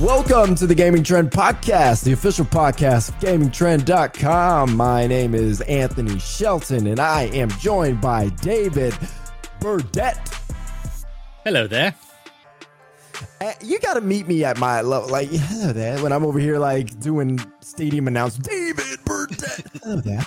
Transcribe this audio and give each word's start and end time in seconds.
Welcome 0.00 0.54
to 0.56 0.66
the 0.66 0.74
Gaming 0.74 1.02
Trend 1.02 1.30
Podcast, 1.30 2.04
the 2.04 2.12
official 2.12 2.44
podcast 2.44 3.08
of 3.08 3.14
GamingTrend.com. 3.16 4.76
My 4.76 5.06
name 5.06 5.34
is 5.34 5.62
Anthony 5.62 6.18
Shelton, 6.18 6.86
and 6.86 7.00
I 7.00 7.22
am 7.28 7.48
joined 7.52 8.02
by 8.02 8.28
David 8.28 8.94
Burdett. 9.58 10.18
Hello 11.44 11.66
there. 11.66 11.94
Uh, 13.40 13.52
You 13.62 13.78
got 13.78 13.94
to 13.94 14.02
meet 14.02 14.28
me 14.28 14.44
at 14.44 14.58
my 14.58 14.82
level. 14.82 15.08
Like, 15.08 15.30
hello 15.30 15.72
there. 15.72 15.98
When 16.02 16.12
I'm 16.12 16.26
over 16.26 16.38
here, 16.38 16.58
like, 16.58 17.00
doing 17.00 17.40
stadium 17.60 18.06
announcements, 18.06 18.48
David 18.50 18.98
Burdett. 19.06 19.66
hello 19.82 20.00
there. 20.02 20.26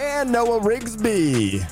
and 0.00 0.30
Noah 0.30 0.60
Rigsby. 0.60 1.68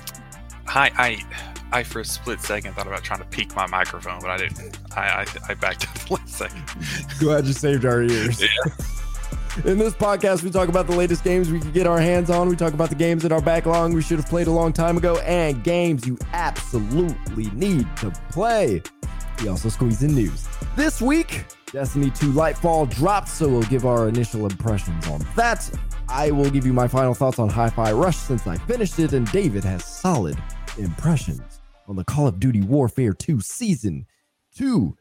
Hi, 0.66 0.90
I, 0.96 1.53
I 1.74 1.82
for 1.82 1.98
a 1.98 2.04
split 2.04 2.40
second 2.40 2.74
thought 2.74 2.86
about 2.86 3.02
trying 3.02 3.18
to 3.18 3.24
peak 3.24 3.56
my 3.56 3.66
microphone, 3.66 4.20
but 4.20 4.30
I 4.30 4.36
didn't. 4.36 4.78
I, 4.96 5.00
I, 5.00 5.26
I 5.48 5.54
backed 5.54 5.88
up 5.88 5.98
one 6.08 6.24
second. 6.28 6.62
Glad 7.18 7.46
you 7.46 7.52
saved 7.52 7.84
our 7.84 8.00
ears. 8.00 8.40
Yeah. 8.40 8.48
In 9.64 9.78
this 9.78 9.92
podcast, 9.92 10.44
we 10.44 10.52
talk 10.52 10.68
about 10.68 10.86
the 10.86 10.94
latest 10.94 11.24
games 11.24 11.50
we 11.50 11.58
can 11.58 11.72
get 11.72 11.88
our 11.88 11.98
hands 11.98 12.30
on. 12.30 12.48
We 12.48 12.54
talk 12.54 12.74
about 12.74 12.90
the 12.90 12.94
games 12.94 13.24
in 13.24 13.32
our 13.32 13.40
backlog 13.40 13.92
we 13.92 14.02
should 14.02 14.18
have 14.18 14.28
played 14.28 14.46
a 14.48 14.52
long 14.52 14.72
time 14.72 14.96
ago 14.96 15.18
and 15.18 15.62
games 15.62 16.06
you 16.06 16.16
absolutely 16.32 17.50
need 17.50 17.88
to 17.96 18.10
play. 18.30 18.80
We 19.40 19.48
also 19.48 19.68
squeeze 19.68 20.02
in 20.02 20.14
news. 20.14 20.46
This 20.76 21.02
week, 21.02 21.44
Destiny 21.72 22.10
2 22.10 22.32
Lightfall 22.32 22.92
dropped, 22.94 23.28
so 23.28 23.48
we'll 23.48 23.62
give 23.62 23.84
our 23.84 24.08
initial 24.08 24.46
impressions 24.46 25.08
on 25.08 25.24
that. 25.36 25.68
I 26.08 26.30
will 26.30 26.50
give 26.50 26.66
you 26.66 26.72
my 26.72 26.86
final 26.86 27.14
thoughts 27.14 27.40
on 27.40 27.48
Hi 27.48 27.68
Fi 27.70 27.92
Rush 27.92 28.16
since 28.16 28.46
I 28.46 28.58
finished 28.58 28.98
it, 29.00 29.12
and 29.12 29.30
David 29.30 29.62
has 29.64 29.84
solid 29.84 30.36
impressions 30.78 31.53
on 31.86 31.96
the 31.96 32.04
Call 32.04 32.26
of 32.26 32.40
Duty 32.40 32.60
Warfare 32.60 33.12
2 33.12 33.40
Season 33.40 34.06
2. 34.56 34.96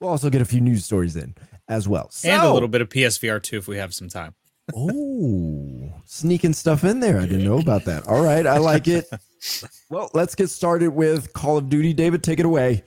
We'll 0.00 0.10
also 0.10 0.30
get 0.30 0.42
a 0.42 0.46
few 0.46 0.60
news 0.60 0.84
stories 0.84 1.16
in 1.16 1.34
as 1.68 1.88
well. 1.88 2.10
And 2.24 2.42
a 2.42 2.52
little 2.52 2.68
bit 2.68 2.80
of 2.80 2.88
PSVR 2.88 3.42
2 3.42 3.58
if 3.58 3.68
we 3.68 3.76
have 3.76 3.94
some 3.94 4.08
time. 4.08 4.34
Oh, 4.74 5.92
sneaking 6.06 6.54
stuff 6.54 6.84
in 6.84 7.00
there. 7.00 7.18
I 7.18 7.26
didn't 7.26 7.44
know 7.44 7.58
about 7.58 7.84
that. 7.84 8.08
All 8.08 8.24
right, 8.24 8.46
I 8.46 8.58
like 8.58 8.88
it. 8.88 9.06
Well, 9.90 10.10
let's 10.14 10.34
get 10.34 10.48
started 10.48 10.94
with 10.94 11.34
Call 11.34 11.58
of 11.58 11.68
Duty. 11.68 11.92
David, 11.92 12.22
take 12.22 12.40
it 12.40 12.46
away. 12.46 12.82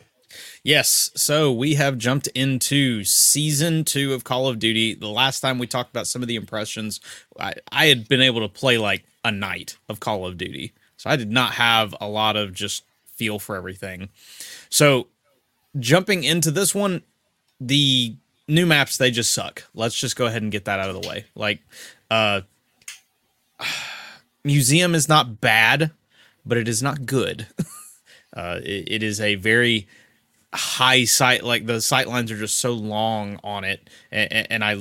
Yes, 0.63 1.11
so 1.15 1.53
we 1.53 1.75
have 1.75 1.99
jumped 1.99 2.25
into 2.29 3.03
season 3.03 3.83
two 3.83 4.15
of 4.15 4.23
Call 4.23 4.47
of 4.47 4.57
Duty. 4.57 4.95
The 4.95 5.07
last 5.07 5.39
time 5.41 5.59
we 5.59 5.67
talked 5.67 5.91
about 5.91 6.07
some 6.07 6.23
of 6.23 6.27
the 6.27 6.35
impressions, 6.35 6.99
I, 7.39 7.53
I 7.71 7.85
had 7.85 8.07
been 8.07 8.21
able 8.21 8.41
to 8.41 8.49
play 8.49 8.79
like 8.79 9.05
a 9.23 9.31
night 9.31 9.77
of 9.87 9.99
Call 9.99 10.25
of 10.25 10.37
Duty. 10.37 10.73
So 10.97 11.09
I 11.11 11.15
did 11.15 11.31
not 11.31 11.53
have 11.53 11.95
a 12.01 12.07
lot 12.07 12.35
of 12.35 12.53
just 12.53 12.83
feel 13.17 13.39
for 13.39 13.55
everything. 13.55 14.09
So 14.69 15.07
jumping 15.79 16.23
into 16.23 16.51
this 16.51 16.73
one, 16.73 17.01
the 17.59 18.15
new 18.47 18.65
maps, 18.65 18.97
they 18.97 19.11
just 19.11 19.33
suck. 19.33 19.63
Let's 19.73 19.95
just 19.95 20.15
go 20.15 20.27
ahead 20.27 20.41
and 20.41 20.51
get 20.51 20.65
that 20.65 20.79
out 20.79 20.89
of 20.89 21.01
the 21.01 21.07
way. 21.07 21.25
Like, 21.35 21.59
uh, 22.09 22.41
museum 24.43 24.95
is 24.95 25.09
not 25.09 25.41
bad, 25.41 25.91
but 26.45 26.57
it 26.57 26.67
is 26.67 26.81
not 26.81 27.05
good. 27.05 27.47
uh, 28.33 28.59
it, 28.63 28.87
it 28.87 29.03
is 29.03 29.19
a 29.19 29.35
very 29.35 29.87
high 30.53 31.03
sight 31.03 31.43
like 31.43 31.65
the 31.65 31.81
sight 31.81 32.07
lines 32.07 32.31
are 32.31 32.37
just 32.37 32.57
so 32.57 32.71
long 32.71 33.37
on 33.43 33.65
it 33.65 33.89
and, 34.11 34.47
and 34.49 34.63
i 34.63 34.77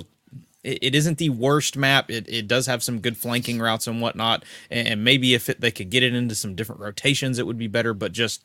it, 0.67 0.79
it 0.83 0.95
isn't 0.95 1.19
the 1.19 1.31
worst 1.31 1.77
map. 1.77 2.11
It, 2.11 2.29
it 2.29 2.49
does 2.49 2.67
have 2.67 2.83
some 2.83 3.01
good 3.01 3.17
flanking 3.17 3.59
routes 3.59 3.87
and 3.87 4.01
whatnot 4.01 4.45
and, 4.71 4.89
and 4.89 5.05
maybe 5.05 5.35
if 5.35 5.49
it, 5.49 5.61
they 5.61 5.71
could 5.71 5.91
get 5.91 6.03
it 6.03 6.15
into 6.15 6.35
some 6.35 6.55
different 6.55 6.81
rotations 6.81 7.39
it 7.39 7.47
would 7.47 7.59
be 7.59 7.69
better 7.69 7.95
but 7.95 8.13
just 8.13 8.45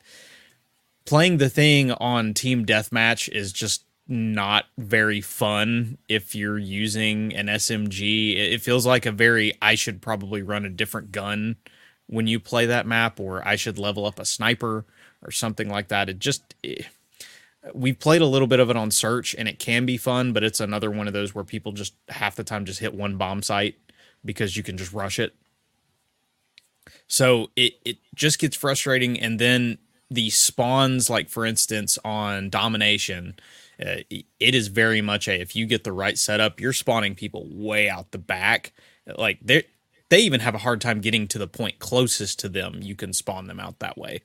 playing 1.06 1.38
the 1.38 1.50
thing 1.50 1.92
on 1.92 2.34
team 2.34 2.66
deathmatch 2.66 3.30
is 3.30 3.52
just 3.52 3.86
not 4.08 4.66
very 4.78 5.22
fun 5.22 5.98
if 6.10 6.36
you're 6.36 6.58
using 6.58 7.34
an 7.34 7.48
smg 7.48 8.36
it, 8.36 8.62
feels 8.62 8.86
like 8.86 9.06
a 9.06 9.12
very 9.12 9.54
i 9.62 9.76
should 9.76 10.02
probably 10.02 10.42
run 10.42 10.66
a 10.66 10.70
different 10.70 11.12
gun 11.12 11.56
when 12.08 12.28
you 12.28 12.40
play 12.40 12.66
that 12.66 12.86
map 12.86 13.20
or 13.20 13.48
i 13.48 13.56
should 13.56 13.78
level 13.78 14.06
up 14.06 14.20
a 14.20 14.26
sniper 14.26 14.86
or 15.24 15.32
something 15.32 15.70
like 15.70 15.90
that. 15.90 16.10
It 16.10 16.20
just 16.20 16.56
it, 16.64 16.88
we've 17.74 18.00
played 18.00 18.22
a 18.22 18.26
little 18.26 18.48
bit 18.48 18.60
of 18.60 18.70
it 18.70 18.76
on 18.76 18.92
search 18.92 19.36
and 19.38 19.48
it 19.48 19.60
can 19.60 19.86
be 19.86 19.98
fun 19.98 20.34
but 20.34 20.44
it's 20.44 20.60
another 20.60 20.90
one 20.90 21.08
of 21.08 21.14
those 21.14 21.36
where 21.36 21.44
people 21.44 21.72
just 21.72 21.94
half 22.10 22.36
the 22.36 22.44
time 22.44 22.66
just 22.66 22.80
hit 22.80 22.94
one 22.94 23.18
bomb 23.18 23.42
site 23.42 23.76
because 24.24 24.58
you 24.58 24.64
can 24.64 24.78
just 24.78 24.94
rush 24.94 25.20
it. 25.20 25.36
So 27.08 27.52
it 27.56 27.74
it 27.86 27.98
just 28.16 28.40
gets 28.40 28.56
frustrating 28.56 29.20
and 29.20 29.40
then 29.40 29.78
the 30.10 30.30
spawns 30.30 31.10
like 31.10 31.30
for 31.30 31.46
instance 31.46 31.98
on 32.04 32.50
domination 32.50 33.36
uh, 33.80 34.02
it 34.10 34.56
is 34.56 34.68
very 34.68 35.02
much 35.02 35.28
a 35.28 35.40
if 35.40 35.56
you 35.56 35.66
get 35.66 35.84
the 35.84 35.94
right 35.94 36.18
setup 36.18 36.60
you're 36.60 36.74
spawning 36.74 37.16
people 37.16 37.48
way 37.50 37.90
out 37.90 38.12
the 38.12 38.18
back. 38.18 38.74
Like 39.18 39.40
they 39.42 39.64
they 40.10 40.20
even 40.20 40.42
have 40.42 40.56
a 40.56 40.60
hard 40.60 40.82
time 40.82 41.00
getting 41.00 41.28
to 41.30 41.38
the 41.38 41.48
point 41.48 41.80
closest 41.80 42.40
to 42.40 42.50
them. 42.50 42.80
You 42.82 42.96
can 42.96 43.14
spawn 43.14 43.48
them 43.48 43.60
out 43.60 43.80
that 43.80 43.98
way 43.98 44.22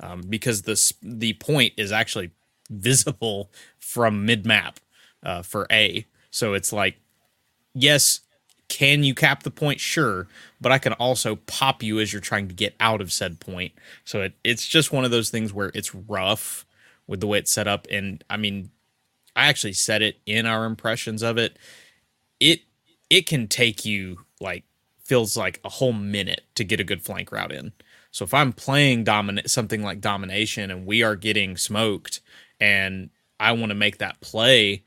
um, 0.00 0.22
because 0.28 0.62
this 0.62 0.92
the 1.02 1.34
point 1.34 1.74
is 1.76 1.92
actually 1.92 2.30
visible 2.70 3.50
from 3.78 4.24
mid 4.24 4.46
map 4.46 4.80
uh, 5.22 5.42
for 5.42 5.66
A. 5.70 6.06
So 6.30 6.54
it's 6.54 6.72
like, 6.72 6.98
yes, 7.74 8.20
can 8.68 9.02
you 9.02 9.14
cap 9.14 9.42
the 9.42 9.50
point? 9.50 9.80
Sure, 9.80 10.28
but 10.60 10.72
I 10.72 10.78
can 10.78 10.92
also 10.94 11.36
pop 11.36 11.82
you 11.82 12.00
as 12.00 12.12
you're 12.12 12.20
trying 12.20 12.48
to 12.48 12.54
get 12.54 12.74
out 12.80 13.00
of 13.00 13.12
said 13.12 13.40
point. 13.40 13.72
So 14.04 14.22
it, 14.22 14.34
it's 14.44 14.66
just 14.66 14.92
one 14.92 15.04
of 15.04 15.10
those 15.10 15.30
things 15.30 15.52
where 15.52 15.70
it's 15.74 15.94
rough 15.94 16.66
with 17.06 17.20
the 17.20 17.26
way 17.26 17.38
it's 17.38 17.52
set 17.52 17.66
up. 17.66 17.86
And 17.90 18.22
I 18.28 18.36
mean, 18.36 18.70
I 19.34 19.46
actually 19.46 19.72
said 19.72 20.02
it 20.02 20.18
in 20.26 20.46
our 20.46 20.64
impressions 20.66 21.22
of 21.22 21.38
it. 21.38 21.58
It 22.40 22.60
it 23.08 23.26
can 23.26 23.48
take 23.48 23.84
you 23.84 24.20
like 24.40 24.64
feels 25.04 25.36
like 25.36 25.60
a 25.64 25.70
whole 25.70 25.94
minute 25.94 26.42
to 26.54 26.64
get 26.64 26.80
a 26.80 26.84
good 26.84 27.02
flank 27.02 27.32
route 27.32 27.52
in. 27.52 27.72
So 28.10 28.24
if 28.24 28.34
I'm 28.34 28.52
playing 28.52 29.04
dominate 29.04 29.48
something 29.48 29.82
like 29.82 30.00
domination 30.00 30.70
and 30.70 30.84
we 30.86 31.02
are 31.02 31.16
getting 31.16 31.56
smoked 31.56 32.20
and 32.60 33.10
I 33.40 33.52
want 33.52 33.70
to 33.70 33.74
make 33.74 33.98
that 33.98 34.20
play, 34.20 34.82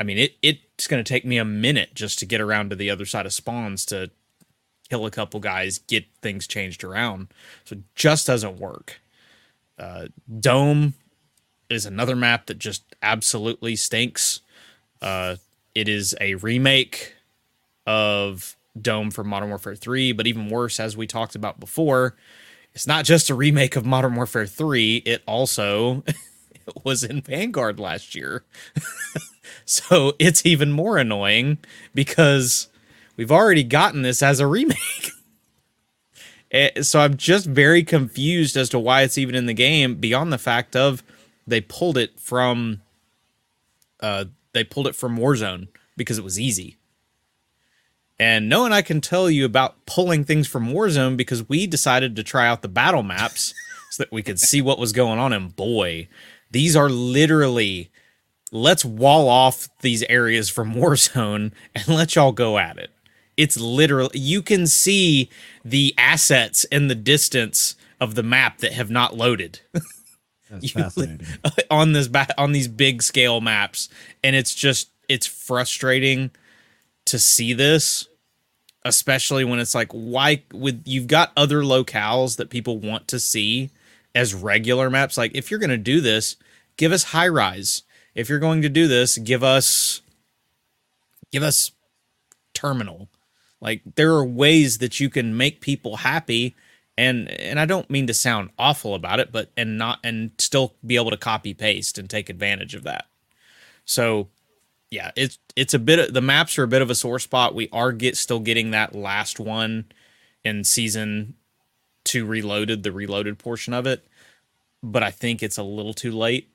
I 0.00 0.04
mean 0.04 0.18
it 0.18 0.34
it's 0.42 0.86
going 0.86 1.02
to 1.02 1.08
take 1.08 1.24
me 1.24 1.38
a 1.38 1.44
minute 1.44 1.94
just 1.94 2.18
to 2.20 2.26
get 2.26 2.40
around 2.40 2.70
to 2.70 2.76
the 2.76 2.90
other 2.90 3.06
side 3.06 3.26
of 3.26 3.32
spawns 3.32 3.84
to 3.86 4.10
kill 4.88 5.06
a 5.06 5.10
couple 5.10 5.40
guys, 5.40 5.78
get 5.78 6.04
things 6.20 6.46
changed 6.46 6.84
around. 6.84 7.28
So 7.64 7.76
it 7.76 7.82
just 7.94 8.26
doesn't 8.26 8.58
work. 8.58 9.00
Uh, 9.78 10.08
Dome 10.40 10.94
is 11.70 11.86
another 11.86 12.14
map 12.14 12.46
that 12.46 12.58
just 12.58 12.84
absolutely 13.02 13.74
stinks. 13.74 14.40
Uh, 15.00 15.36
it 15.74 15.88
is 15.88 16.14
a 16.20 16.34
remake 16.36 17.14
of 17.86 18.56
Dome 18.80 19.10
from 19.10 19.28
Modern 19.28 19.48
Warfare 19.48 19.74
3, 19.74 20.12
but 20.12 20.26
even 20.26 20.48
worse, 20.48 20.78
as 20.78 20.96
we 20.96 21.06
talked 21.06 21.34
about 21.34 21.58
before, 21.58 22.14
it's 22.74 22.86
not 22.86 23.04
just 23.04 23.30
a 23.30 23.34
remake 23.34 23.76
of 23.76 23.84
Modern 23.84 24.14
Warfare 24.14 24.46
3, 24.46 24.96
it 24.98 25.22
also 25.26 26.04
was 26.84 27.04
in 27.04 27.20
Vanguard 27.20 27.78
last 27.78 28.14
year. 28.14 28.44
so 29.64 30.14
it's 30.18 30.44
even 30.46 30.72
more 30.72 30.98
annoying 30.98 31.58
because 31.94 32.68
we've 33.16 33.32
already 33.32 33.64
gotten 33.64 34.02
this 34.02 34.22
as 34.22 34.40
a 34.40 34.46
remake. 34.46 35.10
Eh, 36.54 36.82
so 36.82 37.00
I'm 37.00 37.16
just 37.16 37.46
very 37.46 37.82
confused 37.82 38.58
as 38.58 38.68
to 38.68 38.78
why 38.78 39.00
it's 39.00 39.16
even 39.16 39.34
in 39.34 39.46
the 39.46 39.54
game 39.54 39.94
beyond 39.94 40.30
the 40.30 40.36
fact 40.36 40.76
of 40.76 41.02
they 41.46 41.62
pulled 41.62 41.96
it 41.96 42.20
from 42.20 42.82
uh 44.00 44.26
they 44.52 44.62
pulled 44.62 44.86
it 44.86 44.94
from 44.94 45.16
Warzone 45.16 45.68
because 45.96 46.18
it 46.18 46.24
was 46.24 46.38
easy. 46.38 46.76
And 48.18 48.48
no 48.48 48.60
one 48.62 48.72
I 48.72 48.82
can 48.82 49.00
tell 49.00 49.30
you 49.30 49.44
about 49.44 49.84
pulling 49.86 50.24
things 50.24 50.46
from 50.46 50.68
Warzone 50.68 51.16
because 51.16 51.48
we 51.48 51.66
decided 51.66 52.14
to 52.16 52.22
try 52.22 52.46
out 52.46 52.62
the 52.62 52.68
battle 52.68 53.02
maps 53.02 53.54
so 53.90 54.02
that 54.02 54.12
we 54.12 54.22
could 54.22 54.38
see 54.38 54.62
what 54.62 54.78
was 54.78 54.92
going 54.92 55.18
on. 55.18 55.32
And 55.32 55.54
boy, 55.56 56.08
these 56.52 56.76
are 56.76 56.88
literally 56.88 57.90
let's 58.52 58.84
wall 58.84 59.28
off 59.28 59.68
these 59.80 60.02
areas 60.04 60.48
from 60.50 60.74
Warzone 60.76 61.52
and 61.74 61.88
let 61.88 62.14
y'all 62.14 62.32
go 62.32 62.58
at 62.58 62.78
it. 62.78 62.90
It's 63.36 63.56
literally 63.58 64.18
you 64.18 64.42
can 64.42 64.66
see 64.66 65.30
the 65.64 65.94
assets 65.98 66.64
in 66.64 66.88
the 66.88 66.94
distance 66.94 67.74
of 68.00 68.14
the 68.14 68.22
map 68.22 68.58
that 68.58 68.72
have 68.72 68.90
not 68.90 69.16
loaded. 69.16 69.60
That's 70.50 70.64
You- 70.74 70.82
fascinating. 70.82 71.26
on 71.70 71.92
this 71.92 72.08
ba- 72.08 72.34
on 72.38 72.52
these 72.52 72.68
big 72.68 73.02
scale 73.02 73.40
maps 73.40 73.88
and 74.22 74.36
it's 74.36 74.54
just 74.54 74.90
it's 75.08 75.26
frustrating 75.26 76.30
to 77.06 77.18
see 77.18 77.52
this 77.54 78.06
especially 78.84 79.44
when 79.44 79.58
it's 79.60 79.74
like 79.74 79.90
why 79.92 80.42
with 80.52 80.82
you've 80.84 81.06
got 81.06 81.32
other 81.36 81.62
locales 81.62 82.36
that 82.36 82.50
people 82.50 82.78
want 82.78 83.08
to 83.08 83.18
see 83.18 83.70
as 84.14 84.34
regular 84.34 84.90
maps 84.90 85.16
like 85.16 85.32
if 85.34 85.50
you're 85.50 85.60
going 85.60 85.70
to 85.70 85.76
do 85.76 86.00
this 86.00 86.36
give 86.76 86.92
us 86.92 87.04
high 87.04 87.28
rise 87.28 87.82
if 88.14 88.28
you're 88.28 88.38
going 88.38 88.62
to 88.62 88.68
do 88.68 88.86
this 88.86 89.18
give 89.18 89.42
us 89.42 90.02
give 91.30 91.42
us 91.42 91.72
terminal 92.54 93.08
like 93.60 93.82
there 93.94 94.12
are 94.12 94.24
ways 94.24 94.78
that 94.78 95.00
you 95.00 95.08
can 95.08 95.36
make 95.36 95.60
people 95.60 95.98
happy 95.98 96.54
and 96.96 97.28
and 97.30 97.58
I 97.58 97.64
don't 97.64 97.90
mean 97.90 98.06
to 98.06 98.14
sound 98.14 98.50
awful 98.58 98.94
about 98.94 99.20
it, 99.20 99.32
but 99.32 99.50
and 99.56 99.78
not 99.78 99.98
and 100.04 100.32
still 100.38 100.74
be 100.84 100.96
able 100.96 101.10
to 101.10 101.16
copy 101.16 101.54
paste 101.54 101.98
and 101.98 102.08
take 102.08 102.28
advantage 102.28 102.74
of 102.74 102.84
that. 102.84 103.06
So 103.84 104.28
yeah, 104.90 105.10
it's 105.16 105.38
it's 105.56 105.74
a 105.74 105.78
bit 105.78 105.98
of, 105.98 106.14
the 106.14 106.20
maps 106.20 106.58
are 106.58 106.64
a 106.64 106.68
bit 106.68 106.82
of 106.82 106.90
a 106.90 106.94
sore 106.94 107.18
spot. 107.18 107.54
We 107.54 107.68
are 107.72 107.92
get 107.92 108.16
still 108.16 108.40
getting 108.40 108.72
that 108.72 108.94
last 108.94 109.40
one 109.40 109.86
in 110.44 110.64
season 110.64 111.34
two 112.04 112.24
reloaded, 112.24 112.82
the 112.82 112.92
reloaded 112.92 113.38
portion 113.38 113.72
of 113.72 113.86
it, 113.86 114.06
but 114.82 115.02
I 115.02 115.10
think 115.10 115.42
it's 115.42 115.58
a 115.58 115.62
little 115.62 115.94
too 115.94 116.12
late. 116.12 116.48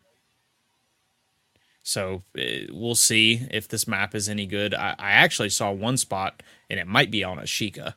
So 1.84 2.24
uh, 2.38 2.42
we'll 2.70 2.96
see 2.96 3.48
if 3.50 3.70
this 3.70 3.88
map 3.88 4.14
is 4.14 4.28
any 4.28 4.46
good. 4.46 4.74
I, 4.74 4.96
I, 5.00 5.12
actually 5.12 5.50
saw 5.50 5.72
one 5.72 5.96
spot, 5.96 6.44
and 6.70 6.82
it 6.82 6.88
might 6.88 7.12
be 7.12 7.24
on 7.24 7.38
Ashika. 7.38 7.94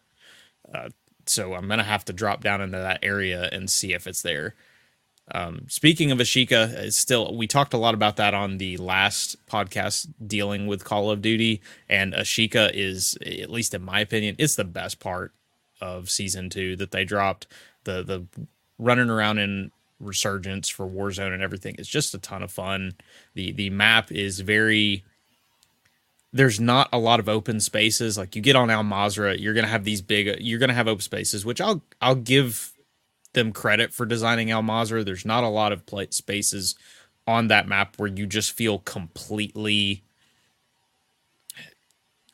Uh, 0.72 0.90
so 1.26 1.54
I'm 1.54 1.66
gonna 1.66 1.82
have 1.82 2.04
to 2.04 2.12
drop 2.12 2.42
down 2.42 2.60
into 2.60 2.78
that 2.78 3.00
area 3.02 3.48
and 3.50 3.68
see 3.68 3.92
if 3.92 4.06
it's 4.06 4.22
there. 4.22 4.54
Um, 5.32 5.66
speaking 5.68 6.12
of 6.12 6.18
Ashika, 6.18 6.72
it's 6.72 6.96
still 6.96 7.36
we 7.36 7.48
talked 7.48 7.74
a 7.74 7.78
lot 7.78 7.94
about 7.94 8.16
that 8.16 8.32
on 8.32 8.58
the 8.58 8.76
last 8.76 9.44
podcast 9.46 10.08
dealing 10.24 10.68
with 10.68 10.84
Call 10.84 11.10
of 11.10 11.20
Duty, 11.20 11.60
and 11.88 12.14
Ashika 12.14 12.70
is, 12.72 13.18
at 13.24 13.50
least 13.50 13.74
in 13.74 13.82
my 13.82 13.98
opinion, 13.98 14.36
it's 14.38 14.54
the 14.54 14.64
best 14.64 15.00
part 15.00 15.32
of 15.80 16.10
season 16.10 16.50
two 16.50 16.76
that 16.76 16.90
they 16.90 17.04
dropped. 17.04 17.46
The 17.84 18.02
the 18.02 18.26
running 18.78 19.10
around 19.10 19.38
in 19.38 19.70
resurgence 19.98 20.68
for 20.68 20.86
Warzone 20.86 21.34
and 21.34 21.42
everything 21.42 21.76
is 21.76 21.88
just 21.88 22.14
a 22.14 22.18
ton 22.18 22.42
of 22.42 22.50
fun. 22.50 22.92
The 23.34 23.52
the 23.52 23.70
map 23.70 24.10
is 24.10 24.40
very 24.40 25.04
there's 26.32 26.60
not 26.60 26.88
a 26.92 26.98
lot 26.98 27.20
of 27.20 27.28
open 27.28 27.60
spaces. 27.60 28.16
Like 28.16 28.36
you 28.36 28.42
get 28.42 28.56
on 28.56 28.70
Al 28.70 28.84
Mazrah, 28.84 29.38
you're 29.38 29.54
gonna 29.54 29.66
have 29.66 29.84
these 29.84 30.02
big 30.02 30.40
you're 30.40 30.58
gonna 30.58 30.74
have 30.74 30.88
open 30.88 31.02
spaces, 31.02 31.44
which 31.44 31.60
I'll 31.60 31.82
I'll 32.00 32.14
give 32.14 32.72
them 33.32 33.52
credit 33.52 33.92
for 33.92 34.06
designing 34.06 34.50
Al 34.50 34.62
Mazrah. 34.62 35.04
There's 35.04 35.24
not 35.24 35.44
a 35.44 35.48
lot 35.48 35.72
of 35.72 35.86
play 35.86 36.08
spaces 36.10 36.74
on 37.26 37.48
that 37.48 37.68
map 37.68 37.96
where 37.96 38.08
you 38.08 38.26
just 38.26 38.52
feel 38.52 38.78
completely 38.78 40.02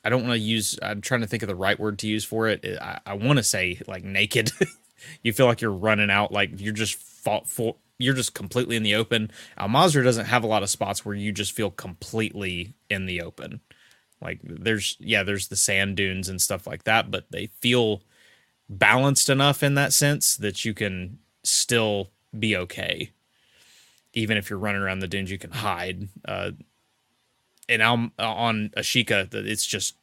I 0.06 0.08
don't 0.08 0.22
want 0.22 0.34
to 0.34 0.38
use 0.38 0.78
I'm 0.80 1.00
trying 1.00 1.22
to 1.22 1.26
think 1.26 1.42
of 1.42 1.48
the 1.48 1.56
right 1.56 1.78
word 1.78 1.98
to 1.98 2.06
use 2.06 2.24
for 2.24 2.46
it. 2.46 2.64
I, 2.80 3.00
I 3.04 3.14
want 3.14 3.38
to 3.38 3.42
say 3.42 3.80
like 3.88 4.04
naked. 4.04 4.52
you 5.24 5.32
feel 5.32 5.46
like 5.46 5.60
you're 5.60 5.72
running 5.72 6.10
out 6.10 6.30
like 6.30 6.60
you're 6.60 6.72
just 6.72 6.94
fought 6.94 7.48
for 7.48 7.74
you're 7.98 8.14
just 8.14 8.32
completely 8.32 8.76
in 8.76 8.84
the 8.84 8.94
open. 8.94 9.32
Al 9.58 9.68
Mazrah 9.68 10.04
doesn't 10.04 10.26
have 10.26 10.44
a 10.44 10.46
lot 10.46 10.62
of 10.62 10.70
spots 10.70 11.04
where 11.04 11.16
you 11.16 11.32
just 11.32 11.50
feel 11.50 11.72
completely 11.72 12.74
in 12.88 13.06
the 13.06 13.20
open. 13.20 13.60
Like 14.22 14.38
there's 14.44 14.96
yeah, 15.00 15.24
there's 15.24 15.48
the 15.48 15.56
sand 15.56 15.96
dunes 15.96 16.28
and 16.28 16.40
stuff 16.40 16.68
like 16.68 16.84
that, 16.84 17.10
but 17.10 17.26
they 17.32 17.46
feel 17.60 18.02
balanced 18.68 19.28
enough 19.28 19.64
in 19.64 19.74
that 19.74 19.92
sense 19.92 20.36
that 20.36 20.64
you 20.64 20.72
can 20.72 21.18
still 21.42 22.10
be 22.38 22.56
okay. 22.56 23.10
Even 24.14 24.36
if 24.36 24.50
you're 24.50 24.58
running 24.60 24.82
around 24.82 25.00
the 25.00 25.08
dunes, 25.08 25.32
you 25.32 25.38
can 25.38 25.50
hide. 25.50 26.08
Uh, 26.24 26.52
and 27.68 27.82
I'm 27.82 28.12
uh, 28.18 28.32
on 28.32 28.70
Ashika, 28.76 29.28
that 29.30 29.46
it's 29.46 29.66
just 29.66 29.96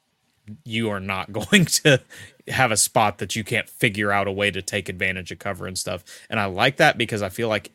you 0.66 0.90
are 0.90 1.00
not 1.00 1.32
going 1.52 1.66
to 1.66 2.02
have 2.48 2.72
a 2.72 2.78
spot 2.78 3.20
that 3.20 3.36
you 3.36 3.44
can't 3.44 3.70
figure 3.70 4.12
out 4.12 4.28
a 4.28 4.32
way 4.32 4.52
to 4.52 4.62
take 4.62 4.90
advantage 4.90 5.32
of 5.32 5.40
cover 5.40 5.68
and 5.68 5.78
stuff. 5.78 6.04
And 6.30 6.40
I 6.40 6.46
like 6.46 6.78
that 6.78 6.98
because 6.98 7.22
I 7.22 7.30
feel 7.30 7.48
like 7.48 7.72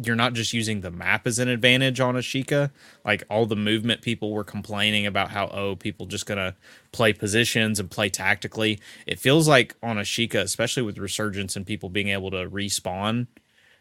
you're 0.00 0.16
not 0.16 0.32
just 0.32 0.52
using 0.52 0.80
the 0.80 0.92
map 0.92 1.26
as 1.26 1.40
an 1.40 1.48
advantage 1.48 1.98
on 1.98 2.14
Ashika. 2.14 2.70
Like 3.04 3.24
all 3.28 3.46
the 3.46 3.56
movement 3.56 4.00
people 4.00 4.30
were 4.30 4.44
complaining 4.44 5.06
about 5.06 5.30
how 5.30 5.48
oh 5.48 5.74
people 5.74 6.06
just 6.06 6.26
gonna 6.26 6.54
play 6.92 7.12
positions 7.12 7.80
and 7.80 7.90
play 7.90 8.08
tactically. 8.08 8.78
It 9.06 9.18
feels 9.18 9.48
like 9.48 9.74
on 9.82 9.96
Ashika, 9.96 10.40
especially 10.40 10.84
with 10.84 10.98
resurgence 10.98 11.56
and 11.56 11.66
people 11.66 11.88
being 11.88 12.08
able 12.08 12.30
to 12.30 12.48
respawn, 12.48 13.26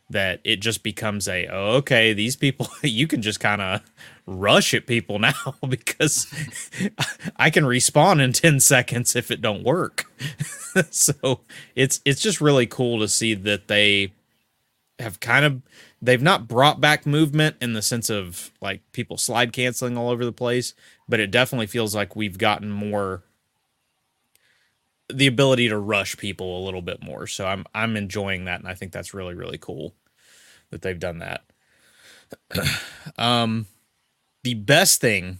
that 0.09 0.39
it 0.44 0.57
just 0.62 0.83
becomes 0.83 1.27
a 1.27 1.48
oh, 1.48 1.75
okay 1.75 2.13
these 2.13 2.36
people 2.36 2.68
you 2.83 3.07
can 3.07 3.21
just 3.21 3.39
kind 3.39 3.62
of 3.62 3.81
rush 4.25 4.74
at 4.74 4.88
people 4.88 5.19
now 5.19 5.33
because 5.69 6.27
i 7.38 7.50
can 7.50 7.63
respawn 7.65 8.21
in 8.21 8.33
10 8.33 8.59
seconds 8.59 9.15
if 9.15 9.31
it 9.31 9.42
don't 9.42 9.63
work. 9.63 10.06
So 10.92 11.42
it's 11.75 12.01
it's 12.06 12.21
just 12.21 12.42
really 12.42 12.68
cool 12.68 13.00
to 13.00 13.07
see 13.07 13.33
that 13.33 13.68
they 13.68 14.13
have 15.00 15.19
kind 15.19 15.45
of 15.45 15.62
they've 16.01 16.21
not 16.21 16.48
brought 16.48 16.80
back 16.81 17.06
movement 17.06 17.56
in 17.62 17.74
the 17.74 17.81
sense 17.81 18.09
of 18.09 18.51
like 18.62 18.81
people 18.92 19.18
slide 19.18 19.54
canceling 19.54 19.98
all 19.98 20.09
over 20.09 20.25
the 20.25 20.31
place 20.31 20.74
but 21.07 21.19
it 21.19 21.31
definitely 21.31 21.68
feels 21.68 21.95
like 21.95 22.15
we've 22.15 22.38
gotten 22.38 22.69
more 22.69 23.24
the 25.12 25.27
ability 25.27 25.69
to 25.69 25.77
rush 25.77 26.18
people 26.18 26.62
a 26.62 26.65
little 26.65 26.81
bit 26.81 27.01
more. 27.01 27.27
So 27.27 27.45
I'm 27.45 27.65
I'm 27.74 27.95
enjoying 27.98 28.45
that, 28.45 28.59
and 28.59 28.68
I 28.68 28.74
think 28.74 28.92
that's 28.92 29.13
really 29.13 29.36
really 29.36 29.57
cool 29.57 29.94
that 30.69 30.81
they've 30.81 31.00
done 31.00 31.19
that. 31.19 31.44
um, 33.18 33.68
the 34.44 34.54
best 34.54 35.01
thing 35.01 35.39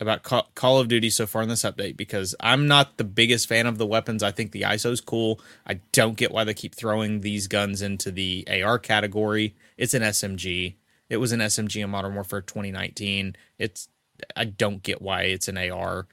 about 0.00 0.22
Call 0.22 0.78
of 0.78 0.88
Duty 0.88 1.10
so 1.10 1.26
far 1.26 1.42
in 1.42 1.48
this 1.48 1.62
update 1.62 1.96
because 1.96 2.34
I'm 2.40 2.66
not 2.66 2.96
the 2.96 3.04
biggest 3.04 3.48
fan 3.48 3.66
of 3.66 3.78
the 3.78 3.86
weapons. 3.86 4.22
I 4.22 4.32
think 4.32 4.50
the 4.50 4.62
ISO's 4.62 5.00
cool. 5.00 5.40
I 5.66 5.74
don't 5.92 6.16
get 6.16 6.32
why 6.32 6.44
they 6.44 6.54
keep 6.54 6.74
throwing 6.74 7.20
these 7.20 7.46
guns 7.46 7.82
into 7.82 8.10
the 8.10 8.46
AR 8.64 8.78
category. 8.78 9.54
It's 9.76 9.94
an 9.94 10.02
SMG. 10.02 10.74
It 11.08 11.18
was 11.18 11.32
an 11.32 11.40
SMG 11.40 11.82
in 11.82 11.90
Modern 11.90 12.14
Warfare 12.14 12.40
2019. 12.40 13.36
It's 13.58 13.88
I 14.36 14.44
don't 14.44 14.82
get 14.82 15.00
why 15.00 15.22
it's 15.22 15.48
an 15.48 15.56
AR. 15.56 16.06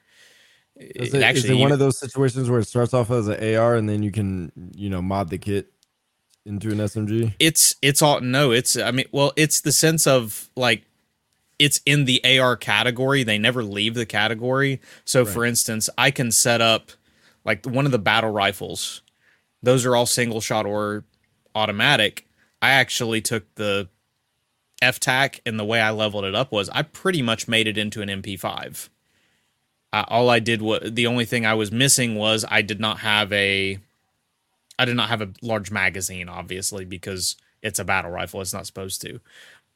Is 0.79 1.13
it, 1.13 1.23
actually, 1.23 1.39
is 1.39 1.49
it 1.49 1.61
one 1.61 1.73
of 1.73 1.79
those 1.79 1.97
situations 1.97 2.49
where 2.49 2.59
it 2.59 2.65
starts 2.65 2.93
off 2.93 3.11
as 3.11 3.27
an 3.27 3.55
AR 3.55 3.75
and 3.75 3.89
then 3.89 4.01
you 4.01 4.11
can, 4.11 4.51
you 4.73 4.89
know, 4.89 5.01
mod 5.01 5.29
the 5.29 5.37
kit 5.37 5.73
into 6.45 6.71
an 6.71 6.77
SMG? 6.77 7.33
It's 7.37 7.75
it's 7.81 8.01
all 8.01 8.21
no, 8.21 8.51
it's 8.51 8.77
I 8.77 8.91
mean, 8.91 9.05
well, 9.11 9.33
it's 9.35 9.61
the 9.61 9.73
sense 9.73 10.07
of 10.07 10.49
like 10.55 10.85
it's 11.59 11.81
in 11.85 12.05
the 12.05 12.39
AR 12.39 12.55
category. 12.55 13.23
They 13.23 13.37
never 13.37 13.61
leave 13.61 13.93
the 13.93 14.05
category. 14.05 14.79
So 15.03 15.23
right. 15.23 15.33
for 15.33 15.43
instance, 15.43 15.89
I 15.97 16.11
can 16.11 16.31
set 16.31 16.61
up 16.61 16.91
like 17.43 17.65
one 17.65 17.85
of 17.85 17.91
the 17.91 17.99
battle 17.99 18.31
rifles. 18.31 19.01
Those 19.61 19.85
are 19.85 19.97
all 19.97 20.05
single 20.05 20.39
shot 20.39 20.65
or 20.65 21.03
automatic. 21.55 22.25
I 22.61 22.71
actually 22.71 23.19
took 23.19 23.53
the 23.55 23.89
F-TAC 24.81 25.41
and 25.45 25.59
the 25.59 25.65
way 25.65 25.81
I 25.81 25.91
leveled 25.91 26.23
it 26.23 26.35
up 26.35 26.53
was 26.53 26.69
I 26.69 26.83
pretty 26.83 27.21
much 27.21 27.49
made 27.49 27.67
it 27.67 27.77
into 27.77 28.01
an 28.01 28.07
MP5 28.07 28.87
uh, 29.91 30.05
all 30.07 30.29
I 30.29 30.39
did 30.39 30.61
was 30.61 30.81
the 30.91 31.07
only 31.07 31.25
thing 31.25 31.45
I 31.45 31.55
was 31.55 31.71
missing 31.71 32.15
was 32.15 32.45
I 32.49 32.61
did 32.61 32.79
not 32.79 32.99
have 32.99 33.31
a 33.33 33.79
I 34.77 34.85
did 34.85 34.95
not 34.95 35.09
have 35.09 35.21
a 35.21 35.31
large 35.41 35.71
magazine, 35.71 36.29
obviously, 36.29 36.85
because 36.85 37.35
it's 37.61 37.79
a 37.79 37.83
battle 37.83 38.11
rifle. 38.11 38.41
It's 38.41 38.53
not 38.53 38.65
supposed 38.65 39.01
to. 39.01 39.19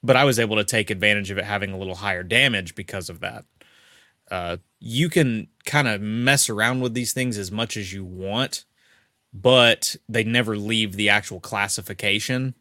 But 0.01 0.15
I 0.15 0.23
was 0.23 0.39
able 0.39 0.55
to 0.57 0.63
take 0.63 0.89
advantage 0.89 1.29
of 1.29 1.37
it 1.37 1.45
having 1.45 1.71
a 1.71 1.77
little 1.77 1.95
higher 1.95 2.23
damage 2.23 2.75
because 2.75 3.09
of 3.09 3.19
that. 3.19 3.45
Uh, 4.31 4.57
you 4.79 5.09
can 5.09 5.47
kind 5.65 5.87
of 5.87 6.01
mess 6.01 6.49
around 6.49 6.81
with 6.81 6.93
these 6.93 7.13
things 7.13 7.37
as 7.37 7.51
much 7.51 7.75
as 7.75 7.91
you 7.91 8.03
want, 8.05 8.65
but 9.33 9.95
they 10.07 10.23
never 10.23 10.57
leave 10.57 10.95
the 10.95 11.09
actual 11.09 11.39
classification 11.39 12.55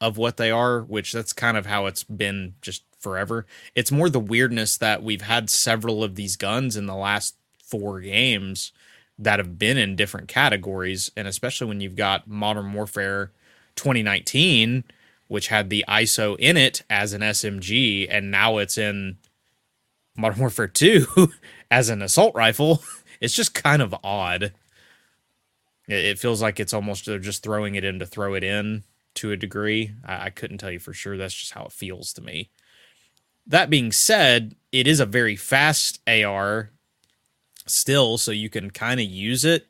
of 0.00 0.16
what 0.16 0.36
they 0.36 0.50
are, 0.50 0.82
which 0.82 1.12
that's 1.12 1.32
kind 1.32 1.56
of 1.56 1.66
how 1.66 1.86
it's 1.86 2.04
been 2.04 2.54
just 2.60 2.84
forever. 3.04 3.46
It's 3.76 3.92
more 3.92 4.10
the 4.10 4.18
weirdness 4.18 4.76
that 4.78 5.04
we've 5.04 5.22
had 5.22 5.48
several 5.48 6.02
of 6.02 6.16
these 6.16 6.36
guns 6.36 6.76
in 6.76 6.86
the 6.86 6.96
last 6.96 7.36
four 7.62 8.00
games 8.00 8.72
that 9.18 9.38
have 9.38 9.58
been 9.58 9.78
in 9.78 9.94
different 9.94 10.26
categories, 10.26 11.12
and 11.16 11.28
especially 11.28 11.68
when 11.68 11.80
you've 11.80 11.94
got 11.94 12.26
Modern 12.26 12.72
Warfare 12.72 13.30
2019, 13.76 14.82
which 15.28 15.48
had 15.48 15.70
the 15.70 15.84
ISO 15.86 16.36
in 16.38 16.56
it 16.56 16.82
as 16.90 17.12
an 17.12 17.20
SMG, 17.20 18.08
and 18.10 18.30
now 18.30 18.58
it's 18.58 18.76
in 18.76 19.18
Modern 20.16 20.40
Warfare 20.40 20.66
2 20.66 21.06
as 21.70 21.88
an 21.90 22.02
assault 22.02 22.34
rifle. 22.34 22.82
It's 23.20 23.34
just 23.34 23.54
kind 23.54 23.80
of 23.80 23.94
odd. 24.04 24.52
It 25.88 26.18
feels 26.18 26.42
like 26.42 26.60
it's 26.60 26.74
almost 26.74 27.06
they're 27.06 27.18
just 27.18 27.42
throwing 27.42 27.74
it 27.74 27.84
in 27.84 27.98
to 28.00 28.06
throw 28.06 28.34
it 28.34 28.44
in 28.44 28.84
to 29.14 29.32
a 29.32 29.36
degree. 29.36 29.92
I, 30.04 30.26
I 30.26 30.30
couldn't 30.30 30.58
tell 30.58 30.70
you 30.70 30.78
for 30.78 30.92
sure. 30.92 31.16
That's 31.16 31.32
just 31.32 31.52
how 31.52 31.64
it 31.64 31.72
feels 31.72 32.12
to 32.14 32.22
me. 32.22 32.50
That 33.46 33.70
being 33.70 33.92
said, 33.92 34.54
it 34.72 34.86
is 34.86 35.00
a 35.00 35.06
very 35.06 35.36
fast 35.36 36.00
AR 36.08 36.70
still, 37.66 38.18
so 38.18 38.30
you 38.30 38.48
can 38.48 38.70
kind 38.70 39.00
of 39.00 39.06
use 39.06 39.44
it 39.44 39.66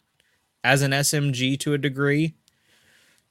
as 0.62 0.82
an 0.82 0.92
SMG 0.92 1.58
to 1.60 1.74
a 1.74 1.78
degree. 1.78 2.34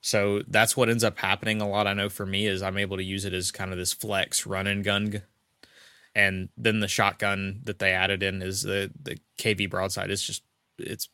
So 0.02 0.44
that's 0.48 0.76
what 0.76 0.90
ends 0.90 1.04
up 1.04 1.18
happening 1.18 1.62
a 1.62 1.68
lot. 1.68 1.88
I 1.88 1.94
know 1.94 2.10
for 2.10 2.26
me 2.26 2.46
is 2.46 2.62
I'm 2.62 2.78
able 2.78 2.98
to 2.98 3.04
use 3.04 3.24
it 3.24 3.34
as 3.34 3.52
kind 3.52 3.72
of 3.72 3.78
this 3.78 3.94
flex 3.94 4.46
run 4.46 4.68
and 4.68 4.84
gun. 4.84 5.22
And 6.14 6.50
then 6.58 6.82
the 6.82 6.88
shotgun 6.88 7.62
that 7.64 7.80
they 7.80 7.92
added 7.92 8.22
in 8.22 8.42
is 8.42 8.64
the 8.64 8.92
the 9.02 9.18
KV 9.38 9.70
broadside. 9.70 10.12
It's 10.12 10.22
just 10.22 10.44
it's 10.78 11.08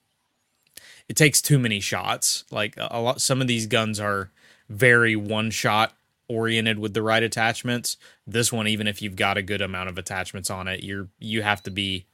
it 1.08 1.16
takes 1.16 1.42
too 1.42 1.60
many 1.60 1.80
shots. 1.80 2.46
Like 2.52 2.76
a 2.78 3.00
lot, 3.00 3.22
some 3.22 3.42
of 3.42 3.48
these 3.48 3.68
guns 3.68 4.00
are 4.00 4.32
very 4.70 5.16
one 5.16 5.52
shot 5.52 5.94
oriented 6.30 6.80
with 6.80 6.94
the 6.94 7.02
right 7.02 7.24
attachments. 7.24 7.98
This 8.26 8.52
one, 8.52 8.68
even 8.68 8.88
if 8.88 9.02
you've 9.02 9.16
got 9.16 9.38
a 9.38 9.42
good 9.42 9.62
amount 9.62 9.90
of 9.90 9.98
attachments 9.98 10.50
on 10.50 10.68
it, 10.68 10.84
you're 10.84 11.10
you 11.20 11.42
have 11.42 11.64
to 11.64 11.72
be 11.72 12.06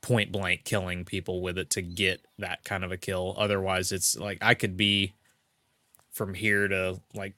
point 0.00 0.30
blank 0.30 0.64
killing 0.64 1.04
people 1.04 1.42
with 1.42 1.58
it 1.58 1.70
to 1.70 1.82
get 1.82 2.24
that 2.38 2.62
kind 2.64 2.84
of 2.84 2.92
a 2.92 2.96
kill. 2.96 3.34
Otherwise, 3.36 3.90
it's 3.90 4.16
like 4.16 4.38
I 4.40 4.54
could 4.54 4.76
be 4.76 5.14
from 6.12 6.34
here 6.34 6.68
to 6.68 7.00
like 7.14 7.34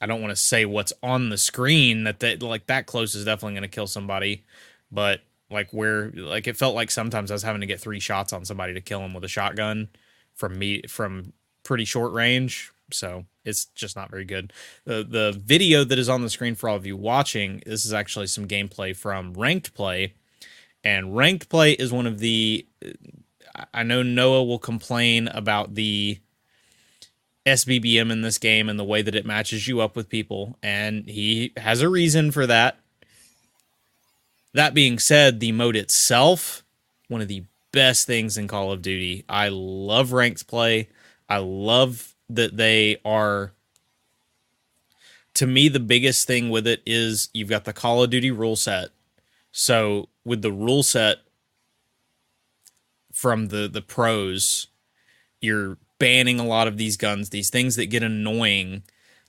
I 0.00 0.06
don't 0.06 0.20
want 0.20 0.32
to 0.32 0.36
say 0.36 0.64
what's 0.64 0.92
on 1.02 1.30
the 1.30 1.38
screen 1.38 2.04
that 2.04 2.20
that 2.20 2.42
like 2.42 2.66
that 2.66 2.86
close 2.86 3.14
is 3.14 3.24
definitely 3.24 3.54
going 3.54 3.62
to 3.62 3.68
kill 3.68 3.86
somebody, 3.86 4.44
but 4.90 5.20
like 5.50 5.70
where 5.72 6.10
like 6.10 6.46
it 6.46 6.56
felt 6.56 6.74
like 6.74 6.90
sometimes 6.90 7.30
I 7.30 7.34
was 7.34 7.42
having 7.42 7.60
to 7.60 7.66
get 7.66 7.80
three 7.80 8.00
shots 8.00 8.32
on 8.32 8.44
somebody 8.44 8.74
to 8.74 8.80
kill 8.80 9.00
him 9.00 9.14
with 9.14 9.24
a 9.24 9.28
shotgun 9.28 9.88
from 10.34 10.58
me 10.58 10.82
from 10.88 11.32
pretty 11.62 11.84
short 11.84 12.12
range. 12.12 12.72
So 12.92 13.24
it's 13.44 13.66
just 13.66 13.96
not 13.96 14.10
very 14.10 14.24
good. 14.24 14.52
The 14.84 15.04
the 15.04 15.38
video 15.38 15.84
that 15.84 15.98
is 15.98 16.08
on 16.08 16.22
the 16.22 16.30
screen 16.30 16.54
for 16.54 16.68
all 16.68 16.76
of 16.76 16.86
you 16.86 16.96
watching, 16.96 17.62
this 17.66 17.84
is 17.84 17.92
actually 17.92 18.26
some 18.26 18.48
gameplay 18.48 18.96
from 18.96 19.34
ranked 19.34 19.74
play. 19.74 20.14
And 20.82 21.16
ranked 21.16 21.48
play 21.48 21.72
is 21.72 21.92
one 21.92 22.06
of 22.06 22.18
the 22.18 22.66
I 23.72 23.82
know 23.82 24.02
Noah 24.02 24.44
will 24.44 24.58
complain 24.58 25.28
about 25.28 25.74
the 25.74 26.18
SBMM 27.46 28.10
in 28.10 28.22
this 28.22 28.38
game 28.38 28.68
and 28.68 28.78
the 28.78 28.84
way 28.84 29.02
that 29.02 29.14
it 29.14 29.26
matches 29.26 29.68
you 29.68 29.80
up 29.80 29.96
with 29.96 30.08
people, 30.08 30.58
and 30.62 31.08
he 31.08 31.52
has 31.56 31.82
a 31.82 31.88
reason 31.88 32.30
for 32.30 32.46
that. 32.46 32.78
That 34.54 34.72
being 34.72 34.98
said, 34.98 35.40
the 35.40 35.52
mode 35.52 35.76
itself, 35.76 36.64
one 37.08 37.20
of 37.20 37.28
the 37.28 37.44
best 37.72 38.06
things 38.06 38.38
in 38.38 38.48
Call 38.48 38.72
of 38.72 38.82
Duty. 38.82 39.24
I 39.28 39.48
love 39.48 40.12
ranked 40.12 40.46
play. 40.46 40.88
I 41.28 41.38
love 41.38 42.13
that 42.28 42.56
they 42.56 42.98
are. 43.04 43.52
To 45.34 45.46
me, 45.46 45.68
the 45.68 45.80
biggest 45.80 46.26
thing 46.26 46.48
with 46.48 46.66
it 46.66 46.80
is 46.86 47.28
you've 47.34 47.48
got 47.48 47.64
the 47.64 47.72
Call 47.72 48.02
of 48.02 48.10
Duty 48.10 48.30
rule 48.30 48.56
set. 48.56 48.90
So, 49.50 50.08
with 50.24 50.42
the 50.42 50.52
rule 50.52 50.82
set 50.82 51.18
from 53.12 53.48
the 53.48 53.68
the 53.68 53.82
pros, 53.82 54.68
you're 55.40 55.78
banning 55.98 56.38
a 56.38 56.46
lot 56.46 56.68
of 56.68 56.76
these 56.76 56.96
guns, 56.96 57.30
these 57.30 57.50
things 57.50 57.76
that 57.76 57.86
get 57.86 58.02
annoying. 58.02 58.82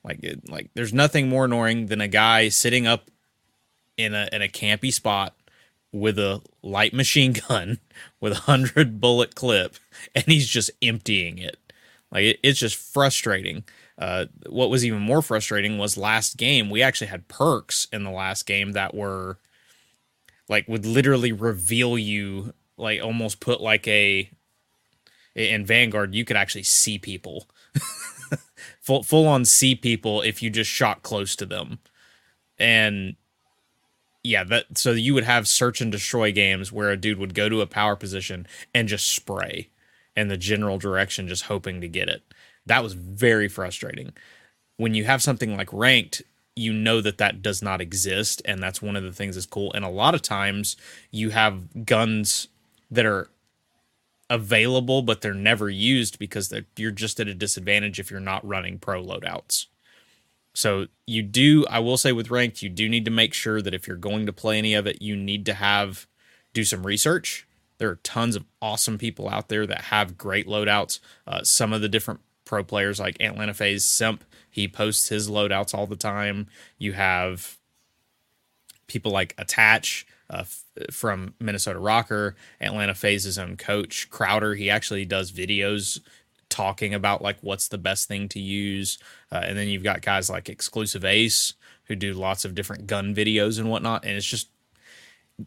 Like 0.04 0.24
like 0.48 0.70
there's 0.74 0.94
nothing 0.94 1.30
more 1.30 1.46
annoying 1.46 1.88
than 1.88 2.02
a 2.02 2.08
guy 2.08 2.50
sitting 2.50 2.86
up 2.86 3.10
in 3.98 4.14
a 4.14 4.30
in 4.32 4.42
a 4.42 4.48
campy 4.48 4.94
spot 4.94 5.36
with 5.92 6.20
a 6.20 6.42
light 6.62 6.94
machine 6.94 7.34
gun 7.48 7.80
with 8.20 8.34
a 8.34 8.42
hundred 8.42 9.00
bullet 9.00 9.36
clip, 9.36 9.76
and 10.14 10.26
he's 10.26 10.48
just 10.48 10.72
emptying 10.82 11.38
it. 11.38 11.65
Like 12.16 12.24
it, 12.24 12.40
it's 12.44 12.60
just 12.60 12.78
frustrating. 12.78 13.66
Uh, 13.98 14.26
what 14.48 14.70
was 14.70 14.86
even 14.86 15.02
more 15.02 15.22
frustrating 15.22 15.78
was 15.78 15.98
last 15.98 16.38
game. 16.38 16.70
We 16.70 16.82
actually 16.82 17.08
had 17.08 17.28
perks 17.28 17.90
in 17.92 18.06
the 18.06 18.10
last 18.10 18.46
game 18.46 18.72
that 18.72 18.96
were 18.96 19.38
like 20.48 20.66
would 20.70 20.86
literally 20.86 21.34
reveal 21.34 21.98
you 21.98 22.54
like 22.78 23.04
almost 23.04 23.42
put 23.42 23.60
like 23.60 23.86
a 23.90 24.32
in 25.36 25.66
Vanguard, 25.66 26.16
you 26.16 26.24
could 26.24 26.38
actually 26.38 26.64
see 26.64 26.98
people, 26.98 27.50
full 28.80 29.04
full 29.04 29.28
on 29.28 29.44
see 29.44 29.76
people 29.76 30.22
if 30.22 30.42
you 30.42 30.50
just 30.50 30.72
shot 30.72 31.04
close 31.04 31.36
to 31.36 31.46
them, 31.46 31.80
and 32.58 33.18
yeah, 34.24 34.46
that 34.46 34.78
so 34.78 34.92
you 34.92 35.14
would 35.14 35.26
have 35.26 35.50
search 35.50 35.82
and 35.82 35.92
destroy 35.92 36.32
games 36.32 36.72
where 36.72 36.92
a 36.92 36.98
dude 36.98 37.18
would 37.18 37.34
go 37.34 37.50
to 37.50 37.60
a 37.60 37.68
power 37.68 37.98
position 37.98 38.48
and 38.74 38.88
just 38.88 39.14
spray 39.14 39.70
in 40.16 40.28
the 40.28 40.38
general 40.38 40.78
direction, 40.78 41.28
just 41.28 41.44
hoping 41.44 41.82
to 41.82 41.88
get 41.88 42.10
it. 42.10 42.24
That 42.66 42.84
was 42.84 42.94
very 42.94 43.48
frustrating. 43.48 44.14
When 44.78 44.94
you 44.94 45.06
have 45.06 45.22
something 45.22 45.56
like 45.56 45.72
ranked, 45.72 46.22
you 46.56 46.74
know 46.74 47.02
that 47.02 47.18
that 47.18 47.42
does 47.42 47.62
not 47.62 47.82
exist, 47.82 48.42
and 48.46 48.62
that's 48.62 48.82
one 48.82 48.96
of 48.96 49.04
the 49.04 49.12
things 49.12 49.36
that's 49.36 49.46
cool. 49.46 49.74
And 49.74 49.84
a 49.84 49.90
lot 49.90 50.16
of 50.16 50.22
times, 50.22 50.78
you 51.12 51.32
have 51.32 51.86
guns 51.86 52.48
that 52.90 53.06
are 53.06 53.30
available, 54.30 55.02
but 55.02 55.22
they're 55.22 55.34
never 55.34 55.70
used 55.70 56.18
because 56.18 56.54
you're 56.78 56.92
just 56.92 57.20
at 57.20 57.28
a 57.28 57.34
disadvantage 57.34 58.00
if 58.00 58.10
you're 58.10 58.20
not 58.20 58.46
running 58.48 58.80
pro 58.80 59.04
loadouts. 59.04 59.68
So 60.54 60.88
you 61.06 61.22
do, 61.22 61.66
I 61.70 61.80
will 61.80 61.98
say 61.98 62.14
with 62.14 62.32
ranked, 62.32 62.62
you 62.62 62.70
do 62.70 62.88
need 62.88 63.06
to 63.06 63.12
make 63.12 63.34
sure 63.34 63.62
that 63.62 63.74
if 63.74 63.88
you're 63.88 63.98
going 63.98 64.26
to 64.26 64.34
play 64.34 64.58
any 64.58 64.74
of 64.74 64.88
it, 64.88 65.02
you 65.02 65.16
need 65.16 65.46
to 65.48 65.54
have 65.54 66.08
do 66.54 66.64
some 66.64 66.86
research. 66.86 67.45
There 67.78 67.90
are 67.90 68.00
tons 68.04 68.36
of 68.36 68.46
awesome 68.62 68.98
people 68.98 69.30
out 69.30 69.50
there 69.50 69.66
that 69.68 69.86
have 69.86 70.18
great 70.18 70.48
loadouts. 70.48 71.00
Uh, 71.28 71.44
some 71.44 71.74
of 71.74 71.82
the 71.82 71.90
different 71.90 72.22
pro 72.46 72.64
players 72.64 73.00
like 73.00 73.18
Atlanta 73.20 73.54
FaZe 73.54 73.86
Simp, 73.86 74.24
he 74.50 74.68
posts 74.68 75.10
his 75.10 75.30
loadouts 75.30 75.74
all 75.74 75.88
the 75.88 75.96
time. 75.96 76.48
You 76.78 76.94
have 76.94 77.58
people 78.88 79.12
like 79.12 79.34
Attach, 79.38 80.06
uh, 80.30 80.42
f- 80.42 80.64
from 80.92 81.34
Minnesota 81.40 81.80
RØKKR, 81.80 82.34
Atlanta 82.62 82.94
FaZe's 82.94 83.38
own 83.38 83.58
coach 83.58 84.10
Crowder. 84.10 84.56
He 84.56 84.70
actually 84.70 85.06
does 85.06 85.32
videos 85.32 86.00
talking 86.50 86.94
about 86.94 87.22
like 87.22 87.38
what's 87.42 87.68
the 87.68 87.78
best 87.78 88.08
thing 88.08 88.30
to 88.30 88.40
use, 88.40 88.98
uh, 89.32 89.42
and 89.44 89.58
then 89.58 89.68
you've 89.68 89.84
got 89.84 90.02
guys 90.02 90.30
like 90.30 90.46
XclusiveAce 90.46 91.54
who 91.86 91.96
do 91.96 92.14
lots 92.14 92.46
of 92.46 92.56
different 92.56 92.88
gun 92.88 93.14
videos 93.14 93.60
and 93.60 93.70
whatnot, 93.70 94.06
and 94.06 94.16
it's 94.16 94.26
just 94.26 94.50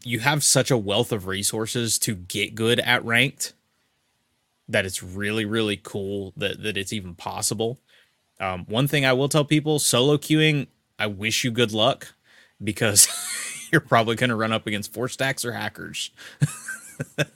you 0.04 0.21
have 0.21 0.45
such 0.45 0.71
a 0.71 0.76
wealth 0.76 1.12
of 1.12 1.26
resources 1.26 1.99
to 2.00 2.14
get 2.14 2.54
good 2.54 2.80
at 2.80 3.04
ranked 3.04 3.54
that 4.68 4.85
it's 4.85 5.02
really 5.02 5.45
really 5.45 5.78
cool 5.83 6.33
that 6.37 6.62
that 6.62 6.76
it's 6.76 6.92
even 6.92 7.14
possible. 7.14 7.80
Um, 8.40 8.66
one 8.66 8.87
thing 8.87 9.04
I 9.04 9.12
will 9.14 9.28
tell 9.28 9.45
people: 9.45 9.78
solo 9.78 10.16
queuing. 10.16 10.68
I 10.99 11.07
wish 11.07 11.45
you 11.45 11.50
good 11.50 11.73
luck 11.73 12.14
because 12.62 13.09
you're 13.73 13.80
probably 13.80 14.16
going 14.16 14.30
to 14.30 14.37
run 14.37 14.52
up 14.52 14.66
against 14.66 14.92
four 14.92 15.09
stacks 15.09 15.45
or 15.45 15.52
hackers. 15.52 16.11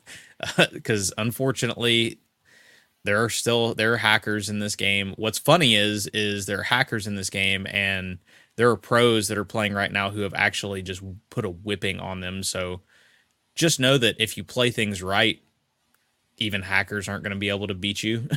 Because 0.73 1.13
unfortunately, 1.19 2.19
there 3.05 3.23
are 3.23 3.31
still 3.31 3.75
there 3.75 3.93
are 3.95 3.99
hackers 3.99 4.49
in 4.49 4.59
this 4.59 4.75
game. 4.75 5.15
What's 5.17 5.39
funny 5.39 5.77
is 5.77 6.09
is 6.09 6.47
there 6.47 6.59
are 6.61 6.65
hackers 6.65 7.07
in 7.07 7.15
this 7.15 7.31
game, 7.31 7.65
and 7.71 8.19
there 8.57 8.71
are 8.71 8.77
pros 8.77 9.29
that 9.29 9.39
are 9.39 9.45
playing 9.45 9.73
right 9.73 9.93
now 9.93 10.11
who 10.11 10.21
have 10.21 10.35
actually 10.35 10.83
just 10.83 11.03
put 11.31 11.45
a 11.45 11.51
whipping 11.51 11.99
on 12.01 12.21
them. 12.21 12.43
So 12.43 12.83
just 13.55 13.81
know 13.81 13.99
that 13.99 14.17
if 14.19 14.37
you 14.37 14.45
play 14.45 14.71
things 14.71 15.03
right, 15.03 15.41
even 16.39 16.63
hackers 16.63 17.09
aren't 17.09 17.23
going 17.23 17.33
to 17.33 17.39
be 17.39 17.49
able 17.49 17.67
to 17.69 17.75
beat 17.75 18.03
you. 18.03 18.29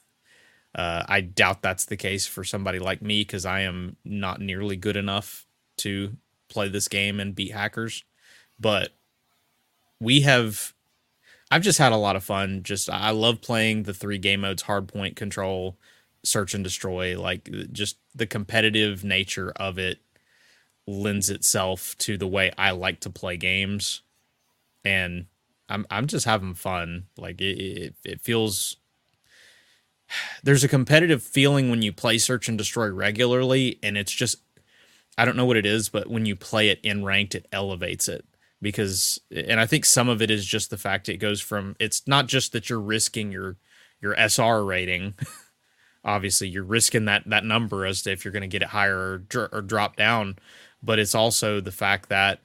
uh, 0.74 1.04
I 1.08 1.20
doubt 1.20 1.62
that's 1.62 1.86
the 1.86 1.96
case 1.96 2.26
for 2.26 2.44
somebody 2.44 2.78
like 2.78 3.02
me 3.02 3.22
because 3.22 3.44
I 3.44 3.60
am 3.60 3.96
not 4.04 4.40
nearly 4.40 4.76
good 4.76 4.96
enough 4.96 5.46
to 5.78 6.16
play 6.48 6.68
this 6.68 6.88
game 6.88 7.20
and 7.20 7.34
beat 7.34 7.52
hackers, 7.52 8.04
but 8.58 8.90
we 10.00 10.22
have 10.22 10.74
I've 11.50 11.62
just 11.62 11.78
had 11.78 11.92
a 11.92 11.96
lot 11.96 12.16
of 12.16 12.22
fun. 12.22 12.62
Just 12.62 12.88
I 12.88 13.10
love 13.10 13.40
playing 13.40 13.82
the 13.82 13.94
three 13.94 14.18
game 14.18 14.42
modes: 14.42 14.64
hardpoint, 14.64 15.16
control, 15.16 15.76
search 16.24 16.54
and 16.54 16.64
destroy. 16.64 17.20
Like 17.20 17.48
just 17.72 17.98
the 18.14 18.26
competitive 18.26 19.04
nature 19.04 19.52
of 19.56 19.78
it 19.78 19.98
lends 20.86 21.30
itself 21.30 21.96
to 21.98 22.16
the 22.16 22.26
way 22.26 22.52
I 22.58 22.72
like 22.72 23.00
to 23.00 23.10
play 23.10 23.36
games, 23.36 24.02
and 24.84 25.26
I'm 25.68 25.86
I'm 25.90 26.06
just 26.06 26.26
having 26.26 26.54
fun. 26.54 27.06
Like 27.16 27.40
it 27.40 27.58
it, 27.58 27.94
it 28.04 28.20
feels. 28.20 28.76
There's 30.42 30.64
a 30.64 30.68
competitive 30.68 31.22
feeling 31.22 31.70
when 31.70 31.82
you 31.82 31.92
play 31.92 32.18
search 32.18 32.48
and 32.48 32.58
destroy 32.58 32.88
regularly, 32.88 33.78
and 33.82 33.96
it's 33.96 34.12
just 34.12 34.36
I 35.16 35.24
don't 35.24 35.36
know 35.36 35.44
what 35.44 35.56
it 35.56 35.66
is, 35.66 35.88
but 35.88 36.08
when 36.08 36.26
you 36.26 36.34
play 36.34 36.68
it 36.68 36.80
in 36.82 37.04
ranked, 37.04 37.34
it 37.34 37.46
elevates 37.52 38.08
it 38.08 38.24
because, 38.62 39.20
and 39.30 39.60
I 39.60 39.66
think 39.66 39.84
some 39.84 40.08
of 40.08 40.22
it 40.22 40.30
is 40.30 40.46
just 40.46 40.70
the 40.70 40.78
fact 40.78 41.08
it 41.08 41.18
goes 41.18 41.40
from. 41.40 41.76
It's 41.78 42.06
not 42.06 42.26
just 42.26 42.52
that 42.52 42.70
you're 42.70 42.80
risking 42.80 43.32
your 43.32 43.56
your 44.00 44.14
SR 44.16 44.64
rating. 44.64 45.14
Obviously, 46.04 46.48
you're 46.48 46.64
risking 46.64 47.04
that 47.06 47.24
that 47.26 47.44
number 47.44 47.84
as 47.84 48.02
to 48.02 48.12
if 48.12 48.24
you're 48.24 48.32
going 48.32 48.42
to 48.42 48.48
get 48.48 48.62
it 48.62 48.68
higher 48.68 49.22
or, 49.34 49.48
or 49.52 49.62
drop 49.62 49.96
down, 49.96 50.36
but 50.82 50.98
it's 50.98 51.14
also 51.14 51.60
the 51.60 51.72
fact 51.72 52.08
that 52.08 52.40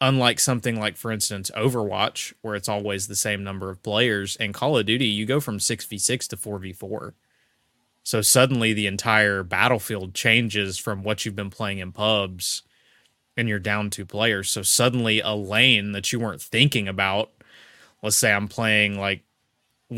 unlike 0.00 0.40
something 0.40 0.78
like 0.78 0.96
for 0.96 1.12
instance 1.12 1.52
overwatch 1.56 2.34
where 2.42 2.56
it's 2.56 2.68
always 2.68 3.06
the 3.06 3.14
same 3.14 3.44
number 3.44 3.70
of 3.70 3.82
players 3.82 4.36
and 4.36 4.52
call 4.52 4.76
of 4.76 4.84
duty 4.84 5.06
you 5.06 5.24
go 5.24 5.38
from 5.38 5.56
6v6 5.56 6.28
to 6.28 6.36
4v4 6.36 7.12
so 8.02 8.20
suddenly 8.20 8.72
the 8.72 8.88
entire 8.88 9.42
battlefield 9.42 10.12
changes 10.12 10.78
from 10.78 11.04
what 11.04 11.24
you've 11.24 11.36
been 11.36 11.48
playing 11.48 11.78
in 11.78 11.90
pubs 11.90 12.62
and 13.36 13.48
you're 13.48 13.58
down 13.58 13.90
two 13.90 14.06
players. 14.06 14.50
So 14.50 14.62
suddenly 14.62 15.20
a 15.20 15.32
lane 15.32 15.92
that 15.92 16.12
you 16.12 16.20
weren't 16.20 16.42
thinking 16.42 16.86
about, 16.86 17.32
let's 18.02 18.16
say 18.16 18.32
I'm 18.32 18.46
playing 18.46 18.98
like 18.98 19.22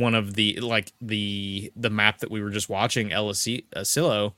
one 0.01 0.15
of 0.15 0.35
the 0.35 0.59
like 0.61 0.93
the 1.01 1.73
the 1.77 1.91
map 1.91 2.19
that 2.19 2.31
we 2.31 2.43
were 2.43 2.51
just 2.51 2.69
watching 2.69 3.11
Asilo, 3.11 4.27
uh, 4.27 4.31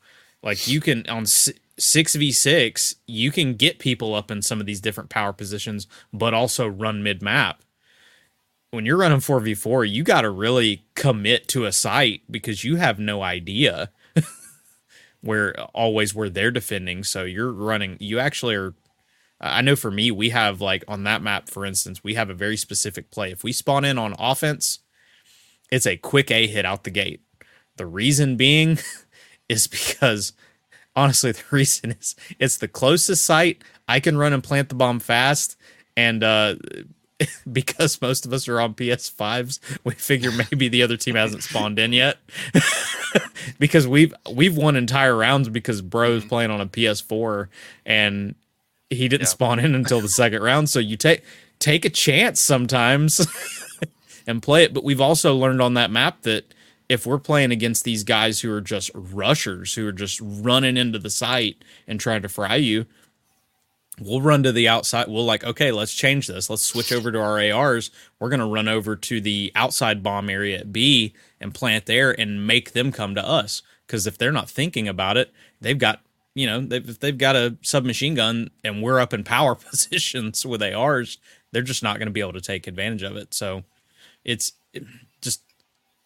like 0.42 0.68
you 0.68 0.80
can 0.80 1.06
on 1.08 1.24
6v6 1.24 2.96
you 3.06 3.30
can 3.30 3.54
get 3.54 3.78
people 3.78 4.14
up 4.14 4.30
in 4.30 4.42
some 4.42 4.58
of 4.60 4.66
these 4.66 4.80
different 4.80 5.10
power 5.10 5.32
positions 5.32 5.86
but 6.12 6.34
also 6.34 6.66
run 6.66 7.04
mid 7.04 7.22
map 7.22 7.62
when 8.70 8.84
you're 8.84 8.98
running 8.98 9.18
4v4, 9.18 9.90
you 9.90 10.02
got 10.02 10.22
to 10.22 10.30
really 10.30 10.84
commit 10.94 11.48
to 11.48 11.64
a 11.64 11.72
site 11.72 12.22
because 12.30 12.64
you 12.64 12.76
have 12.76 12.98
no 12.98 13.22
idea 13.22 13.90
where 15.20 15.58
always 15.74 16.14
where 16.14 16.28
they're 16.28 16.50
defending. 16.50 17.02
So 17.04 17.24
you're 17.24 17.52
running, 17.52 17.96
you 18.00 18.18
actually 18.18 18.54
are. 18.56 18.74
I 19.40 19.62
know 19.62 19.76
for 19.76 19.90
me, 19.90 20.10
we 20.10 20.30
have 20.30 20.60
like 20.60 20.84
on 20.88 21.04
that 21.04 21.22
map, 21.22 21.48
for 21.48 21.64
instance, 21.64 22.02
we 22.02 22.14
have 22.14 22.28
a 22.28 22.34
very 22.34 22.56
specific 22.56 23.10
play. 23.10 23.30
If 23.30 23.44
we 23.44 23.52
spawn 23.52 23.84
in 23.84 23.96
on 23.96 24.16
offense, 24.18 24.80
it's 25.70 25.86
a 25.86 25.96
quick 25.96 26.30
A 26.30 26.46
hit 26.46 26.64
out 26.64 26.84
the 26.84 26.90
gate 26.90 27.20
The 27.76 27.86
reason 27.86 28.36
being 28.36 28.78
is 29.48 29.66
because 29.66 30.32
honestly, 30.96 31.32
the 31.32 31.42
reason 31.50 31.92
is 31.92 32.14
it's 32.38 32.56
the 32.58 32.68
closest 32.68 33.24
site 33.24 33.62
I 33.86 34.00
can 34.00 34.16
run 34.18 34.32
and 34.32 34.42
plant 34.44 34.68
the 34.68 34.74
bomb 34.74 35.00
fast, 35.00 35.56
and 35.96 36.22
uh, 36.22 36.56
because 37.52 38.00
most 38.02 38.26
of 38.26 38.32
us 38.34 38.46
are 38.48 38.60
on 38.60 38.74
PS5s, 38.74 39.60
we 39.84 39.94
figure 39.94 40.30
maybe 40.30 40.68
the 40.68 40.82
other 40.82 40.96
team 40.98 41.14
hasn't 41.14 41.42
spawned 41.42 41.78
in 41.78 41.92
yet. 41.94 42.18
because 43.58 43.86
we've 43.88 44.14
we've 44.32 44.56
won 44.56 44.76
entire 44.76 45.16
rounds 45.16 45.48
because 45.48 45.80
bro's 45.82 46.20
Mm-hmm. 46.20 46.28
playing 46.28 46.50
on 46.50 46.60
a 46.60 46.66
PS4 46.66 47.48
and 47.86 48.34
he 48.90 49.08
didn't 49.08 49.22
Yeah. 49.22 49.28
spawn 49.28 49.58
in 49.58 49.74
until 49.74 50.00
the 50.00 50.08
second 50.08 50.42
round. 50.42 50.68
So 50.70 50.78
you 50.78 50.96
take 50.96 51.22
take 51.58 51.84
a 51.84 51.90
chance 51.90 52.40
sometimes 52.40 53.26
and 54.28 54.42
play 54.42 54.62
it. 54.62 54.74
But 54.74 54.84
we've 54.84 55.00
also 55.00 55.34
learned 55.34 55.60
on 55.62 55.74
that 55.74 55.90
map 55.90 56.22
that 56.22 56.54
if 56.88 57.06
we're 57.06 57.18
playing 57.18 57.50
against 57.50 57.82
these 57.82 58.04
guys 58.04 58.40
who 58.40 58.52
are 58.52 58.60
just 58.60 58.90
rushers, 58.94 59.74
who 59.74 59.88
are 59.88 59.92
just 59.92 60.20
running 60.22 60.76
into 60.76 60.98
the 60.98 61.10
site 61.10 61.64
and 61.86 61.98
trying 61.98 62.22
to 62.22 62.28
fry 62.28 62.56
you, 62.56 62.86
we'll 63.98 64.20
run 64.20 64.42
to 64.42 64.52
the 64.52 64.68
outside. 64.68 65.08
We'll 65.08 65.24
like, 65.24 65.44
okay, 65.44 65.72
let's 65.72 65.94
change 65.94 66.26
this. 66.28 66.48
Let's 66.48 66.64
switch 66.64 66.92
over 66.92 67.10
to 67.10 67.18
our 67.18 67.40
ARs. 67.40 67.90
We're 68.20 68.28
gonna 68.28 68.46
run 68.46 68.68
over 68.68 68.94
to 68.96 69.20
the 69.20 69.50
outside 69.54 70.02
bomb 70.02 70.30
area 70.30 70.60
at 70.60 70.72
B 70.72 71.14
and 71.40 71.54
plant 71.54 71.86
there 71.86 72.18
and 72.18 72.46
make 72.46 72.72
them 72.72 72.92
come 72.92 73.14
to 73.14 73.26
us. 73.26 73.62
Because 73.86 74.06
if 74.06 74.18
they're 74.18 74.30
not 74.30 74.50
thinking 74.50 74.86
about 74.86 75.16
it, 75.16 75.32
they've 75.60 75.78
got 75.78 76.00
you 76.34 76.46
know 76.46 76.60
they've, 76.60 76.86
if 76.88 77.00
they've 77.00 77.16
got 77.16 77.34
a 77.34 77.56
submachine 77.62 78.14
gun 78.14 78.50
and 78.62 78.82
we're 78.82 79.00
up 79.00 79.14
in 79.14 79.24
power 79.24 79.54
positions 79.70 80.44
with 80.44 80.62
ARs, 80.62 81.18
they're 81.52 81.62
just 81.62 81.82
not 81.82 81.96
going 81.98 82.06
to 82.08 82.12
be 82.12 82.20
able 82.20 82.34
to 82.34 82.40
take 82.42 82.66
advantage 82.66 83.02
of 83.02 83.16
it. 83.16 83.32
So 83.32 83.64
it's 84.28 84.52
it 84.74 84.84
just 85.22 85.42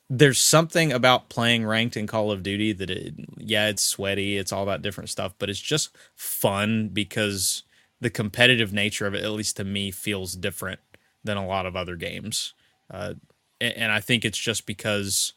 there's 0.08 0.38
something 0.40 0.92
about 0.92 1.28
playing 1.28 1.66
ranked 1.66 1.96
in 1.96 2.06
Call 2.06 2.30
of 2.30 2.42
Duty 2.44 2.72
that 2.72 2.90
it 2.90 3.14
yeah 3.36 3.68
it's 3.68 3.82
sweaty 3.82 4.38
it's 4.38 4.52
all 4.52 4.66
that 4.66 4.82
different 4.82 5.10
stuff 5.10 5.34
but 5.38 5.50
it's 5.50 5.60
just 5.60 5.90
fun 6.14 6.88
because 6.88 7.64
the 8.00 8.10
competitive 8.10 8.72
nature 8.72 9.06
of 9.06 9.14
it 9.14 9.24
at 9.24 9.30
least 9.32 9.56
to 9.58 9.64
me 9.64 9.90
feels 9.90 10.34
different 10.34 10.80
than 11.24 11.36
a 11.36 11.46
lot 11.46 11.66
of 11.66 11.76
other 11.76 11.96
games. 11.96 12.54
Uh, 12.90 13.14
a- 13.60 13.78
and 13.78 13.92
I 13.92 14.00
think 14.00 14.24
it's 14.24 14.38
just 14.38 14.66
because 14.66 15.34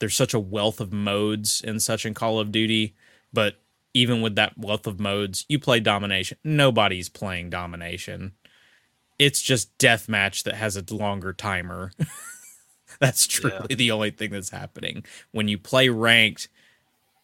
there's 0.00 0.16
such 0.16 0.34
a 0.34 0.40
wealth 0.40 0.80
of 0.80 0.92
modes 0.92 1.60
in 1.60 1.80
such 1.80 2.06
in 2.06 2.14
Call 2.14 2.40
of 2.40 2.52
Duty 2.52 2.94
but 3.32 3.56
even 3.94 4.22
with 4.22 4.36
that 4.36 4.58
wealth 4.58 4.86
of 4.86 4.98
modes 5.00 5.44
you 5.48 5.58
play 5.60 5.80
domination. 5.80 6.38
Nobody's 6.44 7.08
playing 7.08 7.50
domination 7.50 8.32
it's 9.18 9.40
just 9.40 9.76
deathmatch 9.78 10.42
that 10.44 10.54
has 10.54 10.76
a 10.76 10.94
longer 10.94 11.32
timer 11.32 11.92
that's 13.00 13.26
truly 13.26 13.74
the 13.74 13.90
only 13.90 14.10
thing 14.10 14.30
that's 14.30 14.50
happening. 14.50 15.04
When 15.32 15.48
you 15.48 15.58
play 15.58 15.88
ranked, 15.88 16.48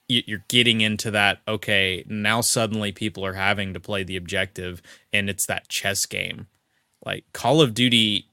you're 0.09 0.45
getting 0.49 0.81
into 0.81 1.11
that, 1.13 1.39
okay, 1.47 2.05
now 2.09 2.41
suddenly 2.41 2.93
people 2.93 3.25
are 3.25 3.35
having 3.35 3.75
to 3.75 3.81
play 3.81 4.03
the 4.03 4.17
objective, 4.17 4.83
and 5.13 5.31
it's 5.31 5.47
that 5.47 5.69
chess 5.69 6.05
game. 6.07 6.49
Like 7.05 7.25
Call 7.33 7.61
of 7.61 7.75
Duty, 7.75 8.27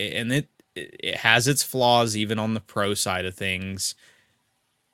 and 0.00 0.32
it 0.32 0.48
it 0.74 1.16
has 1.16 1.48
its 1.48 1.62
flaws 1.62 2.16
even 2.16 2.38
on 2.38 2.54
the 2.54 2.60
pro 2.60 2.94
side 2.94 3.26
of 3.26 3.34
things. 3.34 3.94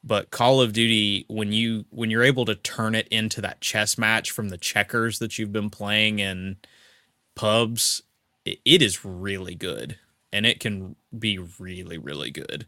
But 0.02 0.30
Call 0.30 0.60
of 0.60 0.72
Duty, 0.72 1.24
when 1.28 1.52
you 1.52 1.86
when 1.90 2.10
you're 2.10 2.24
able 2.24 2.44
to 2.46 2.54
turn 2.54 2.94
it 2.94 3.08
into 3.08 3.40
that 3.40 3.60
chess 3.60 3.96
match 3.96 4.30
from 4.30 4.48
the 4.48 4.58
checkers 4.58 5.20
that 5.20 5.38
you've 5.38 5.52
been 5.52 5.70
playing 5.70 6.18
in 6.18 6.56
pubs, 7.34 8.02
it, 8.44 8.58
it 8.64 8.82
is 8.82 9.04
really 9.04 9.54
good 9.54 9.98
and 10.32 10.44
it 10.46 10.60
can 10.60 10.96
be 11.16 11.38
really 11.38 11.98
really 11.98 12.30
good. 12.30 12.66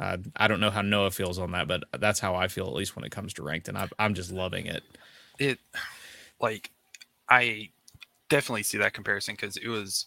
Uh, 0.00 0.18
i 0.36 0.46
don't 0.46 0.60
know 0.60 0.70
how 0.70 0.80
noah 0.80 1.10
feels 1.10 1.40
on 1.40 1.50
that 1.50 1.66
but 1.66 1.82
that's 1.98 2.20
how 2.20 2.36
i 2.36 2.46
feel 2.46 2.68
at 2.68 2.72
least 2.74 2.94
when 2.94 3.04
it 3.04 3.10
comes 3.10 3.34
to 3.34 3.42
ranked 3.42 3.66
and 3.66 3.76
I, 3.76 3.88
i'm 3.98 4.14
just 4.14 4.30
loving 4.30 4.66
it. 4.66 4.84
It 5.40 5.58
like 6.40 6.70
i 7.28 7.70
definitely 8.28 8.62
see 8.62 8.78
that 8.78 8.94
comparison 8.94 9.34
because 9.34 9.56
it 9.56 9.68
was 9.68 10.06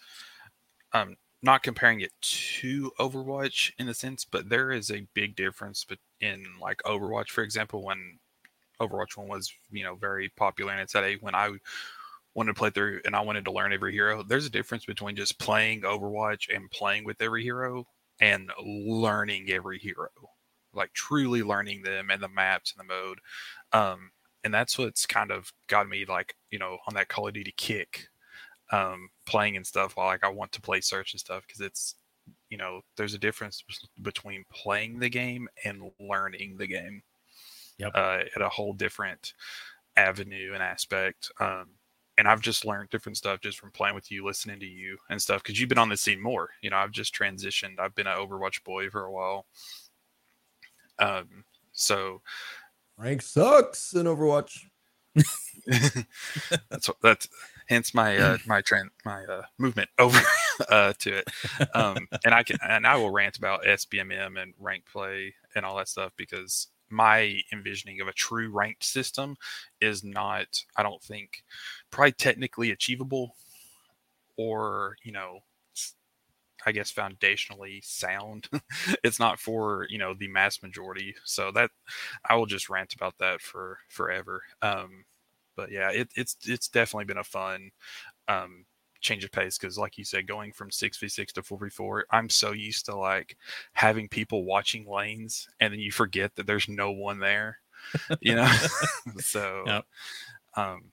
um 0.94 1.18
not 1.44 1.64
comparing 1.64 2.02
it 2.02 2.12
to 2.22 2.92
overwatch 3.00 3.72
in 3.80 3.90
a 3.90 3.94
sense 3.94 4.24
but 4.24 4.48
there 4.50 4.72
is 4.72 4.92
a 4.92 5.08
big 5.14 5.36
difference 5.36 5.86
in 6.22 6.46
like 6.62 6.82
overwatch. 6.86 7.30
For 7.30 7.44
example 7.44 7.84
when 7.84 8.20
overwatch 8.80 9.18
1 9.18 9.28
was 9.28 9.54
you 9.72 9.84
know 9.84 9.96
very 9.96 10.30
popular 10.30 10.72
and 10.72 10.82
it's 10.82 10.96
at 10.96 11.04
a 11.04 11.16
when 11.16 11.36
i 11.36 11.52
wanted 12.34 12.54
to 12.54 12.58
play 12.60 12.70
through 12.70 13.02
and 13.06 13.16
i 13.16 13.20
wanted 13.22 13.46
to 13.46 13.52
learn 13.52 13.74
every 13.74 13.92
hero 13.92 14.24
there's 14.24 14.46
a 14.46 14.50
difference 14.52 14.86
between 14.86 15.16
just 15.16 15.40
playing 15.40 15.82
overwatch 15.82 16.54
and 16.56 16.70
playing 16.72 17.04
with 17.04 17.22
every 17.22 17.44
hero 17.44 17.86
and 18.20 18.52
learning 18.64 19.50
every 19.50 19.80
hero 19.80 20.10
like 20.74 20.94
truly 20.94 21.44
learning 21.44 21.82
them 21.84 22.10
and 22.10 22.22
the 22.24 22.30
maps 22.30 22.74
and 22.74 22.80
the 22.80 22.94
mode 22.94 23.20
um 23.74 24.12
and 24.44 24.54
that's 24.54 24.78
what's 24.78 25.06
kind 25.06 25.32
of 25.32 25.52
got 25.68 25.88
me 25.88 26.06
like 26.06 26.36
you 26.50 26.60
know 26.60 26.78
on 26.88 26.94
that 26.94 27.10
call 27.10 27.28
of 27.28 27.34
duty 27.34 27.54
kick 27.58 28.08
um 28.72 29.10
playing 29.26 29.56
and 29.58 29.68
stuff 29.68 29.98
while 29.98 30.08
like 30.08 30.24
i 30.24 30.30
want 30.30 30.52
to 30.52 30.62
play 30.62 30.80
search 30.82 31.14
and 31.14 31.20
stuff 31.20 31.44
because 31.46 31.62
it's 31.62 31.96
you 32.50 32.58
know 32.58 32.82
there's 32.96 33.14
a 33.14 33.20
difference 33.20 33.64
between 34.02 34.46
playing 34.52 35.00
the 35.00 35.10
game 35.10 35.50
and 35.66 35.92
learning 36.00 36.58
the 36.58 36.68
game 36.68 37.02
Yep. 37.78 37.96
uh 37.96 38.20
at 38.36 38.42
a 38.42 38.50
whole 38.50 38.74
different 38.74 39.34
avenue 39.98 40.54
and 40.54 40.64
aspect 40.64 41.32
um 41.40 41.72
and 42.22 42.28
i've 42.28 42.40
just 42.40 42.66
learned 42.66 42.88
different 42.92 43.18
stuff 43.18 43.42
just 43.42 43.60
from 43.60 43.72
playing 43.72 43.96
with 43.96 44.12
you 44.12 44.24
listening 44.24 44.60
to 44.60 44.66
you 44.68 44.96
and 45.10 45.20
stuff 45.20 45.42
because 45.42 45.60
you've 45.60 45.70
been 45.70 45.80
on 45.80 45.90
the 45.90 45.98
scene 45.98 46.22
more 46.22 46.50
you 46.62 46.70
know 46.70 46.78
i've 46.78 46.92
just 46.92 47.16
transitioned 47.16 47.80
i've 47.80 47.96
been 47.96 48.06
an 48.06 48.16
overwatch 48.16 48.64
boy 48.64 48.88
for 48.92 49.06
a 49.06 49.12
while 49.12 49.48
um 51.00 51.44
so 51.74 52.22
Rank 52.98 53.24
sucks 53.24 53.94
in 53.94 54.06
Overwatch. 54.06 54.60
that's 56.70 56.88
what 56.88 56.98
that's 57.02 57.28
hence 57.68 57.96
my 57.96 58.18
uh 58.18 58.38
my 58.46 58.62
trend 58.62 58.92
my 59.04 59.24
uh 59.24 59.42
movement 59.58 59.90
over 59.98 60.20
uh 60.70 60.94
to 61.00 61.18
it 61.18 61.28
um 61.74 62.08
and 62.24 62.34
i 62.36 62.44
can 62.44 62.58
and 62.66 62.86
i 62.86 62.96
will 62.96 63.10
rant 63.10 63.38
about 63.38 63.64
sbmm 63.64 64.42
and 64.42 64.54
rank 64.60 64.84
play 64.90 65.34
and 65.56 65.66
all 65.66 65.76
that 65.76 65.90
stuff 65.90 66.14
because 66.16 66.68
my 66.92 67.40
envisioning 67.52 68.02
of 68.02 68.08
a 68.08 68.14
true 68.14 68.50
ranked 68.50 68.84
system 68.84 69.36
is 69.82 70.04
not 70.04 70.64
i 70.78 70.84
don't 70.84 71.02
think 71.04 71.44
probably 71.92 72.12
technically 72.14 72.72
achievable 72.72 73.36
or 74.38 74.96
you 75.04 75.12
know 75.12 75.40
i 76.66 76.72
guess 76.72 76.92
foundationally 76.92 77.84
sound. 77.84 78.48
It's 79.04 79.20
not 79.20 79.40
for 79.40 79.88
you 79.90 79.98
know 79.98 80.14
the 80.14 80.28
mass 80.28 80.62
majority. 80.62 81.16
So 81.24 81.52
that 81.54 81.72
i 82.30 82.36
will 82.36 82.46
just 82.46 82.70
rant 82.70 82.94
about 82.94 83.18
that 83.20 83.42
for 83.42 83.80
forever. 83.90 84.44
Um 84.62 85.06
but 85.56 85.72
yeah, 85.72 85.92
it, 85.92 86.10
it's 86.16 86.38
it's 86.46 86.68
definitely 86.70 87.06
been 87.06 87.18
a 87.18 87.24
fun 87.24 87.72
um, 88.28 88.66
change 89.02 89.24
of 89.26 89.32
pace 89.32 89.58
because, 89.58 89.78
like 89.78 89.98
you 89.98 90.06
said, 90.06 90.28
going 90.28 90.52
from 90.54 90.72
six 90.72 90.98
v 90.98 91.08
six 91.08 91.34
to 91.34 91.44
four 91.44 91.60
v 91.60 91.70
four, 91.70 92.06
I'm 92.12 92.30
so 92.30 92.52
used 92.52 92.86
to 92.86 92.96
like 92.96 93.38
having 93.74 94.08
people 94.10 94.46
watching 94.46 94.86
lanes, 94.88 95.48
and 95.60 95.74
then 95.74 95.80
you 95.80 95.92
forget 95.92 96.36
that 96.36 96.48
there's 96.48 96.70
no 96.70 96.92
one 96.92 97.20
there, 97.20 97.60
you 98.22 98.36
know. 98.36 98.52
so, 99.20 99.66
Yep. 99.66 99.86
um, 100.56 100.92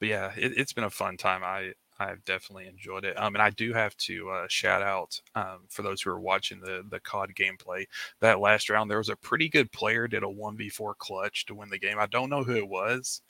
but 0.00 0.08
yeah, 0.08 0.32
it, 0.36 0.52
it's 0.56 0.72
been 0.72 0.84
a 0.84 0.90
fun 0.90 1.16
time. 1.16 1.42
I 1.44 1.72
I've 2.00 2.24
definitely 2.24 2.68
enjoyed 2.68 3.04
it. 3.04 3.18
Um, 3.20 3.34
and 3.34 3.42
I 3.42 3.50
do 3.50 3.72
have 3.72 3.96
to 3.98 4.30
uh, 4.30 4.46
shout 4.48 4.82
out 4.82 5.20
um, 5.34 5.66
for 5.68 5.82
those 5.82 6.00
who 6.02 6.10
are 6.10 6.20
watching 6.20 6.60
the 6.60 6.84
the 6.88 7.00
COD 7.00 7.34
gameplay. 7.34 7.86
That 8.20 8.40
last 8.40 8.70
round, 8.70 8.90
there 8.90 8.98
was 8.98 9.08
a 9.08 9.16
pretty 9.16 9.48
good 9.48 9.72
player 9.72 10.06
did 10.08 10.22
a 10.22 10.28
one 10.30 10.56
v 10.56 10.68
four 10.68 10.94
clutch 10.94 11.46
to 11.46 11.54
win 11.54 11.70
the 11.70 11.78
game. 11.78 11.98
I 11.98 12.06
don't 12.06 12.30
know 12.30 12.44
who 12.44 12.56
it 12.56 12.68
was, 12.68 13.22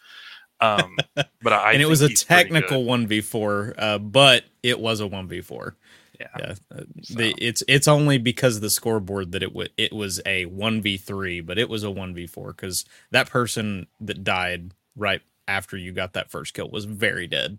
um, 0.61 0.97
but 1.43 1.53
I 1.53 1.73
and 1.75 1.83
it 1.83 1.87
was 1.87 2.01
a 2.03 2.07
think 2.09 2.19
he's 2.19 2.25
pretty 2.25 2.43
technical 2.51 2.85
1v4 2.85 3.75
uh, 3.79 3.99
but 3.99 4.45
it 4.63 4.81
was 4.81 5.01
a 5.01 5.05
1v4 5.09 5.75
Yeah. 6.21 6.27
yeah 6.39 6.55
uh, 6.75 6.81
So- 7.03 7.15
the, 7.15 7.35
it's 7.39 7.63
it's 7.69 7.87
only 7.89 8.19
because 8.19 8.57
of 8.57 8.63
the 8.63 8.71
scoreboard 8.71 9.33
that 9.33 9.43
it 9.43 9.51
w- 9.51 9.69
it 9.77 9.93
was 9.93 10.21
a 10.27 10.47
1v3 10.47 11.45
but 11.47 11.59
it 11.59 11.69
was 11.69 11.85
a 11.85 11.89
1v4 11.89 12.49
because 12.49 12.85
that 13.11 13.31
person 13.31 13.87
that 14.01 14.25
died 14.25 14.73
right 14.97 15.23
after 15.47 15.77
you 15.77 15.93
got 15.93 16.13
that 16.15 16.31
first 16.31 16.55
kill 16.55 16.69
was 16.71 16.85
very 16.85 17.27
dead 17.27 17.59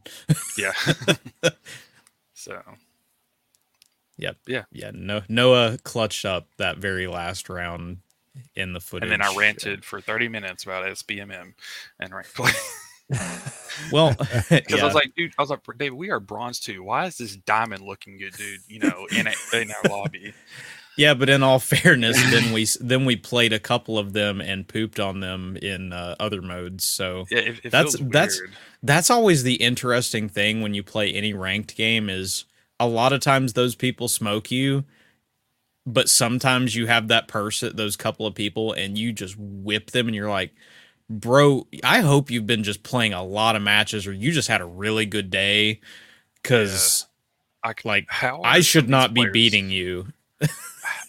Yeah. 0.58 0.74
so 2.34 2.62
Yep. 4.18 4.36
Yeah. 4.48 4.64
Yeah. 4.74 4.92
No, 4.94 5.22
Noah 5.30 5.78
clutched 5.84 6.26
up 6.26 6.48
that 6.58 6.78
very 6.78 7.08
last 7.08 7.48
round 7.48 8.00
in 8.54 8.74
the 8.74 8.82
footage. 8.82 9.10
and 9.10 9.22
then 9.22 9.26
I 9.26 9.34
ranted 9.34 9.86
for 9.86 10.02
30 10.02 10.28
minutes 10.28 10.66
about 10.66 10.84
SBMM 10.86 11.54
and 12.02 12.14
rank 12.14 12.28
play. 12.34 12.52
Well, 13.91 14.13
Because 14.50 14.63
yeah. 14.69 14.82
I 14.82 14.86
was 14.86 14.93
like, 14.95 15.13
dude, 15.15 15.34
I 15.38 15.41
was 15.41 15.50
like, 15.50 15.60
David, 15.78 15.93
we 15.98 16.10
are 16.10 16.19
bronze 16.19 16.60
too. 16.60 16.84
Why 16.84 17.06
is 17.06 17.17
this 17.17 17.36
diamond 17.36 17.84
looking 17.84 18.17
good, 18.17 18.34
dude? 18.34 18.60
You 18.67 18.80
know, 18.80 19.08
in 19.12 19.28
a, 19.28 19.34
in 19.58 19.72
our 19.72 19.89
lobby. 19.89 20.34
yeah, 20.98 21.13
but 21.13 21.30
in 21.30 21.43
all 21.43 21.60
fairness, 21.60 22.17
then 22.32 22.54
we 22.54 22.67
then 22.82 23.06
we 23.06 23.15
played 23.15 23.54
a 23.54 23.60
couple 23.60 23.98
of 23.98 24.13
them 24.13 24.41
and 24.41 24.67
pooped 24.67 25.00
on 25.00 25.19
them 25.19 25.58
in 25.58 25.93
uh, 25.93 26.15
other 26.19 26.41
modes. 26.41 26.86
So 26.86 27.26
Yeah, 27.30 27.39
it, 27.39 27.65
it 27.65 27.72
That's- 27.72 27.95
that's- 28.00 28.39
that's 28.82 29.10
always 29.10 29.43
the 29.43 29.56
interesting 29.56 30.30
thing 30.30 30.62
when 30.62 30.74
you 30.74 30.84
play 30.84 31.12
any 31.12 31.34
ranked 31.34 31.76
game 31.76 32.10
is 32.10 32.45
a 32.80 32.88
lot 32.88 33.12
of 33.12 33.19
times 33.19 33.52
those 33.52 33.76
people 33.76 34.08
smoke 34.08 34.52
you 34.52 34.86
but 35.86 36.08
sometimes 36.10 36.76
you 36.76 36.86
have 36.88 37.08
that 37.08 37.28
person, 37.28 37.76
those 37.76 37.95
couple 37.95 38.28
of 38.28 38.36
people, 38.36 38.74
and 38.74 38.98
you 38.98 39.12
just 39.12 39.36
whip 39.38 39.89
them, 39.91 40.08
and 40.08 40.15
you're 40.15 40.30
like, 40.30 40.52
bro, 41.10 41.67
I 41.84 42.00
hope 42.02 42.30
you've 42.32 42.48
been 42.48 42.63
just 42.63 42.84
playing 42.84 43.13
a 43.13 43.24
lot 43.24 43.56
of 43.56 43.62
matches, 43.62 44.06
or 44.08 44.13
you 44.13 44.32
just 44.32 44.48
had 44.48 44.62
a 44.62 44.65
really 44.65 45.06
good 45.06 45.30
day, 45.30 45.82
because 46.41 47.06
I, 47.63 47.74
like 47.84 48.06
how 48.10 48.41
I 48.43 48.62
should 48.62 48.86
some 48.86 48.86
of 48.86 48.86
these 48.86 48.91
not 48.91 49.13
be 49.13 49.22
players- 49.22 49.34
beating 49.34 49.69
you. 49.69 50.08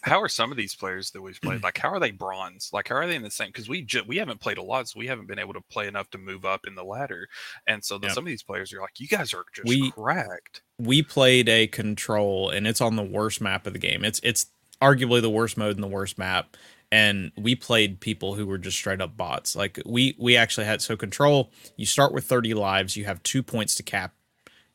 How 0.03 0.19
are 0.19 0.29
some 0.29 0.49
of 0.51 0.57
these 0.57 0.73
players 0.75 1.11
that 1.11 1.21
we've 1.21 1.39
played? 1.41 1.61
Like, 1.61 1.77
how 1.77 1.89
are 1.89 1.99
they 1.99 2.09
bronze? 2.09 2.71
Like, 2.73 2.87
how 2.89 2.95
are 2.95 3.05
they 3.07 3.15
in 3.15 3.21
the 3.21 3.29
same? 3.29 3.47
Because 3.49 3.69
we 3.69 3.83
ju- 3.83 4.03
we 4.07 4.17
haven't 4.17 4.39
played 4.39 4.57
a 4.57 4.63
lot, 4.63 4.87
so 4.89 4.99
we 4.99 5.05
haven't 5.05 5.27
been 5.27 5.37
able 5.37 5.53
to 5.53 5.61
play 5.61 5.87
enough 5.87 6.09
to 6.11 6.17
move 6.17 6.43
up 6.43 6.61
in 6.65 6.73
the 6.73 6.83
ladder. 6.83 7.27
And 7.67 7.83
so 7.83 7.99
the, 7.99 8.07
Yeah. 8.07 8.13
some 8.13 8.23
of 8.23 8.27
these 8.27 8.41
players 8.41 8.73
are 8.73 8.81
like, 8.81 8.99
you 8.99 9.07
guys 9.07 9.31
are 9.33 9.45
just 9.53 9.67
We- 9.67 9.91
cracked. 9.91 10.61
we 10.79 11.03
played 11.03 11.47
a 11.49 11.67
control 11.67 12.49
and 12.49 12.65
it's 12.67 12.81
on 12.81 12.95
the 12.95 13.03
worst 13.03 13.41
map 13.41 13.67
of 13.67 13.73
the 13.73 13.79
game. 13.79 14.03
It's 14.03 14.19
it's 14.23 14.47
arguably 14.81 15.21
the 15.21 15.29
worst 15.29 15.55
mode 15.55 15.75
and 15.75 15.83
the 15.83 15.87
worst 15.87 16.17
map. 16.17 16.57
And 16.91 17.31
we 17.37 17.55
played 17.55 18.01
people 18.01 18.35
who 18.35 18.45
were 18.45 18.57
just 18.57 18.77
straight 18.77 18.99
up 18.99 19.15
bots. 19.15 19.55
Like 19.55 19.79
we 19.85 20.15
we 20.19 20.35
actually 20.35 20.65
had 20.65 20.81
so 20.81 20.97
control. 20.97 21.51
You 21.77 21.85
start 21.85 22.13
with 22.13 22.25
thirty 22.25 22.53
lives. 22.53 22.97
You 22.97 23.05
have 23.05 23.23
two 23.23 23.41
points 23.41 23.75
to 23.75 23.83
cap, 23.83 24.13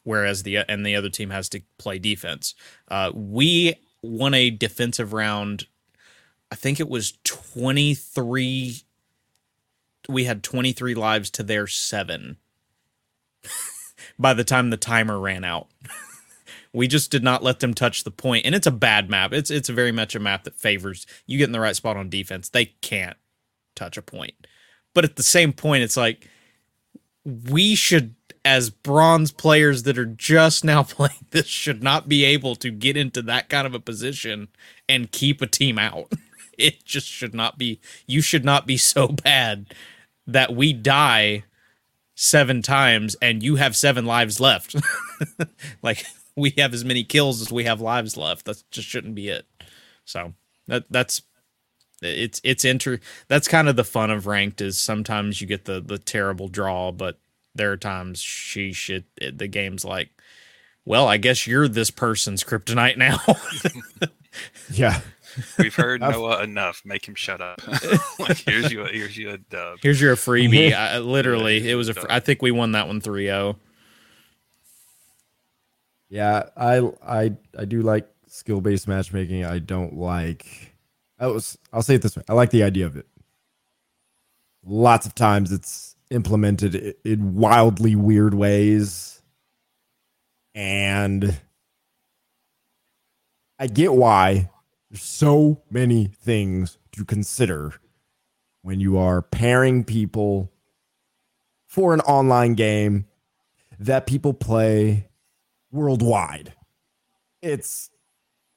whereas 0.03 0.43
the 0.43 0.59
and 0.59 0.85
the 0.85 0.97
other 0.97 1.11
team 1.11 1.31
has 1.31 1.49
to 1.51 1.61
play 1.79 1.99
defense. 1.99 2.55
Uh, 2.89 3.11
we 3.15 3.75
won 4.03 4.33
a 4.35 4.51
defensive 4.51 5.13
round. 5.13 5.67
I 6.51 6.55
think 6.55 6.81
it 6.81 6.89
was 6.89 7.19
twenty 7.23 7.95
three. 7.95 8.79
We 10.09 10.25
had 10.25 10.43
twenty 10.43 10.73
three 10.73 10.95
lives 10.95 11.29
to 11.33 11.43
their 11.43 11.67
seven 11.67 12.39
by 14.19 14.33
the 14.33 14.45
time 14.45 14.71
the 14.71 14.77
timer 14.79 15.19
ran 15.19 15.45
out. 15.45 15.69
we 16.77 16.87
just 16.87 17.11
did 17.11 17.25
not 17.25 17.43
let 17.43 17.61
them 17.61 17.73
touch 17.73 18.05
the 18.05 18.11
point, 18.11 18.45
and 18.45 18.55
it's 18.55 18.67
a 18.67 18.71
bad 18.71 19.09
map. 19.09 19.33
It's 19.33 19.51
it's 19.51 19.71
very 19.71 19.93
much 19.93 20.15
a 20.15 20.21
map 20.21 20.45
that 20.45 20.55
favors 20.55 21.07
you 21.27 21.39
get 21.39 21.45
in 21.45 21.53
the 21.53 21.61
right 21.61 21.75
spot 21.75 21.97
on 21.97 22.11
defense. 22.11 22.51
They 22.51 22.67
can't 22.67 23.17
touch 23.75 23.97
a 23.97 24.03
point, 24.03 24.47
but 24.93 25.03
at 25.03 25.17
the 25.17 25.23
same 25.23 25.55
point, 25.55 25.85
it's 25.85 25.97
like 25.97 26.29
we 27.25 27.75
should, 27.75 28.15
as 28.45 28.69
bronze 28.69 29.33
players 29.33 29.85
that 29.85 29.97
are 29.97 30.05
just 30.05 30.65
now 30.67 30.83
playing 30.85 31.27
this, 31.31 31.47
should 31.47 31.83
not 31.83 32.11
be 32.11 32.27
able 32.27 32.55
to 32.57 32.71
get 32.71 32.95
into 32.95 33.23
that 33.23 33.49
kind 33.49 33.67
of 33.67 33.75
a 33.75 33.81
position 33.81 34.49
and 34.87 35.11
keep 35.13 35.41
a 35.41 35.47
team 35.47 35.79
out. 35.79 36.13
It 36.59 36.87
just 36.87 37.07
should 37.07 37.35
not 37.35 37.59
be. 37.59 37.81
You 38.07 38.23
should 38.23 38.43
not 38.43 38.67
be 38.67 38.79
so 38.79 39.09
bad 39.25 39.75
that 40.27 40.57
we 40.57 40.73
die 40.73 41.45
seven 42.15 42.63
times 42.63 43.15
and 43.21 43.43
you 43.43 43.57
have 43.57 43.77
seven 43.77 44.07
lives 44.07 44.41
left. 44.41 44.75
like 45.83 46.07
we 46.41 46.55
have 46.59 46.75
as 46.75 46.85
many 46.85 47.05
kills 47.05 47.41
as 47.41 47.51
we 47.53 47.65
have 47.65 47.81
lives 47.81 48.17
left. 48.17 48.45
That 48.47 48.63
just 48.71 48.89
shouldn't 48.89 49.15
be 49.15 49.29
it. 49.29 49.47
So 50.05 50.35
that 50.67 50.85
that's 50.91 51.23
it's 52.03 52.41
it's 52.45 52.65
inter 52.65 53.01
that's 53.29 53.49
kind 53.49 53.69
of 53.69 53.77
the 53.77 53.85
fun 53.85 54.11
of 54.11 54.27
ranked 54.27 54.61
is 54.61 54.79
sometimes 54.79 55.41
you 55.41 55.47
get 55.47 55.65
the 55.65 55.81
the 55.81 55.99
terrible 55.99 56.49
draw, 56.49 56.93
but 56.93 57.19
there 57.55 57.73
are 57.73 57.77
times 57.77 58.21
she 58.21 58.73
should 58.73 59.05
the 59.21 59.49
game's 59.49 59.85
like, 59.85 60.11
well, 60.85 61.09
I 61.09 61.17
guess 61.17 61.47
you're 61.47 61.69
this 61.69 61.91
person's 61.91 62.45
kryptonite 62.45 62.97
now. 62.97 63.19
Yeah. 64.71 65.01
We've 65.59 65.75
heard 65.75 66.03
I've- 66.03 66.13
Noah 66.17 66.43
enough. 66.43 66.83
Make 66.85 67.07
him 67.07 67.15
shut 67.15 67.41
up. 67.41 67.61
like, 68.19 68.39
here's 68.39 68.73
you. 68.73 68.85
Here's 68.85 69.17
you 69.17 69.31
a 69.31 69.39
dub. 69.39 69.79
Here's 69.83 70.01
your 70.01 70.17
freebie. 70.17 70.73
I, 70.73 70.99
literally, 70.99 71.69
it 71.69 71.75
was 71.75 71.89
a. 71.89 71.95
Done. 71.95 72.05
fr- 72.05 72.11
I 72.11 72.21
think 72.21 72.43
we 72.43 72.51
won 72.51 72.73
that 72.73 72.87
one 72.87 73.03
oh. 73.05 73.09
3-0. 73.09 73.57
Yeah, 76.09 76.45
I 76.57 76.91
I 77.05 77.37
I 77.59 77.65
do 77.65 77.83
like 77.83 78.09
skill 78.27 78.61
based 78.61 78.89
matchmaking. 78.89 79.45
I 79.45 79.59
don't 79.59 79.97
like. 79.97 80.75
I 81.19 81.27
was. 81.27 81.59
I'll 81.73 81.83
say 81.83 81.97
it 81.97 82.03
this 82.03 82.17
way. 82.17 82.23
I 82.29 82.35
like 82.35 82.51
the 82.51 82.63
idea 82.63 82.87
of 82.87 82.97
it. 82.97 83.07
Lots 84.65 85.07
of 85.07 85.15
times 85.15 85.53
it's 85.53 85.97
implemented 86.11 86.95
in 87.05 87.35
wildly 87.35 87.97
weird 87.97 88.35
ways, 88.35 89.23
and 90.55 91.41
I 93.59 93.67
get 93.67 93.93
why. 93.93 94.51
There's 94.91 95.03
so 95.03 95.63
many 95.71 96.07
things 96.07 96.79
to 96.93 97.05
consider 97.05 97.75
when 98.63 98.81
you 98.81 98.99
are 98.99 99.23
pairing 99.23 99.85
people 99.85 100.53
for 101.67 101.93
an 101.93 102.01
online 102.01 102.55
game 102.55 103.07
that 103.79 104.07
people 104.07 104.33
play 104.33 105.06
worldwide. 105.77 106.55
It's 107.43 107.91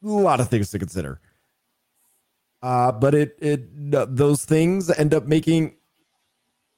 a 0.03 0.08
lot 0.08 0.39
of 0.39 0.49
things 0.49 0.71
to 0.71 0.79
consider. 0.79 1.19
Uh, 2.62 2.91
but 2.91 3.13
it 3.13 3.38
it 3.39 3.69
those 4.15 4.43
things 4.43 4.89
end 4.89 5.13
up 5.13 5.25
making 5.25 5.75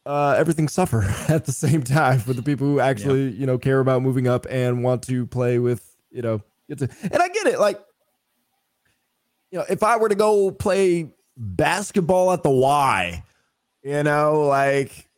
uh, 0.06 0.36
everything 0.38 0.68
suffer 0.68 1.04
at 1.28 1.46
the 1.46 1.52
same 1.52 1.84
time 1.84 2.20
for 2.20 2.34
the 2.34 2.44
people 2.44 2.68
who 2.68 2.80
actually 2.80 3.32
you 3.32 3.46
know 3.46 3.58
care 3.58 3.80
about 3.80 4.02
moving 4.02 4.28
up 4.28 4.46
and 4.50 4.84
want 4.84 5.04
to 5.04 5.26
play 5.28 5.60
with 5.60 5.96
you 6.12 6.22
know 6.22 6.42
and 6.70 6.90
I 7.14 7.28
get 7.30 7.48
it 7.48 7.60
like 7.60 7.80
you 9.52 9.60
know 9.60 9.66
if 9.70 9.84
I 9.84 9.98
were 9.98 10.10
to 10.10 10.16
go 10.16 10.52
play 10.52 11.12
basketball 11.36 12.32
at 12.32 12.44
the 12.44 12.50
Y 12.52 13.24
you 13.84 14.04
know 14.04 14.42
like 14.48 15.10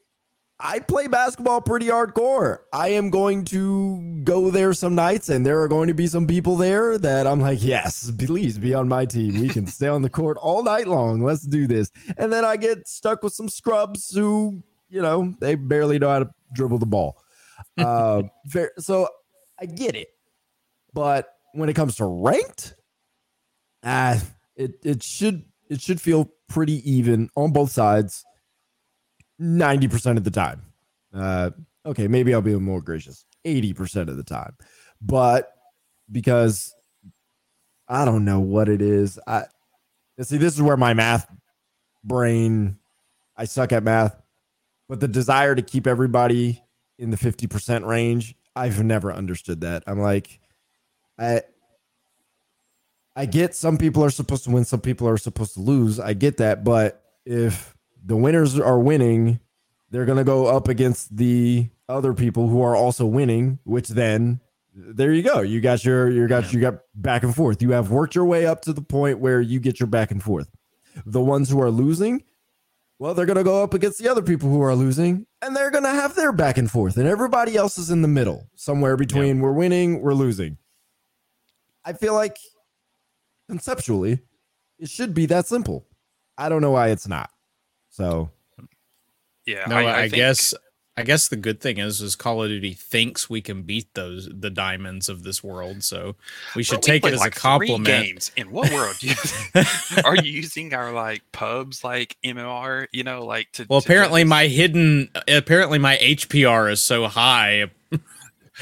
I 0.66 0.80
play 0.80 1.08
basketball 1.08 1.60
pretty 1.60 1.88
hardcore. 1.88 2.60
I 2.72 2.90
am 2.90 3.10
going 3.10 3.44
to 3.46 4.22
go 4.24 4.50
there 4.50 4.72
some 4.74 4.96
nights, 4.96 5.28
and 5.28 5.46
there 5.46 5.62
are 5.62 5.68
going 5.68 5.90
to 5.90 5.94
be 5.94 6.08
some 6.08 6.26
people 6.26 6.56
there 6.56 6.98
that 6.98 7.28
I'm 7.28 7.42
like, 7.42 7.62
yes, 7.62 8.10
please 8.18 8.58
be 8.58 8.74
on 8.74 8.88
my 8.88 9.06
team. 9.06 9.42
We 9.42 9.50
can 9.50 9.68
stay 9.68 9.90
on 9.90 10.04
the 10.04 10.10
court 10.10 10.38
all 10.38 10.64
night 10.64 10.88
long. 10.88 11.22
Let's 11.22 11.44
do 11.44 11.68
this. 11.68 11.92
And 12.18 12.32
then 12.32 12.46
I 12.46 12.56
get 12.56 12.88
stuck 12.88 13.24
with 13.24 13.34
some 13.34 13.50
scrubs 13.50 14.16
who, 14.16 14.64
you 14.88 15.02
know, 15.02 15.36
they 15.42 15.56
barely 15.56 16.00
know 16.00 16.10
how 16.10 16.20
to 16.20 16.30
dribble 16.54 16.80
the 16.80 16.86
ball. 16.86 17.18
Uh, 17.78 18.24
so 18.78 19.08
I 19.60 19.66
get 19.66 19.96
it, 19.96 20.10
but 20.94 21.30
when 21.54 21.70
it 21.70 21.74
comes 21.74 21.96
to 21.96 22.06
ranked, 22.06 22.76
ah, 23.84 24.22
it 24.56 24.74
it 24.84 25.02
should 25.02 25.46
it 25.70 25.82
should 25.82 26.00
feel 26.02 26.30
pretty 26.50 26.88
even 26.90 27.30
on 27.36 27.52
both 27.52 27.72
sides. 27.72 28.26
90% 29.42 30.18
of 30.18 30.24
the 30.24 30.32
time. 30.32 30.62
Uh, 31.14 31.52
okay, 31.86 32.08
maybe 32.08 32.34
I'll 32.34 32.42
be 32.42 32.56
more 32.56 32.82
gracious. 32.82 33.26
80% 33.46 34.10
of 34.10 34.18
the 34.18 34.24
time. 34.24 34.56
But 35.02 35.52
because 36.12 36.74
I 37.88 38.06
don't 38.06 38.26
know 38.26 38.40
what 38.40 38.70
it 38.70 38.82
is. 38.82 39.20
I 39.28 39.44
see 40.22 40.38
this 40.38 40.56
is 40.56 40.62
where 40.62 40.78
my 40.78 40.94
math 40.94 41.28
brain 42.04 42.78
I 43.36 43.46
suck 43.46 43.72
at 43.72 43.84
math, 43.84 44.16
but 44.88 45.00
the 45.00 45.08
desire 45.08 45.56
to 45.56 45.62
keep 45.62 45.88
everybody 45.88 46.62
in 47.00 47.10
the 47.10 47.18
50% 47.18 47.86
range, 47.86 48.36
I've 48.56 48.84
never 48.84 49.12
understood 49.12 49.62
that. 49.62 49.84
I'm 49.88 50.00
like 50.00 50.40
I 51.20 51.42
I 53.16 53.26
get 53.26 53.56
some 53.56 53.78
people 53.78 54.04
are 54.04 54.10
supposed 54.10 54.44
to 54.46 54.52
win, 54.52 54.66
some 54.66 54.82
people 54.82 55.08
are 55.08 55.18
supposed 55.18 55.54
to 55.56 55.60
lose. 55.60 56.00
I 56.00 56.14
get 56.14 56.38
that, 56.38 56.64
but 56.64 57.04
if 57.26 57.73
the 58.04 58.18
winners 58.18 58.60
are 58.60 58.80
winning, 58.80 59.40
they're 59.90 60.06
going 60.06 60.18
to 60.18 60.24
go 60.24 60.48
up 60.48 60.68
against 60.68 61.16
the 61.16 61.70
other 61.88 62.14
people 62.14 62.48
who 62.48 62.62
are 62.62 62.76
also 62.76 63.06
winning, 63.06 63.60
which 63.64 63.90
then 63.90 64.40
there 64.76 65.14
you 65.14 65.22
go. 65.22 65.42
You 65.42 65.62
got 65.62 65.86
your 65.86 66.10
you 66.10 66.28
got 66.28 66.52
you 66.52 66.60
got 66.60 66.80
back 66.96 67.24
and 67.24 67.36
forth. 67.36 67.62
You 67.62 67.72
have 67.72 67.92
worked 67.92 68.16
your 68.16 68.26
way 68.26 68.46
up 68.46 68.62
to 68.64 68.74
the 68.74 68.82
point 68.82 69.20
where 69.20 69.40
you 69.40 69.60
get 69.60 69.80
your 69.80 69.88
back 69.88 70.10
and 70.10 70.22
forth. 70.22 70.50
The 71.06 71.22
ones 71.22 71.50
who 71.50 71.62
are 71.62 71.70
losing, 71.70 72.24
well, 72.98 73.14
they're 73.14 73.26
going 73.26 73.38
to 73.38 73.44
go 73.44 73.64
up 73.64 73.74
against 73.74 74.00
the 74.00 74.10
other 74.10 74.22
people 74.22 74.50
who 74.50 74.62
are 74.62 74.76
losing 74.76 75.28
and 75.42 75.56
they're 75.56 75.72
going 75.72 75.84
to 75.84 75.90
have 75.90 76.16
their 76.16 76.32
back 76.32 76.58
and 76.58 76.70
forth 76.70 76.98
and 76.98 77.08
everybody 77.08 77.56
else 77.56 77.78
is 77.78 77.92
in 77.92 78.02
the 78.02 78.08
middle, 78.08 78.48
somewhere 78.56 78.98
between 78.98 79.42
we're 79.42 79.54
winning, 79.54 80.02
we're 80.02 80.14
losing. 80.14 80.58
I 81.86 81.94
feel 81.94 82.14
like 82.14 82.38
conceptually 83.50 84.20
it 84.80 84.90
should 84.90 85.14
be 85.14 85.26
that 85.28 85.48
simple. 85.48 85.86
I 86.38 86.50
don't 86.50 86.62
know 86.62 86.72
why 86.72 86.90
it's 86.90 87.08
not. 87.08 87.30
So 87.94 88.30
Yeah. 89.46 89.66
No, 89.68 89.78
I, 89.78 90.04
think- 90.04 90.16
guess 90.16 90.54
I 90.96 91.02
guess 91.02 91.28
the 91.28 91.36
good 91.36 91.60
thing 91.60 91.80
is 91.80 92.02
is 92.02 92.16
Call 92.16 92.44
of 92.44 92.50
Duty 92.50 92.74
thinks 92.74 93.28
we 93.28 93.42
can 93.42 93.64
beat 93.64 93.92
those 93.96 94.30
the 94.32 94.52
diamonds 94.52 95.10
of 95.10 95.24
this 95.24 95.44
world, 95.44 95.84
so 95.84 96.16
we 96.56 96.62
should 96.62 96.82
Bro, 96.82 96.94
we 96.94 97.00
take 97.00 97.06
it 97.06 97.14
as 97.14 97.20
like 97.20 97.36
a 97.36 97.40
compliment. 97.40 97.86
Games. 97.86 98.32
In 98.38 98.52
what 98.52 98.72
world 98.72 98.96
do 99.00 99.08
you, 99.08 99.16
are 100.06 100.16
you 100.16 100.32
using 100.32 100.72
our 100.76 100.92
like 100.92 101.24
pubs 101.32 101.84
like 101.84 102.16
MMR? 102.24 102.88
You 102.92 103.04
know, 103.04 103.26
like 103.26 103.52
to. 103.54 103.66
Well, 103.68 103.82
to 103.82 103.88
apparently 103.88 104.24
my 104.24 104.46
hidden 104.46 105.10
apparently 105.28 105.80
my 105.80 105.98
HPR 105.98 106.72
is 106.72 106.80
so 106.82 107.08
high 107.08 107.72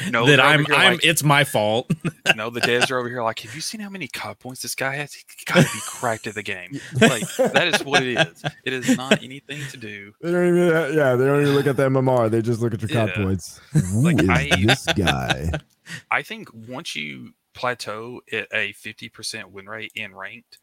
no, 0.10 0.26
that 0.26 0.40
I'm 0.40 0.66
I'm 0.74 0.94
like- 0.94 1.06
it's 1.06 1.24
my 1.24 1.44
fault. 1.44 1.92
no, 2.36 2.50
the 2.50 2.62
devs 2.62 2.90
are 2.92 2.98
over 2.98 3.10
here 3.10 3.22
like, 3.24 3.40
have 3.42 3.54
you 3.54 3.62
seen 3.62 3.82
how 3.82 3.90
many 3.90 4.08
COD 4.08 4.40
points 4.40 4.62
this 4.62 4.76
guy 4.76 4.96
has? 4.96 5.14
He 5.14 5.24
got 5.46 5.66
to 5.66 5.74
be 5.74 5.80
cracked 5.86 6.28
at 6.28 6.36
the 6.36 6.44
game. 6.44 6.80
Like 7.00 7.24
that 7.38 7.68
is 7.74 7.84
what 7.84 8.04
it 8.04 8.18
is. 8.18 8.44
It 8.64 8.74
is 8.74 8.96
not 8.98 9.22
anything 9.24 9.62
to 9.72 9.78
do. 9.78 10.14
they 10.22 10.32
don't 10.32 10.48
even 10.48 10.96
yeah, 10.98 11.16
they 11.16 11.26
don't 11.26 11.42
even 11.42 11.54
look 11.56 11.68
at 11.68 11.78
the 11.78 11.90
MMR. 11.90 12.30
They 12.32 12.42
just 12.42 12.62
look 12.62 12.74
at 12.74 12.82
your 12.82 12.90
COD 12.90 13.10
Yeah. 13.10 13.24
points. 13.24 13.60
Who 13.74 14.02
Like, 14.04 14.22
is 14.24 14.30
I- 14.30 14.50
this 14.66 14.86
guy? 14.96 15.52
I 16.12 16.22
think 16.22 16.50
once 16.54 16.96
you 16.96 17.34
plateau 17.54 18.22
at 18.32 18.48
a 18.54 18.72
50% 18.74 19.46
win 19.48 19.68
rate 19.68 19.92
in 19.96 20.16
ranked, 20.16 20.60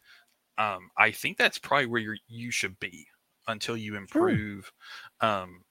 um, 0.57 0.89
I 0.97 1.11
think 1.11 1.37
that's 1.37 1.59
probably 1.59 1.85
where 1.85 2.01
you 2.01 2.15
you 2.27 2.51
should 2.51 2.79
be 2.79 3.05
until 3.47 3.77
you 3.77 3.95
improve. 3.95 4.71
Um, 5.21 5.61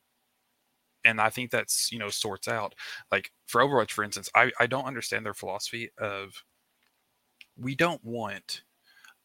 and 1.08 1.20
I 1.20 1.30
think 1.30 1.50
that's 1.50 1.90
you 1.90 1.98
know 1.98 2.10
sorts 2.10 2.48
out 2.48 2.74
like 3.10 3.32
for 3.46 3.62
Overwatch, 3.62 3.90
for 3.90 4.04
instance. 4.04 4.28
I 4.34 4.52
I 4.60 4.66
don't 4.66 4.84
understand 4.84 5.24
their 5.24 5.34
philosophy 5.34 5.90
of 5.98 6.44
we 7.56 7.74
don't 7.74 8.04
want 8.04 8.62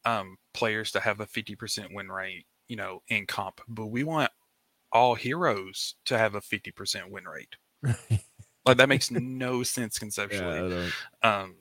um, 0.05 0.37
players 0.53 0.91
to 0.93 0.99
have 1.01 1.19
a 1.19 1.25
fifty 1.27 1.55
percent 1.55 1.93
win 1.93 2.09
rate, 2.09 2.45
you 2.67 2.77
know, 2.77 3.01
in 3.09 3.27
comp, 3.27 3.61
but 3.67 3.87
we 3.87 4.03
want 4.03 4.31
all 4.91 5.15
heroes 5.15 5.95
to 6.05 6.17
have 6.17 6.35
a 6.35 6.41
fifty 6.41 6.71
percent 6.71 7.11
win 7.11 7.25
rate. 7.25 7.55
like 8.65 8.77
that 8.77 8.89
makes 8.89 9.11
no 9.11 9.61
sense 9.61 9.99
conceptually. 9.99 10.69
Yeah, 10.69 10.89
Um, 11.21 11.55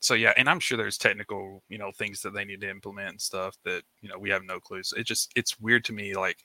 so 0.00 0.14
yeah, 0.14 0.32
and 0.38 0.48
I'm 0.48 0.60
sure 0.60 0.78
there's 0.78 0.96
technical, 0.96 1.62
you 1.68 1.76
know, 1.76 1.92
things 1.92 2.22
that 2.22 2.32
they 2.32 2.46
need 2.46 2.62
to 2.62 2.70
implement 2.70 3.10
and 3.10 3.20
stuff 3.20 3.56
that 3.64 3.82
you 4.00 4.08
know 4.08 4.18
we 4.18 4.30
have 4.30 4.44
no 4.44 4.60
clues. 4.60 4.94
It 4.96 5.04
just 5.04 5.30
it's 5.36 5.60
weird 5.60 5.84
to 5.84 5.92
me. 5.92 6.14
Like 6.14 6.38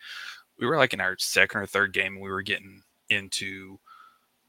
we 0.60 0.66
were 0.68 0.78
like 0.78 0.94
in 0.94 1.02
our 1.02 1.18
second 1.18 1.62
or 1.62 1.66
third 1.66 1.94
game, 1.94 2.20
we 2.20 2.30
were 2.30 2.42
getting 2.42 2.84
into 3.10 3.80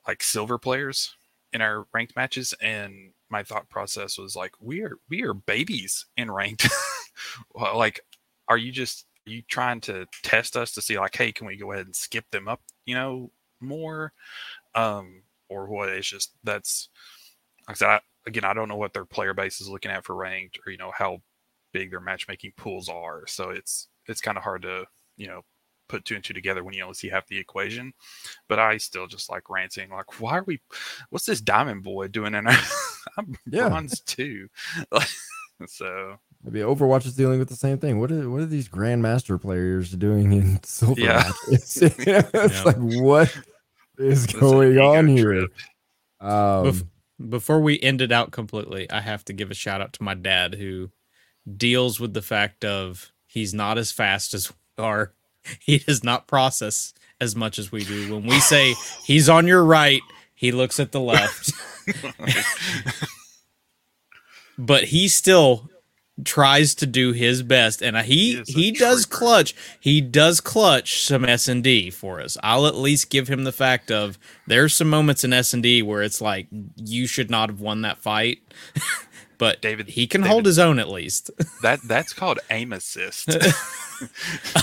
like 0.06 0.22
silver 0.22 0.58
players 0.58 1.14
in 1.52 1.60
our 1.60 1.86
ranked 1.92 2.16
matches, 2.16 2.54
and 2.60 3.12
my 3.28 3.42
thought 3.42 3.68
process 3.68 4.18
was 4.18 4.36
like, 4.36 4.52
we 4.60 4.82
are 4.82 4.98
we 5.08 5.22
are 5.22 5.34
babies 5.34 6.06
in 6.16 6.30
ranked. 6.30 6.68
well, 7.54 7.76
like, 7.76 8.00
are 8.48 8.58
you 8.58 8.72
just 8.72 9.06
are 9.26 9.30
you 9.30 9.42
trying 9.42 9.80
to 9.82 10.06
test 10.22 10.56
us 10.56 10.72
to 10.72 10.82
see 10.82 10.98
like, 10.98 11.16
hey, 11.16 11.32
can 11.32 11.46
we 11.46 11.56
go 11.56 11.72
ahead 11.72 11.86
and 11.86 11.96
skip 11.96 12.24
them 12.30 12.48
up, 12.48 12.60
you 12.84 12.94
know, 12.94 13.30
more, 13.60 14.12
um, 14.74 15.22
or 15.48 15.66
what? 15.66 15.88
It's 15.88 16.08
just 16.08 16.32
that's 16.44 16.88
like 17.68 17.76
I 17.76 17.78
said. 17.78 17.88
I, 17.88 18.00
again, 18.26 18.44
I 18.44 18.54
don't 18.54 18.68
know 18.68 18.76
what 18.76 18.92
their 18.92 19.04
player 19.04 19.34
base 19.34 19.60
is 19.60 19.68
looking 19.68 19.90
at 19.90 20.04
for 20.04 20.14
ranked, 20.14 20.58
or 20.66 20.72
you 20.72 20.78
know 20.78 20.92
how 20.96 21.22
big 21.72 21.90
their 21.90 22.00
matchmaking 22.00 22.52
pools 22.56 22.88
are. 22.88 23.26
So 23.26 23.50
it's 23.50 23.88
it's 24.06 24.20
kind 24.20 24.36
of 24.38 24.44
hard 24.44 24.62
to 24.62 24.84
you 25.16 25.26
know 25.28 25.42
put 25.88 26.04
two 26.04 26.14
and 26.14 26.24
two 26.24 26.34
together 26.34 26.62
when 26.64 26.74
you 26.74 26.82
only 26.82 26.94
see 26.94 27.08
half 27.08 27.26
the 27.26 27.38
equation. 27.38 27.92
But 28.48 28.58
I 28.58 28.76
still 28.78 29.06
just 29.06 29.30
like 29.30 29.48
ranting, 29.50 29.90
like, 29.90 30.20
why 30.20 30.38
are 30.38 30.44
we? 30.44 30.60
What's 31.10 31.26
this 31.26 31.40
diamond 31.40 31.82
boy 31.82 32.08
doing 32.08 32.34
in 32.34 32.46
our? 32.46 32.56
I'm 33.18 33.34
Yeah. 33.46 33.68
bronze 33.68 34.00
too. 34.00 34.48
so 35.66 36.16
Maybe 36.44 36.60
Overwatch 36.60 37.06
is 37.06 37.14
dealing 37.16 37.38
with 37.38 37.48
the 37.48 37.56
same 37.56 37.78
thing. 37.78 37.98
What 37.98 38.12
are 38.12 38.28
what 38.30 38.40
are 38.40 38.46
these 38.46 38.68
Grandmaster 38.68 39.40
players 39.40 39.90
doing 39.92 40.32
in 40.32 40.60
silver 40.64 41.00
Yeah. 41.00 41.32
matches? 41.50 41.82
it's 41.82 42.06
Yeah. 42.06 42.62
like 42.64 42.76
what 42.76 43.34
is 43.98 44.24
it's 44.24 44.32
going 44.34 44.72
ego 44.72 44.94
on 44.94 45.06
here? 45.08 45.48
Um, 46.20 46.66
Bef- 46.66 46.86
Before 47.30 47.60
we 47.60 47.80
end 47.80 48.00
it 48.02 48.12
out 48.12 48.30
completely, 48.32 48.90
I 48.90 49.00
have 49.00 49.24
to 49.26 49.32
give 49.32 49.50
a 49.50 49.54
shout 49.54 49.80
out 49.80 49.92
to 49.94 50.02
my 50.02 50.14
dad 50.14 50.54
who 50.54 50.90
deals 51.56 51.98
with 52.00 52.12
the 52.12 52.22
fact 52.22 52.64
of 52.64 53.10
he's 53.26 53.54
not 53.54 53.78
as 53.78 53.90
fast 53.92 54.34
as 54.34 54.52
we 54.76 54.84
are. 54.84 55.12
He 55.60 55.78
does 55.78 56.02
not 56.04 56.26
process 56.26 56.94
as 57.20 57.34
much 57.34 57.58
as 57.58 57.72
we 57.72 57.84
do. 57.84 58.14
When 58.14 58.26
we 58.26 58.40
say 58.40 58.74
he's 59.04 59.28
on 59.28 59.46
your 59.46 59.64
right, 59.64 60.02
he 60.34 60.52
looks 60.52 60.78
at 60.78 60.92
the 60.92 61.00
left. 61.00 61.52
but 64.58 64.84
he 64.84 65.08
still 65.08 65.70
tries 66.24 66.74
to 66.74 66.86
do 66.86 67.12
his 67.12 67.42
best 67.42 67.82
and 67.82 67.94
he 67.98 68.42
He 68.46 68.52
he 68.52 68.70
does 68.72 69.04
clutch 69.04 69.54
he 69.78 70.00
does 70.00 70.40
clutch 70.40 71.02
some 71.02 71.26
s&d 71.26 71.90
for 71.90 72.22
us 72.22 72.38
i'll 72.42 72.66
at 72.66 72.74
least 72.74 73.10
give 73.10 73.28
him 73.28 73.44
the 73.44 73.52
fact 73.52 73.90
of 73.90 74.18
there's 74.46 74.74
some 74.74 74.88
moments 74.88 75.24
in 75.24 75.34
s&d 75.34 75.82
where 75.82 76.02
it's 76.02 76.22
like 76.22 76.46
you 76.76 77.06
should 77.06 77.30
not 77.30 77.50
have 77.50 77.60
won 77.60 77.82
that 77.82 77.98
fight 77.98 78.38
but 79.38 79.60
David- 79.60 79.88
he 79.88 80.06
can 80.06 80.22
hold 80.22 80.46
his 80.46 80.58
own 80.58 80.78
at 80.78 80.88
least 80.88 81.30
that 81.60 81.80
that's 81.84 82.14
called 82.14 82.38
aim 82.50 82.72
assist. 82.72 83.36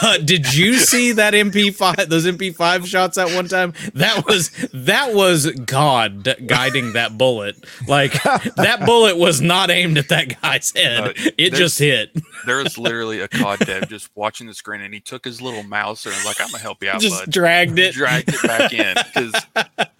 Uh, 0.01 0.17
did 0.17 0.53
you 0.53 0.73
see 0.75 1.13
that 1.13 1.33
MP5 1.33 2.07
those 2.09 2.25
MP5 2.25 2.85
shots 2.85 3.17
at 3.17 3.33
one 3.33 3.47
time? 3.47 3.73
That 3.93 4.25
was 4.27 4.49
that 4.73 5.13
was 5.13 5.49
God 5.51 6.35
guiding 6.47 6.93
that 6.93 7.17
bullet. 7.17 7.55
Like 7.87 8.13
that 8.23 8.83
bullet 8.85 9.17
was 9.17 9.39
not 9.39 9.69
aimed 9.69 9.97
at 9.97 10.09
that 10.09 10.41
guy's 10.41 10.71
head. 10.75 10.99
Uh, 11.09 11.13
it 11.37 11.53
just 11.53 11.79
hit. 11.79 12.11
there 12.45 12.57
was 12.57 12.77
literally 12.77 13.21
a 13.21 13.27
COD 13.27 13.59
dev 13.59 13.89
just 13.89 14.09
watching 14.15 14.47
the 14.47 14.53
screen, 14.53 14.81
and 14.81 14.93
he 14.93 14.99
took 14.99 15.23
his 15.23 15.41
little 15.41 15.63
mouse 15.63 16.05
and 16.05 16.13
was 16.15 16.25
like, 16.25 16.41
"I'm 16.41 16.47
gonna 16.47 16.59
help 16.61 16.83
you 16.83 16.89
out, 16.89 16.99
Just 17.01 17.25
bud." 17.25 17.31
dragged 17.31 17.79
it. 17.79 17.93
dragged 17.93 18.29
it 18.29 18.41
back 18.43 18.73
in 18.73 18.95
because 19.05 19.45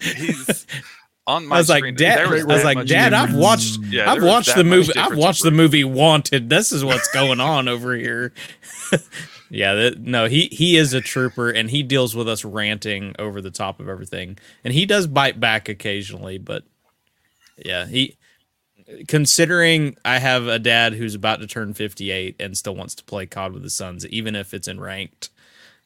he's 0.00 0.66
on 1.26 1.46
my 1.46 1.56
I 1.56 1.58
was 1.58 1.68
like, 1.68 1.80
screen. 1.80 1.96
Dad. 1.96 2.18
there 2.18 2.26
I 2.26 2.30
was 2.30 2.44
that 2.46 2.64
like, 2.64 2.76
much 2.76 2.88
Dad. 2.88 3.12
I've 3.14 3.28
difference. 3.28 3.42
watched. 3.42 3.78
Yeah, 3.92 4.10
I've 4.10 4.22
watched 4.22 4.54
the 4.54 4.64
movie. 4.64 4.96
I've 4.96 5.16
watched 5.16 5.42
the 5.42 5.50
movie 5.50 5.84
Wanted. 5.84 6.48
This 6.50 6.72
is 6.72 6.84
what's 6.84 7.08
going 7.12 7.40
on 7.40 7.68
over 7.68 7.94
here. 7.96 8.32
yeah, 9.50 9.74
that, 9.74 10.00
no, 10.00 10.26
he 10.26 10.48
he 10.52 10.76
is 10.76 10.92
a 10.92 11.00
trooper, 11.00 11.50
and 11.50 11.70
he 11.70 11.82
deals 11.82 12.14
with 12.14 12.28
us 12.28 12.44
ranting 12.44 13.14
over 13.18 13.40
the 13.40 13.50
top 13.50 13.80
of 13.80 13.88
everything, 13.88 14.38
and 14.64 14.74
he 14.74 14.86
does 14.86 15.06
bite 15.06 15.40
back 15.40 15.68
occasionally, 15.68 16.38
but 16.38 16.64
yeah, 17.56 17.86
he. 17.86 18.16
Considering 19.08 19.96
I 20.04 20.18
have 20.18 20.46
a 20.46 20.58
dad 20.58 20.92
who's 20.92 21.14
about 21.14 21.40
to 21.40 21.46
turn 21.46 21.72
58 21.72 22.36
and 22.38 22.54
still 22.54 22.76
wants 22.76 22.94
to 22.96 23.04
play 23.04 23.24
COD 23.24 23.54
with 23.54 23.62
his 23.62 23.74
sons, 23.74 24.06
even 24.08 24.36
if 24.36 24.52
it's 24.52 24.68
in 24.68 24.78
ranked, 24.78 25.30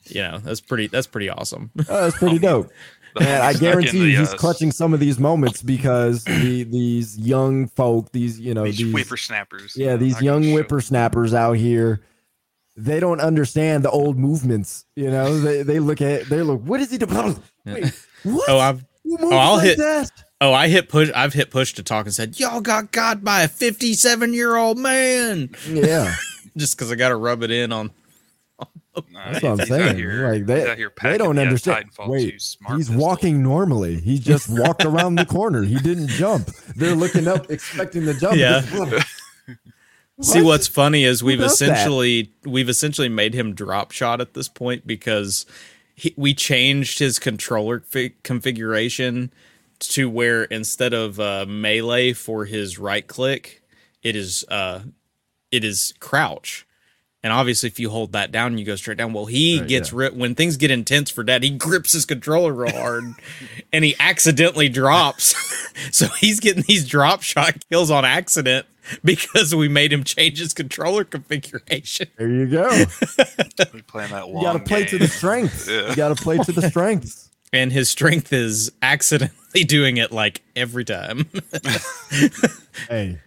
you 0.06 0.20
know, 0.20 0.38
that's 0.38 0.60
pretty. 0.60 0.88
That's 0.88 1.06
pretty 1.06 1.30
awesome. 1.30 1.70
oh, 1.88 2.04
that's 2.04 2.18
pretty 2.18 2.40
dope. 2.40 2.70
And 3.20 3.42
I 3.42 3.52
homie 3.52 3.56
stuck 3.56 3.62
in 3.62 3.70
guarantee 3.70 3.98
the, 3.98 4.16
he's 4.16 4.32
uh, 4.34 4.36
clutching 4.36 4.72
some 4.72 4.94
of 4.94 5.00
these 5.00 5.18
moments 5.18 5.62
because 5.74 6.24
the 6.24 6.64
these 6.64 7.18
young 7.18 7.68
folk, 7.68 8.12
these 8.12 8.38
you 8.38 8.54
know 8.54 8.64
these, 8.64 8.78
these, 8.78 8.92
whippersnappers. 8.92 9.76
yeah 9.76 9.96
these 9.96 10.16
I 10.16 10.20
young 10.20 10.44
whippersnappers 10.52 11.34
out 11.34 11.54
here, 11.54 12.02
they 12.76 13.00
don't 13.00 13.20
understand 13.20 13.84
the 13.84 13.90
old 13.90 14.16
movements. 14.18 14.84
You 14.96 15.10
know, 15.10 15.38
they 15.40 15.62
they 15.62 15.78
look 15.80 16.00
at 16.00 16.26
they 16.26 16.42
look. 16.42 16.60
What 16.62 16.80
is 16.80 16.90
he 16.90 16.98
doing? 16.98 17.40
Wait, 17.66 17.92
what? 18.24 18.44
Oh, 18.48 18.58
I've 18.58 18.84
moves 19.04 19.32
I'll 19.32 19.54
like 19.54 19.64
hit- 19.64 19.78
that? 19.78 20.10
Oh, 20.40 20.52
I 20.52 20.68
hit 20.68 20.88
push. 20.88 21.10
I've 21.16 21.32
hit 21.34 21.50
push 21.50 21.72
to 21.74 21.82
talk 21.82 22.06
and 22.06 22.14
said, 22.14 22.38
"Y'all 22.38 22.60
got 22.60 22.92
got 22.92 23.24
by 23.24 23.42
a 23.42 23.48
fifty-seven-year-old 23.48 24.78
man," 24.78 25.50
Yeah, 25.68 26.14
just 26.56 26.76
because 26.76 26.92
I 26.92 26.94
got 26.94 27.08
to 27.08 27.16
rub 27.16 27.42
it 27.42 27.50
in 27.50 27.72
on. 27.72 27.90
Nah, 29.10 29.32
that's 29.32 29.42
what 29.42 29.60
I'm 29.60 29.66
saying. 29.66 29.96
here- 29.96 30.28
like 30.32 30.46
they 30.46 30.60
he's 30.60 30.68
out 30.68 30.76
here 30.78 30.92
they 31.02 31.18
don't 31.18 31.38
understand. 31.38 31.90
Titanfall 31.92 32.08
Wait, 32.08 32.32
he's 32.32 32.56
pistol. 32.68 32.96
walking 32.96 33.42
normally. 33.42 34.00
He 34.00 34.18
just 34.30 34.48
walked 34.48 34.84
around 34.84 35.16
the 35.16 35.26
corner. 35.26 35.62
He 35.62 35.76
didn't 35.76 36.08
jump. 36.08 36.46
They're 36.76 36.94
looking 36.94 37.26
up, 37.28 37.50
expecting 37.50 38.04
the 38.04 38.14
jump. 38.14 38.36
Yeah. 38.36 38.62
See, 40.20 40.42
what's 40.42 40.66
funny 40.66 41.04
is 41.04 41.22
we've 41.22 41.38
does 41.38 41.58
that? 41.60 41.70
essentially 41.70 42.32
we've 42.44 42.68
essentially 42.68 43.08
made 43.08 43.34
him 43.34 43.54
drop 43.54 43.92
shot 43.92 44.20
at 44.20 44.34
this 44.34 44.48
point 44.48 44.84
because 44.84 45.46
he, 45.94 46.12
we 46.16 46.34
changed 46.34 46.98
his 46.98 47.20
controller 47.20 47.80
fi- 47.80 48.14
configuration 48.24 49.32
to 49.78 50.10
where 50.10 50.42
instead 50.44 50.92
of 50.92 51.20
uh, 51.20 51.46
melee 51.48 52.12
for 52.12 52.46
his 52.46 52.80
right 52.80 53.06
click, 53.06 53.62
it 54.02 54.16
is 54.16 54.44
uh, 54.48 54.80
it 55.52 55.62
is 55.62 55.94
crouch. 56.00 56.66
And 57.24 57.32
obviously, 57.32 57.66
if 57.68 57.80
you 57.80 57.90
hold 57.90 58.12
that 58.12 58.30
down, 58.30 58.58
you 58.58 58.64
go 58.64 58.76
straight 58.76 58.96
down. 58.98 59.12
Well, 59.12 59.26
he 59.26 59.58
Right, 59.58 59.68
gets 59.68 59.90
yeah. 59.92 59.98
ri- 59.98 60.10
when 60.10 60.34
things 60.36 60.56
get 60.56 60.70
intense 60.70 61.10
for 61.10 61.24
dad. 61.24 61.42
He 61.42 61.50
grips 61.50 61.92
his 61.92 62.04
controller 62.04 62.52
real 62.52 62.70
hard, 62.72 63.04
and 63.72 63.84
he 63.84 63.96
accidentally 63.98 64.68
drops. 64.68 65.34
so 65.90 66.06
he's 66.20 66.38
getting 66.38 66.62
these 66.68 66.86
drop 66.86 67.22
shot 67.22 67.56
kills 67.70 67.90
on 67.90 68.04
accident 68.04 68.66
because 69.02 69.52
we 69.54 69.66
made 69.68 69.92
him 69.92 70.04
change 70.04 70.38
his 70.38 70.54
controller 70.54 71.02
configuration. 71.04 72.06
There 72.16 72.30
you 72.30 72.46
go. 72.46 72.68
We 73.74 73.82
playing 73.82 74.10
that 74.12 74.28
long 74.28 74.36
You 74.36 74.42
got 74.42 74.52
to 74.52 74.60
play 74.60 74.84
to 74.84 74.98
the 74.98 75.08
strengths. 75.08 75.68
Yeah. 75.68 75.90
You 75.90 75.96
got 75.96 76.16
to 76.16 76.22
play 76.22 76.38
to 76.38 76.52
the 76.52 76.70
strengths. 76.70 77.30
And 77.52 77.72
his 77.72 77.88
strength 77.90 78.32
is 78.32 78.70
accidentally 78.80 79.64
doing 79.64 79.96
it 79.96 80.12
like 80.12 80.42
every 80.54 80.84
time. 80.84 81.26
Hey, 82.88 83.18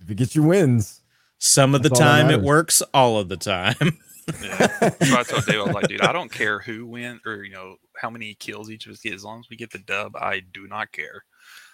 if 0.00 0.10
it 0.10 0.16
gets 0.16 0.34
you 0.36 0.42
wins, 0.42 1.00
Some 1.38 1.74
of 1.74 1.82
the 1.82 1.88
That's 1.88 2.00
all 2.00 2.06
that 2.06 2.22
time 2.22 2.30
it 2.30 2.42
works, 2.42 2.82
all 2.92 3.18
of 3.18 3.28
the 3.28 3.36
time. 3.36 3.98
Yeah. 4.42 4.90
So 4.90 5.18
I 5.18 5.22
told 5.22 5.46
Dave, 5.46 5.60
I 5.60 5.62
was 5.62 5.72
like, 5.72 5.88
dude, 5.88 6.02
I 6.02 6.12
don't 6.12 6.30
care 6.30 6.58
who 6.58 6.84
wins 6.84 7.22
or 7.24 7.44
you 7.44 7.50
know 7.50 7.76
how 7.96 8.10
many 8.10 8.34
kills 8.34 8.70
each 8.70 8.84
of 8.84 8.92
us 8.92 9.00
get. 9.00 9.14
As 9.14 9.24
long 9.24 9.40
as 9.40 9.48
we 9.48 9.56
get 9.56 9.70
the 9.70 9.78
dub, 9.78 10.16
I 10.16 10.40
do 10.40 10.66
not 10.66 10.92
care. 10.92 11.24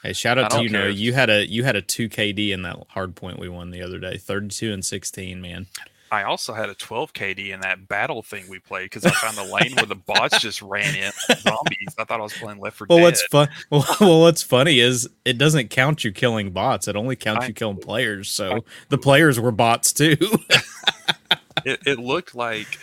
Hey, 0.05 0.13
shout 0.13 0.39
I 0.39 0.43
out 0.43 0.51
to 0.53 0.63
you 0.63 0.69
know 0.69 0.87
you 0.87 1.13
had 1.13 1.31
a 1.31 1.45
you 1.45 1.65
had 1.65 1.75
a 1.75 1.83
two 1.83 2.09
KD 2.09 2.51
in 2.51 2.63
that 2.63 2.77
hard 2.91 3.17
point 3.17 3.41
we 3.41 3.49
won 3.49 3.73
the 3.73 3.83
other 3.83 3.99
day, 3.99 4.19
thirty 4.19 4.49
two 4.49 4.73
and 4.73 4.85
sixteen, 4.85 5.41
man. 5.41 5.67
I 6.15 6.23
also 6.23 6.55
had 6.55 6.69
a 6.69 6.75
12 6.75 7.13
KD 7.13 7.53
in 7.53 7.61
that 7.61 7.89
battle 7.89 8.23
thing 8.23 8.45
we 8.49 8.59
played 8.59 8.85
because 8.91 9.05
I 9.05 9.11
found 9.11 9.37
the 9.37 9.43
lane 9.53 9.75
where 9.77 9.87
the 9.87 9.95
bots 9.97 10.39
just 10.43 10.63
ran 10.63 10.95
in 10.95 11.11
zombies. 11.39 11.95
I 11.99 12.05
thought 12.05 12.21
I 12.21 12.23
was 12.23 12.33
playing 12.35 12.61
Left 12.61 12.77
4 12.79 12.87
Well, 12.89 12.99
Dead. 12.99 13.05
what's 13.05 13.23
fun? 13.27 13.49
Well, 13.71 13.85
well, 14.01 14.21
what's 14.21 14.43
funny 14.43 14.79
is 14.81 15.09
it 15.25 15.39
doesn't 15.39 15.69
count 15.71 16.05
you 16.05 16.13
killing 16.13 16.51
bots. 16.53 16.87
It 16.89 16.97
only 16.97 17.17
counts 17.17 17.45
I- 17.45 17.49
you 17.49 17.55
killing 17.55 17.79
players. 17.79 18.31
So 18.31 18.65
the 18.89 18.99
players 18.99 19.39
were 19.41 19.51
bots 19.53 19.93
too. 19.93 20.17
it, 21.65 21.81
it 21.87 21.99
looked 21.99 22.35
like 22.35 22.79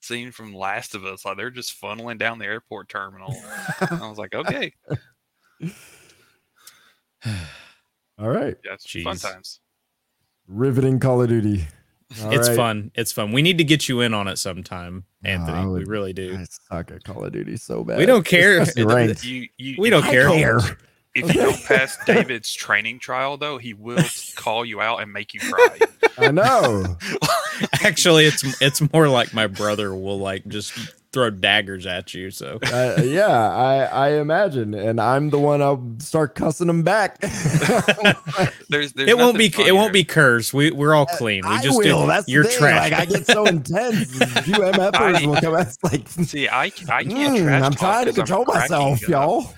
scene 0.00 0.30
from 0.32 0.54
Last 0.54 0.94
of 0.94 1.04
Us. 1.04 1.24
Like 1.24 1.36
they're 1.36 1.50
just 1.50 1.80
funneling 1.80 2.18
down 2.18 2.38
the 2.38 2.44
airport 2.46 2.88
terminal. 2.88 3.34
I 3.80 4.08
was 4.08 4.18
like, 4.18 4.34
okay, 4.34 4.72
all 8.18 8.28
right. 8.28 8.56
yeah, 8.64 9.02
fun 9.02 9.16
times. 9.16 9.60
Riveting 10.46 10.98
Call 11.00 11.20
of 11.22 11.28
Duty. 11.28 11.66
All 12.22 12.32
it's 12.32 12.48
right. 12.48 12.56
fun. 12.56 12.90
It's 12.94 13.12
fun. 13.12 13.32
We 13.32 13.42
need 13.42 13.58
to 13.58 13.64
get 13.64 13.88
you 13.88 14.00
in 14.00 14.14
on 14.14 14.28
it 14.28 14.38
sometime, 14.38 15.04
No, 15.22 15.30
Anthony. 15.30 15.58
I 15.58 15.66
we 15.66 15.84
really 15.84 16.12
do. 16.14 16.36
I 16.38 16.46
suck 16.74 16.90
at 16.90 17.04
Call 17.04 17.24
of 17.24 17.32
Duty 17.32 17.56
so 17.58 17.84
bad. 17.84 17.98
We 17.98 18.06
don't 18.06 18.24
care. 18.24 18.60
Especially 18.60 18.94
ranked. 18.94 19.24
You, 19.24 19.48
you, 19.58 19.76
We 19.78 19.90
don't 19.90 20.04
I 20.04 20.10
care. 20.10 20.28
care. 20.30 20.60
If 21.14 21.34
you 21.34 21.40
don't 21.40 21.64
pass 21.64 21.98
David's 22.04 22.52
training 22.52 23.00
trial, 23.00 23.38
though, 23.38 23.58
he 23.58 23.74
will 23.74 24.04
call 24.36 24.64
you 24.64 24.80
out 24.80 25.02
and 25.02 25.12
make 25.12 25.34
you 25.34 25.40
cry. 25.40 25.78
I 26.16 26.30
know. 26.30 26.96
Actually, 27.82 28.26
it's 28.26 28.44
it's 28.62 28.80
more 28.92 29.08
like 29.08 29.34
my 29.34 29.48
brother 29.48 29.92
will 29.96 30.20
like 30.20 30.46
just 30.46 30.72
throw 31.18 31.30
daggers 31.30 31.84
at 31.86 32.14
you. 32.14 32.30
So 32.30 32.58
Uh, 32.72 33.00
yeah, 33.04 33.26
I 33.28 33.84
I 33.84 34.08
imagine, 34.20 34.74
and 34.74 35.00
I'm 35.00 35.30
the 35.30 35.38
one. 35.38 35.60
I'll 35.62 35.94
start 35.98 36.34
cussing 36.34 36.66
them 36.68 36.82
back. 36.82 37.20
There's, 38.70 38.92
there's 38.92 39.08
it 39.08 39.16
won't 39.16 39.38
be 39.38 39.48
nothing 39.48 39.66
it 39.66 39.74
won't 39.74 39.92
be 39.92 40.04
cursed. 40.04 40.52
We 40.54 40.70
we're 40.70 40.94
all 40.94 41.06
clean. 41.06 41.42
We 41.48 41.54
I 41.56 41.62
just 41.62 41.78
will. 41.78 42.02
do, 42.02 42.06
That's 42.06 42.28
you're 42.28 42.44
trash. 42.44 42.90
Like 42.90 43.00
I 43.00 43.04
get 43.06 43.26
so 43.26 43.46
intense. 43.46 44.12
You 44.46 44.54
MFers 44.54 45.26
will 45.26 45.36
come. 45.40 45.54
out. 45.54 45.66
It's 45.66 45.82
like 45.82 46.06
See, 46.08 46.48
I, 46.48 46.64
I 46.64 46.70
can't. 46.70 47.08
mm, 47.08 47.42
trash 47.44 47.62
I'm 47.62 47.72
trying 47.74 48.04
to 48.04 48.10
I'm 48.10 48.14
control 48.14 48.44
cracking 48.44 48.76
myself, 48.76 49.02
up. 49.10 49.54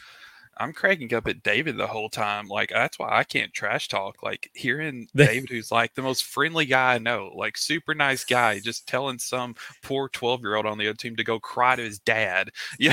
I'm 0.60 0.74
cracking 0.74 1.12
up 1.14 1.26
at 1.26 1.42
David 1.42 1.78
the 1.78 1.86
whole 1.86 2.10
time. 2.10 2.46
Like 2.46 2.68
that's 2.68 2.98
why 2.98 3.08
I 3.10 3.24
can't 3.24 3.52
trash 3.52 3.88
talk. 3.88 4.22
Like 4.22 4.50
hearing 4.54 5.08
David, 5.16 5.48
who's 5.48 5.72
like 5.72 5.94
the 5.94 6.02
most 6.02 6.24
friendly 6.24 6.66
guy 6.66 6.94
I 6.94 6.98
know, 6.98 7.32
like 7.34 7.56
super 7.56 7.94
nice 7.94 8.24
guy, 8.24 8.60
just 8.60 8.86
telling 8.86 9.18
some 9.18 9.54
poor 9.82 10.08
12 10.10 10.42
year 10.42 10.56
old 10.56 10.66
on 10.66 10.76
the 10.76 10.88
other 10.88 10.96
team 10.96 11.16
to 11.16 11.24
go 11.24 11.40
cry 11.40 11.76
to 11.76 11.82
his 11.82 11.98
dad. 11.98 12.50
Yeah. 12.78 12.92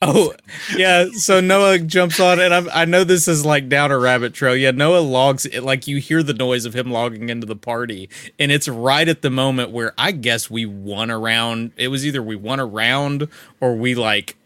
Oh, 0.00 0.32
yeah. 0.76 1.06
So 1.12 1.40
Noah 1.40 1.78
jumps 1.78 2.18
on, 2.18 2.40
and 2.40 2.52
I'm, 2.54 2.68
I 2.72 2.84
know 2.84 3.04
this 3.04 3.28
is 3.28 3.44
like 3.44 3.68
down 3.68 3.92
a 3.92 3.98
rabbit 3.98 4.32
trail. 4.32 4.56
Yeah, 4.56 4.70
Noah 4.70 5.00
logs 5.00 5.44
it, 5.46 5.62
like 5.62 5.86
you 5.86 5.98
hear 5.98 6.22
the 6.22 6.34
noise 6.34 6.64
of 6.64 6.74
him 6.74 6.90
logging 6.90 7.28
into 7.28 7.46
the 7.46 7.56
party, 7.56 8.08
and 8.38 8.50
it's 8.50 8.68
right 8.68 9.06
at 9.06 9.22
the 9.22 9.30
moment 9.30 9.70
where 9.70 9.92
I 9.98 10.12
guess 10.12 10.50
we 10.50 10.66
won 10.66 11.10
around. 11.10 11.72
It 11.76 11.88
was 11.88 12.06
either 12.06 12.22
we 12.22 12.36
won 12.36 12.58
around 12.58 13.28
or 13.60 13.76
we 13.76 13.94
like. 13.94 14.36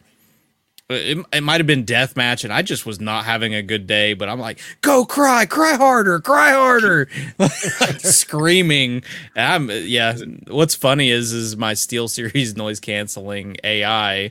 It, 0.88 1.18
it 1.32 1.40
might 1.42 1.58
have 1.58 1.66
been 1.66 1.84
death 1.84 2.14
match, 2.16 2.44
and 2.44 2.52
I 2.52 2.62
just 2.62 2.86
was 2.86 3.00
not 3.00 3.24
having 3.24 3.54
a 3.54 3.62
good 3.62 3.88
day. 3.88 4.14
But 4.14 4.28
I'm 4.28 4.38
like, 4.38 4.60
go 4.82 5.04
cry, 5.04 5.44
cry 5.44 5.74
harder, 5.74 6.20
cry 6.20 6.52
harder, 6.52 7.08
like 7.38 8.00
screaming. 8.00 9.02
I'm 9.34 9.68
yeah. 9.70 10.16
What's 10.46 10.76
funny 10.76 11.10
is 11.10 11.32
is 11.32 11.56
my 11.56 11.72
SteelSeries 11.72 12.56
noise 12.56 12.78
canceling 12.78 13.56
AI 13.64 14.30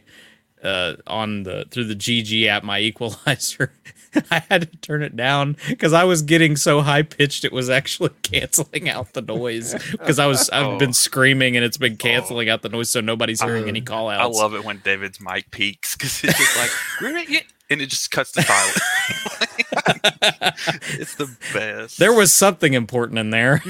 uh, 0.63 0.95
on 1.07 1.43
the 1.43 1.65
through 1.71 1.85
the 1.85 1.95
GG 1.95 2.47
app, 2.47 2.63
my 2.63 2.79
equalizer. 2.79 3.73
I 4.31 4.39
had 4.49 4.61
to 4.71 4.77
turn 4.77 5.01
it 5.03 5.15
down 5.15 5.57
because 5.67 5.93
I 5.93 6.03
was 6.03 6.21
getting 6.21 6.55
so 6.55 6.81
high 6.81 7.01
pitched 7.03 7.43
it 7.45 7.51
was 7.51 7.69
actually 7.69 8.09
canceling 8.21 8.89
out 8.89 9.13
the 9.13 9.21
noise 9.21 9.73
because 9.91 10.19
I 10.19 10.25
was 10.27 10.49
I've 10.53 10.65
Oh. 10.65 10.77
been 10.77 10.93
screaming 10.93 11.55
and 11.55 11.63
it's 11.65 11.77
been 11.77 11.93
oh. 11.93 11.97
canceling 11.97 12.49
out 12.49 12.61
the 12.61 12.69
noise 12.69 12.89
so 12.89 13.01
nobody's 13.01 13.41
hearing 13.41 13.67
any 13.67 13.81
call 13.81 14.09
outs. 14.09 14.37
I 14.37 14.41
love 14.41 14.55
it 14.55 14.63
when 14.63 14.79
David's 14.83 15.19
mic 15.21 15.51
peaks 15.51 15.95
because 15.95 16.23
it's 16.23 16.37
just 16.37 16.57
like, 16.57 16.71
and 17.69 17.81
it 17.81 17.87
just 17.87 18.11
cuts 18.11 18.31
the 18.31 18.41
silence. 18.43 18.79
it's 20.99 21.15
the 21.15 21.35
best. 21.53 21.97
There 21.97 22.13
was 22.13 22.31
something 22.33 22.73
important 22.73 23.19
in 23.19 23.29
there. 23.31 23.61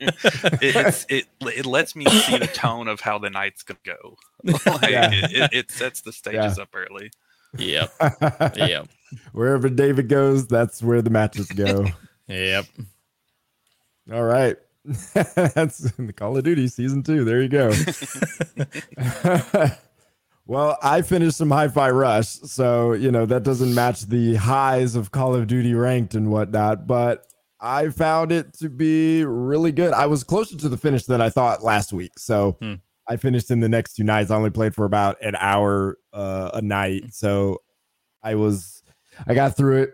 it, 0.00 0.14
it's, 0.62 1.06
it 1.08 1.26
it 1.40 1.66
lets 1.66 1.94
me 1.94 2.04
see 2.06 2.38
the 2.38 2.46
tone 2.46 2.88
of 2.88 3.00
how 3.00 3.18
the 3.18 3.30
night's 3.30 3.62
gonna 3.62 3.78
go. 3.84 4.16
like, 4.44 4.90
Yeah. 4.90 5.10
it, 5.12 5.32
it, 5.32 5.50
it 5.52 5.70
sets 5.70 6.00
the 6.00 6.12
stages 6.12 6.58
up 6.58 6.70
early. 6.74 7.10
yep. 7.56 7.92
Yep. 8.56 8.88
Wherever 9.32 9.68
David 9.68 10.08
goes, 10.08 10.46
that's 10.46 10.82
where 10.82 11.02
the 11.02 11.10
matches 11.10 11.46
go. 11.48 11.86
Yep. 12.28 12.66
All 14.12 14.22
right. 14.22 14.56
That's 15.14 15.98
in 15.98 16.06
the 16.06 16.12
Call 16.12 16.36
of 16.38 16.44
Duty 16.44 16.66
season 16.68 17.02
two. 17.02 17.24
There 17.24 17.42
you 17.42 17.48
go. 17.48 17.72
well, 20.46 20.78
I 20.82 21.02
finished 21.02 21.36
some 21.36 21.50
Hi 21.50 21.68
Fi 21.68 21.90
Rush, 21.90 22.28
so 22.28 22.92
you 22.92 23.10
know 23.10 23.26
that 23.26 23.42
doesn't 23.42 23.74
match 23.74 24.02
the 24.06 24.36
highs 24.36 24.94
of 24.94 25.10
Call 25.12 25.34
of 25.34 25.46
Duty 25.46 25.74
ranked 25.74 26.14
and 26.14 26.30
whatnot, 26.30 26.86
but 26.86 27.26
I 27.60 27.90
found 27.90 28.32
it 28.32 28.54
to 28.54 28.68
be 28.68 29.24
really 29.24 29.72
good. 29.72 29.92
I 29.92 30.06
was 30.06 30.24
closer 30.24 30.56
to 30.56 30.68
the 30.68 30.76
finish 30.76 31.04
than 31.04 31.20
I 31.20 31.28
thought 31.28 31.62
last 31.62 31.92
week. 31.92 32.18
So 32.18 32.56
Hmm. 32.60 32.74
I 33.08 33.16
finished 33.16 33.50
in 33.50 33.60
the 33.60 33.68
next 33.68 33.94
two 33.94 34.04
nights. 34.04 34.30
I 34.30 34.36
only 34.36 34.50
played 34.50 34.74
for 34.74 34.84
about 34.84 35.20
an 35.22 35.34
hour 35.36 35.98
uh, 36.12 36.50
a 36.54 36.62
night. 36.62 37.12
So 37.14 37.62
I 38.22 38.36
was 38.36 38.81
I 39.26 39.34
got 39.34 39.56
through 39.56 39.82
it. 39.82 39.92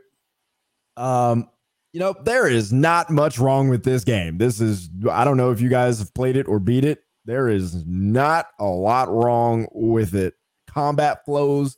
Um, 0.96 1.48
you 1.92 2.00
know, 2.00 2.14
there 2.24 2.46
is 2.48 2.72
not 2.72 3.10
much 3.10 3.38
wrong 3.38 3.68
with 3.68 3.84
this 3.84 4.04
game. 4.04 4.38
This 4.38 4.60
is, 4.60 4.90
I 5.10 5.24
don't 5.24 5.36
know 5.36 5.50
if 5.50 5.60
you 5.60 5.68
guys 5.68 5.98
have 5.98 6.12
played 6.14 6.36
it 6.36 6.46
or 6.46 6.58
beat 6.58 6.84
it. 6.84 7.04
There 7.24 7.48
is 7.48 7.84
not 7.86 8.46
a 8.58 8.66
lot 8.66 9.08
wrong 9.10 9.68
with 9.72 10.14
it. 10.14 10.34
Combat 10.66 11.24
flows 11.24 11.76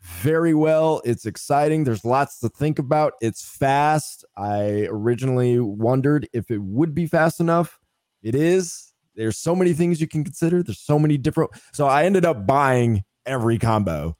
very 0.00 0.54
well. 0.54 1.02
It's 1.04 1.26
exciting. 1.26 1.84
There's 1.84 2.04
lots 2.04 2.40
to 2.40 2.48
think 2.48 2.78
about. 2.78 3.14
It's 3.20 3.44
fast. 3.44 4.24
I 4.36 4.86
originally 4.90 5.58
wondered 5.58 6.28
if 6.32 6.50
it 6.50 6.62
would 6.62 6.94
be 6.94 7.06
fast 7.06 7.40
enough. 7.40 7.78
It 8.22 8.34
is. 8.34 8.92
There's 9.14 9.36
so 9.36 9.54
many 9.54 9.72
things 9.72 10.00
you 10.00 10.08
can 10.08 10.24
consider. 10.24 10.62
There's 10.62 10.80
so 10.80 10.98
many 10.98 11.18
different. 11.18 11.50
So 11.72 11.86
I 11.86 12.04
ended 12.04 12.24
up 12.24 12.46
buying 12.46 13.04
every 13.26 13.58
combo 13.58 14.16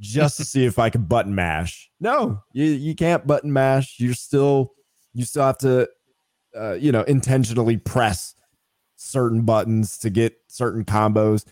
just 0.00 0.36
to 0.38 0.44
see 0.44 0.64
if 0.64 0.78
I 0.78 0.90
could 0.90 1.08
button 1.08 1.34
mash. 1.34 1.90
No, 2.00 2.42
you 2.52 2.64
you 2.64 2.94
can't 2.94 3.26
button 3.26 3.52
mash. 3.52 3.96
You're 3.98 4.14
still 4.14 4.72
you 5.12 5.24
still 5.24 5.44
have 5.44 5.58
to 5.58 5.88
uh, 6.56 6.74
you 6.74 6.92
know 6.92 7.02
intentionally 7.02 7.76
press 7.76 8.34
certain 8.96 9.42
buttons 9.42 9.98
to 9.98 10.10
get 10.10 10.36
certain 10.48 10.84
combos. 10.84 11.44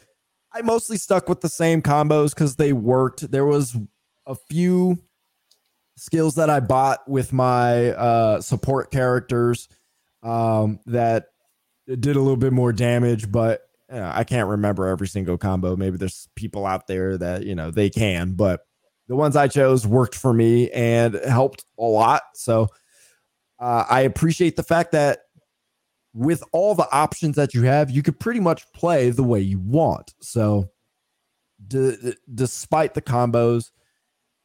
I 0.53 0.63
mostly 0.63 0.99
stuck 0.99 1.29
with 1.29 1.41
the 1.41 1.49
same 1.49 1.83
combos 1.83 2.31
because 2.31 2.57
they 2.57 2.73
worked. 2.73 3.31
There 3.31 3.47
was 3.47 3.77
a 4.27 4.35
few 4.35 4.99
skills 5.97 6.35
that 6.35 6.51
I 6.51 6.61
bought 6.61 7.09
with 7.09 7.33
my 7.33 7.91
uh, 7.91 8.41
support 8.41 8.91
characters 8.91 9.69
um, 10.23 10.81
that 10.87 11.27
did 11.87 12.17
a 12.17 12.21
little 12.21 12.37
bit 12.37 12.53
more 12.53 12.73
damage, 12.73 13.31
but 13.31 13.63
uh, 13.93 14.13
I 14.15 14.25
can't 14.25 14.49
remember 14.49 14.87
every 14.87 15.07
single 15.07 15.37
combo. 15.37 15.77
Maybe 15.77 15.99
there's 15.99 16.29
people 16.35 16.67
out 16.67 16.87
there 16.87 17.19
that 17.19 17.45
you 17.45 17.55
know 17.55 17.71
they 17.71 17.91
can, 17.91 18.33
but 18.33 18.61
the 19.09 19.17
ones 19.17 19.37
I 19.37 19.49
chose 19.49 19.87
worked 19.87 20.15
for 20.15 20.33
me 20.33 20.71
and 20.71 21.15
helped 21.15 21.65
a 21.79 21.85
lot. 21.85 22.23
So 22.35 22.69
uh, 23.59 23.85
I 23.89 24.01
appreciate 24.01 24.57
the 24.57 24.63
fact 24.63 24.93
that 24.93 25.21
with 26.15 26.43
all 26.53 26.75
the 26.75 26.91
options 26.93 27.37
that 27.37 27.55
you 27.55 27.63
have, 27.63 27.91
you 27.91 28.03
could 28.03 28.19
pretty 28.19 28.41
much 28.41 28.65
play 28.73 29.11
the 29.11 29.23
way 29.23 29.41
you 29.41 29.59
want. 29.59 30.15
So 30.21 30.71
d- 31.69 32.15
despite 32.35 32.95
the 32.95 33.03
combos, 33.03 33.71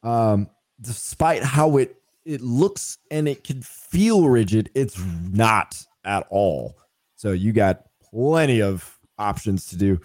um, 0.04 0.50
despite 0.82 1.44
how 1.44 1.78
it 1.78 1.96
it 2.26 2.42
looks 2.42 2.98
and 3.10 3.28
it 3.28 3.46
can 3.46 3.62
feel 3.62 4.28
rigid, 4.28 4.70
it's 4.76 5.02
not 5.32 5.82
at 6.04 6.28
all. 6.30 6.76
So 7.16 7.32
you 7.32 7.54
got 7.54 7.84
plenty 8.12 8.62
of 8.62 8.97
options 9.18 9.68
to 9.68 9.78
do. 9.78 10.00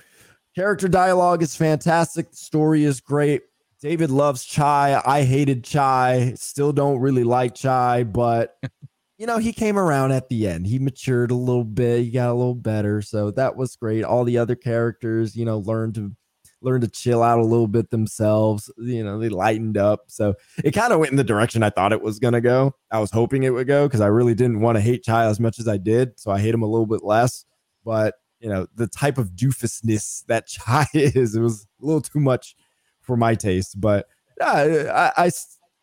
Character 0.54 0.88
dialogue 0.88 1.42
is 1.42 1.56
fantastic. 1.56 2.30
The 2.30 2.36
story 2.36 2.84
is 2.84 3.00
great. 3.00 3.42
David 3.80 4.10
loves 4.10 4.44
Chai. 4.44 5.00
I 5.04 5.22
hated 5.24 5.64
Chai. 5.64 6.34
Still 6.36 6.72
don't 6.72 7.00
really 7.00 7.24
like 7.24 7.54
Chai, 7.54 8.04
but 8.04 8.56
you 9.18 9.26
know, 9.26 9.38
he 9.38 9.52
came 9.52 9.78
around 9.78 10.12
at 10.12 10.28
the 10.28 10.46
end. 10.46 10.66
He 10.66 10.78
matured 10.78 11.30
a 11.30 11.36
little 11.36 11.64
bit. 11.64 12.04
He 12.04 12.10
got 12.10 12.30
a 12.30 12.34
little 12.34 12.54
better. 12.54 13.02
So 13.02 13.30
that 13.32 13.56
was 13.56 13.76
great. 13.76 14.04
All 14.04 14.24
the 14.24 14.38
other 14.38 14.54
characters, 14.54 15.34
you 15.36 15.44
know, 15.44 15.58
learned 15.58 15.94
to 15.96 16.12
learn 16.60 16.80
to 16.80 16.88
chill 16.88 17.22
out 17.22 17.38
a 17.38 17.44
little 17.44 17.66
bit 17.66 17.90
themselves. 17.90 18.70
You 18.78 19.02
know, 19.04 19.18
they 19.18 19.28
lightened 19.28 19.76
up. 19.76 20.02
So 20.08 20.34
it 20.64 20.72
kind 20.72 20.92
of 20.92 20.98
went 20.98 21.10
in 21.10 21.16
the 21.16 21.24
direction 21.24 21.62
I 21.62 21.70
thought 21.70 21.92
it 21.92 22.02
was 22.02 22.18
gonna 22.18 22.40
go. 22.40 22.74
I 22.90 23.00
was 23.00 23.10
hoping 23.10 23.42
it 23.42 23.50
would 23.50 23.66
go 23.66 23.86
because 23.86 24.00
I 24.00 24.06
really 24.06 24.34
didn't 24.34 24.60
want 24.60 24.76
to 24.76 24.80
hate 24.80 25.02
Chai 25.02 25.26
as 25.26 25.40
much 25.40 25.58
as 25.58 25.66
I 25.66 25.76
did. 25.76 26.18
So 26.20 26.30
I 26.30 26.40
hate 26.40 26.54
him 26.54 26.62
a 26.62 26.68
little 26.68 26.86
bit 26.86 27.02
less. 27.02 27.44
But 27.84 28.14
you 28.42 28.48
know, 28.48 28.66
the 28.74 28.88
type 28.88 29.18
of 29.18 29.30
doofusness 29.30 30.26
that 30.26 30.46
Chai 30.48 30.86
is, 30.92 31.34
it 31.34 31.40
was 31.40 31.66
a 31.80 31.86
little 31.86 32.02
too 32.02 32.20
much 32.20 32.56
for 33.00 33.16
my 33.16 33.34
taste. 33.34 33.80
But 33.80 34.08
yeah, 34.38 35.12
I, 35.16 35.26
I 35.26 35.30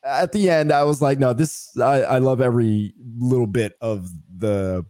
at 0.04 0.32
the 0.34 0.50
end 0.50 0.72
I 0.72 0.84
was 0.84 1.02
like, 1.02 1.20
no, 1.20 1.34
this 1.34 1.78
I, 1.80 2.02
I 2.02 2.18
love 2.20 2.42
every 2.42 2.94
little 3.18 3.48
bit 3.48 3.74
of 3.82 4.10
the 4.38 4.86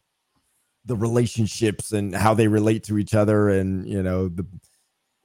the 0.86 0.96
relationships 0.96 1.92
and 1.92 2.16
how 2.16 2.34
they 2.34 2.48
relate 2.48 2.84
to 2.86 2.98
each 2.98 3.14
other 3.14 3.50
and 3.50 3.88
you 3.88 4.02
know 4.02 4.28
the 4.28 4.46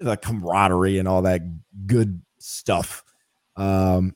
the 0.00 0.16
camaraderie 0.16 0.98
and 0.98 1.08
all 1.08 1.22
that 1.22 1.42
good 1.86 2.22
stuff. 2.38 3.04
Um 3.56 4.14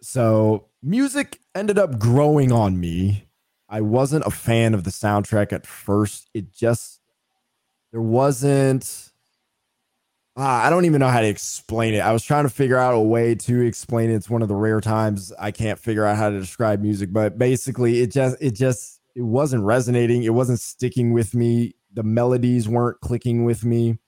so 0.00 0.68
music 0.82 1.40
ended 1.54 1.78
up 1.78 1.98
growing 1.98 2.50
on 2.50 2.80
me. 2.80 3.28
I 3.68 3.80
wasn't 3.80 4.26
a 4.26 4.30
fan 4.30 4.74
of 4.74 4.84
the 4.84 4.90
soundtrack 4.90 5.52
at 5.52 5.66
first. 5.66 6.28
It 6.34 6.52
just 6.52 7.01
there 7.92 8.00
wasn't 8.00 9.10
uh, 10.34 10.40
I 10.42 10.70
don't 10.70 10.86
even 10.86 11.00
know 11.00 11.08
how 11.08 11.20
to 11.20 11.28
explain 11.28 11.92
it. 11.92 11.98
I 11.98 12.10
was 12.10 12.24
trying 12.24 12.44
to 12.44 12.50
figure 12.50 12.78
out 12.78 12.94
a 12.94 13.00
way 13.00 13.34
to 13.34 13.60
explain 13.60 14.08
it. 14.10 14.14
It's 14.14 14.30
one 14.30 14.40
of 14.40 14.48
the 14.48 14.54
rare 14.54 14.80
times 14.80 15.30
I 15.38 15.50
can't 15.50 15.78
figure 15.78 16.06
out 16.06 16.16
how 16.16 16.30
to 16.30 16.40
describe 16.40 16.80
music, 16.80 17.12
but 17.12 17.38
basically 17.38 18.00
it 18.00 18.10
just 18.10 18.38
it 18.40 18.52
just 18.52 19.00
it 19.14 19.22
wasn't 19.22 19.64
resonating. 19.64 20.22
It 20.22 20.32
wasn't 20.32 20.58
sticking 20.60 21.12
with 21.12 21.34
me 21.34 21.74
the 21.94 22.02
melodies 22.02 22.68
weren't 22.68 23.00
clicking 23.00 23.44
with 23.44 23.64
me. 23.64 23.98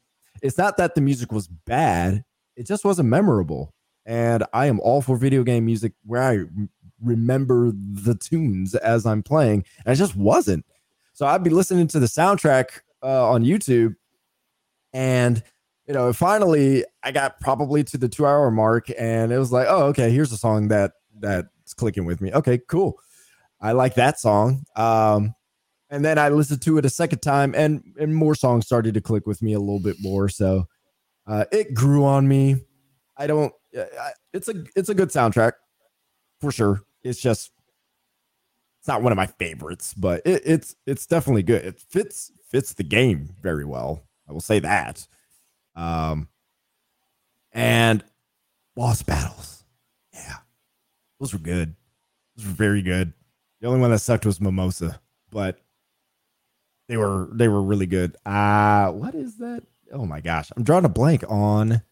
It's 0.42 0.58
not 0.58 0.76
that 0.78 0.94
the 0.94 1.00
music 1.00 1.32
was 1.32 1.48
bad, 1.48 2.24
it 2.56 2.66
just 2.66 2.84
wasn't 2.84 3.08
memorable. 3.08 3.74
And 4.06 4.44
I 4.52 4.66
am 4.66 4.80
all 4.80 5.00
for 5.00 5.16
video 5.16 5.42
game 5.42 5.64
music 5.64 5.92
where 6.04 6.22
I 6.22 6.44
remember 7.02 7.72
the 7.72 8.14
tunes 8.14 8.74
as 8.74 9.06
I'm 9.06 9.22
playing, 9.22 9.64
and 9.84 9.92
it 9.92 9.96
just 9.96 10.16
wasn't. 10.16 10.64
So 11.12 11.26
I'd 11.26 11.44
be 11.44 11.50
listening 11.50 11.86
to 11.88 12.00
the 12.00 12.06
soundtrack 12.06 12.80
uh, 13.04 13.30
on 13.30 13.44
YouTube, 13.44 13.94
and 14.92 15.42
you 15.86 15.92
know, 15.92 16.12
finally 16.12 16.84
I 17.02 17.12
got 17.12 17.38
probably 17.40 17.84
to 17.84 17.98
the 17.98 18.08
two 18.08 18.26
hour 18.26 18.50
mark, 18.50 18.88
and 18.98 19.30
it 19.30 19.38
was 19.38 19.52
like, 19.52 19.66
oh, 19.68 19.84
okay, 19.86 20.10
here's 20.10 20.32
a 20.32 20.36
song 20.38 20.68
that 20.68 20.92
that's 21.18 21.74
clicking 21.74 22.06
with 22.06 22.20
me. 22.20 22.32
Okay, 22.32 22.58
cool. 22.68 22.98
I 23.60 23.72
like 23.72 23.94
that 23.94 24.18
song. 24.18 24.64
Um, 24.76 25.34
and 25.90 26.04
then 26.04 26.18
I 26.18 26.28
listened 26.28 26.62
to 26.62 26.78
it 26.78 26.84
a 26.84 26.90
second 26.90 27.20
time, 27.20 27.54
and 27.54 27.82
and 28.00 28.14
more 28.14 28.34
songs 28.34 28.66
started 28.66 28.94
to 28.94 29.00
click 29.00 29.26
with 29.26 29.42
me 29.42 29.52
a 29.52 29.60
little 29.60 29.80
bit 29.80 29.96
more. 30.00 30.28
So 30.28 30.66
uh, 31.26 31.44
it 31.52 31.74
grew 31.74 32.04
on 32.04 32.26
me. 32.26 32.56
I 33.16 33.26
don't. 33.26 33.52
It's 34.32 34.48
a 34.48 34.64
it's 34.74 34.88
a 34.88 34.94
good 34.94 35.10
soundtrack 35.10 35.52
for 36.40 36.50
sure. 36.50 36.80
It's 37.02 37.20
just 37.20 37.50
it's 38.80 38.88
not 38.88 39.02
one 39.02 39.12
of 39.12 39.16
my 39.16 39.26
favorites, 39.26 39.94
but 39.94 40.22
it, 40.24 40.42
it's 40.44 40.74
it's 40.86 41.06
definitely 41.06 41.42
good. 41.42 41.64
It 41.64 41.80
fits 41.80 42.32
fits 42.54 42.72
the 42.74 42.84
game 42.84 43.28
very 43.42 43.64
well. 43.64 44.00
I 44.28 44.32
will 44.32 44.40
say 44.40 44.60
that. 44.60 45.08
Um, 45.74 46.28
and 47.50 48.04
boss 48.76 49.02
battles, 49.02 49.64
yeah, 50.12 50.36
those 51.18 51.32
were 51.32 51.40
good. 51.40 51.74
Those 52.36 52.46
were 52.46 52.52
very 52.52 52.80
good. 52.80 53.12
The 53.60 53.66
only 53.66 53.80
one 53.80 53.90
that 53.90 53.98
sucked 53.98 54.24
was 54.24 54.40
Mimosa, 54.40 55.00
but 55.32 55.58
they 56.86 56.96
were 56.96 57.28
they 57.32 57.48
were 57.48 57.60
really 57.60 57.86
good. 57.86 58.16
Uh 58.24 58.92
what 58.92 59.16
is 59.16 59.38
that? 59.38 59.64
Oh 59.92 60.06
my 60.06 60.20
gosh, 60.20 60.52
I'm 60.56 60.62
drawing 60.62 60.84
a 60.84 60.88
blank 60.88 61.24
on 61.28 61.82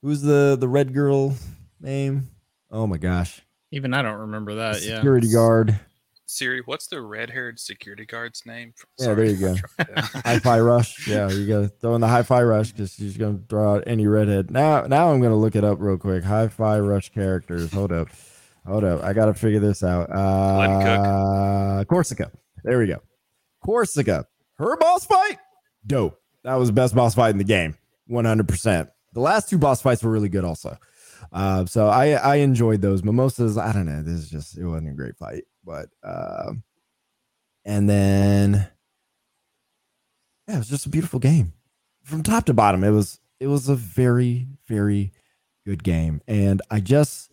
who's 0.00 0.22
the 0.22 0.56
the 0.60 0.68
red 0.68 0.94
girl 0.94 1.34
name. 1.80 2.30
Oh 2.70 2.86
my 2.86 2.98
gosh, 2.98 3.42
even 3.72 3.94
I 3.94 4.02
don't 4.02 4.20
remember 4.20 4.54
that. 4.56 4.80
yeah, 4.82 4.96
security 4.96 5.32
guard. 5.32 5.80
Siri, 6.26 6.60
what's 6.64 6.88
the 6.88 7.00
red-haired 7.00 7.58
security 7.60 8.04
guard's 8.04 8.44
name? 8.46 8.74
Sorry, 8.98 9.30
yeah, 9.30 9.36
there 9.36 9.54
you 9.54 9.62
go. 9.84 10.00
hi-fi 10.24 10.58
rush. 10.60 11.06
Yeah, 11.06 11.30
you 11.30 11.46
got 11.46 11.60
to 11.60 11.68
throw 11.68 11.94
in 11.94 12.00
the 12.00 12.08
hi-fi 12.08 12.42
rush 12.42 12.72
because 12.72 12.92
she's 12.94 13.16
gonna 13.16 13.38
throw 13.48 13.76
out 13.76 13.84
any 13.86 14.06
redhead. 14.08 14.50
Now, 14.50 14.82
now 14.82 15.10
I'm 15.12 15.20
gonna 15.20 15.36
look 15.36 15.54
it 15.54 15.62
up 15.64 15.78
real 15.80 15.96
quick. 15.96 16.24
Hi-fi 16.24 16.80
rush 16.80 17.12
characters. 17.12 17.72
Hold 17.72 17.92
up, 17.92 18.08
hold 18.66 18.82
up. 18.84 19.04
I 19.04 19.12
gotta 19.12 19.34
figure 19.34 19.60
this 19.60 19.84
out. 19.84 20.10
Uh, 20.10 21.84
Korsica. 21.84 22.30
There 22.64 22.78
we 22.80 22.88
go. 22.88 23.00
Korsica. 23.64 24.24
Her 24.58 24.76
boss 24.78 25.06
fight, 25.06 25.38
dope. 25.86 26.20
That 26.42 26.54
was 26.54 26.68
the 26.70 26.74
best 26.74 26.94
boss 26.94 27.14
fight 27.14 27.30
in 27.30 27.38
the 27.38 27.44
game. 27.44 27.76
100%. 28.10 28.88
The 29.12 29.20
last 29.20 29.48
two 29.48 29.58
boss 29.58 29.80
fights 29.82 30.02
were 30.02 30.10
really 30.10 30.28
good 30.28 30.44
also. 30.44 30.76
Uh, 31.32 31.66
so 31.66 31.88
I 31.88 32.10
I 32.12 32.36
enjoyed 32.36 32.80
those. 32.82 33.02
Mimosas, 33.02 33.58
I 33.58 33.72
don't 33.72 33.86
know. 33.86 34.02
This 34.02 34.14
is 34.14 34.30
just 34.30 34.58
it 34.58 34.64
wasn't 34.64 34.90
a 34.90 34.94
great 34.94 35.16
fight. 35.16 35.44
But 35.66 35.88
uh, 36.02 36.52
and 37.64 37.90
then 37.90 38.68
yeah, 40.48 40.54
it 40.54 40.58
was 40.58 40.68
just 40.68 40.86
a 40.86 40.90
beautiful 40.90 41.18
game. 41.18 41.52
From 42.04 42.22
top 42.22 42.44
to 42.46 42.54
bottom, 42.54 42.84
it 42.84 42.90
was 42.90 43.20
it 43.40 43.48
was 43.48 43.68
a 43.68 43.74
very, 43.74 44.46
very 44.66 45.12
good 45.66 45.82
game. 45.82 46.20
And 46.28 46.62
I 46.70 46.80
just 46.80 47.32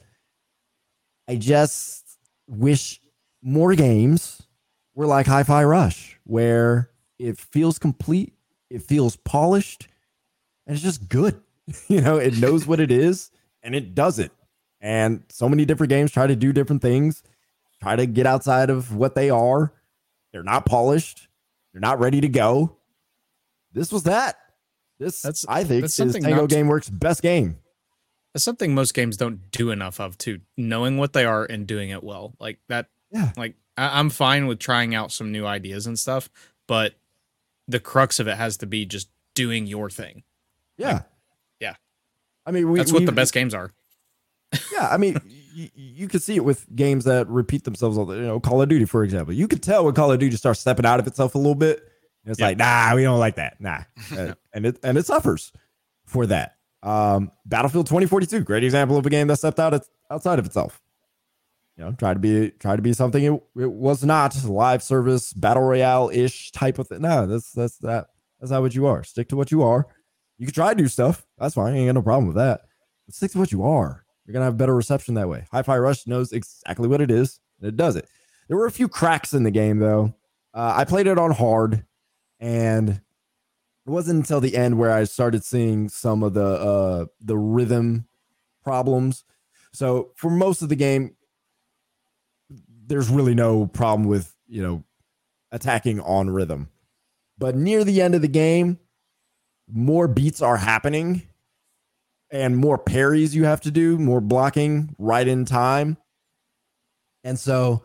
I 1.27 1.35
just 1.35 2.17
wish 2.47 2.99
more 3.41 3.75
games 3.75 4.41
were 4.95 5.05
like 5.05 5.27
Hi-Fi 5.27 5.63
Rush, 5.63 6.19
where 6.23 6.89
it 7.19 7.37
feels 7.37 7.79
complete, 7.79 8.33
it 8.69 8.81
feels 8.81 9.15
polished, 9.15 9.87
and 10.65 10.75
it's 10.75 10.83
just 10.83 11.07
good. 11.07 11.39
you 11.87 12.01
know, 12.01 12.17
it 12.17 12.37
knows 12.37 12.67
what 12.67 12.79
it 12.79 12.91
is 12.91 13.31
and 13.61 13.75
it 13.75 13.95
does 13.95 14.19
it. 14.19 14.31
And 14.81 15.23
so 15.29 15.47
many 15.47 15.63
different 15.63 15.89
games 15.89 16.11
try 16.11 16.27
to 16.27 16.35
do 16.35 16.51
different 16.51 16.81
things, 16.81 17.23
try 17.83 17.95
to 17.95 18.05
get 18.05 18.25
outside 18.25 18.69
of 18.69 18.95
what 18.95 19.15
they 19.15 19.29
are. 19.29 19.73
They're 20.31 20.43
not 20.43 20.65
polished. 20.65 21.27
They're 21.71 21.81
not 21.81 21.99
ready 21.99 22.21
to 22.21 22.29
go. 22.29 22.77
This 23.73 23.91
was 23.91 24.03
that. 24.03 24.37
This 24.99 25.21
that's 25.21 25.45
I 25.47 25.63
think 25.63 25.81
that's 25.81 25.99
is 25.99 26.13
Tango 26.13 26.47
Gameworks' 26.47 26.89
best 26.91 27.21
game. 27.21 27.57
That's 28.33 28.43
something 28.43 28.73
most 28.73 28.93
games 28.93 29.17
don't 29.17 29.51
do 29.51 29.71
enough 29.71 29.99
of 29.99 30.17
too. 30.17 30.39
Knowing 30.57 30.97
what 30.97 31.13
they 31.13 31.25
are 31.25 31.45
and 31.45 31.67
doing 31.67 31.89
it 31.89 32.03
well. 32.03 32.35
Like 32.39 32.59
that. 32.69 32.87
Yeah. 33.11 33.31
Like 33.35 33.55
I, 33.77 33.99
I'm 33.99 34.09
fine 34.09 34.47
with 34.47 34.59
trying 34.59 34.95
out 34.95 35.11
some 35.11 35.31
new 35.31 35.45
ideas 35.45 35.87
and 35.87 35.97
stuff, 35.99 36.29
but 36.67 36.93
the 37.67 37.79
crux 37.79 38.19
of 38.19 38.27
it 38.27 38.37
has 38.37 38.57
to 38.57 38.65
be 38.65 38.85
just 38.85 39.09
doing 39.35 39.67
your 39.67 39.89
thing. 39.89 40.23
Yeah. 40.77 40.93
Like, 40.93 41.03
yeah. 41.59 41.75
I 42.45 42.51
mean, 42.51 42.71
we, 42.71 42.79
that's 42.79 42.93
what 42.93 43.05
the 43.05 43.11
best 43.11 43.33
games 43.33 43.53
are. 43.53 43.71
yeah, 44.71 44.87
I 44.89 44.97
mean, 44.97 45.19
you, 45.53 45.69
you 45.75 46.07
can 46.07 46.19
see 46.19 46.35
it 46.35 46.43
with 46.43 46.73
games 46.75 47.05
that 47.05 47.27
repeat 47.27 47.63
themselves. 47.63 47.97
All 47.97 48.05
the, 48.05 48.15
you 48.15 48.21
know, 48.23 48.39
Call 48.39 48.61
of 48.61 48.69
Duty, 48.69 48.85
for 48.85 49.03
example. 49.03 49.33
You 49.33 49.47
can 49.47 49.59
tell 49.59 49.85
when 49.85 49.93
Call 49.93 50.11
of 50.11 50.19
Duty 50.19 50.35
starts 50.35 50.59
stepping 50.59 50.85
out 50.85 50.99
of 50.99 51.07
itself 51.07 51.35
a 51.35 51.37
little 51.37 51.55
bit. 51.55 51.81
It's 52.25 52.39
yeah. 52.39 52.47
like, 52.47 52.57
nah, 52.57 52.95
we 52.95 53.03
don't 53.03 53.19
like 53.19 53.35
that, 53.35 53.59
nah, 53.59 53.81
and 54.53 54.65
it 54.65 54.79
and 54.81 54.97
it 54.97 55.05
suffers 55.05 55.51
for 56.05 56.25
that. 56.27 56.55
Um, 56.81 57.31
Battlefield 57.45 57.87
2042, 57.87 58.41
great 58.41 58.63
example 58.63 58.97
of 58.97 59.05
a 59.05 59.09
game 59.09 59.27
that 59.27 59.37
stepped 59.37 59.59
out 59.59 59.85
outside 60.09 60.39
of 60.39 60.45
itself 60.45 60.81
you 61.77 61.83
know, 61.83 61.91
try 61.93 62.13
to 62.13 62.19
be 62.19 62.51
try 62.59 62.75
to 62.75 62.81
be 62.81 62.93
something 62.93 63.23
it, 63.23 63.43
it 63.59 63.71
was 63.71 64.03
not 64.03 64.43
live 64.45 64.83
service 64.83 65.33
battle 65.33 65.63
royale 65.63 66.09
ish 66.13 66.51
type 66.51 66.77
of 66.77 66.87
thing. 66.87 67.01
No, 67.01 67.25
that's 67.25 67.51
that's 67.51 67.77
that 67.77 68.07
that's 68.39 68.51
not 68.51 68.61
what 68.61 68.75
you 68.75 68.85
are. 68.85 69.03
Stick 69.03 69.29
to 69.29 69.35
what 69.35 69.51
you 69.51 69.63
are. 69.63 69.87
You 70.37 70.45
can 70.45 70.53
try 70.53 70.73
to 70.73 70.81
do 70.81 70.87
stuff. 70.87 71.25
That's 71.37 71.55
fine. 71.55 71.73
I 71.73 71.77
ain't 71.77 71.87
got 71.87 71.95
no 71.95 72.01
problem 72.01 72.27
with 72.27 72.35
that. 72.35 72.61
But 73.05 73.15
stick 73.15 73.31
to 73.31 73.39
what 73.39 73.51
you 73.51 73.63
are. 73.63 74.02
You're 74.25 74.33
gonna 74.33 74.45
have 74.45 74.57
better 74.57 74.75
reception 74.75 75.15
that 75.15 75.29
way. 75.29 75.47
Hi-Fi 75.51 75.77
Rush 75.77 76.07
knows 76.07 76.31
exactly 76.31 76.87
what 76.87 77.01
it 77.01 77.11
is. 77.11 77.39
And 77.59 77.67
it 77.67 77.77
does 77.77 77.95
it. 77.95 78.07
There 78.47 78.57
were 78.57 78.65
a 78.65 78.71
few 78.71 78.87
cracks 78.87 79.33
in 79.33 79.43
the 79.43 79.51
game 79.51 79.79
though. 79.79 80.13
Uh, 80.53 80.73
I 80.75 80.85
played 80.85 81.07
it 81.07 81.17
on 81.17 81.31
hard, 81.31 81.85
and 82.39 82.89
it 82.89 83.89
wasn't 83.89 84.17
until 84.19 84.39
the 84.39 84.55
end 84.55 84.77
where 84.77 84.91
I 84.91 85.03
started 85.05 85.43
seeing 85.43 85.89
some 85.89 86.23
of 86.23 86.33
the 86.33 86.45
uh, 86.45 87.05
the 87.19 87.37
rhythm 87.37 88.07
problems. 88.63 89.23
So 89.71 90.11
for 90.15 90.29
most 90.29 90.61
of 90.61 90.69
the 90.69 90.75
game, 90.75 91.15
there's 92.85 93.09
really 93.09 93.33
no 93.33 93.65
problem 93.67 94.07
with 94.07 94.33
you 94.47 94.61
know 94.61 94.83
attacking 95.51 95.99
on 96.01 96.29
rhythm. 96.29 96.69
But 97.37 97.55
near 97.55 97.83
the 97.83 98.01
end 98.01 98.15
of 98.15 98.21
the 98.21 98.27
game, 98.27 98.79
more 99.67 100.07
beats 100.07 100.41
are 100.41 100.57
happening 100.57 101.23
and 102.33 102.57
more 102.57 102.79
parries 102.79 103.35
you 103.35 103.45
have 103.45 103.61
to 103.61 103.71
do, 103.71 103.97
more 103.99 104.19
blocking 104.19 104.93
right 104.97 105.27
in 105.27 105.45
time. 105.45 105.97
And 107.23 107.39
so 107.39 107.83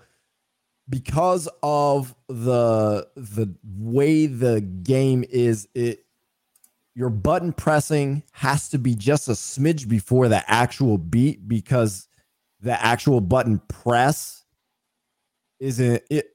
because 0.89 1.49
of 1.63 2.15
the 2.29 3.07
the 3.15 3.55
way 3.63 4.27
the 4.27 4.63
game 4.63 5.23
is 5.29 5.69
it 5.75 6.07
your 6.95 7.11
button 7.11 7.53
pressing 7.53 8.23
has 8.33 8.71
to 8.71 8.79
be 8.79 8.95
just 8.95 9.29
a 9.29 9.33
smidge 9.33 9.87
before 9.87 10.29
the 10.29 10.43
actual 10.51 10.97
beat 10.97 11.47
because 11.47 12.09
the 12.61 12.83
actual 12.85 13.21
button 13.21 13.61
press 13.69 14.45
isn't 15.61 16.03
it 16.11 16.33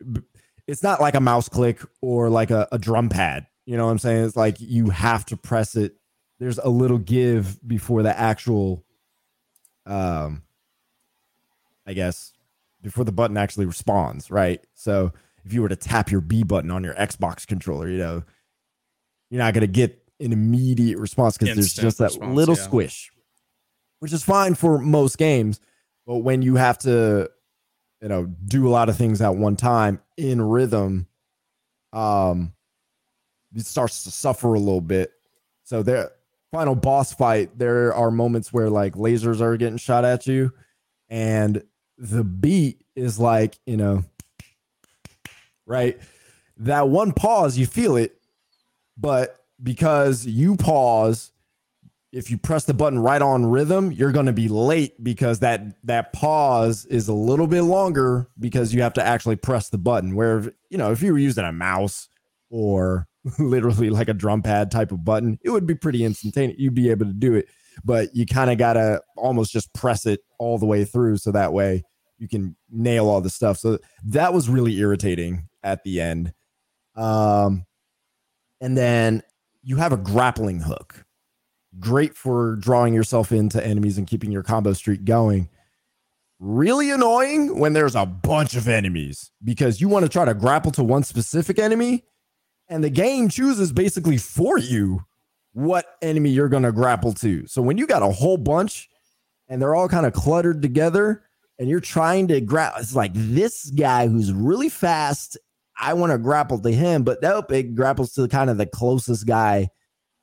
it's 0.67 0.83
not 0.83 1.01
like 1.01 1.15
a 1.15 1.19
mouse 1.19 1.49
click 1.49 1.81
or 2.01 2.29
like 2.29 2.51
a, 2.51 2.67
a 2.71 2.77
drum 2.77 3.09
pad 3.09 3.47
you 3.65 3.75
know 3.75 3.85
what 3.85 3.91
i'm 3.91 3.99
saying 3.99 4.23
it's 4.23 4.37
like 4.37 4.57
you 4.59 4.89
have 4.91 5.25
to 5.25 5.35
press 5.35 5.75
it 5.75 5.95
there's 6.43 6.57
a 6.57 6.69
little 6.69 6.97
give 6.97 7.57
before 7.65 8.03
the 8.03 8.19
actual 8.19 8.83
um 9.85 10.41
i 11.87 11.93
guess 11.93 12.33
before 12.81 13.05
the 13.05 13.11
button 13.13 13.37
actually 13.37 13.65
responds 13.65 14.29
right 14.29 14.61
so 14.73 15.11
if 15.45 15.53
you 15.53 15.61
were 15.61 15.69
to 15.69 15.75
tap 15.75 16.11
your 16.11 16.19
b 16.19 16.43
button 16.43 16.69
on 16.69 16.83
your 16.83 16.93
xbox 16.95 17.47
controller 17.47 17.87
you 17.87 17.97
know 17.97 18.23
you're 19.29 19.39
not 19.39 19.53
going 19.53 19.61
to 19.61 19.67
get 19.67 20.03
an 20.19 20.33
immediate 20.33 20.97
response 20.97 21.37
because 21.37 21.55
there's 21.55 21.73
just 21.73 21.97
that 21.97 22.05
response, 22.05 22.35
little 22.35 22.55
yeah. 22.55 22.61
squish 22.61 23.11
which 23.99 24.11
is 24.11 24.23
fine 24.23 24.53
for 24.53 24.79
most 24.79 25.17
games 25.17 25.61
but 26.05 26.17
when 26.17 26.41
you 26.41 26.55
have 26.55 26.77
to 26.77 27.29
you 28.01 28.09
know 28.09 28.25
do 28.45 28.67
a 28.67 28.71
lot 28.71 28.89
of 28.89 28.97
things 28.97 29.21
at 29.21 29.35
one 29.35 29.55
time 29.55 29.99
in 30.17 30.41
rhythm 30.41 31.07
um 31.93 32.53
it 33.55 33.65
starts 33.65 34.03
to 34.03 34.11
suffer 34.11 34.53
a 34.53 34.59
little 34.59 34.81
bit 34.81 35.11
so 35.63 35.83
there 35.83 36.11
final 36.53 36.75
boss 36.75 37.11
fight 37.11 37.57
there 37.57 37.91
are 37.95 38.11
moments 38.11 38.53
where 38.53 38.69
like 38.69 38.93
lasers 38.93 39.41
are 39.41 39.57
getting 39.57 39.75
shot 39.75 40.05
at 40.05 40.27
you 40.27 40.53
and 41.09 41.63
the 41.97 42.23
beat 42.23 42.85
is 42.95 43.19
like 43.19 43.57
you 43.65 43.75
know 43.75 44.03
right 45.65 45.99
that 46.57 46.87
one 46.87 47.11
pause 47.11 47.57
you 47.57 47.65
feel 47.65 47.95
it 47.95 48.21
but 48.95 49.43
because 49.63 50.27
you 50.27 50.55
pause 50.55 51.31
if 52.11 52.29
you 52.29 52.37
press 52.37 52.65
the 52.65 52.75
button 52.75 52.99
right 52.99 53.23
on 53.23 53.43
rhythm, 53.47 53.91
you're 53.91 54.11
going 54.11 54.27
to 54.27 54.33
be 54.33 54.47
late 54.47 55.03
because 55.03 55.39
that 55.39 55.75
that 55.83 56.13
pause 56.13 56.85
is 56.85 57.07
a 57.07 57.13
little 57.13 57.47
bit 57.47 57.63
longer 57.63 58.27
because 58.39 58.71
you 58.71 58.83
have 58.83 58.93
to 58.93 59.03
actually 59.03 59.35
press 59.35 59.69
the 59.69 59.79
button. 59.79 60.13
Where 60.13 60.53
you 60.69 60.77
know, 60.77 60.91
if 60.91 61.01
you 61.01 61.11
were 61.11 61.17
using 61.17 61.43
a 61.43 61.51
mouse 61.51 62.09
or 62.51 63.07
literally 63.39 63.89
like 63.89 64.09
a 64.09 64.13
drum 64.13 64.41
pad 64.41 64.71
type 64.71 64.91
of 64.91 65.03
button, 65.03 65.39
it 65.43 65.49
would 65.49 65.65
be 65.65 65.75
pretty 65.75 66.03
instantaneous. 66.03 66.59
You'd 66.59 66.73
be 66.73 66.89
able 66.89 67.05
to 67.05 67.13
do 67.13 67.35
it, 67.35 67.47
but 67.83 68.15
you 68.15 68.25
kind 68.25 68.51
of 68.51 68.57
got 68.57 68.73
to 68.73 69.01
almost 69.17 69.51
just 69.51 69.73
press 69.73 70.05
it 70.05 70.21
all 70.39 70.57
the 70.57 70.65
way 70.65 70.85
through 70.85 71.17
so 71.17 71.31
that 71.31 71.53
way 71.53 71.83
you 72.17 72.27
can 72.27 72.55
nail 72.69 73.07
all 73.09 73.21
the 73.21 73.29
stuff. 73.29 73.57
So 73.57 73.79
that 74.05 74.33
was 74.33 74.49
really 74.49 74.77
irritating 74.77 75.47
at 75.63 75.83
the 75.83 76.01
end. 76.01 76.33
Um, 76.95 77.65
and 78.61 78.77
then 78.77 79.23
you 79.63 79.77
have 79.77 79.93
a 79.93 79.97
grappling 79.97 80.61
hook. 80.61 81.05
Great 81.79 82.15
for 82.15 82.55
drawing 82.57 82.93
yourself 82.93 83.31
into 83.31 83.65
enemies 83.65 83.97
and 83.97 84.07
keeping 84.07 84.31
your 84.31 84.43
combo 84.43 84.73
streak 84.73 85.05
going. 85.05 85.49
Really 86.39 86.91
annoying 86.91 87.57
when 87.57 87.73
there's 87.73 87.95
a 87.95 88.05
bunch 88.05 88.55
of 88.55 88.67
enemies 88.67 89.31
because 89.43 89.81
you 89.81 89.87
want 89.87 90.03
to 90.03 90.09
try 90.09 90.25
to 90.25 90.33
grapple 90.33 90.71
to 90.73 90.83
one 90.83 91.03
specific 91.03 91.57
enemy 91.57 92.03
and 92.73 92.83
the 92.83 92.89
game 92.89 93.29
chooses 93.29 93.71
basically 93.71 94.17
for 94.17 94.57
you 94.57 95.05
what 95.51 95.85
enemy 96.01 96.31
you're 96.31 96.49
going 96.49 96.63
to 96.63 96.71
grapple 96.71 97.13
to. 97.13 97.45
So 97.45 97.61
when 97.61 97.77
you 97.77 97.85
got 97.85 98.01
a 98.01 98.09
whole 98.09 98.35
bunch 98.35 98.89
and 99.47 99.61
they're 99.61 99.75
all 99.75 99.87
kind 99.87 100.07
of 100.07 100.13
cluttered 100.13 100.63
together 100.63 101.21
and 101.59 101.69
you're 101.69 101.79
trying 101.79 102.27
to 102.29 102.41
grab, 102.41 102.73
it's 102.79 102.95
like 102.95 103.11
this 103.13 103.69
guy 103.69 104.07
who's 104.07 104.33
really 104.33 104.69
fast. 104.69 105.37
I 105.79 105.93
want 105.93 106.13
to 106.13 106.17
grapple 106.17 106.57
to 106.61 106.71
him, 106.71 107.03
but 107.03 107.21
nope, 107.21 107.51
it 107.51 107.75
grapples 107.75 108.11
to 108.13 108.27
kind 108.27 108.49
of 108.49 108.57
the 108.57 108.65
closest 108.65 109.27
guy 109.27 109.69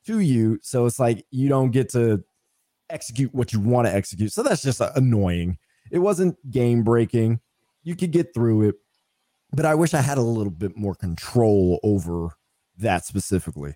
to 0.07 0.19
you. 0.19 0.59
So 0.61 0.87
it's 0.87 0.99
like 0.99 1.25
you 1.31 1.49
don't 1.49 1.71
get 1.71 1.89
to 1.91 2.25
execute 2.89 3.33
what 3.33 3.53
you 3.53 3.61
want 3.61 3.87
to 3.87 3.95
execute. 3.95 4.33
So 4.33 4.43
that's 4.43 4.63
just 4.63 4.81
uh, 4.81 4.91
annoying. 4.97 5.57
It 5.93 6.01
wasn't 6.01 6.37
game 6.51 6.83
breaking. 6.83 7.39
You 7.85 7.95
could 7.95 8.11
get 8.11 8.35
through 8.35 8.71
it, 8.71 8.75
but 9.53 9.67
I 9.67 9.77
wish 9.77 9.95
I 9.95 10.01
had 10.01 10.19
a 10.19 10.23
little 10.23 10.51
bit 10.51 10.77
more 10.77 10.97
control 10.97 11.79
over 11.85 12.35
that 12.81 13.05
specifically. 13.05 13.75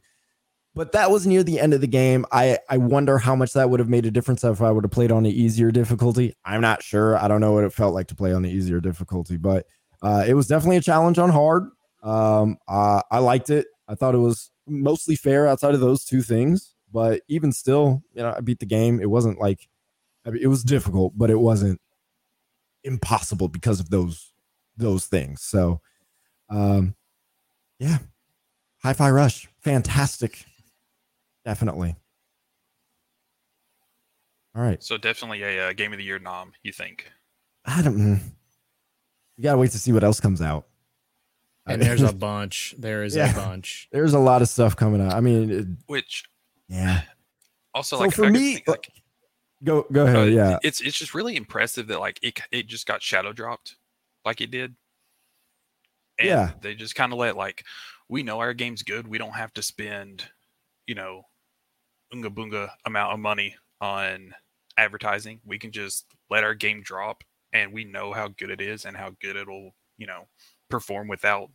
But 0.74 0.92
that 0.92 1.10
was 1.10 1.26
near 1.26 1.44
the 1.44 1.60
end 1.60 1.72
of 1.72 1.80
the 1.80 1.86
game. 1.86 2.26
I, 2.32 2.58
I 2.68 2.78
wonder 2.78 3.18
how 3.18 3.36
much 3.36 3.52
that 3.52 3.70
would 3.70 3.78
have 3.78 3.88
made 3.88 4.06
a 4.06 4.10
difference 4.10 4.42
if 4.42 4.60
I 4.60 4.72
would 4.72 4.82
have 4.82 4.90
played 4.90 5.12
on 5.12 5.22
the 5.22 5.30
easier 5.30 5.70
difficulty. 5.70 6.34
I'm 6.44 6.60
not 6.60 6.82
sure. 6.82 7.16
I 7.16 7.28
don't 7.28 7.40
know 7.40 7.52
what 7.52 7.62
it 7.62 7.72
felt 7.72 7.94
like 7.94 8.08
to 8.08 8.16
play 8.16 8.32
on 8.32 8.42
the 8.42 8.50
easier 8.50 8.80
difficulty, 8.80 9.36
but 9.36 9.66
uh, 10.02 10.24
it 10.26 10.34
was 10.34 10.48
definitely 10.48 10.78
a 10.78 10.82
challenge 10.82 11.18
on 11.18 11.30
hard. 11.30 11.70
Um, 12.02 12.58
uh, 12.66 13.02
I 13.10 13.18
liked 13.18 13.50
it. 13.50 13.68
I 13.86 13.94
thought 13.94 14.16
it 14.16 14.18
was 14.18 14.50
mostly 14.66 15.14
fair 15.14 15.46
outside 15.46 15.74
of 15.74 15.80
those 15.80 16.04
two 16.04 16.22
things. 16.22 16.74
But 16.92 17.22
even 17.28 17.52
still, 17.52 18.02
you 18.12 18.22
know, 18.22 18.34
I 18.36 18.40
beat 18.40 18.58
the 18.58 18.66
game. 18.66 19.00
It 19.00 19.10
wasn't 19.10 19.40
like 19.40 19.68
I 20.26 20.30
mean, 20.30 20.42
it 20.42 20.46
was 20.46 20.64
difficult, 20.64 21.12
but 21.16 21.30
it 21.30 21.38
wasn't 21.38 21.80
impossible 22.82 23.48
because 23.48 23.80
of 23.80 23.90
those 23.90 24.32
those 24.76 25.06
things. 25.06 25.42
So, 25.42 25.80
um, 26.48 26.94
yeah, 27.78 27.98
Hi-Fi 28.84 29.10
Rush, 29.10 29.48
fantastic, 29.62 30.44
definitely. 31.44 31.96
All 34.54 34.62
right, 34.62 34.80
So 34.82 34.96
definitely 34.98 35.42
a 35.42 35.70
uh, 35.70 35.72
game 35.72 35.92
of 35.92 35.98
the 35.98 36.04
year 36.04 36.18
nom. 36.18 36.52
You 36.62 36.70
think? 36.72 37.10
I 37.64 37.82
don't. 37.82 38.20
You 39.36 39.42
gotta 39.42 39.58
wait 39.58 39.72
to 39.72 39.78
see 39.78 39.90
what 39.90 40.04
else 40.04 40.20
comes 40.20 40.40
out. 40.40 40.66
And 41.66 41.80
there's 41.82 42.02
a 42.02 42.12
bunch. 42.12 42.74
There 42.78 43.02
is 43.02 43.16
Yeah. 43.16 43.32
a 43.32 43.34
bunch. 43.34 43.88
there's 43.90 44.12
a 44.12 44.18
lot 44.18 44.42
of 44.42 44.48
stuff 44.48 44.76
coming 44.76 45.00
out. 45.00 45.12
I 45.14 45.20
mean, 45.20 45.50
it- 45.50 45.66
Which 45.86 46.24
yeah. 46.68 47.02
also 47.74 47.96
So 47.96 48.02
like 48.02 48.12
for 48.12 48.30
me, 48.30 48.56
think, 48.56 48.68
like 48.68 48.90
Go 49.64 49.86
go 49.90 50.04
ahead. 50.04 50.16
uh, 50.16 50.22
yeah, 50.24 50.58
it's 50.62 50.80
it's 50.82 50.96
just 50.98 51.14
really 51.14 51.36
impressive 51.36 51.86
that 51.88 51.98
like 51.98 52.20
it 52.22 52.38
it 52.52 52.66
just 52.66 52.86
got 52.86 53.02
shadow 53.02 53.32
dropped 53.32 53.76
like 54.26 54.40
it 54.42 54.50
did. 54.50 54.76
And 56.18 56.28
Yeah. 56.28 56.50
they 56.60 56.74
just 56.76 56.94
kind 56.94 57.12
of 57.12 57.18
let 57.18 57.34
like 57.36 57.64
we 58.08 58.22
know 58.22 58.40
our 58.40 58.54
game's 58.54 58.82
good. 58.82 59.08
We 59.08 59.18
don't 59.18 59.32
have 59.32 59.52
to 59.54 59.62
spend, 59.62 60.24
you 60.86 60.94
know, 60.94 61.22
unga 62.12 62.30
bunga 62.30 62.70
amount 62.84 63.14
of 63.14 63.20
money 63.20 63.56
on 63.80 64.34
advertising. 64.76 65.40
We 65.44 65.58
can 65.58 65.72
just 65.72 66.06
let 66.30 66.44
our 66.44 66.54
game 66.54 66.82
drop 66.82 67.24
and 67.52 67.72
we 67.72 67.84
know 67.84 68.12
how 68.12 68.28
good 68.28 68.50
it 68.50 68.60
is 68.60 68.84
and 68.84 68.96
how 68.96 69.12
good 69.20 69.36
it'll, 69.36 69.74
you 69.96 70.06
know, 70.06 70.26
perform 70.68 71.08
without 71.08 71.50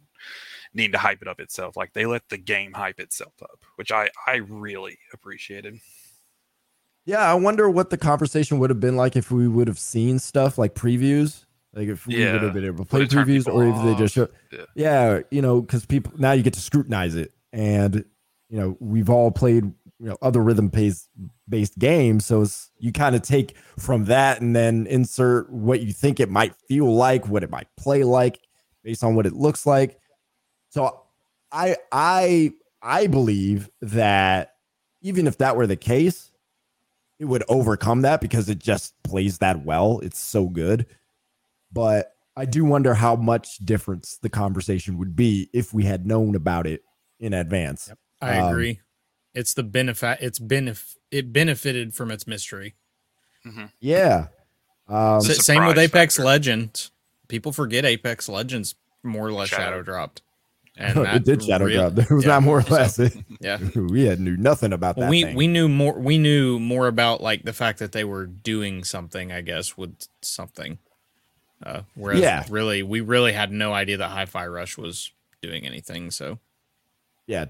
needing 0.74 0.92
to 0.92 0.98
hype 0.98 1.22
it 1.22 1.28
up 1.28 1.40
itself. 1.40 1.76
Like 1.76 1.94
they 1.94 2.06
let 2.06 2.24
the 2.30 2.38
game 2.38 2.74
hype 2.74 3.00
itself 3.00 3.34
up, 3.42 3.64
which 3.76 3.92
I 3.92 4.10
I 4.26 4.38
really 4.38 4.98
appreciated. 5.14 5.80
Yeah, 7.06 7.30
I 7.30 7.34
wonder 7.34 7.70
what 7.70 7.90
the 7.90 7.98
conversation 7.98 8.60
would 8.60 8.70
have 8.70 8.80
been 8.80 8.96
like 8.96 9.16
if 9.16 9.32
we 9.32 9.48
would 9.48 9.68
have 9.68 9.80
seen 9.80 10.20
stuff 10.20 10.58
like 10.58 10.76
previews. 10.76 11.46
Like 11.74 11.88
if 11.88 12.08
we 12.08 12.16
would 12.34 12.42
have 12.42 12.54
been 12.54 12.66
able 12.66 12.86
to 12.86 12.90
play 12.90 13.06
previews 13.06 13.48
or 13.48 13.68
if 13.68 13.84
they 13.84 13.96
just 13.96 14.16
show 14.16 14.28
Yeah. 14.52 14.66
Yeah, 14.76 15.20
you 15.30 15.42
know, 15.42 15.62
because 15.62 15.86
people 15.86 16.14
now 16.18 16.32
you 16.32 16.44
get 16.44 16.54
to 16.54 16.60
scrutinize 16.60 17.16
it. 17.16 17.32
And 17.54 18.06
you 18.50 18.60
know, 18.60 18.78
we've 18.80 19.10
all 19.10 19.30
played, 19.32 19.66
you 19.66 20.08
know, 20.08 20.18
other 20.22 20.42
rhythm 20.42 20.70
based 20.70 21.10
based 21.48 21.78
games. 21.78 22.26
So 22.26 22.42
it's 22.42 22.72
you 22.80 22.92
kind 22.92 23.16
of 23.16 23.22
take 23.22 23.56
from 23.78 24.06
that 24.06 24.42
and 24.42 24.56
then 24.56 24.88
insert 24.88 25.52
what 25.52 25.82
you 25.82 25.94
think 25.94 26.20
it 26.20 26.30
might 26.30 26.56
feel 26.68 26.94
like, 26.94 27.28
what 27.28 27.44
it 27.44 27.52
might 27.52 27.68
play 27.78 28.04
like 28.04 28.40
based 28.84 29.04
on 29.04 29.14
what 29.16 29.28
it 29.28 29.34
looks 29.34 29.66
like. 29.66 30.00
So 30.70 31.04
I 31.52 31.78
I 31.92 32.54
I 32.82 33.08
believe 33.08 33.70
that 33.82 34.56
even 35.02 35.28
if 35.28 35.38
that 35.38 35.56
were 35.56 35.68
the 35.68 35.76
case, 35.76 36.32
it 37.20 37.26
would 37.26 37.44
overcome 37.48 38.02
that 38.02 38.22
because 38.22 38.50
it 38.50 38.60
just 38.60 39.02
plays 39.04 39.38
that 39.40 39.66
well. 39.66 40.00
It's 40.00 40.20
so 40.20 40.48
good. 40.48 40.86
But 41.72 42.12
I 42.36 42.46
do 42.46 42.64
wonder 42.66 42.94
how 42.96 43.16
much 43.16 43.58
difference 43.58 44.18
the 44.22 44.30
conversation 44.30 44.98
would 44.98 45.16
be 45.16 45.50
if 45.54 45.74
we 45.74 45.84
had 45.86 46.06
known 46.06 46.36
about 46.36 46.66
it 46.68 46.82
in 47.20 47.34
advance. 47.34 47.92
I 48.22 48.40
Um, 48.40 48.50
agree. 48.50 48.80
It's 49.34 49.54
the 49.54 49.64
benefit. 49.64 50.18
It's 50.22 50.40
benef- 50.40 50.96
It 51.12 51.32
benefited 51.34 51.94
from 51.94 52.12
its 52.12 52.26
mystery. 52.28 52.76
Yeah. 53.80 54.28
Um, 54.88 55.22
The 55.22 55.32
S- 55.38 55.46
Same 55.46 55.66
with 55.66 55.78
Apex 55.78 56.16
factor. 56.16 56.26
Legends. 56.26 56.92
People 57.28 57.52
forget 57.52 57.86
Apex 57.86 58.28
Legends 58.30 58.76
more 59.04 59.28
or 59.28 59.32
less 59.32 59.50
Shadow. 59.50 59.64
shadow, 59.64 59.84
dropped. 59.84 60.22
And 60.80 60.98
it 61.00 61.26
did 61.26 61.44
shadow 61.44 61.66
real- 61.66 61.90
drop. 61.92 61.94
There 62.08 62.16
was 62.16 62.26
yeah, 62.26 62.32
not 62.32 62.44
more 62.44 62.60
or 62.60 62.62
so- 62.62 62.74
less. 62.74 63.00
Yeah. 63.42 63.58
we 63.76 64.06
had 64.06 64.20
knew 64.20 64.38
nothing 64.38 64.72
about 64.74 64.98
Well, 64.98 65.08
that. 65.08 65.12
we 65.12 65.24
thing. 65.24 65.36
we 65.36 65.48
knew 65.48 65.68
more. 65.68 65.98
We 66.00 66.18
knew 66.18 66.58
more 66.60 66.88
about 66.88 67.22
like 67.22 67.44
the 67.44 67.54
fact 67.54 67.80
that 67.80 67.92
they 67.92 68.04
were 68.04 68.26
doing 68.26 68.84
something. 68.84 69.32
I 69.32 69.42
guess 69.42 69.78
with 69.78 69.96
something. 70.22 70.80
Uh, 71.66 71.82
whereas 71.96 72.22
Yeah. 72.22 72.46
really, 72.50 72.84
we 72.84 73.02
really 73.02 73.34
had 73.34 73.52
no 73.52 73.74
idea 73.74 73.98
that 73.98 74.10
Hi-Fi 74.10 74.48
Rush 74.48 74.78
was 74.78 75.12
doing 75.42 75.66
anything. 75.66 76.12
So 76.12 76.40
yeah, 77.28 77.46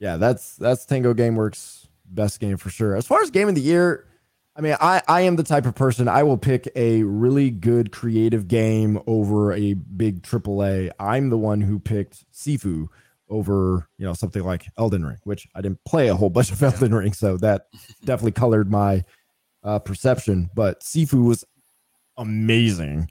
yeah. 0.00 0.16
That's 0.16 0.56
that's 0.56 0.84
Tango 0.86 1.14
GameWorks 1.14 1.86
best 2.06 2.40
game 2.40 2.56
for 2.56 2.70
sure. 2.70 2.96
As 2.96 3.06
far 3.06 3.22
as 3.22 3.30
game 3.30 3.48
of 3.48 3.54
the 3.54 3.60
year, 3.60 4.06
I 4.56 4.60
mean, 4.62 4.76
I 4.80 5.02
I 5.06 5.20
am 5.22 5.36
the 5.36 5.42
type 5.42 5.66
of 5.66 5.74
person 5.74 6.08
I 6.08 6.22
will 6.22 6.38
pick 6.38 6.68
a 6.74 7.02
really 7.02 7.50
good 7.50 7.92
creative 7.92 8.48
game 8.48 8.98
over 9.06 9.52
a 9.52 9.74
big 9.74 10.22
AAA. 10.22 10.90
I'm 10.98 11.28
the 11.30 11.38
one 11.38 11.60
who 11.60 11.78
picked 11.78 12.24
Sifu 12.32 12.88
over 13.28 13.88
you 13.98 14.06
know 14.06 14.14
something 14.14 14.42
like 14.44 14.66
Elden 14.78 15.04
Ring, 15.04 15.18
which 15.24 15.46
I 15.54 15.60
didn't 15.60 15.84
play 15.84 16.08
a 16.08 16.14
whole 16.14 16.30
bunch 16.30 16.52
of 16.52 16.62
Elden 16.62 16.94
Ring, 16.94 17.12
so 17.12 17.36
that 17.38 17.66
definitely 18.04 18.32
colored 18.32 18.70
my 18.70 19.04
uh, 19.62 19.78
perception. 19.78 20.48
But 20.54 20.80
Sifu 20.80 21.26
was 21.26 21.44
amazing. 22.16 23.10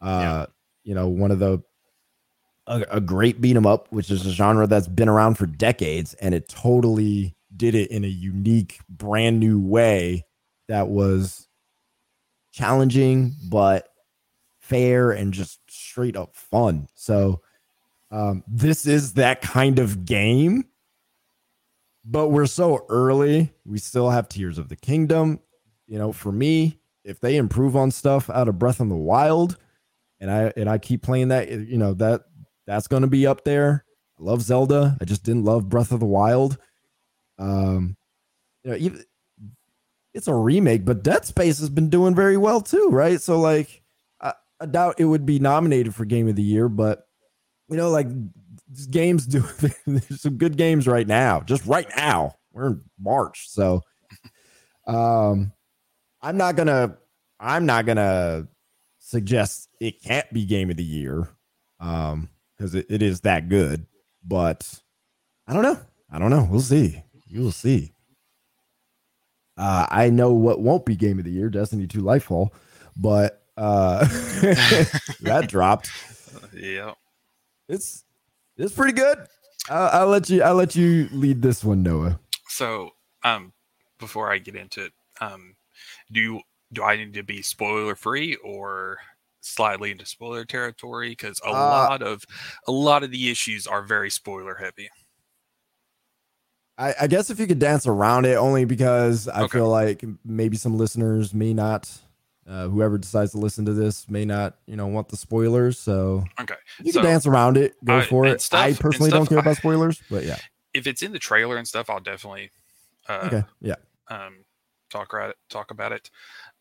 Uh, 0.00 0.46
You 0.84 0.94
know, 0.94 1.08
one 1.08 1.30
of 1.32 1.38
the 1.40 1.62
a, 2.68 2.84
a 2.90 3.00
great 3.00 3.40
beat 3.40 3.56
'em 3.56 3.66
up, 3.66 3.90
which 3.92 4.10
is 4.10 4.26
a 4.26 4.30
genre 4.30 4.66
that's 4.66 4.88
been 4.88 5.08
around 5.08 5.36
for 5.36 5.46
decades, 5.46 6.14
and 6.14 6.34
it 6.34 6.48
totally 6.48 7.36
did 7.56 7.74
it 7.74 7.90
in 7.90 8.04
a 8.04 8.08
unique, 8.08 8.80
brand 8.88 9.40
new 9.40 9.60
way 9.60 10.24
that 10.68 10.88
was 10.88 11.48
challenging 12.52 13.34
but 13.48 13.88
fair 14.60 15.12
and 15.12 15.32
just 15.32 15.60
straight 15.68 16.16
up 16.16 16.34
fun. 16.34 16.88
So 16.94 17.40
um, 18.10 18.42
this 18.48 18.86
is 18.86 19.14
that 19.14 19.42
kind 19.42 19.78
of 19.78 20.04
game, 20.04 20.64
but 22.04 22.28
we're 22.28 22.46
so 22.46 22.84
early. 22.88 23.52
We 23.64 23.78
still 23.78 24.10
have 24.10 24.28
Tears 24.28 24.58
of 24.58 24.68
the 24.68 24.76
Kingdom. 24.76 25.40
You 25.86 25.98
know, 25.98 26.12
for 26.12 26.32
me, 26.32 26.80
if 27.04 27.20
they 27.20 27.36
improve 27.36 27.76
on 27.76 27.90
stuff 27.90 28.28
out 28.30 28.48
of 28.48 28.58
Breath 28.58 28.80
of 28.80 28.88
the 28.88 28.96
Wild, 28.96 29.56
and 30.20 30.30
I 30.30 30.52
and 30.56 30.68
I 30.68 30.78
keep 30.78 31.02
playing 31.02 31.28
that, 31.28 31.50
you 31.50 31.78
know 31.78 31.94
that 31.94 32.22
that's 32.66 32.88
going 32.88 33.02
to 33.02 33.08
be 33.08 33.26
up 33.26 33.44
there. 33.44 33.84
I 34.18 34.22
love 34.22 34.42
Zelda. 34.42 34.96
I 35.00 35.04
just 35.04 35.22
didn't 35.22 35.44
love 35.44 35.68
Breath 35.68 35.92
of 35.92 36.00
the 36.00 36.06
Wild. 36.06 36.58
Um, 37.38 37.96
you 38.64 38.70
know, 38.70 38.76
even 38.76 39.04
it's 40.14 40.28
a 40.28 40.34
remake, 40.34 40.84
but 40.84 41.02
Dead 41.02 41.24
Space 41.26 41.58
has 41.58 41.68
been 41.68 41.90
doing 41.90 42.14
very 42.14 42.38
well 42.38 42.62
too, 42.62 42.88
right? 42.90 43.20
So 43.20 43.38
like, 43.38 43.82
I, 44.20 44.32
I 44.58 44.66
doubt 44.66 44.96
it 44.98 45.04
would 45.04 45.26
be 45.26 45.38
nominated 45.38 45.94
for 45.94 46.06
Game 46.06 46.26
of 46.26 46.36
the 46.36 46.42
Year, 46.42 46.68
but 46.68 47.06
you 47.68 47.76
know, 47.76 47.90
like 47.90 48.08
games 48.90 49.26
do 49.26 49.40
there's 49.86 50.22
some 50.22 50.38
good 50.38 50.56
games 50.56 50.86
right 50.86 51.06
now. 51.06 51.40
Just 51.40 51.66
right 51.66 51.88
now, 51.96 52.34
we're 52.52 52.68
in 52.68 52.80
March, 52.98 53.48
so 53.48 53.82
um, 54.86 55.52
I'm 56.22 56.36
not 56.36 56.56
gonna 56.56 56.96
I'm 57.38 57.66
not 57.66 57.84
gonna 57.86 58.48
suggest 58.98 59.65
it 59.80 60.02
can't 60.02 60.30
be 60.32 60.44
Game 60.44 60.70
of 60.70 60.76
the 60.76 60.84
Year, 60.84 61.28
um, 61.80 62.30
because 62.56 62.74
it, 62.74 62.86
it 62.88 63.02
is 63.02 63.20
that 63.22 63.48
good, 63.48 63.86
but 64.24 64.80
I 65.46 65.52
don't 65.52 65.62
know. 65.62 65.78
I 66.10 66.18
don't 66.18 66.30
know. 66.30 66.46
We'll 66.50 66.60
see. 66.60 67.02
You 67.26 67.42
will 67.42 67.52
see. 67.52 67.92
Uh, 69.56 69.86
I 69.88 70.10
know 70.10 70.32
what 70.32 70.60
won't 70.60 70.84
be 70.84 70.96
game 70.96 71.18
of 71.18 71.24
the 71.24 71.30
year, 71.30 71.48
Destiny 71.48 71.86
2 71.86 72.02
Lightfall, 72.02 72.50
but 72.96 73.42
uh, 73.56 74.00
that 75.20 75.46
dropped. 75.48 75.90
Yeah, 76.52 76.92
it's 77.68 78.04
it's 78.56 78.74
pretty 78.74 78.92
good. 78.92 79.18
I'll, 79.68 80.00
I'll 80.02 80.08
let 80.08 80.28
you. 80.28 80.42
I'll 80.42 80.54
let 80.54 80.76
you 80.76 81.08
lead 81.12 81.42
this 81.42 81.64
one, 81.64 81.82
Noah. 81.82 82.20
So, 82.48 82.90
um, 83.24 83.52
before 83.98 84.30
I 84.30 84.38
get 84.38 84.56
into 84.56 84.84
it, 84.84 84.92
um, 85.20 85.56
do 86.12 86.20
you 86.20 86.40
do 86.72 86.82
I 86.82 86.96
need 86.96 87.14
to 87.14 87.22
be 87.22 87.42
spoiler 87.42 87.94
free 87.94 88.36
or 88.44 88.98
slightly 89.46 89.90
into 89.90 90.06
spoiler 90.06 90.44
territory? 90.44 91.10
Because 91.10 91.40
a 91.44 91.48
uh, 91.48 91.52
lot 91.52 92.02
of 92.02 92.24
a 92.66 92.72
lot 92.72 93.02
of 93.02 93.10
the 93.10 93.30
issues 93.30 93.66
are 93.66 93.82
very 93.82 94.10
spoiler 94.10 94.54
heavy. 94.54 94.88
I, 96.78 96.94
I 97.02 97.06
guess 97.06 97.30
if 97.30 97.40
you 97.40 97.46
could 97.46 97.58
dance 97.58 97.86
around 97.86 98.26
it, 98.26 98.36
only 98.36 98.66
because 98.66 99.28
I 99.28 99.42
okay. 99.42 99.58
feel 99.58 99.68
like 99.68 100.04
maybe 100.24 100.58
some 100.58 100.76
listeners 100.76 101.32
may 101.32 101.54
not 101.54 101.90
uh, 102.48 102.68
whoever 102.68 102.96
decides 102.96 103.32
to 103.32 103.38
listen 103.38 103.64
to 103.64 103.72
this 103.72 104.08
may 104.08 104.24
not, 104.24 104.56
you 104.66 104.76
know, 104.76 104.86
want 104.86 105.08
the 105.08 105.16
spoilers. 105.16 105.78
So 105.78 106.24
okay, 106.40 106.54
you 106.82 106.92
so, 106.92 107.00
can 107.00 107.10
dance 107.10 107.26
around 107.26 107.56
it, 107.56 107.74
go 107.84 108.02
for 108.02 108.26
it. 108.26 108.40
Stuff, 108.40 108.60
I 108.60 108.72
personally 108.74 109.10
stuff, 109.10 109.20
don't 109.20 109.28
care 109.28 109.38
about 109.38 109.56
spoilers, 109.56 110.02
but 110.10 110.24
yeah, 110.24 110.36
if 110.74 110.86
it's 110.86 111.02
in 111.02 111.12
the 111.12 111.18
trailer 111.18 111.56
and 111.56 111.66
stuff, 111.66 111.90
I'll 111.90 112.00
definitely 112.00 112.50
uh, 113.08 113.22
okay, 113.24 113.44
yeah, 113.60 113.74
um, 114.08 114.44
talk 114.90 115.12
about 115.12 115.30
it, 115.30 115.36
talk 115.50 115.70
about 115.70 115.92
it. 115.92 116.10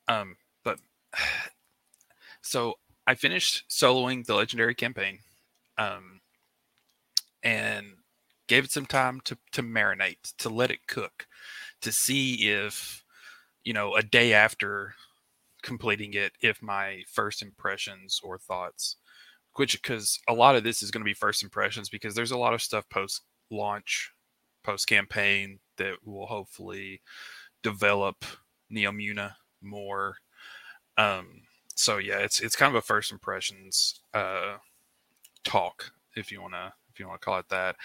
Um, 0.07 0.37
but 0.63 0.79
so 2.45 2.75
I 3.07 3.15
finished 3.15 3.65
soloing 3.69 4.25
the 4.25 4.35
legendary 4.35 4.75
campaign, 4.75 5.19
um, 5.77 6.21
and 7.43 7.87
gave 8.47 8.65
it 8.65 8.71
some 8.71 8.85
time 8.85 9.21
to 9.25 9.37
to 9.53 9.63
marinate, 9.63 10.33
to 10.39 10.49
let 10.49 10.71
it 10.71 10.87
cook, 10.87 11.27
to 11.81 11.91
see 11.91 12.49
if 12.49 13.03
you 13.63 13.73
know 13.73 13.95
a 13.95 14.03
day 14.03 14.33
after 14.33 14.95
completing 15.63 16.13
it 16.13 16.33
if 16.41 16.61
my 16.61 17.03
first 17.11 17.41
impressions 17.41 18.21
or 18.23 18.37
thoughts 18.37 18.97
which 19.55 19.81
because 19.81 20.19
a 20.27 20.33
lot 20.33 20.55
of 20.55 20.63
this 20.63 20.83
is 20.83 20.91
going 20.91 21.01
to 21.01 21.05
be 21.05 21.13
first 21.13 21.43
impressions 21.43 21.89
because 21.89 22.15
there's 22.15 22.31
a 22.31 22.37
lot 22.37 22.53
of 22.53 22.61
stuff 22.61 22.87
post 22.89 23.21
launch 23.51 24.11
post 24.63 24.87
campaign 24.87 25.59
that 25.77 25.95
will 26.05 26.27
hopefully 26.27 27.01
develop 27.63 28.25
neomuna 28.71 29.33
more 29.61 30.17
um 30.97 31.41
so 31.75 31.97
yeah 31.97 32.17
it's 32.17 32.39
it's 32.39 32.55
kind 32.55 32.69
of 32.69 32.77
a 32.77 32.81
first 32.81 33.11
impressions 33.11 34.01
uh 34.13 34.55
talk 35.43 35.91
if 36.15 36.31
you 36.31 36.41
want 36.41 36.53
to 36.53 36.73
if 36.91 36.99
you 36.99 37.07
want 37.07 37.19
to 37.19 37.25
call 37.25 37.39
it 37.39 37.49
that 37.49 37.75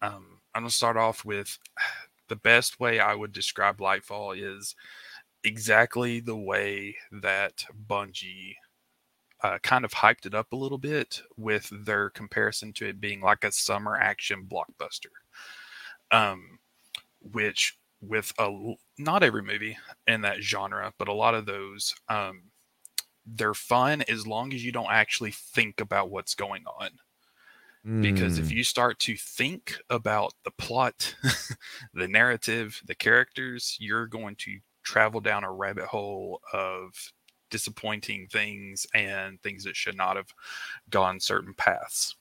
um 0.00 0.38
i'm 0.54 0.64
to 0.64 0.70
start 0.70 0.96
off 0.96 1.24
with 1.24 1.58
the 2.28 2.36
best 2.36 2.80
way 2.80 2.98
i 2.98 3.14
would 3.14 3.32
describe 3.32 3.78
lightfall 3.78 4.34
is 4.36 4.74
exactly 5.44 6.20
the 6.20 6.36
way 6.36 6.96
that 7.10 7.64
Bungie 7.88 8.54
uh, 9.42 9.58
kind 9.62 9.84
of 9.84 9.92
hyped 9.92 10.26
it 10.26 10.34
up 10.34 10.52
a 10.52 10.56
little 10.56 10.78
bit 10.78 11.22
with 11.36 11.70
their 11.84 12.10
comparison 12.10 12.72
to 12.74 12.86
it 12.86 13.00
being 13.00 13.20
like 13.20 13.44
a 13.44 13.52
summer 13.52 13.96
action 13.96 14.46
blockbuster. 14.48 15.10
Um, 16.10 16.58
which 17.32 17.76
with 18.00 18.32
a 18.38 18.74
not 18.98 19.22
every 19.22 19.42
movie 19.42 19.76
in 20.06 20.20
that 20.22 20.42
genre, 20.42 20.92
but 20.98 21.08
a 21.08 21.12
lot 21.12 21.34
of 21.34 21.46
those, 21.46 21.94
um, 22.08 22.42
they're 23.26 23.54
fun 23.54 24.02
as 24.08 24.26
long 24.26 24.52
as 24.52 24.64
you 24.64 24.72
don't 24.72 24.90
actually 24.90 25.30
think 25.30 25.80
about 25.80 26.10
what's 26.10 26.34
going 26.34 26.64
on. 26.66 26.90
Mm. 27.86 28.02
Because 28.02 28.38
if 28.38 28.48
hmm. 28.48 28.56
you 28.58 28.64
start 28.64 28.98
to 29.00 29.16
think 29.16 29.76
about 29.90 30.34
the 30.44 30.52
plot, 30.52 31.16
the 31.94 32.06
narrative, 32.06 32.80
the 32.86 32.94
characters, 32.94 33.76
you're 33.80 34.06
going 34.06 34.36
to 34.36 34.58
travel 34.84 35.20
down 35.20 35.44
a 35.44 35.52
rabbit 35.52 35.86
hole 35.86 36.40
of 36.52 37.12
disappointing 37.50 38.28
things 38.28 38.86
and 38.94 39.40
things 39.42 39.64
that 39.64 39.76
should 39.76 39.96
not 39.96 40.16
have 40.16 40.32
gone 40.90 41.20
certain 41.20 41.54
paths. 41.54 42.16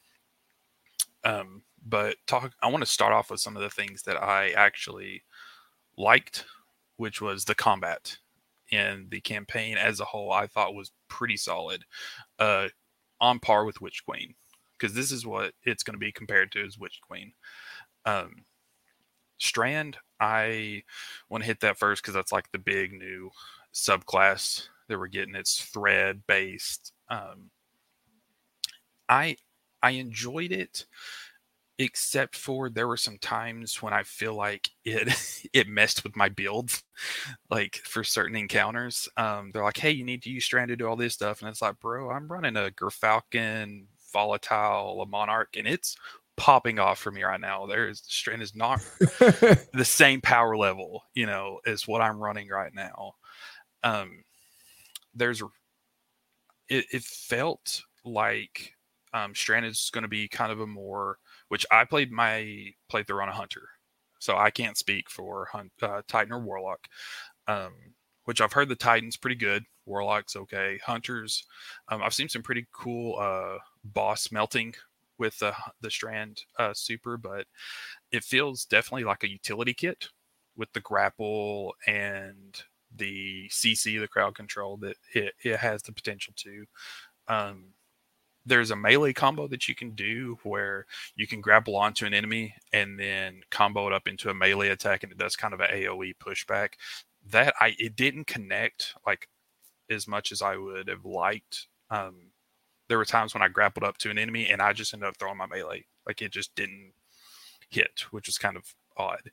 Um, 1.23 1.61
but 1.85 2.17
talk, 2.25 2.53
I 2.61 2.67
want 2.67 2.83
to 2.83 2.89
start 2.89 3.13
off 3.13 3.29
with 3.29 3.39
some 3.39 3.55
of 3.55 3.61
the 3.61 3.69
things 3.69 4.03
that 4.03 4.21
I 4.21 4.51
actually 4.51 5.23
liked, 5.97 6.45
which 6.97 7.21
was 7.21 7.45
the 7.45 7.55
combat 7.55 8.17
and 8.71 9.09
the 9.09 9.21
campaign 9.21 9.77
as 9.77 9.99
a 9.99 10.05
whole. 10.05 10.31
I 10.31 10.47
thought 10.47 10.75
was 10.75 10.91
pretty 11.07 11.37
solid, 11.37 11.83
uh, 12.39 12.69
on 13.19 13.39
par 13.39 13.65
with 13.65 13.81
Witch 13.81 14.03
Queen, 14.05 14.35
because 14.73 14.95
this 14.95 15.11
is 15.11 15.25
what 15.25 15.53
it's 15.63 15.83
going 15.83 15.95
to 15.95 15.99
be 15.99 16.11
compared 16.11 16.51
to 16.53 16.65
is 16.65 16.77
Witch 16.77 16.99
Queen. 17.07 17.33
Um, 18.05 18.45
Strand, 19.37 19.97
I 20.19 20.83
want 21.29 21.43
to 21.43 21.47
hit 21.47 21.61
that 21.61 21.77
first 21.77 22.03
because 22.03 22.13
that's 22.13 22.31
like 22.31 22.51
the 22.51 22.59
big 22.59 22.93
new 22.93 23.31
subclass 23.73 24.67
that 24.87 24.99
we're 24.99 25.07
getting. 25.07 25.35
It's 25.35 25.61
thread 25.61 26.21
based. 26.27 26.93
Um, 27.09 27.49
I 29.09 29.37
I 29.81 29.91
enjoyed 29.91 30.51
it, 30.51 30.85
except 31.81 32.35
for 32.35 32.69
there 32.69 32.87
were 32.87 32.97
some 32.97 33.17
times 33.17 33.81
when 33.81 33.93
I 33.93 34.03
feel 34.03 34.35
like 34.35 34.69
it 34.85 35.09
it 35.53 35.67
messed 35.67 36.03
with 36.03 36.15
my 36.15 36.29
builds, 36.29 36.83
like 37.49 37.77
for 37.77 38.03
certain 38.03 38.35
encounters. 38.35 39.07
Um, 39.17 39.51
they're 39.51 39.63
like, 39.63 39.77
"Hey, 39.77 39.91
you 39.91 40.05
need 40.05 40.23
to 40.23 40.29
use 40.29 40.45
Strand 40.45 40.69
to 40.69 40.75
do 40.75 40.87
all 40.87 40.95
this 40.95 41.13
stuff," 41.13 41.41
and 41.41 41.49
it's 41.49 41.61
like, 41.61 41.79
"Bro, 41.79 42.11
I'm 42.11 42.27
running 42.27 42.57
a 42.57 42.71
Gyrfalcon 42.71 43.85
volatile 44.13 45.01
a 45.01 45.05
monarch 45.05 45.55
and 45.55 45.65
it's 45.65 45.95
popping 46.35 46.79
off 46.79 46.99
for 46.99 47.11
me 47.11 47.23
right 47.23 47.39
now. 47.39 47.65
There's 47.65 48.01
Strand 48.07 48.41
is 48.41 48.55
not 48.55 48.81
the 48.99 49.85
same 49.85 50.21
power 50.21 50.57
level, 50.57 51.03
you 51.13 51.25
know, 51.25 51.59
as 51.65 51.87
what 51.87 52.01
I'm 52.01 52.19
running 52.19 52.49
right 52.49 52.73
now. 52.73 53.13
Um, 53.83 54.23
there's 55.13 55.41
it, 56.69 56.85
it 56.91 57.03
felt 57.03 57.81
like 58.05 58.73
um, 59.13 59.35
Strand 59.35 59.65
is 59.65 59.89
going 59.93 60.03
to 60.03 60.07
be 60.07 60.27
kind 60.27 60.51
of 60.51 60.61
a 60.61 60.67
more, 60.67 61.17
which 61.51 61.65
I 61.69 61.83
played 61.83 62.13
my 62.13 62.73
playthrough 62.89 63.21
on 63.21 63.27
a 63.27 63.33
hunter, 63.33 63.67
so 64.19 64.37
I 64.37 64.51
can't 64.51 64.77
speak 64.77 65.09
for 65.09 65.49
hunt, 65.51 65.73
uh, 65.81 66.01
Titan 66.07 66.31
or 66.31 66.39
Warlock. 66.39 66.87
Um, 67.45 67.73
which 68.23 68.39
I've 68.39 68.53
heard 68.53 68.69
the 68.69 68.75
Titans 68.75 69.17
pretty 69.17 69.35
good. 69.35 69.65
Warlock's 69.85 70.37
okay. 70.37 70.79
Hunters, 70.85 71.43
um, 71.89 72.01
I've 72.01 72.13
seen 72.13 72.29
some 72.29 72.41
pretty 72.41 72.67
cool 72.71 73.19
uh, 73.19 73.57
boss 73.83 74.31
melting 74.31 74.75
with 75.17 75.37
the 75.39 75.53
the 75.81 75.91
Strand 75.91 76.41
uh, 76.57 76.73
Super, 76.73 77.17
but 77.17 77.47
it 78.13 78.23
feels 78.23 78.63
definitely 78.63 79.03
like 79.03 79.23
a 79.23 79.29
utility 79.29 79.73
kit 79.73 80.07
with 80.55 80.71
the 80.71 80.79
grapple 80.79 81.75
and 81.85 82.63
the 82.95 83.49
CC, 83.49 83.99
the 83.99 84.07
crowd 84.07 84.35
control 84.35 84.77
that 84.77 84.95
it, 85.13 85.33
it 85.43 85.57
has 85.57 85.81
the 85.81 85.91
potential 85.91 86.33
to. 86.37 86.65
Um, 87.27 87.73
there's 88.45 88.71
a 88.71 88.75
melee 88.75 89.13
combo 89.13 89.47
that 89.47 89.67
you 89.67 89.75
can 89.75 89.91
do 89.91 90.37
where 90.43 90.85
you 91.15 91.27
can 91.27 91.41
grapple 91.41 91.75
onto 91.75 92.05
an 92.05 92.13
enemy 92.13 92.55
and 92.73 92.99
then 92.99 93.41
combo 93.49 93.87
it 93.87 93.93
up 93.93 94.07
into 94.07 94.29
a 94.29 94.33
melee 94.33 94.69
attack, 94.69 95.03
and 95.03 95.11
it 95.11 95.17
does 95.17 95.35
kind 95.35 95.53
of 95.53 95.59
an 95.59 95.69
AOE 95.71 96.13
pushback. 96.17 96.69
That 97.29 97.53
I 97.59 97.75
it 97.77 97.95
didn't 97.95 98.25
connect 98.25 98.95
like 99.05 99.29
as 99.89 100.07
much 100.07 100.31
as 100.31 100.41
I 100.41 100.57
would 100.57 100.87
have 100.87 101.05
liked. 101.05 101.67
Um, 101.89 102.31
there 102.87 102.97
were 102.97 103.05
times 103.05 103.33
when 103.33 103.43
I 103.43 103.47
grappled 103.47 103.83
up 103.83 103.97
to 103.99 104.09
an 104.09 104.17
enemy 104.17 104.49
and 104.49 104.61
I 104.61 104.73
just 104.73 104.93
ended 104.93 105.07
up 105.07 105.17
throwing 105.17 105.37
my 105.37 105.45
melee. 105.45 105.85
Like 106.05 106.21
it 106.21 106.31
just 106.31 106.55
didn't 106.55 106.93
hit, 107.69 108.05
which 108.11 108.27
was 108.27 108.37
kind 108.37 108.57
of 108.57 108.73
odd. 108.97 109.31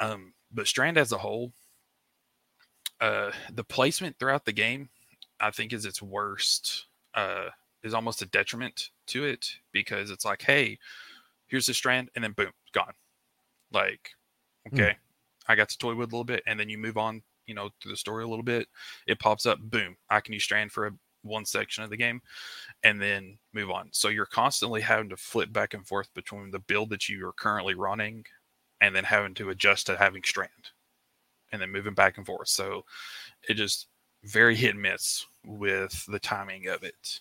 Um, 0.00 0.34
but 0.52 0.66
Strand 0.66 0.96
as 0.96 1.12
a 1.12 1.18
whole, 1.18 1.52
uh, 3.00 3.32
the 3.52 3.64
placement 3.64 4.18
throughout 4.18 4.44
the 4.44 4.52
game, 4.52 4.88
I 5.40 5.50
think, 5.50 5.72
is 5.72 5.84
its 5.84 6.00
worst. 6.00 6.86
Uh, 7.14 7.48
is 7.82 7.94
almost 7.94 8.22
a 8.22 8.26
detriment 8.26 8.90
to 9.08 9.24
it 9.24 9.48
because 9.72 10.10
it's 10.10 10.24
like, 10.24 10.42
hey, 10.42 10.78
here's 11.46 11.66
the 11.66 11.74
strand, 11.74 12.10
and 12.14 12.24
then 12.24 12.32
boom, 12.32 12.52
gone. 12.72 12.94
Like, 13.72 14.10
hmm. 14.68 14.76
okay, 14.76 14.90
mm. 14.90 14.96
I 15.48 15.54
got 15.54 15.68
to 15.70 15.78
toy 15.78 15.94
with 15.94 16.12
a 16.12 16.14
little 16.14 16.24
bit, 16.24 16.42
and 16.46 16.58
then 16.58 16.68
you 16.68 16.78
move 16.78 16.96
on, 16.96 17.22
you 17.46 17.54
know, 17.54 17.70
through 17.80 17.92
the 17.92 17.96
story 17.96 18.24
a 18.24 18.28
little 18.28 18.44
bit. 18.44 18.68
It 19.06 19.18
pops 19.18 19.46
up, 19.46 19.58
boom, 19.60 19.96
I 20.10 20.20
can 20.20 20.34
use 20.34 20.44
strand 20.44 20.72
for 20.72 20.86
a 20.86 20.92
one 21.22 21.44
section 21.44 21.84
of 21.84 21.90
the 21.90 21.96
game 21.96 22.20
and 22.82 23.00
then 23.00 23.38
move 23.52 23.70
on. 23.70 23.88
So 23.92 24.08
you're 24.08 24.26
constantly 24.26 24.80
having 24.80 25.08
to 25.10 25.16
flip 25.16 25.52
back 25.52 25.74
and 25.74 25.86
forth 25.86 26.12
between 26.14 26.50
the 26.50 26.58
build 26.58 26.90
that 26.90 27.08
you 27.08 27.26
are 27.26 27.32
currently 27.32 27.74
running 27.74 28.24
and 28.80 28.94
then 28.94 29.04
having 29.04 29.34
to 29.34 29.50
adjust 29.50 29.86
to 29.86 29.96
having 29.96 30.22
strand 30.24 30.50
and 31.52 31.62
then 31.62 31.70
moving 31.70 31.94
back 31.94 32.16
and 32.16 32.26
forth. 32.26 32.48
So 32.48 32.84
it 33.48 33.54
just 33.54 33.88
very 34.24 34.56
hit 34.56 34.70
and 34.70 34.82
miss 34.82 35.24
with 35.44 36.04
the 36.06 36.18
timing 36.18 36.68
of 36.68 36.82
it. 36.82 37.20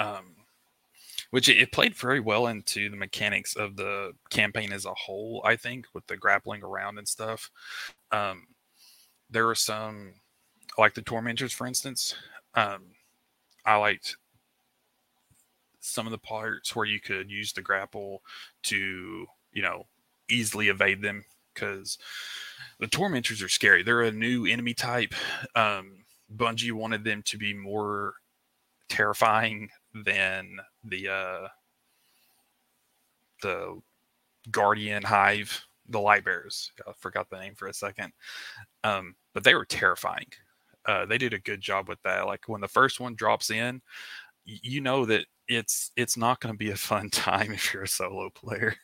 Um, 0.00 0.34
which 1.30 1.48
it, 1.48 1.58
it 1.58 1.72
played 1.72 1.94
very 1.94 2.18
well 2.18 2.48
into 2.48 2.90
the 2.90 2.96
mechanics 2.96 3.54
of 3.54 3.76
the 3.76 4.12
campaign 4.30 4.72
as 4.72 4.84
a 4.84 4.94
whole, 4.94 5.42
I 5.44 5.54
think, 5.54 5.86
with 5.94 6.06
the 6.08 6.16
grappling 6.16 6.64
around 6.64 6.98
and 6.98 7.06
stuff. 7.06 7.50
Um, 8.10 8.48
there 9.30 9.48
are 9.48 9.54
some, 9.54 10.14
like 10.76 10.94
the 10.94 11.02
tormentors, 11.02 11.52
for 11.52 11.66
instance, 11.68 12.16
um, 12.54 12.82
I 13.64 13.76
liked 13.76 14.16
some 15.78 16.06
of 16.06 16.10
the 16.10 16.18
parts 16.18 16.74
where 16.74 16.86
you 16.86 17.00
could 17.00 17.30
use 17.30 17.52
the 17.52 17.62
grapple 17.62 18.22
to, 18.64 19.26
you 19.52 19.62
know, 19.62 19.84
easily 20.28 20.68
evade 20.68 21.02
them 21.02 21.24
because 21.54 21.98
the 22.80 22.86
tormentors 22.86 23.42
are 23.42 23.48
scary. 23.48 23.82
They're 23.82 24.02
a 24.02 24.12
new 24.12 24.46
enemy 24.46 24.74
type. 24.74 25.14
Um, 25.54 26.04
Bungie 26.34 26.72
wanted 26.72 27.04
them 27.04 27.22
to 27.26 27.38
be 27.38 27.54
more 27.54 28.14
terrifying 28.88 29.68
than 29.94 30.58
the 30.84 31.08
uh, 31.08 31.48
the 33.42 33.80
Guardian 34.50 35.02
Hive, 35.02 35.66
the 35.88 35.98
Lightbearers. 35.98 36.70
I 36.86 36.92
forgot 36.98 37.28
the 37.30 37.38
name 37.38 37.54
for 37.54 37.68
a 37.68 37.74
second, 37.74 38.12
um, 38.84 39.14
but 39.34 39.44
they 39.44 39.54
were 39.54 39.64
terrifying. 39.64 40.26
Uh, 40.86 41.06
they 41.06 41.18
did 41.18 41.34
a 41.34 41.38
good 41.38 41.60
job 41.60 41.88
with 41.88 42.02
that. 42.02 42.26
Like 42.26 42.48
when 42.48 42.60
the 42.60 42.68
first 42.68 43.00
one 43.00 43.14
drops 43.14 43.50
in, 43.50 43.82
you 44.44 44.80
know 44.80 45.04
that 45.06 45.26
it's 45.48 45.90
it's 45.96 46.16
not 46.16 46.40
going 46.40 46.54
to 46.54 46.58
be 46.58 46.70
a 46.70 46.76
fun 46.76 47.10
time 47.10 47.52
if 47.52 47.72
you're 47.74 47.84
a 47.84 47.88
solo 47.88 48.30
player. 48.30 48.74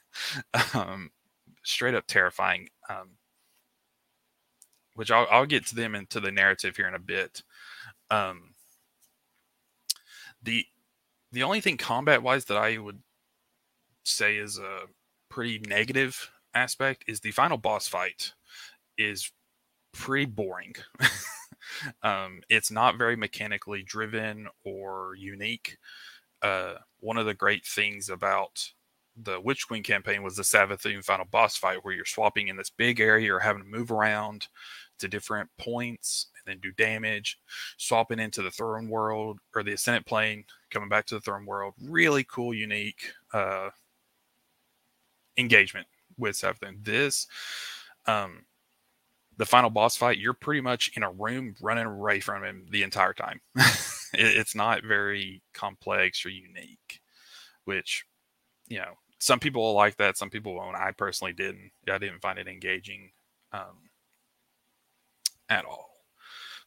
um, 0.75 1.11
straight 1.65 1.95
up 1.95 2.07
terrifying. 2.07 2.69
Um, 2.89 3.17
which 4.95 5.11
I'll, 5.11 5.27
I'll 5.31 5.47
get 5.47 5.67
to 5.67 5.75
them 5.75 5.95
into 5.95 6.21
the 6.21 6.33
narrative 6.33 6.75
here 6.77 6.89
in 6.89 6.95
a 6.95 6.99
bit. 6.99 7.43
Um, 8.11 8.55
the 10.43 10.65
the 11.33 11.43
only 11.43 11.61
thing 11.61 11.77
combat 11.77 12.23
wise 12.23 12.45
that 12.47 12.57
I 12.57 12.79
would 12.79 13.01
say 14.05 14.37
is 14.37 14.59
a 14.59 14.83
pretty 15.29 15.59
negative 15.69 16.31
aspect 16.55 17.05
is 17.07 17.21
the 17.21 17.33
final 17.33 17.59
boss 17.59 17.89
fight 17.89 18.33
is 18.97 19.31
pretty 19.93 20.27
boring. 20.27 20.75
um, 22.03 22.41
it's 22.49 22.71
not 22.71 22.99
very 22.99 23.17
mechanically 23.17 23.83
driven 23.83 24.49
or 24.65 25.15
unique. 25.19 25.79
Uh, 26.43 26.75
one 27.01 27.17
of 27.17 27.27
the 27.27 27.35
great 27.35 27.67
things 27.67 28.09
about 28.09 28.73
the 29.17 29.41
Witch 29.41 29.67
Queen 29.67 29.83
campaign 29.83 30.23
was 30.23 30.37
the 30.37 30.43
Savathûn 30.43 31.03
final 31.03 31.25
boss 31.25 31.57
fight, 31.57 31.79
where 31.83 31.95
you're 31.95 32.05
swapping 32.05 32.49
in 32.49 32.57
this 32.57 32.71
big 32.71 33.01
area, 33.01 33.27
you're 33.27 33.39
having 33.39 33.63
to 33.63 33.69
move 33.69 33.91
around 33.91 34.49
to 34.99 35.09
different 35.09 35.49
points 35.59 36.29
and 36.37 36.53
then 36.53 36.61
do 36.61 36.73
damage, 36.73 37.39
swapping 37.79 38.19
into 38.19 38.43
the 38.43 38.51
throne 38.51 38.89
world 38.89 39.39
or 39.55 39.63
the 39.63 39.73
Ascendant 39.73 40.07
plane, 40.07 40.45
coming 40.71 40.89
back 40.89 41.07
to 41.07 41.15
the 41.15 41.21
throne 41.21 41.47
world. 41.47 41.75
Really 41.83 42.25
cool, 42.25 42.55
unique 42.55 43.13
uh, 43.33 43.71
engagement 45.37 45.87
with 46.19 46.37
Savathûn. 46.37 46.85
This, 46.85 47.27
um, 48.07 48.45
the 49.37 49.47
final 49.47 49.71
boss 49.71 49.97
fight, 49.97 50.19
you're 50.19 50.33
pretty 50.33 50.61
much 50.61 50.91
in 50.97 51.03
a 51.03 51.11
room 51.11 51.55
running 51.61 51.87
away 51.87 52.21
from 52.21 52.43
him 52.45 52.67
the 52.71 52.83
entire 52.83 53.13
time. 53.13 53.41
it, 53.57 53.67
it's 54.15 54.55
not 54.55 54.83
very 54.83 55.43
complex 55.53 56.25
or 56.25 56.31
unique, 56.31 57.01
which, 57.65 58.07
you 58.69 58.79
know, 58.79 58.95
some 59.19 59.41
people 59.41 59.63
will 59.63 59.75
like 59.75 59.97
that. 59.97 60.17
Some 60.17 60.31
people 60.31 60.55
won't. 60.55 60.77
I 60.77 60.93
personally 60.93 61.33
didn't. 61.33 61.71
I 61.91 61.99
didn't 61.99 62.21
find 62.21 62.39
it 62.39 62.49
engaging 62.49 63.11
um, 63.53 63.91
at 65.49 65.65
all. 65.65 65.91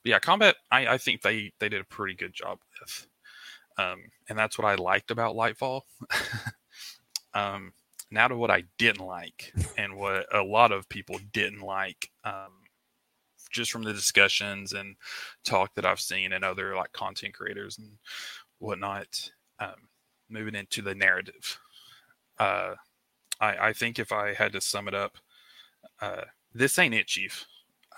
But 0.03 0.09
yeah, 0.09 0.19
combat. 0.19 0.55
I, 0.71 0.87
I 0.87 0.97
think 0.97 1.21
they 1.21 1.51
they 1.59 1.69
did 1.69 1.81
a 1.81 1.85
pretty 1.85 2.15
good 2.15 2.33
job 2.33 2.59
with, 2.79 3.07
um, 3.79 3.99
and 4.27 4.37
that's 4.37 4.57
what 4.57 4.67
I 4.67 4.75
liked 4.75 5.11
about 5.11 5.35
Lightfall. 5.35 5.81
um, 7.33 7.73
now 8.11 8.27
to 8.27 8.35
what 8.35 8.51
I 8.51 8.63
didn't 8.77 9.05
like, 9.05 9.53
and 9.77 9.95
what 9.95 10.25
a 10.33 10.41
lot 10.41 10.71
of 10.71 10.89
people 10.89 11.19
didn't 11.31 11.61
like, 11.61 12.09
um, 12.23 12.51
just 13.51 13.71
from 13.71 13.83
the 13.83 13.93
discussions 13.93 14.73
and 14.73 14.95
talk 15.43 15.73
that 15.75 15.85
I've 15.85 15.99
seen 15.99 16.33
and 16.33 16.43
other 16.43 16.75
like 16.75 16.91
content 16.91 17.33
creators 17.33 17.77
and 17.77 17.91
whatnot. 18.59 19.31
Um, 19.59 19.89
moving 20.29 20.55
into 20.55 20.81
the 20.81 20.95
narrative 20.95 21.59
uh, 22.39 22.75
I, 23.39 23.69
I 23.69 23.73
think 23.73 23.99
if 23.99 24.11
I 24.11 24.33
had 24.33 24.53
to 24.53 24.61
sum 24.61 24.87
it 24.87 24.93
up, 24.93 25.17
uh, 26.01 26.23
this 26.53 26.79
ain't 26.79 26.95
it, 26.95 27.07
Chief. 27.07 27.45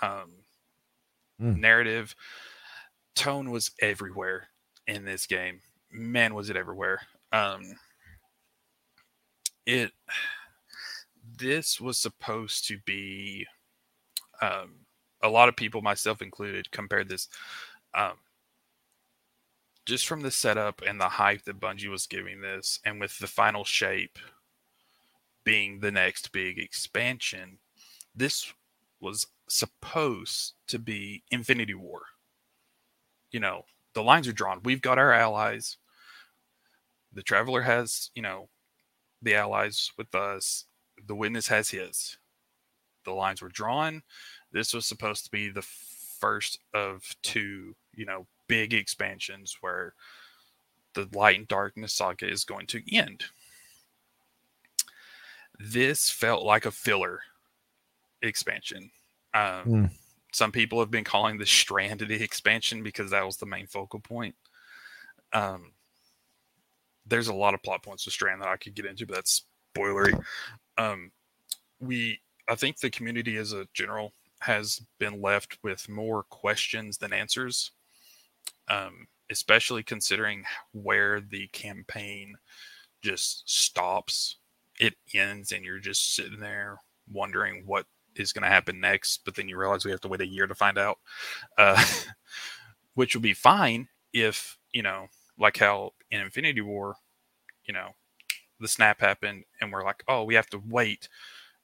Um, 0.02 0.32
mm. 1.40 1.56
Narrative 1.58 2.14
tone 3.14 3.50
was 3.50 3.70
everywhere 3.80 4.48
in 4.86 5.04
this 5.04 5.26
game. 5.26 5.60
Man, 5.92 6.34
was 6.34 6.50
it 6.50 6.56
everywhere. 6.56 7.00
Um, 7.32 7.62
it 9.66 9.92
this 11.38 11.80
was 11.80 11.98
supposed 11.98 12.66
to 12.68 12.78
be 12.84 13.46
um, 14.40 14.86
a 15.22 15.28
lot 15.28 15.48
of 15.48 15.56
people, 15.56 15.82
myself 15.82 16.20
included, 16.20 16.70
compared 16.72 17.08
this 17.08 17.28
um, 17.94 18.14
just 19.86 20.06
from 20.06 20.22
the 20.22 20.30
setup 20.30 20.82
and 20.86 21.00
the 21.00 21.08
hype 21.08 21.44
that 21.44 21.60
Bungie 21.60 21.90
was 21.90 22.06
giving 22.06 22.40
this, 22.40 22.80
and 22.84 23.00
with 23.00 23.18
the 23.18 23.26
final 23.26 23.64
shape 23.64 24.18
being 25.44 25.80
the 25.80 25.90
next 25.90 26.32
big 26.32 26.58
expansion, 26.58 27.58
this 28.14 28.52
was 29.00 29.26
supposed 29.48 30.54
to 30.68 30.78
be 30.78 31.24
Infinity 31.30 31.74
War. 31.74 32.02
You 33.32 33.40
know, 33.40 33.64
the 33.94 34.02
lines 34.02 34.28
are 34.28 34.32
drawn. 34.32 34.60
We've 34.64 34.82
got 34.82 34.98
our 34.98 35.12
allies. 35.12 35.78
The 37.14 37.22
Traveler 37.22 37.62
has, 37.62 38.10
you 38.14 38.22
know, 38.22 38.48
the 39.20 39.34
allies 39.34 39.90
with 39.96 40.14
us. 40.14 40.64
The 41.06 41.14
Witness 41.14 41.48
has 41.48 41.70
his. 41.70 42.16
The 43.04 43.12
lines 43.12 43.42
were 43.42 43.48
drawn. 43.48 44.02
This 44.52 44.72
was 44.72 44.86
supposed 44.86 45.24
to 45.24 45.30
be 45.30 45.48
the 45.48 45.62
first 45.62 46.58
of 46.72 47.02
two, 47.22 47.74
you 47.94 48.04
know, 48.04 48.26
big 48.46 48.74
expansions 48.74 49.56
where 49.60 49.94
the 50.94 51.08
light 51.12 51.38
and 51.38 51.48
darkness 51.48 51.94
saga 51.94 52.28
is 52.28 52.44
going 52.44 52.66
to 52.68 52.94
end. 52.94 53.24
This 55.58 56.10
felt 56.10 56.44
like 56.44 56.66
a 56.66 56.70
filler 56.70 57.20
expansion. 58.22 58.90
Um, 59.34 59.64
mm. 59.66 59.90
Some 60.32 60.52
people 60.52 60.80
have 60.80 60.90
been 60.90 61.04
calling 61.04 61.38
this 61.38 61.50
stranded 61.50 62.10
expansion 62.10 62.82
because 62.82 63.10
that 63.10 63.26
was 63.26 63.36
the 63.36 63.46
main 63.46 63.66
focal 63.66 64.00
point. 64.00 64.34
Um, 65.32 65.72
there's 67.06 67.28
a 67.28 67.34
lot 67.34 67.54
of 67.54 67.62
plot 67.62 67.82
points 67.82 68.04
to 68.04 68.10
Strand 68.10 68.40
that 68.42 68.48
I 68.48 68.56
could 68.56 68.74
get 68.74 68.86
into, 68.86 69.06
but 69.06 69.16
that's 69.16 69.44
spoilery. 69.76 70.18
Um, 70.78 71.10
we, 71.80 72.20
I 72.48 72.54
think 72.54 72.78
the 72.78 72.90
community 72.90 73.36
as 73.36 73.52
a 73.52 73.66
general 73.74 74.12
has 74.40 74.80
been 74.98 75.20
left 75.20 75.58
with 75.62 75.88
more 75.88 76.24
questions 76.24 76.98
than 76.98 77.12
answers 77.12 77.72
um, 78.68 79.06
especially 79.30 79.82
considering 79.82 80.44
where 80.72 81.20
the 81.20 81.48
campaign 81.48 82.34
just 83.02 83.48
stops. 83.48 84.36
It 84.78 84.94
ends, 85.14 85.52
and 85.52 85.64
you're 85.64 85.78
just 85.78 86.14
sitting 86.14 86.40
there 86.40 86.78
wondering 87.10 87.64
what 87.66 87.86
is 88.16 88.32
going 88.32 88.42
to 88.42 88.48
happen 88.48 88.80
next. 88.80 89.24
But 89.24 89.34
then 89.34 89.48
you 89.48 89.58
realize 89.58 89.84
we 89.84 89.90
have 89.90 90.00
to 90.02 90.08
wait 90.08 90.20
a 90.20 90.26
year 90.26 90.46
to 90.46 90.54
find 90.54 90.78
out, 90.78 90.98
uh, 91.58 91.82
which 92.94 93.14
will 93.14 93.22
be 93.22 93.34
fine 93.34 93.88
if 94.12 94.58
you 94.72 94.82
know, 94.82 95.06
like 95.42 95.58
how 95.58 95.90
in 96.10 96.20
Infinity 96.20 96.60
War, 96.62 96.94
you 97.64 97.74
know, 97.74 97.88
the 98.60 98.68
snap 98.68 99.00
happened, 99.00 99.44
and 99.60 99.72
we're 99.72 99.84
like, 99.84 100.04
oh, 100.08 100.24
we 100.24 100.34
have 100.36 100.48
to 100.50 100.62
wait, 100.68 101.08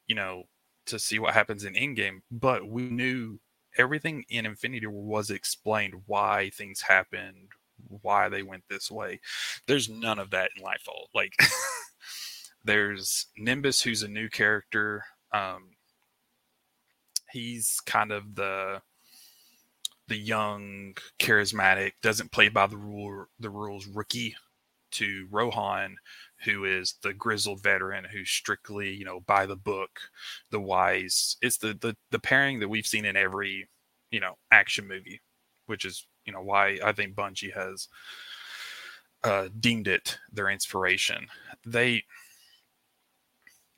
you 0.09 0.17
know, 0.17 0.43
to 0.87 0.99
see 0.99 1.21
what 1.21 1.33
happens 1.35 1.65
in 1.65 1.75
Endgame. 1.75 2.21
But 2.31 2.69
we 2.69 2.91
knew 2.91 3.39
everything 3.79 4.25
in 4.29 4.47
Infinity 4.47 4.87
War 4.89 5.05
was 5.05 5.31
explained 5.31 5.95
why 6.07 6.51
things 6.55 6.81
happened, 6.81 7.51
why 8.03 8.29
they 8.29 8.43
went 8.43 8.65
this 8.69 8.91
way. 8.91 9.21
There's 9.69 9.89
none 9.89 10.19
of 10.19 10.31
that 10.31 10.51
in 10.57 10.65
Lightfall. 10.65 11.07
Like 11.15 11.35
there's 12.65 13.27
Nimbus 13.37 13.81
who's 13.81 14.03
a 14.03 14.09
new 14.09 14.29
character. 14.29 15.05
Um 15.33 15.71
he's 17.31 17.79
kind 17.87 18.11
of 18.11 18.35
the 18.35 18.81
the 20.09 20.17
young, 20.17 20.95
charismatic, 21.19 21.93
doesn't 22.03 22.33
play 22.33 22.49
by 22.49 22.67
the 22.67 22.77
rule 22.77 23.27
the 23.39 23.51
rules 23.51 23.87
rookie 23.87 24.35
to 24.91 25.29
Rohan, 25.31 25.97
who 26.45 26.65
is 26.65 26.95
the 27.03 27.13
grizzled 27.13 27.63
veteran 27.63 28.05
who's 28.05 28.31
strictly, 28.31 28.91
you 28.91 29.05
know, 29.05 29.21
by 29.21 29.47
the 29.47 29.57
book, 29.57 30.01
the 30.51 30.61
wise. 30.61 31.37
It's 31.43 31.59
the 31.59 31.75
the 31.75 31.97
the 32.11 32.19
pairing 32.19 32.61
that 32.61 32.69
we've 32.69 32.87
seen 32.87 33.05
in 33.05 33.17
every, 33.17 33.69
you 34.11 34.21
know, 34.21 34.35
action 34.51 34.89
movie, 34.89 35.21
which 35.67 35.85
is, 35.85 36.07
you 36.25 36.33
know, 36.33 36.43
why 36.43 36.79
I 36.83 36.93
think 36.93 37.15
Bungie 37.15 37.55
has 37.55 37.89
uh, 39.25 39.49
deemed 39.61 39.89
it 39.89 40.19
their 40.33 40.49
inspiration. 40.49 41.27
They 41.67 42.05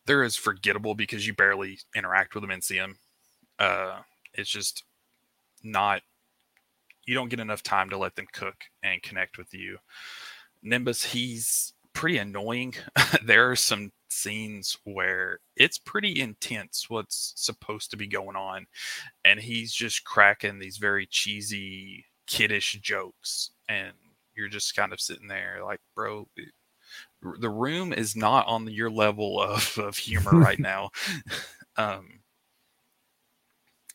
they're 0.06 0.22
as 0.22 0.36
forgettable 0.36 0.94
because 0.94 1.26
you 1.26 1.34
barely 1.34 1.78
interact 1.94 2.34
with 2.34 2.42
them 2.42 2.50
and 2.50 2.64
see 2.64 2.78
them. 2.78 2.98
Uh, 3.58 3.98
it's 4.34 4.50
just 4.50 4.84
not 5.62 6.02
you 7.06 7.14
don't 7.14 7.28
get 7.28 7.40
enough 7.40 7.62
time 7.62 7.90
to 7.90 7.98
let 7.98 8.14
them 8.16 8.26
cook 8.32 8.56
and 8.82 9.02
connect 9.02 9.38
with 9.38 9.52
you. 9.54 9.78
Nimbus, 10.62 11.04
he's 11.04 11.72
pretty 11.92 12.18
annoying. 12.18 12.74
there 13.24 13.50
are 13.50 13.56
some 13.56 13.92
scenes 14.08 14.76
where 14.84 15.38
it's 15.56 15.78
pretty 15.78 16.20
intense 16.20 16.86
what's 16.88 17.32
supposed 17.36 17.90
to 17.90 17.96
be 17.96 18.08
going 18.08 18.36
on 18.36 18.66
and 19.24 19.38
he's 19.38 19.72
just 19.72 20.04
cracking 20.04 20.58
these 20.58 20.78
very 20.78 21.06
cheesy 21.06 22.04
kiddish 22.26 22.72
jokes 22.82 23.52
and 23.68 23.92
you're 24.34 24.48
just 24.48 24.74
kind 24.74 24.92
of 24.92 25.00
sitting 25.00 25.28
there 25.28 25.60
like 25.64 25.78
bro 25.94 26.26
the 27.22 27.50
room 27.50 27.92
is 27.92 28.16
not 28.16 28.46
on 28.46 28.66
your 28.68 28.90
level 28.90 29.40
of, 29.40 29.76
of 29.78 29.96
humor 29.96 30.32
right 30.32 30.58
now. 30.58 30.90
um, 31.76 32.19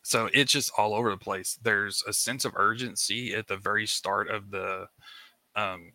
so 0.06 0.30
it's 0.32 0.52
just 0.52 0.70
all 0.78 0.94
over 0.94 1.10
the 1.10 1.16
place. 1.16 1.58
There's 1.60 2.04
a 2.06 2.12
sense 2.12 2.44
of 2.44 2.52
urgency 2.54 3.34
at 3.34 3.48
the 3.48 3.56
very 3.56 3.88
start 3.88 4.30
of 4.30 4.52
the 4.52 4.86
um, 5.56 5.94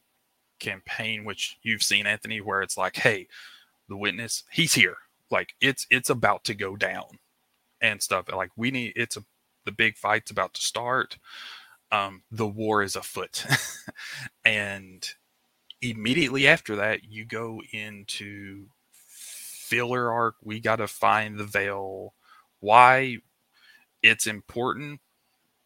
campaign, 0.59 1.23
which 1.23 1.55
you've 1.63 1.81
seen, 1.81 2.05
Anthony, 2.05 2.41
where 2.41 2.61
it's 2.61 2.75
like, 2.75 2.97
hey, 2.97 3.29
the 3.87 3.95
witness, 3.95 4.43
he's 4.51 4.73
here. 4.73 4.97
Like 5.31 5.53
it's 5.61 5.87
it's 5.89 6.09
about 6.09 6.43
to 6.43 6.53
go 6.53 6.75
down 6.75 7.19
and 7.79 8.01
stuff. 8.01 8.25
Like 8.35 8.51
we 8.57 8.69
need 8.69 8.91
it's 8.97 9.15
a 9.15 9.23
the 9.63 9.71
big 9.71 9.95
fight's 9.95 10.29
about 10.29 10.55
to 10.55 10.61
start. 10.61 11.17
Um, 11.89 12.23
the 12.29 12.47
war 12.47 12.83
is 12.83 12.97
afoot. 12.97 13.45
and 14.45 15.07
immediately 15.81 16.49
after 16.49 16.75
that, 16.75 17.05
you 17.05 17.23
go 17.23 17.61
into 17.71 18.65
filler 18.91 20.11
arc. 20.11 20.35
We 20.43 20.59
got 20.59 20.77
to 20.77 20.87
find 20.87 21.37
the 21.37 21.45
veil. 21.45 22.13
Why 22.59 23.19
it's 24.03 24.27
important. 24.27 24.99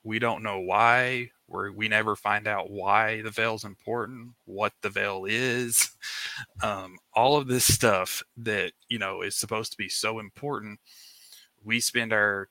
We 0.04 0.20
don't 0.20 0.44
know 0.44 0.60
why. 0.60 1.32
we 1.48 1.70
we 1.72 1.88
never 1.88 2.16
find 2.16 2.48
out 2.48 2.70
why 2.70 3.22
the 3.22 3.32
veil 3.32 3.56
is 3.56 3.64
important, 3.64 4.32
what 4.46 4.74
the 4.82 4.90
veil 4.90 5.26
is, 5.28 5.92
um, 6.64 6.98
all 7.14 7.38
of 7.38 7.48
this 7.48 7.74
stuff 7.74 8.24
that 8.38 8.74
you 8.90 9.00
know 9.00 9.22
is 9.22 9.36
supposed 9.36 9.72
to 9.72 9.78
be 9.78 9.90
so 9.90 10.20
important. 10.20 10.80
We 11.64 11.80
spend 11.80 12.14
our 12.14 12.50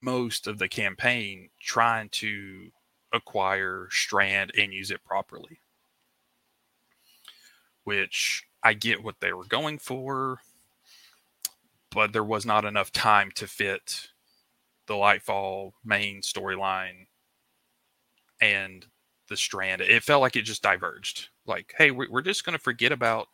most 0.00 0.46
of 0.46 0.58
the 0.58 0.68
campaign 0.68 1.50
trying 1.60 2.08
to 2.08 2.70
acquire 3.12 3.88
strand 3.90 4.52
and 4.56 4.72
use 4.72 4.90
it 4.90 5.04
properly 5.04 5.60
which 7.84 8.44
i 8.62 8.72
get 8.72 9.02
what 9.02 9.16
they 9.20 9.32
were 9.32 9.44
going 9.44 9.78
for 9.78 10.38
but 11.90 12.12
there 12.12 12.24
was 12.24 12.46
not 12.46 12.64
enough 12.64 12.92
time 12.92 13.30
to 13.34 13.46
fit 13.46 14.08
the 14.90 14.96
lightfall 14.96 15.70
main 15.84 16.20
storyline 16.20 17.06
and 18.40 18.86
the 19.28 19.36
strand 19.36 19.80
it 19.80 20.02
felt 20.02 20.20
like 20.20 20.34
it 20.34 20.42
just 20.42 20.64
diverged 20.64 21.28
like 21.46 21.72
hey 21.78 21.92
we're 21.92 22.20
just 22.20 22.44
going 22.44 22.56
to 22.58 22.62
forget 22.62 22.90
about 22.90 23.28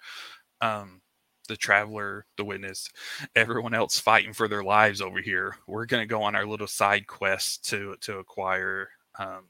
um 0.61 1.01
the 1.49 1.57
traveler, 1.57 2.27
the 2.37 2.45
witness, 2.45 2.91
everyone 3.37 3.75
else 3.75 3.99
fighting 3.99 4.33
for 4.33 4.49
their 4.49 4.65
lives 4.65 5.01
over 5.01 5.21
here. 5.21 5.57
We're 5.67 5.87
going 5.87 6.03
to 6.03 6.13
go 6.13 6.23
on 6.23 6.35
our 6.35 6.47
little 6.47 6.67
side 6.67 7.07
quest 7.07 7.65
to 7.69 7.97
to 8.03 8.19
acquire 8.19 8.89
um, 9.19 9.45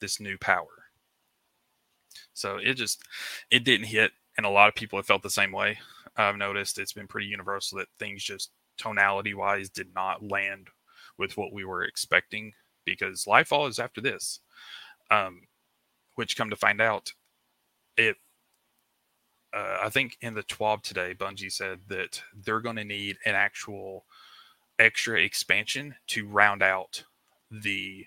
this 0.00 0.20
new 0.20 0.36
power. 0.38 0.66
So 2.34 2.56
it 2.56 2.74
just 2.74 3.02
it 3.50 3.64
didn't 3.64 3.86
hit, 3.86 4.12
and 4.36 4.46
a 4.46 4.50
lot 4.50 4.68
of 4.68 4.74
people 4.74 4.98
have 4.98 5.06
felt 5.06 5.22
the 5.22 5.30
same 5.30 5.52
way. 5.52 5.78
I've 6.16 6.36
noticed 6.36 6.78
it's 6.78 6.92
been 6.92 7.06
pretty 7.06 7.26
universal 7.26 7.78
that 7.78 7.88
things 7.98 8.22
just 8.22 8.50
tonality 8.78 9.34
wise 9.34 9.68
did 9.70 9.94
not 9.94 10.28
land 10.28 10.68
with 11.22 11.36
what 11.36 11.52
we 11.52 11.64
were 11.64 11.84
expecting 11.84 12.52
because 12.84 13.26
Lightfall 13.26 13.68
is 13.68 13.78
after 13.78 14.00
this, 14.00 14.40
um, 15.08 15.42
which 16.16 16.36
come 16.36 16.50
to 16.50 16.56
find 16.56 16.80
out, 16.80 17.12
it 17.96 18.16
uh, 19.54 19.78
I 19.82 19.88
think 19.88 20.16
in 20.20 20.34
the 20.34 20.42
TWAB 20.42 20.82
today, 20.82 21.14
Bungie 21.16 21.52
said 21.52 21.80
that 21.88 22.22
they're 22.34 22.60
going 22.60 22.76
to 22.76 22.84
need 22.84 23.18
an 23.24 23.34
actual 23.34 24.06
extra 24.78 25.20
expansion 25.20 25.94
to 26.08 26.26
round 26.26 26.62
out 26.62 27.04
the 27.50 28.06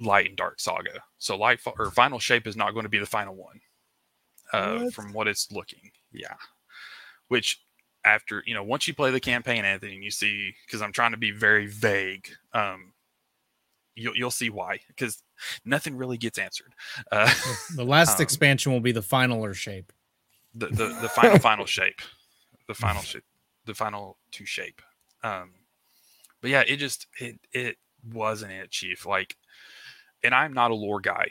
Light 0.00 0.28
and 0.28 0.36
Dark 0.36 0.60
saga. 0.60 1.02
So 1.18 1.36
Light 1.36 1.60
or 1.78 1.90
Final 1.90 2.18
Shape 2.18 2.46
is 2.46 2.56
not 2.56 2.72
going 2.72 2.84
to 2.84 2.90
be 2.90 2.98
the 2.98 3.06
final 3.06 3.36
one, 3.36 3.60
uh, 4.52 4.78
what? 4.78 4.94
from 4.94 5.12
what 5.12 5.28
it's 5.28 5.52
looking. 5.52 5.92
Yeah, 6.10 6.36
which 7.28 7.60
after 8.08 8.42
you 8.46 8.54
know 8.54 8.62
once 8.62 8.88
you 8.88 8.94
play 8.94 9.10
the 9.10 9.20
campaign, 9.20 9.64
Anthony, 9.64 9.94
and 9.94 10.04
you 10.04 10.10
see 10.10 10.54
because 10.66 10.82
I'm 10.82 10.92
trying 10.92 11.12
to 11.12 11.16
be 11.16 11.30
very 11.30 11.66
vague. 11.66 12.28
Um, 12.52 12.92
you'll 13.94 14.16
you'll 14.16 14.30
see 14.30 14.50
why 14.50 14.80
because 14.88 15.22
nothing 15.64 15.96
really 15.96 16.16
gets 16.16 16.38
answered. 16.38 16.74
Uh, 17.12 17.32
the 17.76 17.84
last 17.84 18.18
um, 18.18 18.22
expansion 18.22 18.72
will 18.72 18.80
be 18.80 18.92
the 18.92 19.02
final 19.02 19.44
or 19.44 19.54
shape 19.54 19.92
the 20.54 20.66
the, 20.66 20.98
the 21.00 21.08
final 21.08 21.38
final 21.50 21.66
shape, 21.66 22.00
the 22.66 22.74
final 22.74 23.02
shape, 23.02 23.24
the 23.66 23.74
final 23.74 24.18
to 24.32 24.44
shape. 24.44 24.82
Um, 25.22 25.50
but 26.40 26.50
yeah, 26.50 26.62
it 26.66 26.76
just 26.76 27.06
it 27.20 27.38
it 27.52 27.76
wasn't 28.12 28.52
it, 28.52 28.70
Chief. 28.70 29.06
Like, 29.06 29.36
and 30.22 30.34
I'm 30.34 30.52
not 30.52 30.70
a 30.70 30.74
lore 30.74 31.00
guy, 31.00 31.28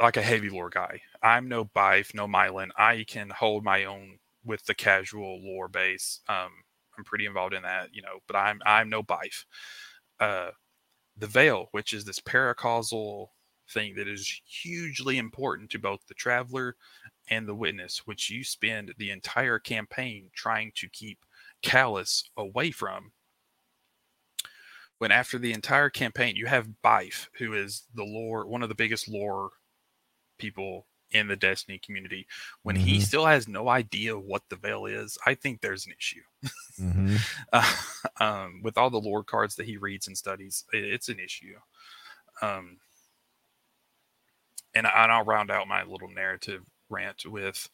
like 0.00 0.16
a 0.16 0.22
heavy 0.22 0.50
lore 0.50 0.70
guy. 0.70 1.02
I'm 1.22 1.48
no 1.48 1.64
Byf, 1.64 2.14
no 2.14 2.26
Myelin. 2.26 2.70
I 2.76 3.04
can 3.06 3.30
hold 3.30 3.64
my 3.64 3.84
own 3.84 4.18
with 4.48 4.64
the 4.64 4.74
casual 4.74 5.40
lore 5.44 5.68
base. 5.68 6.20
Um, 6.28 6.50
I'm 6.96 7.04
pretty 7.04 7.26
involved 7.26 7.54
in 7.54 7.62
that, 7.62 7.94
you 7.94 8.02
know, 8.02 8.18
but 8.26 8.34
I'm 8.34 8.60
I'm 8.66 8.88
no 8.88 9.04
Byf. 9.04 9.44
Uh, 10.18 10.50
the 11.16 11.28
veil, 11.28 11.68
which 11.70 11.92
is 11.92 12.04
this 12.04 12.18
paracausal 12.18 13.28
thing 13.70 13.94
that 13.96 14.08
is 14.08 14.40
hugely 14.46 15.18
important 15.18 15.70
to 15.70 15.78
both 15.78 16.00
the 16.08 16.14
traveler 16.14 16.74
and 17.30 17.46
the 17.46 17.54
witness, 17.54 18.06
which 18.06 18.30
you 18.30 18.42
spend 18.42 18.94
the 18.98 19.10
entire 19.10 19.58
campaign 19.58 20.30
trying 20.34 20.72
to 20.76 20.88
keep 20.88 21.18
Calus 21.62 22.24
away 22.36 22.70
from. 22.70 23.12
When 24.98 25.12
after 25.12 25.38
the 25.38 25.52
entire 25.52 25.90
campaign, 25.90 26.34
you 26.34 26.46
have 26.46 26.70
Byf, 26.82 27.28
who 27.38 27.52
is 27.52 27.84
the 27.94 28.04
lore, 28.04 28.46
one 28.46 28.62
of 28.62 28.68
the 28.68 28.74
biggest 28.74 29.08
lore 29.08 29.50
people 30.38 30.86
in 31.12 31.28
the 31.28 31.36
Destiny 31.36 31.78
community. 31.78 32.26
When 32.62 32.76
mm-hmm. 32.76 32.86
he 32.86 33.00
still 33.00 33.26
has 33.26 33.48
no 33.48 33.68
idea 33.68 34.18
what 34.18 34.42
the 34.48 34.56
veil 34.56 34.86
is, 34.86 35.18
I 35.26 35.34
think 35.34 35.60
there's 35.60 35.86
an 35.86 35.92
issue. 35.98 36.22
mm-hmm. 36.80 37.16
uh, 37.52 37.74
um, 38.24 38.60
with 38.62 38.78
all 38.78 38.90
the 38.90 39.00
lore 39.00 39.24
cards 39.24 39.56
that 39.56 39.66
he 39.66 39.76
reads 39.76 40.06
and 40.06 40.16
studies, 40.16 40.64
it's 40.72 41.08
an 41.08 41.18
issue. 41.18 41.54
Um, 42.42 42.78
and, 44.74 44.86
I, 44.86 45.04
and 45.04 45.12
I'll 45.12 45.24
round 45.24 45.50
out 45.50 45.68
my 45.68 45.82
little 45.84 46.10
narrative 46.10 46.62
rant 46.90 47.24
with 47.26 47.68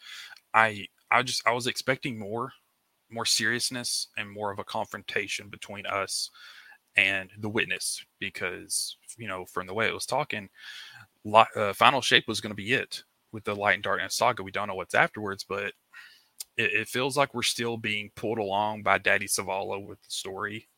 I 0.52 0.88
I 1.10 1.22
just 1.22 1.46
I 1.46 1.52
was 1.52 1.66
expecting 1.66 2.18
more 2.18 2.52
more 3.10 3.24
seriousness 3.24 4.08
and 4.16 4.30
more 4.30 4.50
of 4.50 4.58
a 4.58 4.64
confrontation 4.64 5.48
between 5.48 5.86
us 5.86 6.30
and 6.96 7.30
the 7.38 7.48
witness 7.48 8.04
because 8.18 8.96
you 9.16 9.28
know 9.28 9.44
from 9.46 9.66
the 9.66 9.74
way 9.74 9.86
it 9.86 9.94
was 9.94 10.06
talking 10.06 10.48
uh, 11.32 11.72
final 11.72 12.00
shape 12.00 12.26
was 12.28 12.40
going 12.40 12.50
to 12.50 12.56
be 12.56 12.72
it 12.72 13.02
with 13.34 13.44
the 13.44 13.54
light 13.54 13.74
and 13.74 13.82
darkness 13.82 14.16
saga 14.16 14.42
we 14.42 14.50
don't 14.50 14.68
know 14.68 14.74
what's 14.74 14.94
afterwards 14.94 15.44
but 15.46 15.72
it, 16.56 16.72
it 16.72 16.88
feels 16.88 17.16
like 17.16 17.34
we're 17.34 17.42
still 17.42 17.76
being 17.76 18.10
pulled 18.16 18.38
along 18.38 18.82
by 18.82 18.96
daddy 18.96 19.26
Zavala 19.26 19.84
with 19.84 20.00
the 20.00 20.10
story 20.10 20.68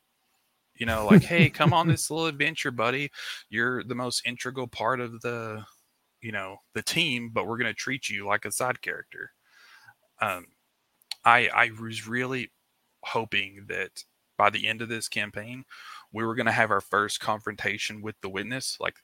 you 0.74 0.86
know 0.86 1.06
like 1.06 1.22
hey 1.22 1.48
come 1.48 1.72
on 1.72 1.86
this 1.88 2.10
little 2.10 2.26
adventure 2.26 2.72
buddy 2.72 3.10
you're 3.48 3.84
the 3.84 3.94
most 3.94 4.22
integral 4.26 4.66
part 4.66 5.00
of 5.00 5.20
the 5.20 5.64
you 6.26 6.32
know 6.32 6.56
the 6.74 6.82
team, 6.82 7.30
but 7.32 7.46
we're 7.46 7.58
going 7.58 7.72
to 7.72 7.74
treat 7.74 8.08
you 8.08 8.26
like 8.26 8.44
a 8.44 8.50
side 8.50 8.82
character. 8.82 9.30
Um, 10.20 10.46
I 11.24 11.48
I 11.54 11.70
was 11.80 12.08
really 12.08 12.50
hoping 13.04 13.66
that 13.68 13.90
by 14.36 14.50
the 14.50 14.66
end 14.66 14.82
of 14.82 14.88
this 14.88 15.08
campaign, 15.08 15.64
we 16.12 16.24
were 16.24 16.34
going 16.34 16.46
to 16.46 16.52
have 16.52 16.72
our 16.72 16.80
first 16.80 17.20
confrontation 17.20 18.02
with 18.02 18.16
the 18.20 18.28
witness. 18.28 18.76
Like, 18.80 18.96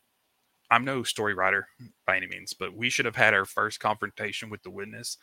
I'm 0.73 0.87
no 0.87 1.03
story 1.03 1.35
writer 1.35 1.69
by 2.07 2.17
any 2.17 2.27
means, 2.27 2.55
but 2.55 2.75
we 2.75 2.89
should 2.91 3.05
have 3.05 3.17
had 3.17 3.35
our 3.35 3.45
first 3.45 3.79
confrontation 3.79 4.49
with 4.51 4.63
the 4.63 4.71
witness, 4.71 5.19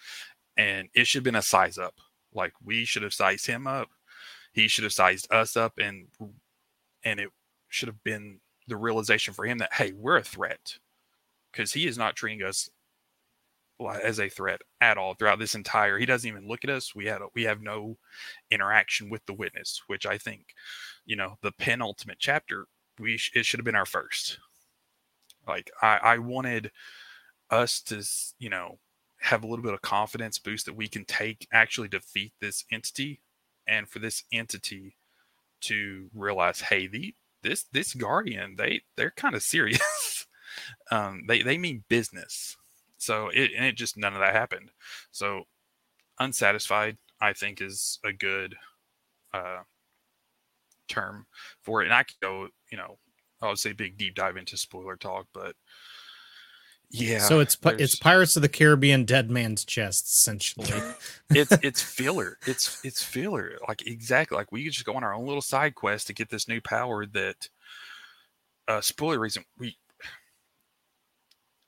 and 0.57 0.89
it 0.93 1.07
should 1.07 1.19
have 1.19 1.23
been 1.25 1.35
a 1.35 1.41
size 1.41 1.79
up. 1.79 1.95
Like, 2.33 2.53
we 2.63 2.85
should 2.85 3.01
have 3.03 3.13
sized 3.13 3.47
him 3.47 3.65
up, 3.65 3.89
he 4.53 4.67
should 4.67 4.83
have 4.83 4.93
sized 4.93 5.27
us 5.31 5.57
up, 5.57 5.73
and 5.79 6.07
and 7.03 7.19
it 7.19 7.29
should 7.69 7.87
have 7.87 8.03
been 8.03 8.39
the 8.67 8.77
realization 8.77 9.33
for 9.33 9.45
him 9.45 9.57
that 9.59 9.73
hey, 9.73 9.91
we're 9.93 10.17
a 10.17 10.23
threat 10.23 10.77
because 11.51 11.73
he 11.73 11.87
is 11.87 11.97
not 11.97 12.15
treating 12.15 12.43
us 12.45 12.69
as 14.03 14.19
a 14.19 14.29
threat 14.29 14.61
at 14.81 14.97
all 14.97 15.13
throughout 15.13 15.39
this 15.39 15.55
entire 15.55 15.97
he 15.97 16.05
doesn't 16.05 16.29
even 16.29 16.47
look 16.47 16.63
at 16.63 16.69
us. 16.69 16.93
We 16.93 17.05
had 17.05 17.21
we 17.33 17.43
have 17.43 17.61
no 17.61 17.97
interaction 18.51 19.09
with 19.09 19.25
the 19.25 19.33
witness 19.33 19.81
which 19.87 20.05
i 20.05 20.17
think 20.17 20.47
you 21.05 21.15
know 21.15 21.37
the 21.41 21.53
penultimate 21.53 22.17
chapter 22.19 22.67
we 22.99 23.17
sh- 23.17 23.31
it 23.35 23.45
should 23.45 23.59
have 23.59 23.65
been 23.65 23.75
our 23.75 23.85
first 23.85 24.39
like 25.49 25.71
i 25.81 25.97
i 25.97 26.17
wanted 26.17 26.71
us 27.49 27.81
to 27.81 28.03
you 28.39 28.49
know 28.49 28.77
have 29.21 29.43
a 29.43 29.47
little 29.47 29.63
bit 29.63 29.73
of 29.73 29.81
confidence 29.81 30.39
boost 30.39 30.65
that 30.65 30.75
we 30.75 30.87
can 30.87 31.03
take 31.05 31.47
actually 31.51 31.89
defeat 31.89 32.31
this 32.39 32.63
entity 32.71 33.19
and 33.67 33.89
for 33.89 33.99
this 33.99 34.23
entity 34.31 34.95
to 35.61 36.09
realize 36.13 36.61
hey 36.61 36.87
the 36.87 37.13
this 37.43 37.65
this 37.73 37.93
guardian 37.93 38.55
they 38.57 38.81
they're 38.95 39.11
kind 39.11 39.35
of 39.35 39.43
serious 39.43 40.27
um, 40.91 41.23
they 41.27 41.41
they 41.41 41.57
mean 41.57 41.83
business. 41.89 42.57
So 42.97 43.29
it 43.29 43.51
and 43.55 43.65
it 43.65 43.75
just 43.75 43.97
none 43.97 44.13
of 44.13 44.19
that 44.19 44.35
happened. 44.35 44.71
So 45.11 45.43
unsatisfied, 46.19 46.97
I 47.21 47.33
think, 47.33 47.61
is 47.61 47.99
a 48.03 48.11
good 48.11 48.55
uh, 49.33 49.61
term 50.87 51.27
for 51.61 51.81
it. 51.81 51.85
And 51.85 51.93
I 51.93 52.03
could 52.03 52.19
go, 52.21 52.47
you 52.71 52.77
know, 52.77 52.97
I 53.41 53.47
would 53.47 53.59
say 53.59 53.71
big 53.73 53.97
deep 53.97 54.15
dive 54.15 54.37
into 54.37 54.57
spoiler 54.57 54.95
talk, 54.97 55.27
but 55.33 55.55
Yeah. 56.89 57.19
so 57.19 57.39
it's 57.39 57.55
there's- 57.55 57.79
it's 57.79 57.95
Pirates 57.95 58.35
of 58.35 58.41
the 58.41 58.49
Caribbean 58.49 59.05
Dead 59.05 59.29
Man's 59.29 59.63
Chest 59.65 60.05
essentially. 60.07 60.67
it's 61.29 61.51
it's 61.63 61.81
filler. 61.81 62.37
It's 62.45 62.83
it's 62.83 63.01
filler. 63.03 63.57
Like 63.67 63.85
exactly. 63.87 64.37
Like 64.37 64.51
we 64.51 64.63
could 64.63 64.73
just 64.73 64.85
go 64.85 64.93
on 64.95 65.03
our 65.03 65.13
own 65.13 65.25
little 65.25 65.41
side 65.41 65.75
quest 65.75 66.07
to 66.07 66.13
get 66.13 66.29
this 66.29 66.47
new 66.47 66.59
power 66.61 67.05
that 67.05 67.49
uh 68.67 68.81
spoiler 68.81 69.19
reason 69.19 69.43
we 69.57 69.77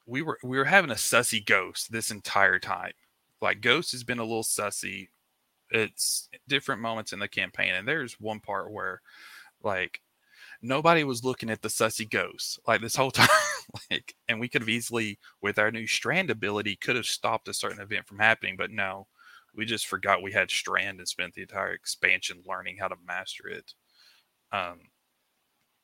we 0.05 0.22
were 0.22 0.39
we 0.43 0.57
were 0.57 0.65
having 0.65 0.91
a 0.91 0.95
sussy 0.95 1.43
ghost 1.45 1.91
this 1.91 2.11
entire 2.11 2.59
time. 2.59 2.93
Like 3.41 3.61
Ghost 3.61 3.91
has 3.93 4.03
been 4.03 4.19
a 4.19 4.24
little 4.24 4.43
sussy. 4.43 5.09
It's 5.69 6.28
different 6.47 6.82
moments 6.82 7.13
in 7.13 7.19
the 7.19 7.28
campaign, 7.30 7.74
and 7.74 7.88
there's 7.88 8.19
one 8.19 8.39
part 8.39 8.72
where 8.72 9.01
like 9.63 10.01
nobody 10.62 11.03
was 11.03 11.24
looking 11.24 11.49
at 11.49 11.62
the 11.62 11.70
sussy 11.70 12.09
ghost 12.09 12.59
like 12.68 12.82
this 12.82 12.95
whole 12.95 13.12
time. 13.12 13.28
like 13.89 14.16
and 14.28 14.39
we 14.39 14.49
could 14.49 14.62
have 14.62 14.70
easily 14.70 15.18
with 15.41 15.57
our 15.59 15.72
new 15.72 15.88
strand 15.88 16.30
ability 16.30 16.76
could 16.76 16.95
have 16.95 17.05
stopped 17.05 17.47
a 17.47 17.53
certain 17.53 17.82
event 17.82 18.07
from 18.07 18.20
happening, 18.20 18.55
but 18.57 18.72
no. 18.72 19.07
We 19.53 19.66
just 19.66 19.88
forgot 19.88 20.22
we 20.22 20.32
had 20.32 20.49
strand 20.49 20.99
and 20.99 21.07
spent 21.07 21.34
the 21.34 21.41
entire 21.41 21.74
expansion 21.74 22.41
learning 22.47 22.78
how 22.80 22.88
to 22.88 22.95
master 23.05 23.47
it. 23.49 23.74
Um 24.51 24.80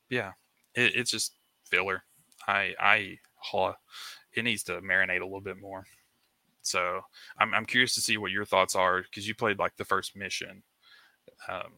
yeah, 0.10 0.32
it, 0.74 0.96
it's 0.96 1.12
just 1.12 1.36
filler. 1.66 2.04
I 2.48 2.74
I 2.80 3.18
huh, 3.36 3.74
it 4.34 4.44
needs 4.44 4.64
to 4.64 4.82
marinate 4.82 5.22
a 5.22 5.26
little 5.26 5.42
bit 5.42 5.60
more. 5.60 5.86
So 6.62 7.02
I'm 7.40 7.54
I'm 7.54 7.66
curious 7.66 7.96
to 7.96 8.02
see 8.02 8.18
what 8.18 8.32
your 8.32 8.46
thoughts 8.46 8.76
are 8.76 9.02
because 9.04 9.28
you 9.28 9.36
played 9.36 9.60
like 9.60 9.76
the 9.78 9.86
first 9.86 10.16
mission. 10.16 10.64
Um, 11.50 11.74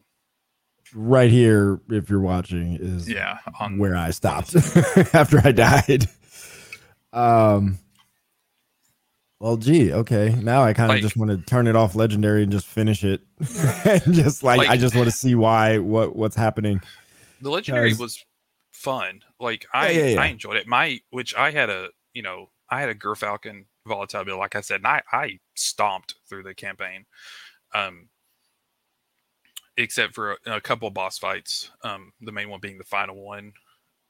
Right 0.94 1.30
here, 1.30 1.80
if 1.88 2.10
you're 2.10 2.20
watching, 2.20 2.76
is 2.80 3.08
yeah, 3.08 3.38
on 3.60 3.78
where 3.78 3.96
I 3.96 4.10
stopped 4.10 4.56
after 5.14 5.40
I 5.44 5.52
died. 5.52 6.06
Um. 7.12 7.78
Well, 9.38 9.56
gee, 9.56 9.90
okay. 9.92 10.34
Now 10.42 10.62
I 10.62 10.74
kind 10.74 10.90
of 10.90 10.96
Like- 10.96 11.02
just 11.02 11.16
want 11.16 11.30
to 11.30 11.38
turn 11.38 11.66
it 11.66 11.74
off 11.74 11.94
legendary 11.94 12.42
and 12.42 12.52
just 12.52 12.66
finish 12.66 13.04
it, 13.04 13.22
and 13.84 14.12
just 14.14 14.42
like, 14.42 14.68
I 14.68 14.76
just 14.76 14.94
want 14.94 15.06
to 15.06 15.16
see 15.16 15.34
why 15.34 15.78
what 15.78 16.14
what's 16.14 16.36
happening. 16.36 16.80
the 17.40 17.50
legendary 17.50 17.94
was 17.94 18.22
fun. 18.72 19.22
Like 19.38 19.64
I 19.72 19.90
yeah, 19.90 20.06
yeah. 20.08 20.20
I 20.20 20.26
enjoyed 20.26 20.56
it. 20.56 20.66
My 20.66 21.00
which 21.10 21.34
I 21.34 21.52
had 21.52 21.70
a 21.70 21.88
you 22.12 22.22
know 22.22 22.50
I 22.68 22.80
had 22.80 22.90
a 22.90 22.94
Gyrfalcon 22.94 23.64
volatile 23.86 24.24
build. 24.24 24.38
Like 24.38 24.56
I 24.56 24.60
said, 24.60 24.76
and 24.80 24.86
I 24.86 25.02
I 25.10 25.38
stomped 25.54 26.16
through 26.28 26.42
the 26.42 26.54
campaign. 26.54 27.06
Um, 27.74 28.08
except 29.82 30.14
for 30.14 30.32
a, 30.46 30.56
a 30.56 30.60
couple 30.60 30.88
of 30.88 30.94
boss 30.94 31.18
fights. 31.18 31.70
Um, 31.82 32.12
the 32.20 32.32
main 32.32 32.50
one 32.50 32.60
being 32.60 32.78
the 32.78 32.84
final 32.84 33.16
one. 33.16 33.52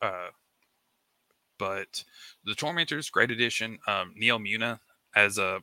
Uh, 0.03 0.29
but 1.59 2.05
the 2.45 2.55
Tormentors, 2.55 3.11
great 3.11 3.31
addition. 3.31 3.79
Um, 3.87 4.15
Neomuna 4.21 4.81
as 5.15 5.39
a 5.39 5.61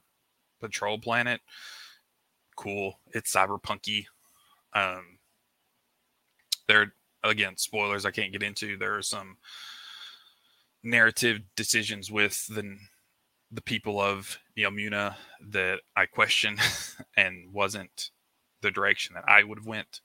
patrol 0.59 0.99
planet, 0.99 1.41
cool. 2.55 2.99
It's 3.13 3.33
cyberpunky. 3.33 4.05
Um, 4.73 5.17
there 6.67 6.93
again, 7.23 7.57
spoilers 7.57 8.05
I 8.05 8.11
can't 8.11 8.31
get 8.31 8.43
into. 8.43 8.77
There 8.77 8.95
are 8.95 9.01
some 9.01 9.37
narrative 10.83 11.41
decisions 11.55 12.11
with 12.11 12.45
the 12.47 12.77
the 13.49 13.61
people 13.61 14.01
of 14.01 14.37
Neomuna 14.57 15.15
that 15.49 15.79
I 15.95 16.05
question 16.05 16.57
and 17.17 17.51
wasn't 17.53 18.11
the 18.61 18.71
direction 18.71 19.15
that 19.15 19.25
I 19.27 19.43
would 19.43 19.59
have 19.59 19.67
went. 19.67 20.01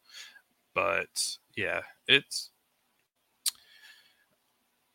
But 0.75 1.37
yeah, 1.57 1.81
it's 2.07 2.51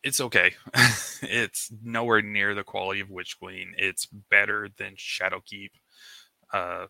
it's 0.02 0.20
okay. 0.20 0.54
it's 1.22 1.72
nowhere 1.82 2.22
near 2.22 2.54
the 2.54 2.64
quality 2.64 3.00
of 3.00 3.10
Witch 3.10 3.38
Queen. 3.38 3.74
It's 3.76 4.06
better 4.06 4.68
than 4.76 4.94
Shadowkeep. 4.94 5.70
Uh, 6.52 6.86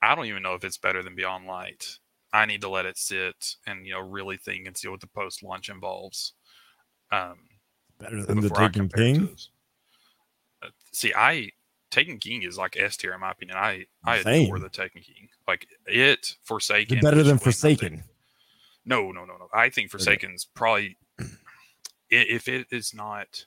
I 0.00 0.14
don't 0.14 0.26
even 0.26 0.42
know 0.42 0.54
if 0.54 0.64
it's 0.64 0.78
better 0.78 1.02
than 1.02 1.16
Beyond 1.16 1.46
Light. 1.46 1.98
I 2.32 2.46
need 2.46 2.60
to 2.60 2.68
let 2.68 2.86
it 2.86 2.98
sit 2.98 3.56
and 3.66 3.86
you 3.86 3.92
know 3.92 4.00
really 4.00 4.36
think 4.36 4.66
and 4.66 4.76
see 4.76 4.88
what 4.88 5.00
the 5.00 5.06
post 5.06 5.42
launch 5.42 5.68
involves. 5.68 6.34
Um, 7.10 7.38
Better 7.98 8.22
than 8.22 8.40
the 8.40 8.50
Taken 8.50 8.88
King. 8.88 9.28
Uh, 10.62 10.68
see, 10.92 11.12
I 11.16 11.50
Taken 11.90 12.18
King 12.18 12.42
is 12.42 12.58
like 12.58 12.76
S 12.76 12.96
tier 12.96 13.14
in 13.14 13.20
my 13.20 13.30
opinion. 13.30 13.56
I 13.56 13.86
I 14.04 14.22
Same. 14.22 14.46
adore 14.46 14.58
the 14.58 14.68
Taken 14.68 15.00
King. 15.02 15.28
Like 15.46 15.66
it, 15.86 16.36
Forsaken. 16.44 16.98
Is 16.98 17.02
it 17.02 17.04
better 17.04 17.22
than 17.22 17.36
Witch 17.36 17.42
Queen, 17.42 17.72
I 17.72 17.76
think- 17.76 17.78
Forsaken? 17.80 18.04
No, 18.84 19.12
no, 19.12 19.24
no, 19.24 19.36
no. 19.36 19.48
I 19.52 19.68
think 19.70 19.90
Forsaken's 19.90 20.44
probably 20.46 20.96
if 22.10 22.48
it 22.48 22.66
is 22.70 22.94
not 22.94 23.44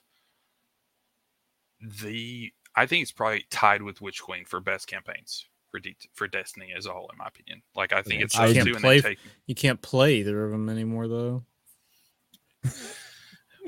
the. 1.80 2.52
I 2.74 2.86
think 2.86 3.02
it's 3.02 3.12
probably 3.12 3.44
tied 3.50 3.82
with 3.82 4.00
Witch 4.00 4.22
Queen 4.22 4.44
for 4.44 4.60
best 4.60 4.86
campaigns 4.86 5.46
for 5.70 5.78
D- 5.80 5.96
for 6.14 6.26
Destiny 6.28 6.72
as 6.76 6.86
a 6.86 6.92
whole, 6.92 7.10
in 7.12 7.18
my 7.18 7.26
opinion. 7.26 7.62
Like 7.74 7.92
I 7.92 8.02
think 8.02 8.20
Yeah, 8.20 8.24
it's 8.26 8.38
I 8.38 8.52
can't 8.52 8.76
play- 8.78 9.00
then 9.00 9.10
Taken. 9.12 9.30
You 9.46 9.54
can't 9.54 9.82
play 9.82 10.14
either 10.16 10.44
of 10.44 10.52
them 10.52 10.68
anymore 10.68 11.08
though. 11.08 11.44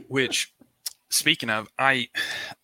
which 0.08 0.53
speaking 1.14 1.50
of 1.50 1.68
i 1.78 2.08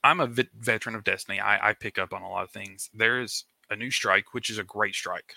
i'm 0.05 0.21
a 0.21 0.27
vet- 0.27 0.49
veteran 0.59 0.95
of 0.95 1.05
destiny. 1.05 1.41
I, 1.41 1.71
I 1.71 1.73
pick 1.75 1.99
up 1.99 2.13
on 2.13 2.23
a 2.23 2.29
lot 2.29 2.45
of 2.45 2.51
things. 2.51 2.91
There's 2.93 3.45
a 3.71 3.77
new 3.77 3.91
strike 3.91 4.35
which 4.35 4.51
is 4.51 4.59
a 4.59 4.65
great 4.65 4.95
strike. 4.95 5.35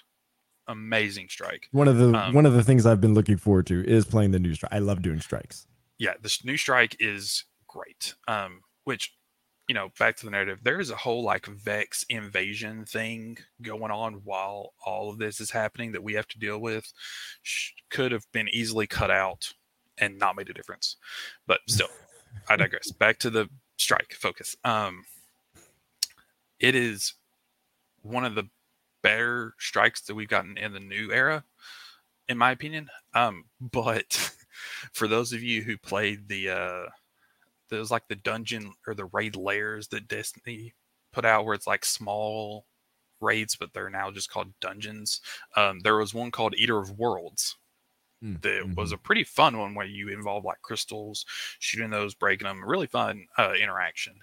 Amazing 0.68 1.28
strike. 1.30 1.68
One 1.72 1.88
of 1.88 1.98
the 1.98 2.14
Um, 2.14 2.34
one 2.34 2.46
of 2.46 2.54
the 2.54 2.64
things 2.64 2.86
I've 2.86 3.02
been 3.02 3.14
looking 3.14 3.38
forward 3.38 3.68
to 3.68 3.86
is 3.86 4.06
playing 4.06 4.32
the 4.32 4.40
new 4.40 4.56
strike. 4.56 4.74
I 4.74 4.80
love 4.80 5.02
doing 5.02 5.20
strikes. 5.20 5.68
yeah 6.00 6.14
this 6.22 6.44
new 6.44 6.58
strike 6.58 6.96
is 7.00 7.46
great. 7.68 8.16
Um 8.28 8.62
which 8.86 9.14
you 9.70 9.76
know 9.76 9.90
back 10.00 10.18
to 10.18 10.26
the 10.26 10.32
narrative 10.32 10.60
there 10.64 10.80
is 10.80 10.90
a 10.90 10.96
whole 10.96 11.24
like 11.24 11.46
vex 11.46 12.06
invasion 12.10 12.84
thing 12.86 13.38
going 13.62 13.92
on 13.92 14.16
while 14.26 14.74
all 14.86 15.10
of 15.10 15.18
this 15.20 15.40
is 15.40 15.52
happening 15.52 15.92
that 15.94 16.04
we 16.04 16.14
have 16.14 16.28
to 16.30 16.40
deal 16.40 16.60
with. 16.60 16.92
Sh- 17.44 17.72
could 17.90 18.12
have 18.12 18.26
been 18.32 18.50
easily 18.50 18.88
cut 18.88 19.12
out 19.12 19.54
and 20.00 20.18
not 20.18 20.36
made 20.36 20.50
a 20.50 20.54
difference. 20.54 20.98
But 21.46 21.60
still 21.70 21.88
i 22.50 22.56
digress. 22.56 22.92
Back 22.92 23.20
to 23.20 23.30
the 23.30 23.50
strike 23.78 24.14
focus. 24.14 24.56
Um 24.64 25.04
it 26.60 26.76
is 26.76 27.14
one 28.02 28.26
of 28.26 28.36
the 28.36 28.50
better 29.02 29.54
strikes 29.60 30.02
that 30.04 30.16
we've 30.16 30.30
gotten 30.30 30.58
in 30.58 30.74
the 30.74 30.80
new 30.80 31.12
era 31.12 31.44
in 32.28 32.38
my 32.38 32.52
opinion. 32.52 32.90
Um 33.14 33.46
but 33.60 34.36
for 34.94 35.08
those 35.08 35.34
of 35.34 35.44
you 35.44 35.64
who 35.64 35.78
played 35.78 36.28
the 36.28 36.50
uh 36.50 36.90
there's 37.70 37.92
like 37.92 38.08
the 38.08 38.16
dungeon 38.16 38.74
or 38.88 38.94
the 38.94 39.06
raid 39.06 39.36
layers 39.36 39.88
that 39.90 40.08
Destiny 40.08 40.74
put 41.12 41.26
out 41.26 41.46
where 41.46 41.56
it's 41.56 41.68
like 41.68 41.86
small 41.86 42.66
raids, 43.20 43.56
but 43.56 43.74
they're 43.74 43.90
now 43.90 44.12
just 44.12 44.30
called 44.30 44.54
dungeons. 44.60 45.22
Um, 45.56 45.80
there 45.80 45.96
was 45.96 46.14
one 46.14 46.30
called 46.30 46.54
Eater 46.56 46.78
of 46.78 47.00
Worlds 47.00 47.56
Mm, 48.24 48.42
that 48.42 48.76
was 48.78 48.92
a 48.92 48.98
pretty 48.98 49.24
fun 49.24 49.58
one 49.58 49.76
where 49.76 49.86
you 49.86 50.10
involve 50.10 50.46
like 50.46 50.62
crystals, 50.62 51.26
shooting 51.60 51.90
those, 51.90 52.14
breaking 52.14 52.48
them. 52.48 52.64
Really 52.64 52.88
fun 52.88 53.28
uh, 53.38 53.54
interaction. 53.62 54.16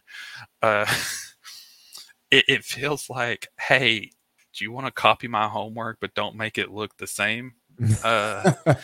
Uh, 0.63 0.87
it, 2.31 2.45
it 2.49 2.65
feels 2.65 3.11
like, 3.11 3.49
hey, 3.59 4.11
do 4.55 4.65
you 4.65 4.73
want 4.73 4.87
to 4.87 4.93
copy 4.93 5.29
my 5.29 5.49
homework 5.49 5.99
but 6.01 6.15
don't 6.15 6.37
make 6.37 6.59
it 6.59 6.71
look 6.71 6.97
the 6.97 7.07
same? 7.07 7.55
Uh, 8.03 8.53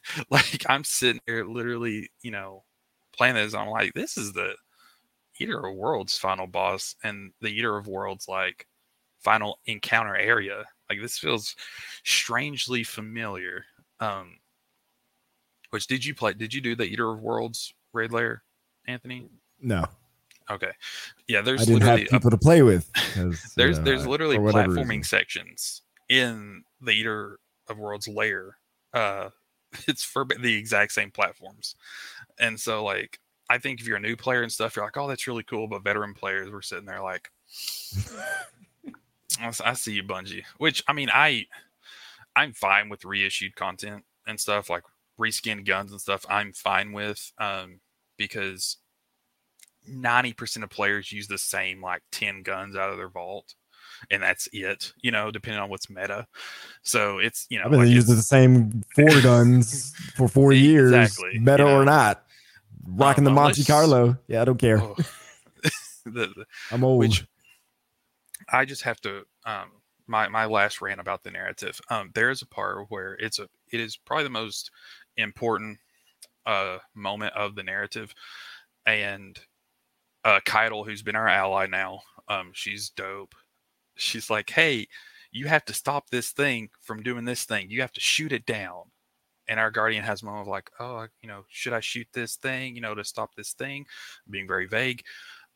like 0.30 0.64
I'm 0.68 0.84
sitting 0.84 1.20
here 1.26 1.44
literally, 1.44 2.10
you 2.22 2.30
know, 2.30 2.64
playing 3.12 3.34
this. 3.34 3.54
I'm 3.54 3.68
like, 3.68 3.94
this 3.94 4.16
is 4.16 4.32
the 4.32 4.54
Eater 5.38 5.66
of 5.66 5.74
Worlds 5.74 6.16
final 6.16 6.46
boss 6.46 6.94
and 7.02 7.32
the 7.40 7.48
Eater 7.48 7.76
of 7.76 7.88
Worlds 7.88 8.26
like 8.28 8.66
final 9.18 9.58
encounter 9.66 10.16
area. 10.16 10.64
Like 10.88 11.00
this 11.00 11.18
feels 11.18 11.56
strangely 12.04 12.84
familiar. 12.84 13.64
Um 14.00 14.38
which 15.70 15.86
did 15.86 16.04
you 16.04 16.14
play? 16.14 16.32
Did 16.32 16.54
you 16.54 16.60
do 16.60 16.76
the 16.76 16.84
Eater 16.84 17.10
of 17.10 17.20
Worlds 17.20 17.74
raid 17.92 18.12
layer, 18.12 18.42
Anthony? 18.86 19.28
no, 19.60 19.86
Okay. 20.50 20.70
Yeah, 21.28 21.40
I 21.40 21.42
there's 21.42 21.66
didn't 21.66 21.82
have 21.82 21.98
literally 21.98 22.06
a 22.06 22.10
people 22.10 22.30
to 22.30 22.38
play 22.38 22.62
with. 22.62 22.90
there's 23.56 23.78
know, 23.78 23.84
there's 23.84 24.06
literally 24.06 24.38
platforming 24.38 24.88
reason. 24.88 25.02
sections 25.02 25.82
in 26.08 26.62
the 26.80 26.92
Eater 26.92 27.38
of 27.68 27.78
Worlds 27.78 28.06
layer. 28.08 28.56
Uh, 28.94 29.30
it's 29.88 30.04
for 30.04 30.24
the 30.24 30.54
exact 30.54 30.92
same 30.92 31.10
platforms, 31.10 31.74
and 32.38 32.60
so 32.60 32.84
like 32.84 33.18
I 33.50 33.58
think 33.58 33.80
if 33.80 33.86
you're 33.86 33.96
a 33.96 34.00
new 34.00 34.16
player 34.16 34.42
and 34.42 34.52
stuff, 34.52 34.76
you're 34.76 34.84
like, 34.84 34.96
oh, 34.96 35.08
that's 35.08 35.26
really 35.26 35.42
cool. 35.42 35.66
But 35.66 35.82
veteran 35.82 36.14
players 36.14 36.50
were 36.50 36.62
sitting 36.62 36.86
there 36.86 37.02
like, 37.02 37.30
I 39.40 39.72
see 39.74 39.94
you, 39.94 40.04
Bungie. 40.04 40.44
Which 40.58 40.82
I 40.86 40.92
mean, 40.92 41.10
I 41.12 41.46
I'm 42.36 42.52
fine 42.52 42.88
with 42.90 43.04
reissued 43.04 43.56
content 43.56 44.04
and 44.26 44.38
stuff 44.38 44.68
like 44.70 44.82
reskinned 45.18 45.66
guns 45.66 45.90
and 45.90 46.00
stuff. 46.00 46.24
I'm 46.28 46.52
fine 46.52 46.92
with 46.92 47.32
um, 47.40 47.80
because 48.18 48.76
90% 49.90 50.62
of 50.62 50.70
players 50.70 51.12
use 51.12 51.28
the 51.28 51.38
same 51.38 51.80
like 51.82 52.02
10 52.12 52.42
guns 52.42 52.76
out 52.76 52.90
of 52.90 52.96
their 52.96 53.08
vault 53.08 53.54
and 54.10 54.20
that's 54.22 54.48
it 54.52 54.92
you 55.00 55.12
know 55.12 55.30
depending 55.30 55.62
on 55.62 55.70
what's 55.70 55.88
meta 55.88 56.26
so 56.82 57.18
it's 57.18 57.46
you 57.50 57.58
know 57.58 57.66
I've 57.66 57.70
been 57.70 57.80
like 57.80 57.88
using 57.88 58.14
it's- 58.14 58.16
the 58.16 58.22
same 58.22 58.82
four 58.96 59.20
guns 59.22 59.94
for 60.16 60.26
four 60.28 60.52
years, 60.52 60.92
Exactly, 60.92 61.38
meta 61.38 61.62
you 61.62 61.68
know. 61.68 61.80
or 61.80 61.84
not. 61.84 62.24
Rocking 62.88 63.24
the 63.24 63.30
Um, 63.30 63.36
Monte 63.36 63.64
Carlo. 63.64 64.18
Yeah, 64.28 64.42
I 64.42 64.44
don't 64.44 64.58
care. 64.58 64.80
oh. 64.82 64.96
the, 66.04 66.10
the, 66.26 66.44
I'm 66.70 66.84
old. 66.84 67.26
I 68.52 68.64
just 68.64 68.82
have 68.82 69.00
to 69.02 69.24
um 69.44 69.70
my 70.08 70.28
my 70.28 70.46
last 70.46 70.80
rant 70.80 71.00
about 71.00 71.22
the 71.22 71.30
narrative. 71.30 71.80
Um 71.90 72.10
there 72.14 72.30
is 72.30 72.42
a 72.42 72.46
part 72.46 72.86
where 72.88 73.14
it's 73.14 73.38
a 73.38 73.48
it 73.72 73.80
is 73.80 73.96
probably 73.96 74.24
the 74.24 74.30
most 74.30 74.70
important 75.16 75.78
uh 76.46 76.78
moment 76.94 77.34
of 77.34 77.54
the 77.54 77.62
narrative. 77.62 78.14
And 78.86 79.38
uh 80.24 80.40
Caiatl 80.46 80.84
who's 80.84 81.02
been 81.02 81.16
our 81.16 81.28
ally 81.28 81.66
now 81.66 82.00
um 82.28 82.50
she's 82.54 82.90
dope. 82.90 83.34
She's 83.96 84.30
like 84.30 84.50
hey 84.50 84.88
you 85.32 85.46
have 85.48 85.64
to 85.66 85.74
stop 85.74 86.08
this 86.10 86.30
thing 86.30 86.70
from 86.82 87.02
doing 87.02 87.24
this 87.24 87.44
thing. 87.44 87.70
You 87.70 87.80
have 87.82 87.92
to 87.92 88.00
shoot 88.00 88.32
it 88.32 88.46
down. 88.46 88.84
And 89.48 89.60
our 89.60 89.70
guardian 89.70 90.04
has 90.04 90.22
a 90.22 90.26
moment 90.26 90.42
of 90.42 90.48
like 90.48 90.70
oh 90.80 91.06
you 91.20 91.28
know 91.28 91.44
should 91.48 91.72
i 91.72 91.80
shoot 91.80 92.08
this 92.12 92.36
thing 92.36 92.74
you 92.74 92.80
know 92.82 92.94
to 92.94 93.04
stop 93.04 93.34
this 93.36 93.52
thing? 93.52 93.86
Being 94.30 94.46
very 94.48 94.66
vague. 94.66 95.02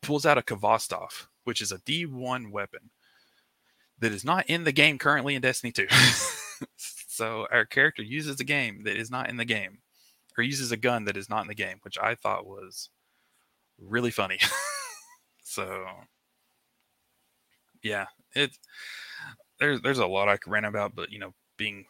Pulls 0.01 0.25
out 0.25 0.37
a 0.37 0.41
Khvostov, 0.41 1.27
which 1.43 1.61
is 1.61 1.71
a 1.71 1.79
d1 1.79 2.51
weapon 2.51 2.89
that 4.01 4.11
is 4.11 4.25
not 4.25 4.45
in 4.49 4.63
the 4.63 4.71
game 4.71 4.97
currently 4.97 5.35
in 5.35 5.41
destiny 5.41 5.71
2 5.71 5.87
so 6.77 7.47
our 7.51 7.65
character 7.65 8.03
uses 8.03 8.39
a 8.39 8.43
game 8.43 8.83
that 8.83 8.95
is 8.95 9.09
not 9.09 9.29
in 9.29 9.37
the 9.37 9.45
game 9.45 9.79
or 10.37 10.43
uses 10.43 10.71
a 10.71 10.77
gun 10.77 11.05
that 11.05 11.17
is 11.17 11.29
not 11.29 11.41
in 11.41 11.47
the 11.47 11.55
game 11.55 11.77
which 11.83 11.97
i 11.99 12.13
thought 12.13 12.45
was 12.45 12.89
really 13.79 14.11
funny 14.11 14.39
so 15.43 15.85
yeah 17.81 18.05
it 18.35 18.51
there's 19.59 19.81
there's 19.81 19.99
a 19.99 20.05
lot 20.05 20.27
i 20.27 20.37
could 20.37 20.51
rant 20.51 20.65
about 20.65 20.93
but 20.95 21.11
you 21.11 21.19
know 21.19 21.33
being 21.57 21.85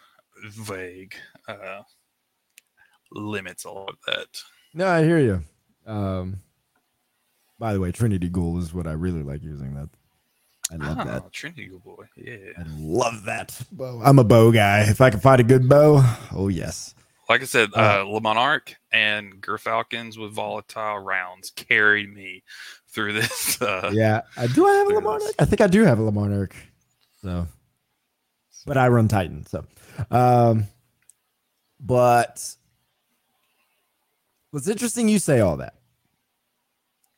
vague 0.46 1.16
uh 1.48 1.82
limits 3.12 3.66
all 3.66 3.88
of 3.88 3.96
that 4.08 4.28
no, 4.74 4.88
I 4.88 5.04
hear 5.04 5.20
you. 5.20 5.44
Um, 5.86 6.40
by 7.60 7.74
the 7.74 7.80
way, 7.80 7.92
Trinity 7.92 8.30
Ghoul 8.30 8.58
is 8.58 8.74
what 8.74 8.88
I 8.88 8.94
really 8.94 9.24
like 9.24 9.44
using. 9.44 9.76
That 9.76 9.90
I 10.72 10.76
love 10.76 10.98
that. 11.06 11.24
Oh, 11.26 11.30
trinity 11.32 11.68
Ghoul 11.68 11.80
boy 11.80 12.06
yeah 12.16 12.54
I 12.58 12.64
love 12.78 13.26
that 13.26 13.60
bow. 13.72 14.02
I'm 14.04 14.20
a 14.20 14.24
bow 14.24 14.52
guy. 14.52 14.82
If 14.90 15.02
I 15.02 15.10
can 15.10 15.20
find 15.20 15.42
a 15.42 15.44
good 15.44 15.68
bow, 15.68 16.04
oh 16.34 16.48
yes. 16.48 16.96
like 17.30 17.42
i 17.42 17.46
said 17.46 17.70
Uh, 17.76 18.02
uh 18.02 18.04
Le 18.08 18.22
Monarque 18.22 18.76
and 18.92 19.42
Gyrfalcons 19.42 20.18
with 20.18 20.32
volatile 20.32 21.00
rounds 21.00 21.50
carried 21.52 22.14
me 22.14 22.44
through 22.88 23.14
this 23.22 23.62
uh 23.62 23.92
Yeah, 23.94 24.22
uh, 24.38 24.48
do 24.48 24.66
I 24.66 24.74
have 24.76 24.88
a 24.88 25.02
there 25.02 25.30
it 25.30 25.36
I 25.40 25.46
think 25.46 25.62
I 25.62 25.68
do 25.68 25.84
have 25.84 26.00
a 26.00 26.04
Lamar 26.04 26.50
So, 27.22 27.48
but 28.66 28.78
I 28.78 28.88
run 28.88 29.08
Titan. 29.08 29.46
So, 29.46 29.66
um, 30.10 30.68
but 31.80 32.56
what's 34.52 34.68
interesting, 34.68 35.10
you 35.10 35.20
say 35.20 35.40
all 35.40 35.58
that 35.58 35.76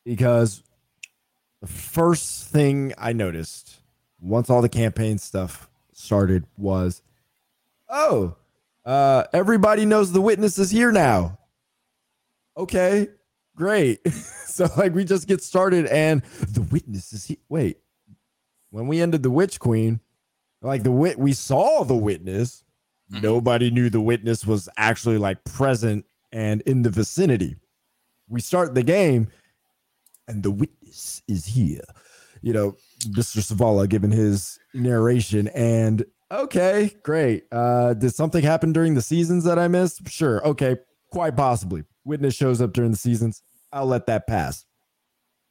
because 0.04 0.62
the 1.64 1.72
first 1.72 2.48
thing 2.48 2.92
I 2.98 3.14
noticed 3.14 3.80
once 4.20 4.50
all 4.50 4.60
the 4.60 4.68
campaign 4.68 5.16
stuff 5.16 5.70
started 5.94 6.44
was, 6.58 7.00
oh, 7.88 8.36
uh, 8.84 9.24
everybody 9.32 9.86
knows 9.86 10.12
the 10.12 10.20
witness 10.20 10.58
is 10.58 10.70
here 10.70 10.92
now. 10.92 11.38
Okay, 12.54 13.08
great. 13.56 14.06
so 14.12 14.68
like 14.76 14.94
we 14.94 15.06
just 15.06 15.26
get 15.26 15.42
started 15.42 15.86
and 15.86 16.22
the 16.50 16.60
witness 16.60 17.14
is 17.14 17.24
here. 17.24 17.38
Wait, 17.48 17.78
when 18.68 18.86
we 18.86 19.00
ended 19.00 19.22
the 19.22 19.30
witch 19.30 19.58
queen, 19.58 20.00
like 20.60 20.82
the 20.82 20.92
wit 20.92 21.18
we 21.18 21.32
saw 21.32 21.82
the 21.82 21.96
witness. 21.96 22.62
Mhm. 23.10 23.22
Nobody 23.22 23.70
knew 23.70 23.88
the 23.88 24.02
witness 24.02 24.46
was 24.46 24.68
actually 24.76 25.16
like 25.16 25.42
present 25.44 26.04
and 26.30 26.60
in 26.62 26.82
the 26.82 26.90
vicinity. 26.90 27.56
We 28.28 28.42
start 28.42 28.74
the 28.74 28.82
game 28.82 29.28
and 30.28 30.42
the 30.42 30.50
witness 30.50 31.22
is 31.28 31.46
here. 31.46 31.82
You 32.42 32.52
know, 32.52 32.76
Mr. 33.00 33.38
Zavala 33.38 33.88
giving 33.88 34.10
his 34.10 34.58
narration 34.74 35.48
and 35.48 36.04
okay, 36.30 36.94
great. 37.02 37.44
Uh 37.52 37.94
did 37.94 38.14
something 38.14 38.42
happen 38.42 38.72
during 38.72 38.94
the 38.94 39.02
seasons 39.02 39.44
that 39.44 39.58
I 39.58 39.68
missed? 39.68 40.08
Sure. 40.08 40.46
Okay, 40.46 40.76
quite 41.10 41.36
possibly. 41.36 41.84
Witness 42.04 42.34
shows 42.34 42.60
up 42.60 42.72
during 42.72 42.90
the 42.90 42.96
seasons. 42.96 43.42
I'll 43.72 43.86
let 43.86 44.06
that 44.06 44.26
pass. 44.26 44.66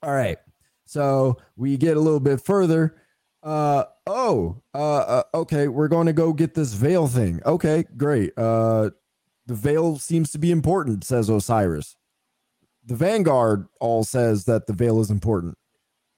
All 0.02 0.14
right. 0.14 0.38
So 0.86 1.38
we 1.56 1.78
get 1.78 1.98
a 1.98 2.02
little 2.02 2.20
bit 2.20 2.42
further. 2.42 2.96
Uh 3.42 3.86
oh, 4.08 4.62
uh, 4.74 4.78
uh 4.78 5.24
okay, 5.34 5.68
we're 5.68 5.88
going 5.88 6.08
to 6.08 6.14
go 6.14 6.32
get 6.32 6.54
this 6.54 6.74
veil 6.74 7.08
thing. 7.08 7.42
Okay, 7.46 7.86
great. 7.98 8.38
Uh 8.38 8.92
the 9.46 9.56
veil 9.56 9.98
seems 9.98 10.32
to 10.32 10.38
be 10.38 10.52
important, 10.52 11.04
says 11.04 11.30
Osiris. 11.30 11.98
The 12.86 12.96
Vanguard 12.96 13.68
all 13.80 14.04
says 14.04 14.46
that 14.46 14.68
the 14.68 14.74
veil 14.74 15.00
is 15.00 15.10
important. 15.10 15.58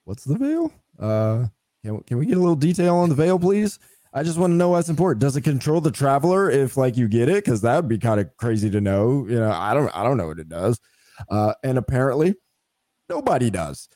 What's 0.05 0.23
the 0.23 0.37
veil? 0.37 0.71
Uh 0.99 1.47
can, 1.83 2.01
can 2.03 2.17
we 2.17 2.25
get 2.25 2.37
a 2.37 2.39
little 2.39 2.55
detail 2.55 2.95
on 2.95 3.09
the 3.09 3.15
veil, 3.15 3.37
please? 3.37 3.77
I 4.13 4.23
just 4.23 4.37
want 4.39 4.51
to 4.51 4.55
know 4.55 4.69
what's 4.69 4.89
important. 4.89 5.19
Does 5.21 5.35
it 5.35 5.41
control 5.41 5.81
the 5.81 5.91
traveler 5.91 6.49
if 6.49 6.77
like 6.77 6.95
you 6.97 7.07
get 7.07 7.29
it? 7.29 7.43
Because 7.43 7.61
that 7.61 7.75
would 7.75 7.89
be 7.89 7.97
kind 7.97 8.19
of 8.19 8.29
crazy 8.37 8.69
to 8.71 8.81
know. 8.81 9.25
You 9.27 9.39
know, 9.39 9.51
I 9.51 9.73
don't 9.73 9.89
I 9.95 10.03
don't 10.03 10.17
know 10.17 10.27
what 10.27 10.39
it 10.39 10.49
does. 10.49 10.79
Uh 11.29 11.53
and 11.63 11.77
apparently 11.77 12.35
nobody 13.09 13.49
does. 13.51 13.87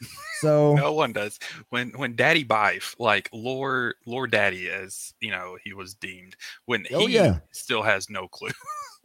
So 0.42 0.76
no 0.76 0.94
one 0.94 1.14
does 1.14 1.40
when 1.70 1.90
when 1.96 2.16
daddy 2.16 2.44
bife 2.46 2.96
like 3.00 3.30
lord 3.34 3.96
lord 4.06 4.30
daddy 4.32 4.70
as 4.70 5.14
you 5.20 5.32
know 5.32 5.58
he 5.64 5.74
was 5.74 5.96
deemed 5.96 6.36
when 6.66 6.86
Oh, 6.94 7.08
he 7.08 7.16
yeah. 7.16 7.40
still 7.52 7.82
has 7.82 8.10
no 8.10 8.28
clue 8.28 8.52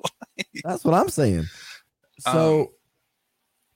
That's 0.65 0.85
what 0.85 0.95
I'm 0.95 1.09
saying. 1.09 1.47
So 2.19 2.61
Um, 2.61 2.67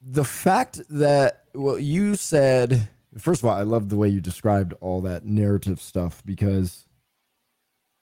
the 0.00 0.24
fact 0.24 0.80
that 0.90 1.44
well, 1.54 1.78
you 1.78 2.14
said 2.14 2.88
first 3.18 3.42
of 3.42 3.48
all, 3.48 3.56
I 3.56 3.62
love 3.62 3.88
the 3.88 3.96
way 3.96 4.08
you 4.08 4.20
described 4.20 4.74
all 4.80 5.00
that 5.02 5.24
narrative 5.24 5.80
stuff 5.80 6.22
because 6.24 6.86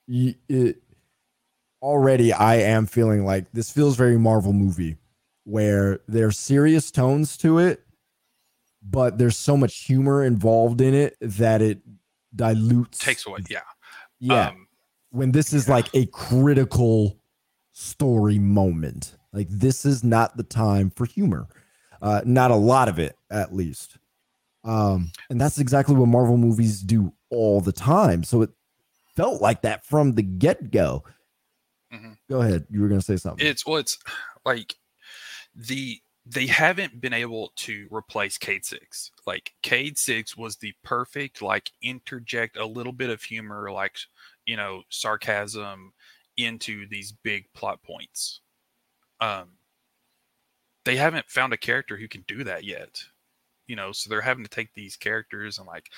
you, 0.07 0.34
it 0.49 0.82
already 1.82 2.32
I 2.32 2.57
am 2.57 2.86
feeling 2.86 3.24
like 3.24 3.51
this 3.53 3.70
feels 3.70 3.97
very 3.97 4.18
Marvel 4.18 4.53
movie 4.53 4.97
where 5.44 6.01
there's 6.09 6.38
serious 6.38 6.90
tones 6.90 7.36
to 7.38 7.59
it, 7.59 7.84
but 8.82 9.18
there's 9.18 9.36
so 9.38 9.57
much 9.57 9.84
humor 9.84 10.24
involved 10.24 10.80
in 10.80 10.94
it 10.94 11.16
that 11.20 11.62
it 11.62 11.80
dilutes 12.34 12.99
takes 12.99 13.26
away 13.26 13.40
yeah 13.49 13.61
Yeah 14.20 14.49
um, 14.49 14.66
when 15.11 15.32
this 15.32 15.52
is 15.52 15.68
Yeah. 15.68 15.74
like 15.74 15.89
a 15.94 16.06
critical 16.06 17.18
story 17.73 18.39
moment. 18.39 19.16
Like 19.32 19.48
this 19.51 19.85
is 19.85 20.02
not 20.05 20.36
the 20.36 20.43
time 20.43 20.90
for 20.90 21.06
humor. 21.06 21.47
Uh 22.07 22.20
not 22.24 22.51
a 22.53 22.57
lot 22.57 22.89
of 22.89 22.99
it 23.01 23.16
at 23.31 23.53
least. 23.53 23.99
Um 24.62 25.11
and 25.28 25.41
that's 25.41 25.59
exactly 25.59 25.95
what 25.97 26.07
Marvel 26.09 26.37
movies 26.37 26.81
do 26.81 27.12
all 27.31 27.61
the 27.61 27.73
time. 27.73 28.23
So 28.23 28.43
it 28.43 28.51
felt 29.16 29.43
like 29.43 29.62
that 29.62 29.85
from 29.85 30.12
the 30.12 30.23
get-go. 30.23 31.03
Mhm. 31.93 32.16
Go 32.28 32.43
ahead. 32.43 32.66
You 32.70 32.81
were 32.83 32.89
going 32.89 33.01
to 33.01 33.07
say 33.07 33.16
something. 33.16 33.47
it's 33.47 33.66
well 33.66 33.78
it's 33.78 33.99
like 34.45 34.74
the 35.55 36.01
they 36.28 36.47
haven't 36.47 37.01
been 37.01 37.12
able 37.12 37.53
to 37.57 37.87
replace 37.91 38.37
Cayde 38.39 38.65
Six. 38.65 39.11
Like 39.27 39.53
Cayde 39.62 39.97
Six 39.99 40.37
was 40.37 40.57
the 40.57 40.74
perfect 40.85 41.41
like 41.43 41.70
interject 41.83 42.57
a 42.57 42.66
little 42.66 42.93
bit 42.93 43.11
of 43.11 43.23
humor, 43.23 43.70
like 43.73 43.97
you 44.45 44.57
know 44.57 44.83
sarcasm 44.91 45.93
into 46.37 46.87
these 46.89 47.12
big 47.12 47.47
plot 47.55 47.83
points. 47.83 48.41
Um, 49.20 49.56
they 50.87 50.97
haven't 50.97 51.29
found 51.29 51.53
a 51.53 51.59
character 51.59 51.97
who 51.99 52.09
can 52.09 52.25
do 52.29 52.45
that 52.45 52.65
yet. 52.65 53.05
You 53.67 53.77
know, 53.77 53.93
so 53.93 54.09
they're 54.09 54.21
having 54.23 54.45
to 54.45 54.51
take 54.51 54.73
these 54.75 54.97
characters 54.97 55.59
and 55.59 55.67
like 55.67 55.91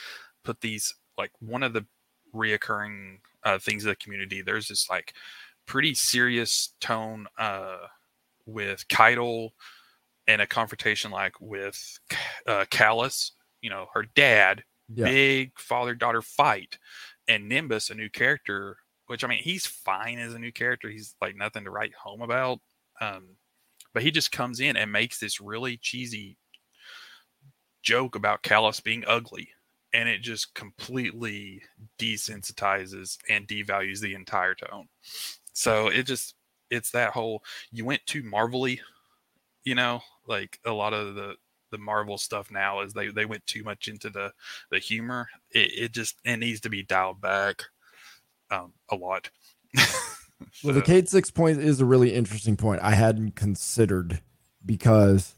put 0.43 0.63
these 0.63 0.95
like 1.19 1.31
one 1.41 1.63
of 1.63 1.75
the 1.75 1.87
reoccurring 2.35 3.19
uh, 3.45 3.59
things 3.59 3.85
of 3.85 3.91
the 3.91 3.97
community. 3.97 4.43
There's 4.43 4.69
this 4.69 4.89
like 4.89 5.15
pretty 5.67 5.95
serious 5.95 6.75
tone 6.81 7.27
uh, 7.39 7.79
with 8.47 8.89
Caiatl 8.89 9.49
and 10.27 10.41
a 10.43 10.47
confrontation 10.47 11.11
like 11.11 11.41
with 11.41 11.99
uh, 12.47 12.65
Callus, 12.71 13.33
you 13.61 13.71
know, 13.71 13.89
her 13.95 14.05
dad, 14.15 14.65
Yeah. 14.89 15.05
big 15.07 15.59
father 15.59 15.95
daughter 15.95 16.23
fight, 16.23 16.79
and 17.29 17.49
Nimbus, 17.49 17.91
a 17.91 17.95
new 17.95 18.09
character, 18.11 18.79
which 19.07 19.25
I 19.25 19.29
mean, 19.29 19.43
he's 19.43 19.67
fine 19.67 20.19
as 20.19 20.35
a 20.35 20.39
new 20.39 20.53
character. 20.53 20.89
He's 20.89 21.15
like 21.21 21.37
nothing 21.37 21.65
to 21.65 21.71
write 21.71 21.95
home 21.95 22.23
about. 22.23 22.61
Um, 23.01 23.37
but 23.95 24.03
he 24.03 24.11
just 24.11 24.33
comes 24.33 24.61
in 24.61 24.77
and 24.77 24.93
makes 24.93 25.19
this 25.19 25.41
really 25.41 25.77
cheesy 25.77 26.37
joke 27.83 28.15
about 28.15 28.43
Callus 28.43 28.81
being 28.81 29.05
ugly. 29.07 29.51
And 29.95 30.09
it 30.09 30.21
just 30.21 30.55
completely 30.55 31.63
desensitizes 31.99 33.17
and 33.31 33.49
devalues 33.49 34.01
the 34.01 34.15
entire 34.15 34.55
tone. 34.55 34.89
So 35.55 35.89
it 35.89 36.05
just 36.05 36.35
it's 36.71 36.91
that 36.91 37.13
whole 37.13 37.43
you 37.73 37.87
went 37.87 38.03
too 38.07 38.23
marvelly, 38.23 38.83
you 39.65 39.75
know, 39.75 40.03
like 40.27 40.61
a 40.67 40.73
lot 40.73 40.95
of 40.95 41.15
the 41.15 41.37
the 41.71 41.79
Marvel 41.79 42.19
stuff 42.19 42.51
now 42.51 42.81
is 42.83 42.93
they 42.95 43.09
they 43.09 43.27
went 43.27 43.47
too 43.47 43.65
much 43.65 43.89
into 43.89 44.11
the 44.11 44.33
the 44.71 44.79
humor. 44.79 45.29
It, 45.53 45.73
it 45.85 45.93
just 45.93 46.17
it 46.25 46.39
needs 46.39 46.61
to 46.63 46.71
be 46.71 46.83
dialed 46.83 47.21
back 47.21 47.65
um 48.51 48.75
a 48.91 48.97
lot. 48.97 49.31
Well, 50.63 50.75
the 50.75 50.83
Cayde 50.83 51.09
Six 51.09 51.31
point 51.31 51.59
is 51.59 51.81
a 51.81 51.85
really 51.85 52.15
interesting 52.15 52.57
point 52.57 52.83
I 52.83 52.93
hadn't 52.93 53.37
considered 53.37 54.21
because 54.65 55.35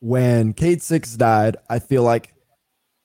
when 0.00 0.52
Cayde 0.52 0.82
Six 0.82 1.14
died, 1.16 1.56
I 1.68 1.78
feel 1.78 2.02
like 2.02 2.34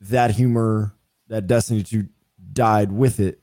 that 0.02 0.32
humor, 0.32 0.94
that 1.28 1.48
Destiny 1.48 1.84
2 1.84 2.08
died 2.54 2.92
with 2.92 3.20
it, 3.20 3.40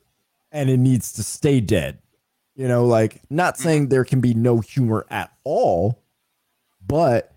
and 0.51 0.69
it 0.71 0.79
needs 0.79 1.13
to 1.15 1.23
stay 1.23 1.61
dead. 1.61 1.99
You 2.55 2.67
know, 2.69 2.85
like 2.87 3.21
not 3.31 3.55
mm-hmm. 3.55 3.63
saying 3.63 3.89
there 3.89 4.05
can 4.05 4.21
be 4.21 4.35
no 4.35 4.61
humor 4.61 5.07
at 5.11 5.31
all, 5.45 6.03
but 6.85 7.33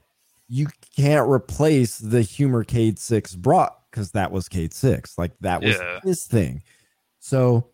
you 0.48 0.68
can't 0.96 1.30
replace 1.30 1.98
the 1.98 2.22
humor 2.22 2.64
Cayde 2.64 3.00
Six 3.00 3.36
brought 3.36 3.78
because 3.90 4.12
that 4.12 4.32
was 4.32 4.50
Cayde 4.50 4.74
Six. 4.74 5.18
Like 5.18 5.32
that 5.42 5.62
was 5.62 5.78
Yeah. 5.78 6.00
his 6.04 6.26
thing. 6.26 6.64
So 7.20 7.68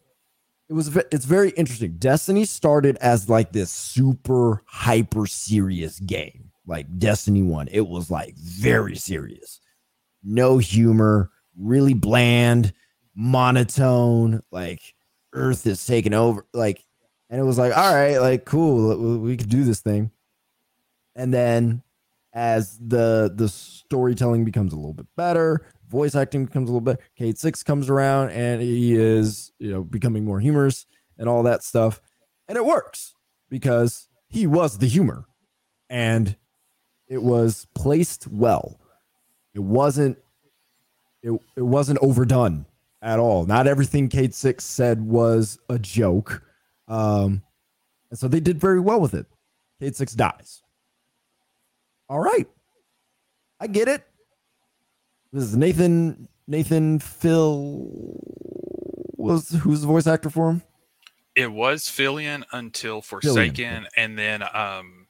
it 0.69 0.73
was 0.73 0.95
it's 1.11 1.25
very 1.25 1.51
interesting. 1.51 1.93
Destiny 1.97 2.45
started 2.45 2.97
as 2.97 3.29
like 3.29 3.51
this 3.51 3.71
super 3.71 4.63
hyper 4.65 5.25
serious 5.25 5.99
game. 5.99 6.51
Like 6.65 6.97
Destiny 6.97 7.41
1, 7.43 7.69
it 7.71 7.87
was 7.87 8.11
like 8.11 8.35
very 8.35 8.95
serious. 8.95 9.61
No 10.23 10.57
humor, 10.57 11.31
really 11.57 11.93
bland, 11.93 12.73
monotone, 13.15 14.41
like 14.51 14.81
earth 15.33 15.65
is 15.67 15.85
taking 15.85 16.13
over 16.13 16.45
like 16.53 16.83
and 17.29 17.39
it 17.39 17.43
was 17.43 17.57
like 17.57 17.75
all 17.75 17.93
right, 17.93 18.17
like 18.17 18.43
cool, 18.45 19.19
we- 19.19 19.37
could 19.37 19.49
do 19.49 19.63
this 19.63 19.79
thing. 19.79 20.11
And 21.15 21.33
then 21.33 21.83
as 22.33 22.77
the 22.77 23.31
the 23.33 23.47
storytelling 23.47 24.43
becomes 24.43 24.73
a 24.73 24.75
little 24.75 24.93
bit 24.93 25.07
better, 25.15 25.65
voice 25.89 26.15
acting 26.15 26.45
becomes 26.45 26.69
a 26.69 26.73
little 26.73 26.81
bit. 26.81 26.99
Cayde 27.17 27.37
Six 27.37 27.63
comes 27.63 27.89
around 27.89 28.31
and 28.31 28.61
he 28.61 28.95
is 28.95 29.51
you 29.59 29.71
know 29.71 29.83
becoming 29.83 30.25
more 30.25 30.39
humorous 30.39 30.85
and 31.17 31.27
all 31.27 31.43
that 31.43 31.63
stuff, 31.63 32.01
and 32.47 32.57
it 32.57 32.65
works 32.65 33.13
because 33.49 34.07
he 34.27 34.45
was 34.45 34.77
the 34.77 34.87
humor, 34.87 35.25
and 35.89 36.35
it 37.07 37.23
was 37.23 37.67
placed 37.73 38.27
well. 38.27 38.79
It 39.53 39.63
wasn't 39.63 40.17
it, 41.23 41.31
it 41.55 41.61
wasn't 41.61 41.99
overdone 42.01 42.65
at 43.01 43.19
all. 43.19 43.45
Not 43.45 43.67
everything 43.67 44.09
Cayde 44.09 44.33
Six 44.33 44.63
said 44.63 45.01
was 45.01 45.59
a 45.69 45.79
joke, 45.79 46.43
um, 46.87 47.41
and 48.09 48.19
so 48.19 48.27
they 48.27 48.39
did 48.39 48.59
very 48.59 48.79
well 48.79 48.99
with 48.99 49.13
it. 49.13 49.25
Cayde 49.79 49.95
Six 49.95 50.13
dies. 50.13 50.61
All 52.09 52.19
right. 52.19 52.47
I 53.59 53.67
get 53.67 53.87
it. 53.87 54.03
This 55.37 55.49
is 55.49 55.55
Nathan 55.55 56.27
Nathan 56.47 56.97
Phil 56.97 57.85
was 59.17 59.51
who's 59.51 59.81
the 59.81 59.87
voice 59.87 60.07
actor 60.07 60.31
for 60.31 60.49
him? 60.49 60.63
It 61.35 61.51
was 61.51 61.83
Fillion 61.83 62.43
until 62.53 63.03
Forsaken, 63.03 63.85
and 63.95 64.17
then 64.17 64.41
um, 64.41 65.05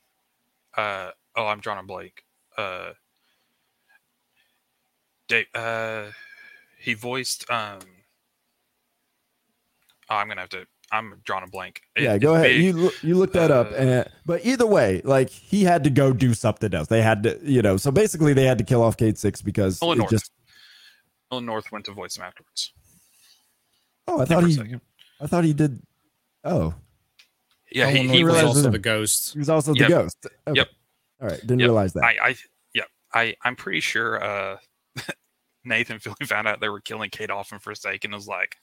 uh, 0.75 1.11
oh, 1.33 1.45
I'm 1.45 1.61
drawing 1.61 1.79
a 1.79 1.83
blank. 1.83 2.25
Uh, 2.57 2.89
Dave, 5.29 5.45
uh, 5.55 6.07
he 6.77 6.93
voiced 6.93 7.49
um. 7.49 7.79
Oh, 10.09 10.15
I'm 10.17 10.27
gonna 10.27 10.41
have 10.41 10.49
to. 10.49 10.67
I'm 10.91 11.19
drawing 11.25 11.43
a 11.43 11.47
blank. 11.47 11.81
It- 11.95 12.03
yeah, 12.03 12.17
go 12.17 12.35
ahead. 12.35 12.47
big. 12.49 12.61
You 12.63 12.91
you 13.03 13.15
look 13.15 13.33
that 13.33 13.51
up, 13.51 13.71
uh, 13.71 13.75
and 13.75 14.09
but 14.25 14.45
either 14.45 14.65
way, 14.65 15.01
like 15.03 15.29
he 15.29 15.63
had 15.63 15.83
to 15.83 15.89
go 15.89 16.13
do 16.13 16.33
something 16.33 16.73
else. 16.73 16.87
They 16.87 17.01
had 17.01 17.23
to, 17.23 17.39
you 17.43 17.61
know, 17.61 17.75
so 17.77 17.91
basically 17.91 18.33
they 18.33 18.45
had 18.45 18.57
to 18.59 18.63
kill 18.63 18.81
off 18.81 18.95
Cayde 18.97 19.17
Six 19.17 19.41
because 19.41 19.81
Nolan 19.81 19.97
North. 19.99 20.11
just. 20.11 20.31
Nolan 21.31 21.45
North 21.45 21.71
went 21.73 21.85
to 21.85 21.91
voice 21.91 22.15
him 22.17 22.23
afterwards. 22.23 22.71
Oh, 24.07 24.21
I 24.21 24.25
thought 24.25 24.45
he. 24.45 24.57
I 25.19 25.27
thought 25.27 25.43
he 25.43 25.51
did. 25.53 25.81
Oh, 26.45 26.73
Yeah, 27.71 27.89
he, 27.89 28.07
he 28.07 28.23
was 28.23 28.41
also 28.41 28.69
it. 28.69 28.71
the 28.71 28.79
ghost. 28.79 29.33
he 29.33 29.39
was 29.39 29.49
also 29.49 29.73
Yep. 29.73 29.87
the 29.89 29.93
ghost. 29.93 30.17
Okay. 30.47 30.57
Yep. 30.59 30.69
All 31.21 31.27
right, 31.27 31.41
didn't 31.41 31.59
Yep. 31.59 31.67
realize 31.67 31.93
that. 31.93 32.03
I, 32.05 32.17
I, 32.29 32.35
yeah, 32.73 32.83
I, 33.13 33.35
I'm 33.43 33.55
pretty 33.57 33.81
sure 33.81 34.23
uh, 34.23 34.57
Nathan 35.65 35.99
Philly 35.99 36.15
found 36.25 36.47
out 36.47 36.61
they 36.61 36.69
were 36.69 36.79
killing 36.79 37.09
Cayde 37.09 37.31
off 37.31 37.51
in 37.51 37.59
Forsaken. 37.59 38.11
Was 38.11 38.27
like, 38.27 38.55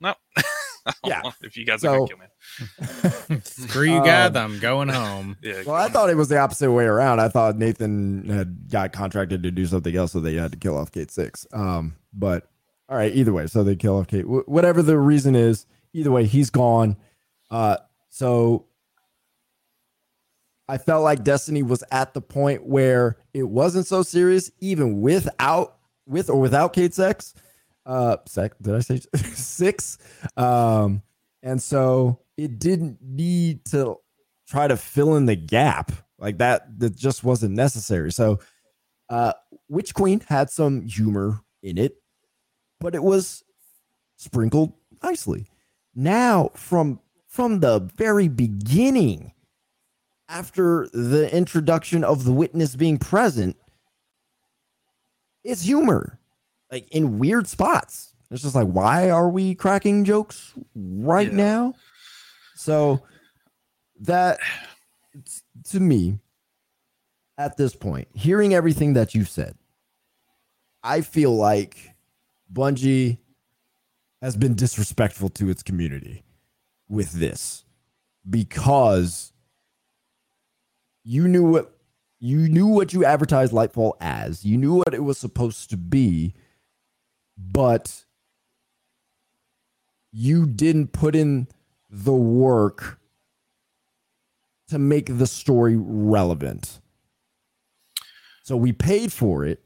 no, 0.00 0.14
I 0.36 0.42
don't 0.42 0.46
Yeah. 1.04 1.20
know 1.22 1.32
if 1.42 1.56
you 1.56 1.64
guys 1.64 1.80
So- 1.80 1.92
are 1.92 1.96
gonna 1.98 2.08
kill 2.08 3.36
me. 3.36 3.40
Screw 3.44 3.84
you, 3.84 3.98
Um, 3.98 4.04
God, 4.04 4.36
I'm 4.36 4.58
going 4.58 4.88
home. 4.88 5.36
Yeah, 5.42 5.62
Well, 5.66 5.74
I 5.76 5.88
thought 5.88 6.10
it 6.10 6.16
was 6.16 6.28
the 6.28 6.38
opposite 6.38 6.70
way 6.72 6.84
around. 6.84 7.20
I 7.20 7.28
thought 7.28 7.56
Nathan 7.56 8.28
had 8.28 8.70
got 8.70 8.92
contracted 8.92 9.42
to 9.42 9.50
do 9.50 9.66
something 9.66 9.94
else, 9.96 10.12
so 10.12 10.20
they 10.20 10.34
had 10.34 10.52
to 10.52 10.58
kill 10.58 10.76
off 10.76 10.92
Cayde 10.92 11.10
Six. 11.10 11.46
Um, 11.52 11.96
but 12.12 12.48
all 12.88 12.96
right, 12.96 13.12
either 13.14 13.32
way, 13.32 13.46
so 13.48 13.64
they 13.64 13.74
kill 13.76 13.98
off 13.98 14.06
Cayde. 14.06 14.24
Wh- 14.24 14.48
whatever 14.48 14.80
the 14.82 14.96
reason 14.98 15.34
is, 15.34 15.66
either 15.92 16.10
way, 16.12 16.24
he's 16.26 16.50
gone. 16.50 16.96
Uh, 17.50 17.78
so 18.08 18.66
I 20.68 20.78
felt 20.78 21.04
like 21.04 21.22
Destiny 21.24 21.62
was 21.62 21.84
at 21.92 22.12
the 22.14 22.20
point 22.20 22.66
where 22.66 23.16
it 23.32 23.44
wasn't 23.44 23.86
so 23.86 24.02
serious, 24.02 24.50
even 24.60 25.00
without 25.00 25.76
with 26.06 26.28
or 26.30 26.40
without 26.40 26.72
Kate 26.72 26.94
Sex. 26.94 27.34
Uh, 27.86 28.16
sec, 28.26 28.52
did 28.60 28.74
I 28.74 28.80
say 28.80 29.00
six? 29.34 29.98
Um, 30.36 31.02
and 31.42 31.62
so 31.62 32.18
it 32.36 32.58
didn't 32.58 32.98
need 33.00 33.64
to 33.66 33.96
try 34.48 34.66
to 34.66 34.76
fill 34.76 35.16
in 35.16 35.26
the 35.26 35.36
gap 35.36 35.92
like 36.18 36.38
that. 36.38 36.78
That 36.80 36.96
just 36.96 37.22
wasn't 37.22 37.54
necessary. 37.54 38.10
So, 38.10 38.40
uh, 39.08 39.32
Witch 39.68 39.94
Queen 39.94 40.20
had 40.20 40.50
some 40.50 40.82
humor 40.82 41.40
in 41.62 41.78
it, 41.78 41.96
but 42.80 42.96
it 42.96 43.02
was 43.02 43.44
sprinkled 44.16 44.72
nicely. 45.02 45.46
Now, 45.94 46.50
from 46.54 47.00
from 47.28 47.60
the 47.60 47.88
very 47.96 48.28
beginning, 48.28 49.32
after 50.28 50.88
the 50.92 51.28
introduction 51.32 52.02
of 52.02 52.24
the 52.24 52.32
witness 52.32 52.74
being 52.74 52.98
present, 52.98 53.56
it's 55.44 55.62
humor, 55.62 56.18
like 56.70 56.88
in 56.90 57.18
weird 57.18 57.46
spots. 57.48 58.14
It's 58.30 58.42
just 58.42 58.54
like, 58.54 58.66
why 58.66 59.10
are 59.10 59.28
we 59.28 59.54
cracking 59.54 60.04
jokes 60.04 60.52
right 60.74 61.28
Yeah. 61.30 61.36
now? 61.36 61.74
So 62.56 63.02
that 64.00 64.38
to 65.70 65.80
me, 65.80 66.18
at 67.38 67.56
this 67.56 67.74
point, 67.74 68.08
hearing 68.14 68.54
everything 68.54 68.94
that 68.94 69.14
you've 69.14 69.28
said, 69.28 69.56
I 70.82 71.02
feel 71.02 71.34
like 71.36 71.94
Bungie 72.52 73.18
has 74.22 74.36
been 74.36 74.54
disrespectful 74.54 75.28
to 75.30 75.50
its 75.50 75.62
community 75.62 76.24
with 76.88 77.12
this 77.12 77.64
because 78.28 79.32
you 81.04 81.28
knew 81.28 81.44
what 81.44 81.72
you 82.18 82.48
knew 82.48 82.66
what 82.66 82.92
you 82.92 83.04
advertised 83.04 83.52
Lightfall 83.52 83.92
as. 84.00 84.44
You 84.44 84.56
knew 84.56 84.74
what 84.74 84.94
it 84.94 85.04
was 85.04 85.18
supposed 85.18 85.68
to 85.70 85.76
be, 85.76 86.34
but 87.36 88.04
you 90.12 90.46
didn't 90.46 90.88
put 90.92 91.14
in 91.14 91.48
the 91.90 92.12
work 92.12 92.98
to 94.68 94.78
make 94.78 95.18
the 95.18 95.26
story 95.26 95.76
relevant. 95.76 96.80
So 98.42 98.56
we 98.56 98.72
paid 98.72 99.12
for 99.12 99.44
it. 99.44 99.62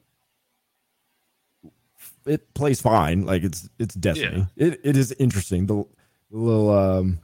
It 2.27 2.53
plays 2.55 2.81
fine, 2.81 3.25
like 3.25 3.43
it's 3.43 3.69
it's 3.79 3.95
Destiny. 3.95 4.47
It 4.57 4.81
it 4.85 4.97
is 4.97 5.13
interesting. 5.13 5.67
The, 5.67 5.85
the 6.31 6.37
little 6.39 6.71
um 6.71 7.21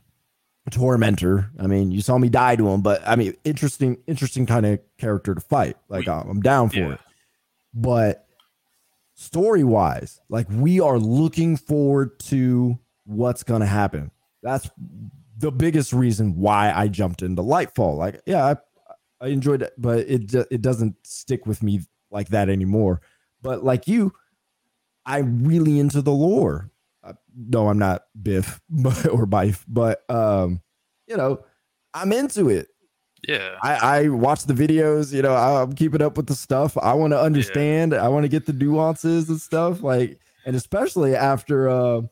tormentor. 0.70 1.51
I 1.59 1.66
mean, 1.66 1.90
you 1.93 2.01
saw 2.01 2.18
me 2.18 2.28
die 2.28 2.56
to 2.56 2.68
him, 2.68 2.81
but 2.81 3.06
I 3.06 3.14
mean, 3.16 3.35
interesting, 3.44 3.98
interesting 4.06 4.47
kind 4.47 4.66
of 4.66 4.81
character 4.98 5.35
to 5.35 5.40
fight. 5.40 5.77
Like 5.89 6.06
We- 6.06 6.12
I'm 6.12 6.28
I'm 6.31 6.40
down 6.40 6.70
for 6.70 6.77
yeah. 6.77 6.93
it. 6.94 7.01
But 7.74 8.26
story 9.16 9.64
wise, 9.64 10.20
like 10.28 10.47
we 10.48 10.78
are 10.78 10.98
looking 10.98 11.56
forward 11.56 12.18
to 12.20 12.78
what's 13.05 13.43
gonna 13.43 13.66
happen. 13.66 14.12
That's 14.43 14.70
the 15.38 15.51
biggest 15.51 15.93
reason 15.93 16.36
why 16.36 16.72
I 16.72 16.88
jumped 16.88 17.22
into 17.22 17.43
Lightfall. 17.43 17.97
Like, 17.97 18.20
yeah, 18.26 18.44
I, 18.44 18.56
I 19.24 19.28
enjoyed 19.28 19.62
it, 19.62 19.72
but 19.76 20.01
it 20.01 20.32
it 20.51 20.62
doesn't 20.62 20.94
stick 21.05 21.47
with 21.47 21.62
me 21.62 21.80
like 22.10 22.28
that 22.28 22.48
anymore. 22.48 23.01
But 23.43 23.64
like 23.64 23.88
you, 23.88 24.12
I'm 25.05 25.44
really 25.44 25.80
into 25.80 26.02
the 26.02 26.12
lore. 26.12 26.70
Uh, 27.02 27.14
no, 27.34 27.68
I'm 27.68 27.78
not 27.78 28.02
Biff 28.20 28.60
but, 28.70 29.09
or 29.09 29.26
Bife, 29.26 29.64
but 29.66 30.09
um, 30.10 30.60
you 31.06 31.16
know, 31.16 31.44
I'm 31.94 32.12
into 32.12 32.51
it. 32.51 32.68
Yeah, 33.22 33.56
I, 33.62 33.74
I 33.74 34.09
watch 34.09 34.44
the 34.44 34.55
videos, 34.55 35.12
you 35.12 35.22
know, 35.22 35.34
I'm 35.34 35.72
keeping 35.72 36.02
up 36.02 36.16
with 36.16 36.26
the 36.26 36.34
stuff. 36.34 36.76
I 36.78 36.94
want 36.94 37.12
to 37.12 37.20
understand. 37.20 37.94
I 37.94 38.09
want 38.09 38.24
to 38.24 38.28
get 38.28 38.47
the 38.47 38.52
nuances 38.52 39.28
and 39.28 39.40
stuff. 39.40 39.82
Like, 39.82 40.20
and 40.44 40.55
especially 40.55 41.16
after 41.16 41.68
uh, 41.68 42.02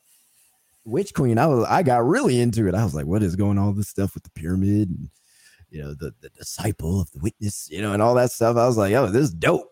Witch 0.85 1.15
Queen, 1.15 1.39
I 1.39 1.47
was 1.47 1.65
I 1.69 1.83
got 1.83 2.07
really 2.07 2.41
into 2.41 2.67
it. 2.67 2.75
I 2.75 2.85
was 2.85 2.95
like, 2.95 3.07
what 3.07 3.23
is 3.23 3.37
going 3.37 3.59
on 3.59 3.69
with 3.69 3.77
this 3.77 3.89
stuff 3.89 4.15
with 4.15 4.25
the 4.25 4.31
pyramid 4.31 4.89
and 4.89 5.09
you 5.71 5.83
know 5.83 5.95
the 5.95 6.15
the 6.21 6.31
disciple 6.31 7.01
of 7.01 7.11
the 7.13 7.21
witness, 7.21 7.69
you 7.71 7.81
know, 7.83 7.93
and 7.93 8.03
all 8.03 8.15
that 8.15 8.33
stuff. 8.33 8.57
I 8.57 8.67
was 8.67 8.77
like, 8.77 8.95
oh, 8.95 9.07
this 9.07 9.25
is 9.25 9.35
dope. 9.35 9.71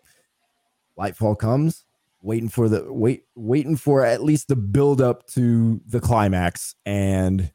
Lightfall 0.98 1.38
comes, 1.38 1.84
waiting 2.20 2.48
for 2.48 2.68
the 2.68 2.92
wait, 2.92 3.24
waiting 3.34 3.76
for 3.76 4.04
at 4.04 4.22
least 4.22 4.48
the 4.48 4.56
build 4.56 5.00
up 5.00 5.26
to 5.28 5.80
the 5.86 6.00
climax 6.00 6.74
and 6.86 7.50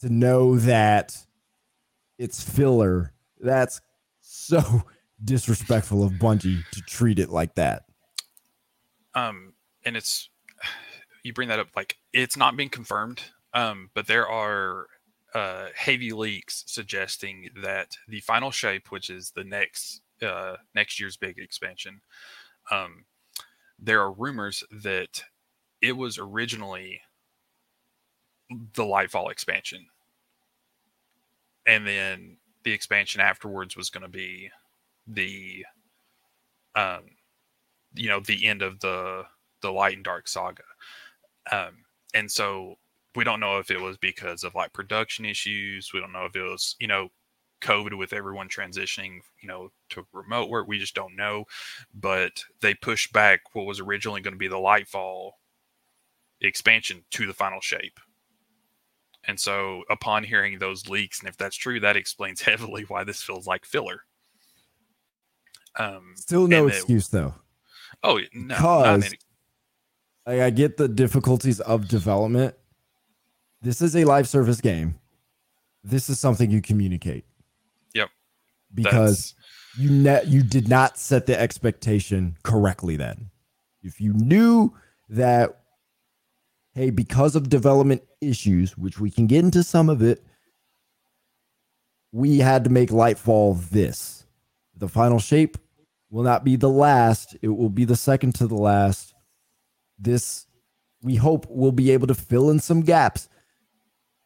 to 0.00 0.08
know 0.08 0.56
that 0.56 1.16
it's 2.20 2.42
filler. 2.42 3.12
That's 3.40 3.80
so 4.20 4.82
disrespectful 5.24 6.04
of 6.04 6.12
Bungie 6.12 6.62
to 6.72 6.80
treat 6.82 7.18
it 7.18 7.30
like 7.30 7.54
that. 7.54 7.84
um, 9.14 9.54
and 9.84 9.96
it's 9.96 10.28
you 11.24 11.32
bring 11.32 11.48
that 11.48 11.58
up 11.58 11.68
like 11.74 11.96
it's 12.12 12.36
not 12.36 12.56
been 12.56 12.68
confirmed, 12.68 13.22
um, 13.54 13.90
but 13.94 14.06
there 14.06 14.28
are 14.28 14.86
uh, 15.34 15.68
heavy 15.74 16.12
leaks 16.12 16.64
suggesting 16.66 17.48
that 17.62 17.96
the 18.06 18.20
final 18.20 18.50
shape, 18.50 18.90
which 18.90 19.10
is 19.10 19.32
the 19.34 19.44
next 19.44 20.02
uh, 20.22 20.56
next 20.74 21.00
year's 21.00 21.16
big 21.16 21.38
expansion, 21.38 22.02
um, 22.70 23.06
there 23.78 24.02
are 24.02 24.12
rumors 24.12 24.62
that 24.70 25.24
it 25.80 25.96
was 25.96 26.18
originally 26.18 27.00
the 28.74 28.82
Lightfall 28.82 29.30
expansion, 29.30 29.86
and 31.66 31.86
then 31.86 32.36
the 32.64 32.72
expansion 32.72 33.20
afterwards 33.20 33.76
was 33.76 33.90
going 33.90 34.02
to 34.02 34.08
be 34.08 34.50
the 35.06 35.64
um 36.74 37.02
you 37.94 38.08
know 38.08 38.20
the 38.20 38.46
end 38.46 38.62
of 38.62 38.78
the 38.80 39.24
the 39.62 39.70
light 39.70 39.96
and 39.96 40.04
dark 40.04 40.28
saga. 40.28 40.62
Um 41.50 41.84
and 42.14 42.30
so 42.30 42.76
we 43.16 43.24
don't 43.24 43.40
know 43.40 43.58
if 43.58 43.70
it 43.70 43.80
was 43.80 43.96
because 43.98 44.44
of 44.44 44.54
like 44.54 44.72
production 44.72 45.24
issues 45.24 45.90
we 45.92 46.00
don't 46.00 46.12
know 46.12 46.24
if 46.26 46.36
it 46.36 46.42
was 46.42 46.76
you 46.78 46.86
know 46.86 47.08
covid 47.60 47.96
with 47.98 48.12
everyone 48.12 48.48
transitioning 48.48 49.20
you 49.42 49.48
know 49.48 49.70
to 49.90 50.06
remote 50.12 50.48
work 50.48 50.66
we 50.68 50.78
just 50.78 50.94
don't 50.94 51.16
know. 51.16 51.44
But 51.94 52.44
they 52.60 52.74
pushed 52.74 53.12
back 53.12 53.40
what 53.52 53.66
was 53.66 53.80
originally 53.80 54.20
going 54.20 54.34
to 54.34 54.38
be 54.38 54.48
the 54.48 54.56
lightfall 54.56 55.32
expansion 56.40 57.04
to 57.10 57.26
the 57.26 57.34
final 57.34 57.60
shape 57.60 58.00
and 59.26 59.38
so 59.38 59.82
upon 59.90 60.24
hearing 60.24 60.58
those 60.58 60.88
leaks 60.88 61.20
and 61.20 61.28
if 61.28 61.36
that's 61.36 61.56
true 61.56 61.80
that 61.80 61.96
explains 61.96 62.40
heavily 62.50 62.84
why 62.88 63.04
this 63.04 63.22
feels 63.22 63.46
like 63.46 63.64
filler 63.64 64.02
um 65.78 66.12
Still 66.16 66.46
no 66.48 66.66
it- 66.66 66.74
excuse 66.74 67.08
though. 67.08 67.34
oh 68.02 68.20
no 68.34 68.54
Because- 68.54 69.06
any- 69.06 69.18
I, 70.26 70.44
I 70.44 70.50
get 70.50 70.76
the 70.76 70.86
difficulties 70.86 71.60
of 71.60 71.88
development. 71.88 72.54
This 73.62 73.80
is 73.80 73.96
a 73.96 74.04
live 74.04 74.28
service 74.28 74.60
game. 74.60 74.98
This 75.82 76.10
is 76.10 76.20
something 76.20 76.50
you 76.50 76.60
communicate. 76.60 77.24
Yep. 77.94 78.10
Because 78.72 79.34
you 79.78 79.90
ne- 79.90 80.24
you 80.26 80.42
did 80.42 80.68
not 80.68 80.98
set 80.98 81.24
the 81.24 81.40
expectation 81.40 82.36
correctly 82.42 82.96
then. 82.96 83.30
If 83.82 83.98
you 83.98 84.12
knew 84.12 84.74
that 85.08 85.59
hey, 86.74 86.90
because 86.90 87.36
of 87.36 87.48
development 87.48 88.02
issues, 88.20 88.76
which 88.76 89.00
we 89.00 89.10
can 89.10 89.26
get 89.26 89.44
into 89.44 89.62
some 89.62 89.88
of 89.88 90.02
it, 90.02 90.24
we 92.12 92.38
had 92.38 92.64
to 92.64 92.70
make 92.70 92.90
Lightfall 92.90 93.68
this. 93.70 94.26
The 94.76 94.88
final 94.88 95.18
shape 95.18 95.58
will 96.10 96.22
not 96.22 96.44
be 96.44 96.56
the 96.56 96.68
last, 96.68 97.36
it 97.42 97.48
will 97.48 97.70
be 97.70 97.84
the 97.84 97.96
second 97.96 98.34
to 98.36 98.46
the 98.46 98.56
last. 98.56 99.14
This 99.98 100.46
we 101.02 101.16
hope 101.16 101.46
we'll 101.48 101.72
be 101.72 101.90
able 101.92 102.06
to 102.08 102.14
fill 102.14 102.50
in 102.50 102.60
some 102.60 102.82
gaps 102.82 103.28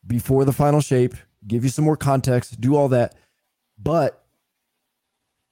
before 0.06 0.44
the 0.44 0.52
final 0.52 0.80
shape, 0.80 1.14
give 1.46 1.62
you 1.62 1.70
some 1.70 1.84
more 1.84 1.96
context, 1.96 2.60
do 2.60 2.74
all 2.74 2.88
that. 2.88 3.14
But 3.78 4.24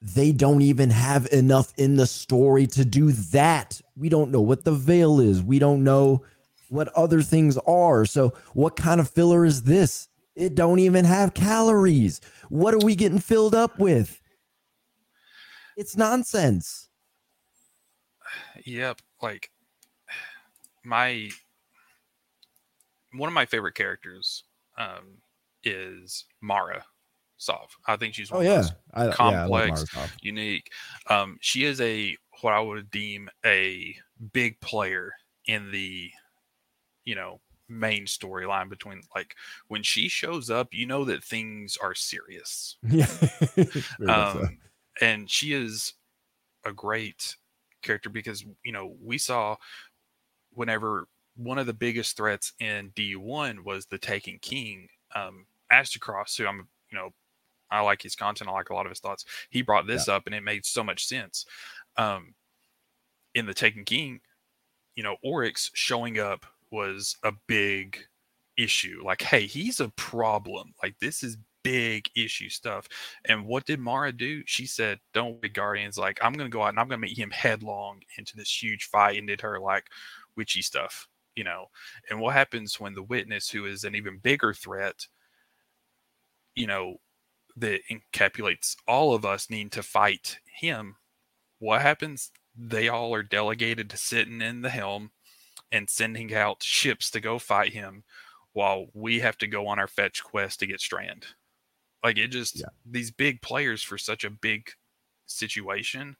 they 0.00 0.32
don't 0.32 0.62
even 0.62 0.90
have 0.90 1.28
enough 1.32 1.72
in 1.76 1.96
the 1.96 2.06
story 2.06 2.66
to 2.68 2.84
do 2.84 3.12
that. 3.12 3.80
We 3.96 4.08
don't 4.08 4.32
know 4.32 4.40
what 4.40 4.64
the 4.64 4.72
veil 4.72 5.20
is. 5.20 5.42
We 5.42 5.60
don't 5.60 5.84
know 5.84 6.24
what 6.72 6.88
other 6.96 7.20
things 7.20 7.58
are. 7.66 8.06
So, 8.06 8.32
what 8.54 8.76
kind 8.76 8.98
of 9.00 9.10
filler 9.10 9.44
is 9.44 9.64
this? 9.64 10.08
It 10.34 10.54
don't 10.54 10.78
even 10.78 11.04
have 11.04 11.34
calories. 11.34 12.20
What 12.48 12.72
are 12.72 12.78
we 12.78 12.96
getting 12.96 13.18
filled 13.18 13.54
up 13.54 13.78
with? 13.78 14.20
It's 15.76 15.96
nonsense. 15.96 16.88
Yep. 18.64 19.00
Like 19.20 19.50
my 20.84 21.30
one 23.12 23.28
of 23.28 23.34
my 23.34 23.44
favorite 23.46 23.74
characters 23.74 24.44
um 24.78 25.18
is 25.64 26.24
Mara 26.40 26.84
Sov. 27.36 27.76
I 27.86 27.96
think 27.96 28.14
she's 28.14 28.32
Oh 28.32 28.36
one 28.36 28.46
of 28.46 28.52
yeah, 28.52 28.68
I, 28.94 29.06
yeah, 29.06 29.12
complex, 29.12 29.68
Mara 29.70 29.86
Sov. 30.08 30.16
unique. 30.22 30.70
Um 31.08 31.36
she 31.42 31.64
is 31.64 31.80
a 31.82 32.16
what 32.40 32.54
I 32.54 32.60
would 32.60 32.90
deem 32.90 33.28
a 33.44 33.94
big 34.32 34.58
player 34.60 35.12
in 35.46 35.70
the 35.70 36.10
you 37.04 37.14
know 37.14 37.40
main 37.68 38.04
storyline 38.04 38.68
between 38.68 39.00
like 39.14 39.34
when 39.68 39.82
she 39.82 40.08
shows 40.08 40.50
up 40.50 40.68
you 40.72 40.86
know 40.86 41.04
that 41.04 41.24
things 41.24 41.78
are 41.82 41.94
serious 41.94 42.76
Yeah, 42.88 43.06
so. 43.06 44.08
um, 44.08 44.58
and 45.00 45.30
she 45.30 45.52
is 45.54 45.94
a 46.66 46.72
great 46.72 47.36
character 47.82 48.10
because 48.10 48.44
you 48.64 48.72
know 48.72 48.94
we 49.02 49.18
saw 49.18 49.56
whenever 50.52 51.08
one 51.36 51.58
of 51.58 51.66
the 51.66 51.72
biggest 51.72 52.16
threats 52.16 52.52
in 52.60 52.90
D1 52.90 53.64
was 53.64 53.86
the 53.86 53.98
Taken 53.98 54.38
King, 54.40 54.88
um, 55.14 55.46
Aztecross, 55.72 56.36
who 56.36 56.46
I'm 56.46 56.68
you 56.90 56.98
know 56.98 57.10
I 57.70 57.80
like 57.80 58.02
his 58.02 58.14
content, 58.14 58.50
I 58.50 58.52
like 58.52 58.70
a 58.70 58.74
lot 58.74 58.86
of 58.86 58.90
his 58.90 59.00
thoughts. 59.00 59.24
He 59.50 59.62
brought 59.62 59.86
this 59.86 60.08
up, 60.08 60.24
and 60.26 60.34
it 60.34 60.42
made 60.42 60.66
so 60.66 60.84
much 60.84 61.06
sense. 61.06 61.46
Um, 61.96 62.34
in 63.34 63.46
the 63.46 63.54
Taken 63.54 63.84
King, 63.84 64.20
you 64.94 65.02
know, 65.02 65.16
Oryx 65.24 65.70
showing 65.72 66.18
up 66.18 66.44
was 66.72 67.16
a 67.22 67.32
big 67.46 67.98
issue. 68.56 69.02
Like, 69.04 69.22
hey, 69.22 69.46
he's 69.46 69.80
a 69.80 69.90
problem. 69.90 70.72
Like, 70.82 70.96
this 71.00 71.22
is 71.22 71.36
big 71.62 72.08
issue 72.16 72.48
stuff. 72.48 72.88
And 73.26 73.46
what 73.46 73.66
did 73.66 73.80
Mara 73.80 74.12
do? 74.12 74.42
She 74.46 74.66
said, 74.66 74.98
Don't 75.14 75.40
be 75.40 75.48
Guardians. 75.48 75.98
Like, 75.98 76.18
I'm 76.22 76.32
going 76.32 76.50
to 76.50 76.54
go 76.54 76.62
out 76.62 76.70
and 76.70 76.80
I'm 76.80 76.88
going 76.88 77.00
to 77.00 77.06
meet 77.06 77.18
him 77.18 77.30
headlong 77.30 78.00
into 78.18 78.36
this 78.36 78.62
huge 78.62 78.84
fight 78.84 79.18
and 79.18 79.28
did 79.28 79.40
her 79.42 79.60
like 79.60 79.86
witchy 80.36 80.62
stuff, 80.62 81.08
you 81.36 81.44
know. 81.44 81.66
And 82.10 82.20
what 82.20 82.34
happens 82.34 82.80
when 82.80 82.94
the 82.94 83.02
witness, 83.02 83.48
who 83.48 83.66
is 83.66 83.84
an 83.84 83.94
even 83.94 84.18
bigger 84.18 84.52
threat, 84.52 85.06
you 86.54 86.66
know, 86.66 86.96
that 87.56 87.80
encapsulates 87.90 88.76
all 88.88 89.14
of 89.14 89.24
us 89.24 89.50
needing 89.50 89.70
to 89.70 89.82
fight 89.82 90.38
him? 90.60 90.96
What 91.58 91.82
happens? 91.82 92.32
They 92.56 92.88
all 92.88 93.14
are 93.14 93.22
delegated 93.22 93.88
to 93.90 93.96
sitting 93.96 94.42
in 94.42 94.62
the 94.62 94.70
helm 94.70 95.10
and 95.72 95.90
sending 95.90 96.32
out 96.34 96.62
ships 96.62 97.10
to 97.10 97.20
go 97.20 97.38
fight 97.38 97.72
him 97.72 98.04
while 98.52 98.86
we 98.94 99.18
have 99.20 99.38
to 99.38 99.46
go 99.48 99.66
on 99.66 99.78
our 99.80 99.88
fetch 99.88 100.22
quest 100.22 100.60
to 100.60 100.66
get 100.66 100.80
Strand. 100.80 101.26
Like 102.04 102.18
it 102.18 102.28
just 102.28 102.60
Yeah. 102.60 102.66
these 102.84 103.10
big 103.10 103.40
players 103.42 103.82
for 103.82 103.98
such 103.98 104.22
a 104.24 104.30
big 104.30 104.70
situation. 105.26 106.16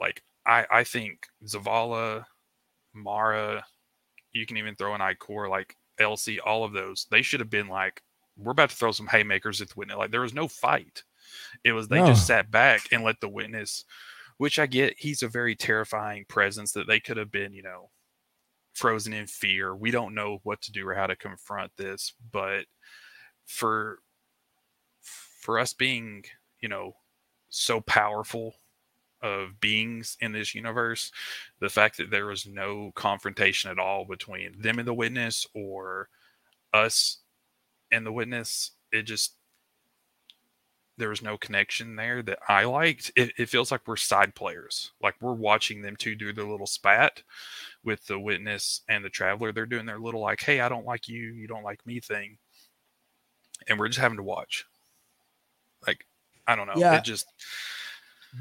Like 0.00 0.22
I 0.46 0.66
I 0.70 0.84
think 0.84 1.26
Zavala, 1.44 2.24
Mara, 2.94 3.64
you 4.32 4.46
can 4.46 4.56
even 4.56 4.74
throw 4.76 4.94
in 4.94 5.00
Ikor, 5.00 5.48
like 5.50 5.76
Elsie, 5.98 6.40
all 6.40 6.64
of 6.64 6.72
those. 6.72 7.06
They 7.10 7.22
should 7.22 7.40
have 7.40 7.50
been 7.50 7.68
like, 7.68 8.02
we're 8.36 8.52
about 8.52 8.70
to 8.70 8.76
throw 8.76 8.92
some 8.92 9.06
haymakers 9.08 9.60
at 9.60 9.68
the 9.68 9.74
witness. 9.76 9.98
Like 9.98 10.10
there 10.10 10.22
was 10.22 10.32
no 10.34 10.48
fight. 10.48 11.02
It 11.62 11.72
was 11.72 11.88
they 11.88 12.00
No. 12.00 12.06
just 12.06 12.26
sat 12.26 12.50
back 12.50 12.80
and 12.92 13.04
let 13.04 13.20
the 13.20 13.28
witness, 13.28 13.84
which 14.38 14.58
I 14.58 14.66
get, 14.66 14.98
he's 14.98 15.22
a 15.22 15.28
very 15.28 15.54
terrifying 15.54 16.24
presence 16.24 16.72
that 16.72 16.86
they 16.86 17.00
could 17.00 17.18
have 17.18 17.30
been, 17.30 17.52
you 17.52 17.62
know, 17.62 17.90
frozen 18.74 19.12
in 19.12 19.26
fear. 19.26 19.74
We 19.74 19.90
don't 19.90 20.14
know 20.14 20.40
what 20.42 20.60
to 20.62 20.72
do 20.72 20.86
or 20.88 20.94
how 20.94 21.06
to 21.06 21.16
confront 21.16 21.76
this, 21.76 22.12
but 22.32 22.66
for 23.46 23.98
for 25.02 25.58
us 25.58 25.72
being, 25.72 26.24
you 26.60 26.68
know, 26.68 26.94
so 27.48 27.80
powerful 27.80 28.54
of 29.22 29.60
beings 29.60 30.16
in 30.20 30.32
this 30.32 30.54
universe, 30.54 31.12
the 31.60 31.68
fact 31.68 31.96
that 31.98 32.10
there 32.10 32.26
was 32.26 32.46
no 32.46 32.92
confrontation 32.94 33.70
at 33.70 33.78
all 33.78 34.04
between 34.04 34.60
them 34.60 34.78
and 34.78 34.88
the 34.88 34.94
witness 34.94 35.46
or 35.54 36.08
us 36.72 37.18
and 37.90 38.06
the 38.06 38.12
witness, 38.12 38.72
it 38.92 39.02
just 39.02 39.34
there 40.96 41.08
was 41.08 41.22
no 41.22 41.38
connection 41.38 41.96
there 41.96 42.22
that 42.22 42.38
I 42.46 42.64
liked. 42.64 43.10
It, 43.16 43.32
it 43.38 43.48
feels 43.48 43.72
like 43.72 43.80
we're 43.86 43.96
side 43.96 44.34
players, 44.34 44.92
like 45.02 45.14
we're 45.20 45.32
watching 45.32 45.80
them 45.80 45.96
two 45.96 46.14
do 46.14 46.32
their 46.32 46.44
little 46.44 46.66
spat 46.66 47.22
with 47.84 48.06
the 48.06 48.18
witness 48.18 48.82
and 48.88 49.04
the 49.04 49.10
traveler. 49.10 49.52
They're 49.52 49.66
doing 49.66 49.86
their 49.86 49.98
little 49.98 50.20
like, 50.20 50.40
"Hey, 50.40 50.60
I 50.60 50.68
don't 50.68 50.86
like 50.86 51.08
you, 51.08 51.32
you 51.32 51.46
don't 51.46 51.64
like 51.64 51.84
me" 51.86 52.00
thing, 52.00 52.38
and 53.68 53.78
we're 53.78 53.88
just 53.88 54.00
having 54.00 54.18
to 54.18 54.22
watch. 54.22 54.64
Like, 55.86 56.04
I 56.46 56.56
don't 56.56 56.66
know. 56.66 56.74
Yeah. 56.76 56.96
It 56.96 57.04
just 57.04 57.26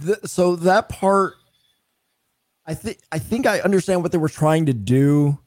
Th- 0.05 0.19
so 0.25 0.55
that 0.57 0.87
part 0.87 1.33
i 2.67 2.73
think 2.75 2.99
i 3.11 3.17
think 3.17 3.47
i 3.47 3.59
understand 3.61 4.03
what 4.03 4.11
they 4.11 4.19
were 4.19 4.29
trying 4.29 4.67
to 4.67 4.73
do 4.73 5.39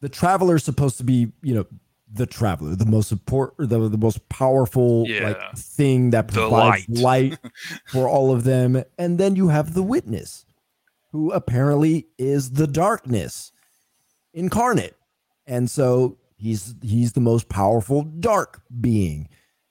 the 0.00 0.08
traveler 0.08 0.56
is 0.56 0.64
supposed 0.64 0.96
to 0.98 1.04
be 1.04 1.30
you 1.42 1.54
know 1.54 1.66
the 2.10 2.24
traveler 2.24 2.74
the 2.74 2.86
most 2.86 3.08
support 3.08 3.54
the, 3.58 3.88
the 3.88 3.98
most 3.98 4.26
powerful 4.30 5.06
like 5.20 5.38
thing 5.54 6.10
that 6.10 6.28
provides 6.28 6.88
light. 6.88 7.32
light 7.32 7.38
for 7.86 8.08
all 8.08 8.32
of 8.32 8.44
them 8.44 8.82
and 8.96 9.18
then 9.18 9.36
you 9.36 9.48
have 9.48 9.74
the 9.74 9.82
witness 9.82 10.46
who 11.14 11.30
apparently 11.30 12.08
is 12.18 12.50
the 12.50 12.66
darkness 12.66 13.52
incarnate 14.34 14.96
and 15.46 15.70
so 15.70 16.18
he's 16.36 16.74
he's 16.82 17.12
the 17.12 17.20
most 17.20 17.48
powerful 17.48 18.02
dark 18.02 18.62
being 18.80 19.28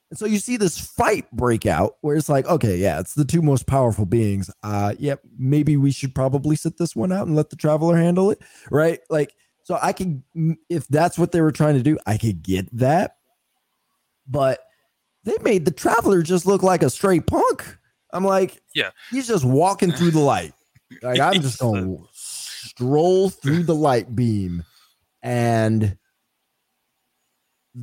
And 0.10 0.18
so 0.18 0.26
you 0.26 0.40
see 0.40 0.56
this 0.58 0.80
fight 0.80 1.30
break 1.32 1.66
out 1.66 1.98
where 2.02 2.16
it's 2.16 2.30
like, 2.30 2.46
okay, 2.48 2.78
yeah, 2.78 3.00
it's 3.02 3.16
the 3.16 3.26
two 3.26 3.42
most 3.42 3.66
powerful 3.66 4.06
beings. 4.06 4.50
Uh, 4.62 4.94
yep, 5.00 5.20
maybe 5.38 5.76
we 5.76 5.92
should 5.92 6.14
probably 6.16 6.56
sit 6.56 6.78
this 6.78 6.96
one 6.96 7.12
out 7.12 7.26
and 7.28 7.36
let 7.36 7.50
the 7.50 7.56
traveler 7.58 7.98
handle 7.98 8.30
it, 8.32 8.40
right? 8.72 9.00
Like, 9.10 9.34
so 9.64 9.78
I 9.82 9.92
could, 9.92 10.22
if 10.70 10.88
that's 10.88 11.18
what 11.18 11.32
they 11.32 11.42
were 11.42 11.52
trying 11.52 11.76
to 11.76 11.84
do, 11.84 11.98
I 12.06 12.18
could 12.20 12.44
get 12.44 12.70
that. 12.78 13.16
But 14.28 14.60
they 15.24 15.36
made 15.42 15.66
the 15.66 15.72
traveler 15.72 16.22
just 16.22 16.46
look 16.46 16.62
like 16.64 16.84
a 16.84 16.90
straight 16.92 17.26
punk. 17.26 17.78
I'm 18.14 18.24
like, 18.24 18.62
Yeah. 18.76 18.92
he's 19.10 19.28
just 19.28 19.44
walking 19.44 19.92
through 19.92 20.12
the 20.12 20.20
light. 20.20 20.54
Like 21.02 21.20
I'm 21.20 21.42
just 21.42 21.60
gonna 21.60 21.98
stroll 22.14 23.30
through 23.30 23.64
the 23.64 23.76
light 23.76 24.16
beam 24.16 24.64
and 25.22 25.98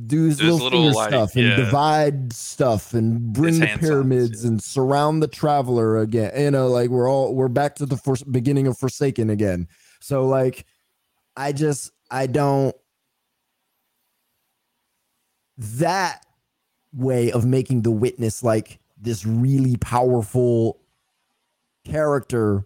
do 0.05 0.25
his 0.25 0.37
This 0.37 0.45
little, 0.45 0.59
little, 0.59 0.83
finger 0.83 0.95
like, 0.95 1.09
stuff 1.09 1.35
and 1.35 1.45
yeah. 1.45 1.55
divide 1.57 2.33
stuff 2.33 2.93
and 2.93 3.33
bring 3.33 3.59
the 3.59 3.65
hand 3.65 3.81
signs, 3.81 3.89
pyramids 3.89 4.43
yeah. 4.43 4.51
and 4.51 4.63
surround 4.63 5.21
the 5.21 5.27
traveler 5.27 5.97
again. 5.97 6.31
You 6.39 6.51
know, 6.51 6.67
like 6.67 6.89
we're 6.89 7.09
all 7.09 7.35
we're 7.35 7.49
back 7.49 7.75
to 7.75 7.85
the 7.85 7.97
first 7.97 8.31
beginning 8.31 8.67
of 8.67 8.77
Forsaken 8.77 9.29
again. 9.29 9.67
So 9.99 10.25
like, 10.25 10.65
I 11.35 11.51
just 11.51 11.91
I 12.09 12.27
don't 12.27 12.75
that 15.57 16.25
way 16.93 17.31
of 17.31 17.45
making 17.45 17.81
the 17.81 17.91
witness 17.91 18.43
like 18.43 18.79
this 18.99 19.25
really 19.25 19.75
powerful 19.77 20.79
character 21.85 22.65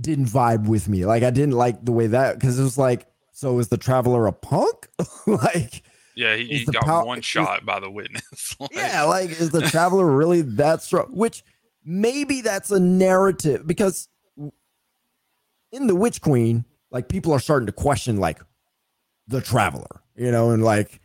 didn't 0.00 0.26
vibe 0.26 0.66
with 0.66 0.88
me. 0.88 1.04
Like 1.06 1.22
I 1.22 1.30
didn't 1.30 1.54
like 1.54 1.84
the 1.84 1.92
way 1.92 2.06
that 2.08 2.34
because 2.38 2.58
it 2.58 2.62
was 2.62 2.78
like, 2.78 3.06
so 3.32 3.58
is 3.58 3.68
the 3.68 3.76
traveler 3.78 4.26
a 4.26 4.32
punk? 4.32 4.88
like, 5.26 5.82
Yeah, 6.14 6.36
he, 6.36 6.44
he 6.58 6.64
got 6.66 6.84
pow- 6.84 7.04
one 7.06 7.18
is- 7.18 7.24
shot 7.24 7.64
by 7.64 7.80
the 7.80 7.90
witness. 7.90 8.56
Like, 8.60 8.70
yeah, 8.74 9.02
like 9.04 9.30
is 9.30 9.50
the 9.50 9.62
traveler 9.62 10.06
really 10.06 10.40
that 10.42 10.82
strong? 10.82 11.06
Which 11.10 11.42
maybe 11.84 12.40
that's 12.40 12.70
a 12.70 12.80
narrative 12.80 13.66
because 13.66 14.08
in 15.72 15.86
the 15.86 15.94
Witch 15.94 16.20
Queen, 16.20 16.64
like 16.90 17.08
people 17.08 17.32
are 17.32 17.40
starting 17.40 17.66
to 17.66 17.72
question 17.72 18.16
like 18.18 18.40
the 19.28 19.40
traveler, 19.40 20.02
you 20.16 20.30
know, 20.30 20.50
and 20.50 20.64
like 20.64 21.00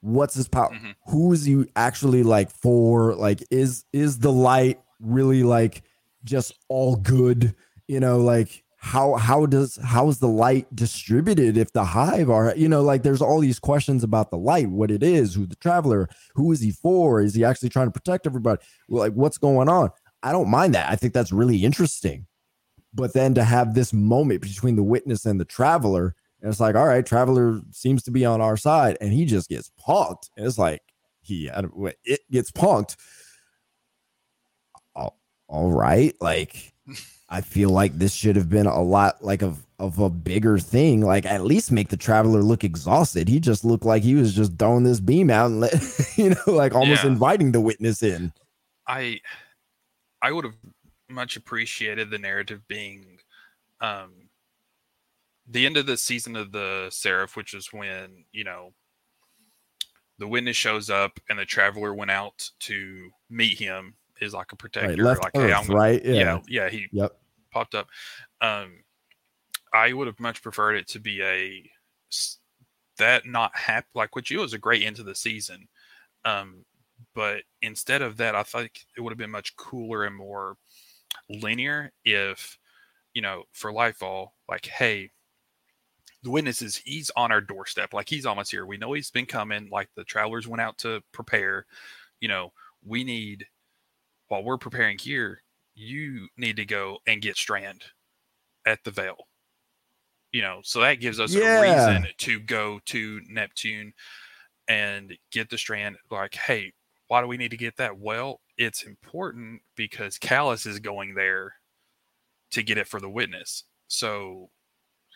what's 0.00 0.34
his 0.34 0.48
power? 0.48 0.70
Mhm. 0.72 0.94
Who 1.08 1.32
is 1.32 1.44
he 1.44 1.64
actually 1.76 2.22
like 2.22 2.50
for? 2.50 3.14
Like, 3.14 3.42
is 3.50 3.84
is 3.92 4.18
the 4.18 4.32
light 4.32 4.80
really 5.00 5.42
like 5.42 5.82
just 6.24 6.52
all 6.68 6.96
good? 6.96 7.54
You 7.90 7.98
know, 7.98 8.18
like 8.18 8.62
how 8.76 9.14
how 9.16 9.46
does 9.46 9.80
how 9.82 10.08
is 10.08 10.20
the 10.20 10.28
light 10.28 10.64
distributed 10.76 11.56
if 11.56 11.72
the 11.72 11.84
hive 11.84 12.30
are 12.30 12.54
you 12.56 12.68
know 12.68 12.82
like 12.82 13.02
there's 13.02 13.20
all 13.20 13.40
these 13.40 13.58
questions 13.58 14.04
about 14.04 14.30
the 14.30 14.38
light 14.38 14.70
what 14.70 14.92
it 14.92 15.02
is 15.02 15.34
who 15.34 15.44
the 15.44 15.56
traveler 15.56 16.08
who 16.34 16.50
is 16.52 16.60
he 16.60 16.70
for 16.70 17.20
is 17.20 17.34
he 17.34 17.44
actually 17.44 17.68
trying 17.68 17.88
to 17.88 17.92
protect 17.92 18.26
everybody 18.26 18.62
like 18.88 19.12
what's 19.14 19.38
going 19.38 19.68
on? 19.68 19.90
I 20.22 20.30
don't 20.30 20.48
mind 20.48 20.76
that. 20.76 20.88
I 20.88 20.94
think 20.94 21.12
that's 21.12 21.32
really 21.32 21.64
interesting. 21.64 22.26
But 22.94 23.12
then 23.12 23.34
to 23.34 23.42
have 23.42 23.74
this 23.74 23.92
moment 23.92 24.40
between 24.40 24.76
the 24.76 24.84
witness 24.84 25.26
and 25.26 25.40
the 25.40 25.44
traveler 25.44 26.14
and 26.40 26.48
it's 26.48 26.60
like 26.60 26.76
all 26.76 26.86
right 26.86 27.04
traveler 27.04 27.60
seems 27.72 28.04
to 28.04 28.12
be 28.12 28.24
on 28.24 28.40
our 28.40 28.56
side 28.56 28.98
and 29.00 29.12
he 29.12 29.24
just 29.24 29.48
gets 29.48 29.72
punked 29.84 30.30
and 30.36 30.46
it's 30.46 30.58
like 30.58 30.80
he 31.22 31.50
it 32.04 32.20
gets 32.30 32.52
punked. 32.52 32.94
All, 34.94 35.18
all 35.48 35.72
right 35.72 36.14
like 36.20 36.72
I 37.30 37.40
feel 37.42 37.70
like 37.70 37.96
this 37.96 38.12
should 38.12 38.34
have 38.36 38.48
been 38.48 38.66
a 38.66 38.82
lot 38.82 39.22
like 39.24 39.42
of 39.42 39.64
of 39.78 39.98
a 39.98 40.10
bigger 40.10 40.58
thing. 40.58 41.00
Like 41.02 41.24
at 41.24 41.44
least 41.44 41.70
make 41.72 41.88
the 41.88 41.96
traveler 41.96 42.42
look 42.42 42.64
exhausted. 42.64 43.28
He 43.28 43.38
just 43.40 43.64
looked 43.64 43.84
like 43.84 44.02
he 44.02 44.14
was 44.14 44.34
just 44.34 44.58
throwing 44.58 44.82
this 44.84 45.00
beam 45.00 45.30
out 45.30 45.46
and 45.46 45.60
let 45.60 45.74
you 46.16 46.30
know, 46.30 46.52
like 46.52 46.74
almost 46.74 47.04
Yeah. 47.04 47.10
inviting 47.10 47.52
the 47.52 47.60
witness 47.60 48.02
in. 48.02 48.32
I 48.86 49.20
I 50.20 50.32
would 50.32 50.44
have 50.44 50.56
much 51.08 51.36
appreciated 51.36 52.10
the 52.10 52.18
narrative 52.18 52.66
being 52.68 53.18
um 53.80 54.10
the 55.48 55.66
end 55.66 55.76
of 55.76 55.86
the 55.86 55.96
season 55.96 56.36
of 56.36 56.52
the 56.52 56.88
Seraph, 56.90 57.36
which 57.36 57.54
is 57.54 57.72
when, 57.72 58.24
you 58.32 58.44
know, 58.44 58.72
the 60.18 60.28
witness 60.28 60.56
shows 60.56 60.90
up 60.90 61.18
and 61.28 61.38
the 61.38 61.44
traveler 61.44 61.94
went 61.94 62.10
out 62.10 62.50
to 62.60 63.10
meet 63.30 63.58
him 63.58 63.94
is 64.20 64.34
like 64.34 64.52
a 64.52 64.56
protector. 64.56 64.88
Right, 64.90 64.98
left 64.98 65.24
like, 65.24 65.32
Earth, 65.36 65.46
hey, 65.48 65.52
I'm 65.54 65.66
gonna- 65.66 65.78
right? 65.78 66.04
yeah. 66.04 66.12
Yeah. 66.14 66.38
yeah, 66.46 66.68
he 66.68 66.86
Yep. 66.92 67.16
Popped 67.50 67.74
up. 67.74 67.88
Um, 68.40 68.84
I 69.72 69.92
would 69.92 70.06
have 70.06 70.20
much 70.20 70.42
preferred 70.42 70.74
it 70.74 70.88
to 70.88 71.00
be 71.00 71.22
a 71.22 71.70
that 72.98 73.26
not 73.26 73.56
happen 73.56 73.88
like 73.94 74.14
what 74.14 74.30
you 74.30 74.40
was 74.40 74.52
a 74.52 74.58
great 74.58 74.82
end 74.82 74.96
to 74.96 75.02
the 75.02 75.14
season. 75.14 75.68
Um, 76.24 76.64
but 77.14 77.42
instead 77.62 78.02
of 78.02 78.18
that, 78.18 78.34
I 78.34 78.42
think 78.42 78.84
it 78.96 79.00
would 79.00 79.10
have 79.10 79.18
been 79.18 79.30
much 79.30 79.56
cooler 79.56 80.04
and 80.04 80.14
more 80.14 80.56
linear 81.28 81.92
if 82.04 82.58
you 83.14 83.22
know 83.22 83.44
for 83.52 83.72
Lightfall, 83.72 84.28
like, 84.48 84.66
hey, 84.66 85.10
the 86.22 86.30
witness 86.30 86.62
is 86.62 86.76
he's 86.76 87.10
on 87.16 87.32
our 87.32 87.40
doorstep, 87.40 87.94
like 87.94 88.08
he's 88.08 88.26
almost 88.26 88.50
here. 88.50 88.66
We 88.66 88.76
know 88.76 88.92
he's 88.92 89.10
been 89.10 89.26
coming. 89.26 89.68
Like 89.70 89.88
the 89.96 90.04
travelers 90.04 90.46
went 90.46 90.60
out 90.60 90.78
to 90.78 91.02
prepare. 91.12 91.66
You 92.20 92.28
know, 92.28 92.52
we 92.84 93.04
need 93.04 93.46
while 94.28 94.44
we're 94.44 94.58
preparing 94.58 94.98
here, 94.98 95.42
you 95.80 96.28
need 96.36 96.56
to 96.56 96.64
go 96.66 96.98
and 97.06 97.22
get 97.22 97.36
Strand 97.36 97.84
at 98.66 98.84
the 98.84 98.90
Veil. 98.90 99.16
You 100.32 100.42
know, 100.42 100.60
so 100.62 100.80
that 100.80 101.00
gives 101.00 101.18
us 101.18 101.34
Yeah. 101.34 101.58
a 101.58 101.60
reason 101.60 102.06
to 102.18 102.38
go 102.40 102.78
to 102.86 103.20
Neptune 103.28 103.92
and 104.68 105.16
get 105.32 105.50
the 105.50 105.58
Strand. 105.58 105.96
Like, 106.10 106.34
hey, 106.34 106.72
why 107.08 107.20
do 107.20 107.26
we 107.26 107.36
need 107.36 107.50
to 107.50 107.56
get 107.56 107.76
that? 107.78 107.98
Well, 107.98 108.40
it's 108.56 108.82
important 108.84 109.62
because 109.74 110.18
Callus 110.18 110.66
is 110.66 110.78
going 110.78 111.14
there 111.14 111.56
to 112.50 112.62
get 112.62 112.78
it 112.78 112.86
for 112.86 113.00
the 113.00 113.10
witness. 113.10 113.64
So 113.88 114.50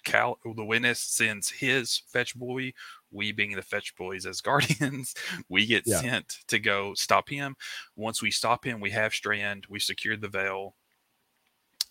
Cal 0.04 0.38
the 0.44 0.64
witness 0.64 1.00
sends 1.00 1.50
his 1.50 1.98
fetch 2.08 2.34
boy, 2.36 2.72
we 3.10 3.32
being 3.32 3.52
the 3.56 3.62
fetch 3.62 3.94
boys 3.96 4.26
as 4.26 4.40
guardians, 4.42 5.14
we 5.48 5.66
get 5.66 5.86
Yeah. 5.86 6.00
sent 6.00 6.38
to 6.48 6.58
go 6.58 6.94
stop 6.94 7.28
him. 7.28 7.56
Once 7.96 8.22
we 8.22 8.30
stop 8.30 8.64
him, 8.66 8.80
we 8.80 8.90
have 8.90 9.14
Strand, 9.14 9.66
we 9.68 9.78
secured 9.80 10.20
the 10.20 10.28
veil. 10.28 10.76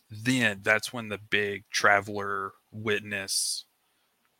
Then 0.10 0.62
that's 0.62 0.94
when 0.94 1.10
the 1.10 1.18
big 1.18 1.64
traveler 1.72 2.54
witness 2.72 3.66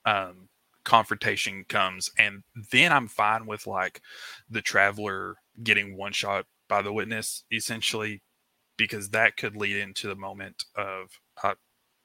um 0.06 0.50
confrontation 0.86 1.66
comes 1.66 2.10
and 2.20 2.44
then 2.72 2.92
I'm 2.94 3.08
fine 3.08 3.46
with 3.48 3.68
like 3.68 4.02
the 4.50 4.62
traveler 4.62 5.38
getting 5.64 5.98
one 5.98 6.14
shot 6.14 6.46
by 6.70 6.82
the 6.82 6.94
witness 6.94 7.46
essentially 7.52 8.24
because 8.78 9.10
that 9.12 9.38
could 9.38 9.56
lead 9.58 9.78
into 9.78 10.08
the 10.08 10.16
moment 10.16 10.66
of 10.76 11.12
uh, 11.44 11.56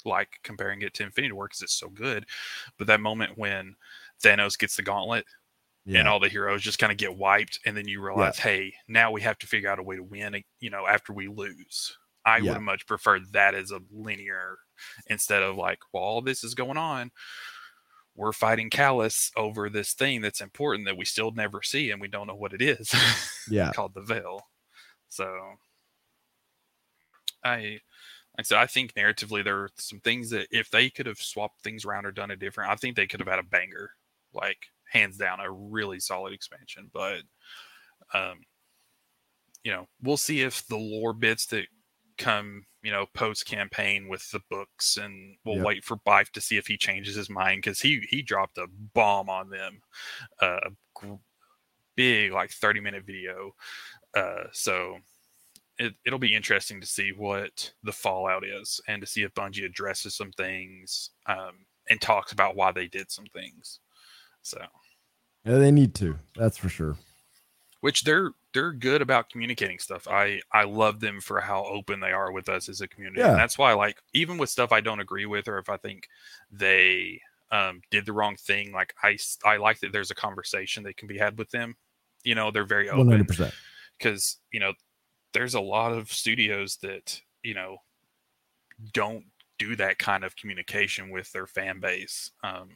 like 0.05 0.39
comparing 0.43 0.83
it 0.83 0.95
to 0.95 1.03
Infinity 1.05 1.33
War 1.33 1.47
because 1.47 1.63
it's 1.63 1.79
so 1.79 1.89
good, 1.89 2.27
but 2.79 2.87
that 2.87 3.01
moment 3.01 3.37
when 3.39 3.77
Thanos 4.23 4.59
gets 4.59 4.77
the 4.77 4.83
gauntlet 4.83 5.25
Yeah. 5.85 6.01
and 6.01 6.09
all 6.09 6.21
the 6.21 6.29
heroes 6.29 6.63
just 6.63 6.79
kind 6.79 6.93
of 6.93 6.99
get 6.99 7.17
wiped, 7.17 7.59
and 7.65 7.77
then 7.77 7.89
you 7.89 8.01
realize, 8.03 8.39
hey, 8.39 8.75
now 8.89 9.11
we 9.11 9.21
have 9.23 9.39
to 9.39 9.47
figure 9.47 9.71
out 9.71 9.79
a 9.79 9.83
way 9.83 9.97
to 9.97 10.03
win. 10.03 10.43
You 10.61 10.71
know, 10.71 10.87
after 10.87 11.13
we 11.13 11.29
lose, 11.29 11.97
I 12.25 12.37
Yeah. 12.39 12.43
would 12.45 12.55
have 12.55 12.63
much 12.63 12.87
preferred 12.87 13.33
that 13.33 13.55
as 13.55 13.71
a 13.71 13.81
linear 13.91 14.59
instead 15.07 15.43
of 15.43 15.57
like, 15.57 15.79
well, 15.93 16.03
all 16.03 16.21
this 16.23 16.45
is 16.45 16.55
going 16.55 16.77
on. 16.77 17.11
We're 18.15 18.33
fighting 18.33 18.69
Callus 18.69 19.31
over 19.37 19.71
this 19.71 19.93
thing 19.93 20.21
that's 20.21 20.41
important 20.41 20.87
that 20.87 20.97
we 20.97 21.05
still 21.05 21.31
never 21.31 21.63
see, 21.63 21.91
and 21.93 22.01
we 22.01 22.09
don't 22.09 22.27
know 22.27 22.35
what 22.35 22.53
it 22.53 22.61
is. 22.61 22.93
yeah. 23.49 23.71
called 23.73 23.95
the 23.95 24.03
Veil. 24.03 24.43
So 25.09 25.55
I 27.45 27.81
I 28.39 28.43
said, 28.43 28.59
I 28.59 28.67
think 28.67 28.95
narratively 28.95 29.43
there 29.45 29.59
are 29.65 29.71
some 29.77 30.01
things 30.01 30.31
that 30.31 30.49
if 30.51 30.71
they 30.71 30.91
could 30.91 31.07
have 31.07 31.19
swapped 31.19 31.63
things 31.63 31.85
around 31.85 32.07
or 32.07 32.13
done 32.13 32.31
it 32.31 32.39
different, 32.39 32.71
I 32.71 32.77
think 32.77 32.97
they 32.97 33.07
could 33.07 33.21
have 33.21 33.29
had 33.29 33.41
a 33.41 33.43
banger. 33.43 33.91
Like 34.33 34.67
hands 34.91 35.17
down, 35.19 35.41
a 35.41 35.51
really 35.51 36.01
solid 36.01 36.33
expansion. 36.33 36.91
But 36.93 37.23
um 38.15 38.45
you 39.65 39.73
know, 39.73 39.87
we'll 40.03 40.17
see 40.17 40.43
if 40.43 40.67
the 40.67 40.77
lore 40.77 41.13
bits 41.13 41.47
that 41.47 41.67
come, 42.17 42.65
you 42.83 42.91
know, 42.91 43.07
post 43.15 43.47
campaign 43.47 44.09
with 44.09 44.29
the 44.31 44.41
books 44.51 44.97
and 44.97 45.37
we'll 45.45 45.61
Yep. 45.61 45.61
wait 45.61 45.85
for 45.85 45.97
Bife 45.97 46.31
to 46.33 46.41
see 46.41 46.57
if 46.57 46.67
he 46.67 46.77
changes 46.77 47.15
his 47.17 47.29
mind 47.31 47.59
because 47.63 47.81
he 47.81 48.01
he 48.09 48.23
dropped 48.23 48.59
a 48.59 48.67
bomb 48.95 49.29
on 49.29 49.51
them. 49.51 49.81
Uh, 50.41 50.61
a 51.03 51.07
big 51.97 52.33
like 52.33 52.51
30 52.51 52.81
minute 52.81 53.05
video 53.05 53.53
uh, 54.15 54.45
so 54.53 54.99
it, 55.79 55.95
it'll 56.05 56.19
be 56.19 56.35
interesting 56.35 56.81
to 56.81 56.87
see 56.87 57.13
what 57.17 57.73
the 57.83 57.93
fallout 57.93 58.45
is 58.45 58.81
and 58.89 59.01
to 59.01 59.07
see 59.07 59.23
if 59.23 59.35
Bungie 59.35 59.65
addresses 59.65 60.15
some 60.15 60.33
things 60.33 61.11
um, 61.27 61.67
and 61.89 62.01
talks 62.01 62.33
about 62.33 62.57
why 62.57 62.73
they 62.73 62.87
did 62.87 63.11
some 63.11 63.27
things. 63.27 63.81
So, 64.43 64.61
Yeah, 65.45 65.59
they 65.59 65.71
need 65.71 65.95
to. 65.97 66.19
That's 66.37 66.57
for 66.59 66.69
sure. 66.69 66.97
which 67.81 68.03
they're 68.03 68.33
they're 68.55 68.73
good 68.73 69.03
about 69.03 69.31
communicating 69.31 69.79
stuff. 69.79 70.09
I 70.09 70.41
I 70.53 70.65
love 70.65 71.01
them 71.01 71.21
for 71.21 71.41
how 71.41 71.65
open 71.65 72.01
they 72.01 72.13
are 72.13 72.33
with 72.33 72.49
us 72.49 72.69
as 72.69 72.81
a 72.81 72.89
community. 72.89 73.21
Yeah. 73.21 73.31
And 73.31 73.39
that's 73.39 73.57
why 73.59 73.73
like 73.75 73.99
even 74.15 74.37
with 74.39 74.51
stuff 74.51 74.73
I 74.73 74.81
don't 74.81 75.01
agree 75.01 75.27
with 75.27 75.47
or 75.49 75.59
if 75.59 75.69
I 75.69 75.77
think 75.77 76.09
they 76.51 77.21
um, 77.53 77.81
did 77.91 78.05
the 78.05 78.13
wrong 78.13 78.37
thing, 78.37 78.73
like 78.73 78.95
I 79.03 79.17
I 79.45 79.59
like 79.59 79.81
that 79.81 79.93
there's 79.93 80.11
a 80.11 80.15
conversation 80.17 80.83
that 80.85 80.97
can 80.97 81.09
be 81.09 81.19
had 81.19 81.39
with 81.39 81.51
them. 81.51 81.77
You 82.25 82.35
know, 82.35 82.51
they're 82.51 82.65
very 82.65 82.91
open. 82.91 83.09
hundred 83.09 83.29
percent. 83.29 83.55
because 83.99 84.39
you 84.53 84.61
know 84.61 84.73
there's 85.33 85.55
a 85.55 85.61
lot 85.61 85.93
of 85.93 86.13
studios 86.13 86.77
that 86.83 87.21
you 87.43 87.55
know 87.55 87.79
don't 88.93 89.25
do 89.59 89.77
that 89.77 89.99
kind 89.99 90.25
of 90.25 90.37
communication 90.37 91.11
with 91.11 91.33
their 91.33 91.47
fan 91.47 91.81
base. 91.81 92.31
Um, 92.45 92.69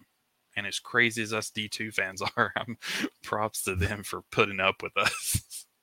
and 0.56 0.66
as 0.66 0.78
crazy 0.78 1.22
as 1.22 1.32
us 1.32 1.50
D2 1.50 1.94
fans 1.94 2.22
are, 2.36 2.52
I'm 2.56 2.76
props 3.22 3.62
to 3.62 3.74
them 3.74 4.02
for 4.02 4.22
putting 4.30 4.60
up 4.60 4.82
with 4.82 4.96
us. 4.96 5.66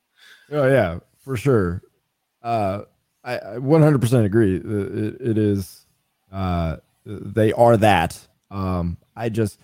Oh 0.52 0.68
yeah, 0.68 0.98
for 1.24 1.38
sure. 1.38 1.84
Uh, 2.42 2.82
I, 3.24 3.38
I 3.38 3.56
100% 3.58 4.26
agree. 4.26 4.56
It, 4.56 5.22
it 5.22 5.38
is. 5.38 5.86
Uh, 6.32 6.78
they 7.06 7.54
are 7.54 7.78
that. 7.78 8.20
Um, 8.50 8.98
I 9.16 9.30
just 9.30 9.60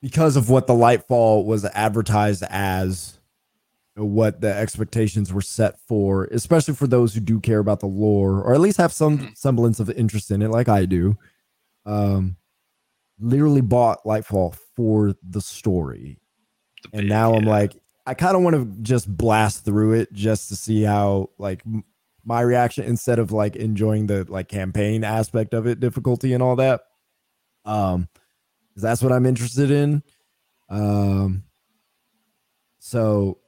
because 0.00 0.36
of 0.36 0.48
what 0.48 0.68
the 0.68 0.74
Lightfall 0.74 1.44
was 1.44 1.64
advertised 1.64 2.44
as, 2.48 3.18
what 3.94 4.40
the 4.40 4.52
expectations 4.54 5.32
were 5.32 5.42
set 5.42 5.78
for, 5.86 6.24
especially 6.26 6.74
for 6.74 6.86
those 6.86 7.14
who 7.14 7.20
do 7.20 7.38
care 7.40 7.58
about 7.58 7.80
the 7.80 7.86
lore 7.86 8.40
or 8.42 8.54
at 8.54 8.60
least 8.60 8.78
have 8.78 8.92
some 8.92 9.18
Mhm. 9.18 9.36
semblance 9.36 9.80
of 9.80 9.90
interest 9.90 10.30
in 10.30 10.40
it, 10.40 10.48
like 10.50 10.68
I 10.68 10.86
do. 10.86 11.18
Um, 11.84 12.36
literally 13.20 13.60
bought 13.60 14.02
Lightfall 14.04 14.54
for 14.74 15.14
the 15.22 15.40
story, 15.40 16.18
The 16.90 16.98
and 16.98 17.08
now 17.08 17.34
I'm 17.34 17.44
like, 17.44 17.76
I 18.06 18.14
kind 18.14 18.34
of 18.36 18.42
want 18.42 18.56
to 18.56 18.82
just 18.82 19.14
blast 19.14 19.64
through 19.64 19.92
it 19.92 20.12
just 20.12 20.48
to 20.48 20.56
see 20.56 20.82
how 20.82 21.30
like 21.38 21.62
m- 21.66 21.84
my 22.24 22.40
reaction 22.40 22.84
instead 22.84 23.18
of 23.18 23.30
like 23.30 23.56
enjoying 23.56 24.06
the 24.06 24.24
like 24.24 24.48
campaign 24.48 25.04
aspect 25.04 25.54
of 25.54 25.66
it, 25.66 25.80
difficulty 25.80 26.32
and 26.32 26.42
all 26.42 26.56
that. 26.56 26.82
Um, 27.64 28.08
that's 28.74 29.02
what 29.02 29.12
I'm 29.12 29.26
interested 29.26 29.70
in. 29.70 30.02
Um, 30.68 31.44
so 32.78 33.38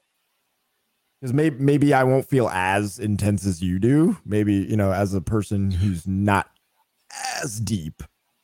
because 1.25 1.33
maybe 1.33 1.57
maybe 1.59 1.95
I 1.95 2.05
won't 2.05 2.29
feel 2.29 2.51
as 2.51 2.99
intense 2.99 3.47
as 3.47 3.63
you 3.63 3.79
do. 3.79 4.19
Maybe 4.27 4.53
you 4.57 4.77
know, 4.77 4.93
as 4.93 5.15
a 5.15 5.23
person 5.23 5.71
who's 5.71 6.07
not 6.07 6.51
as 7.43 7.59
deep, 7.61 8.03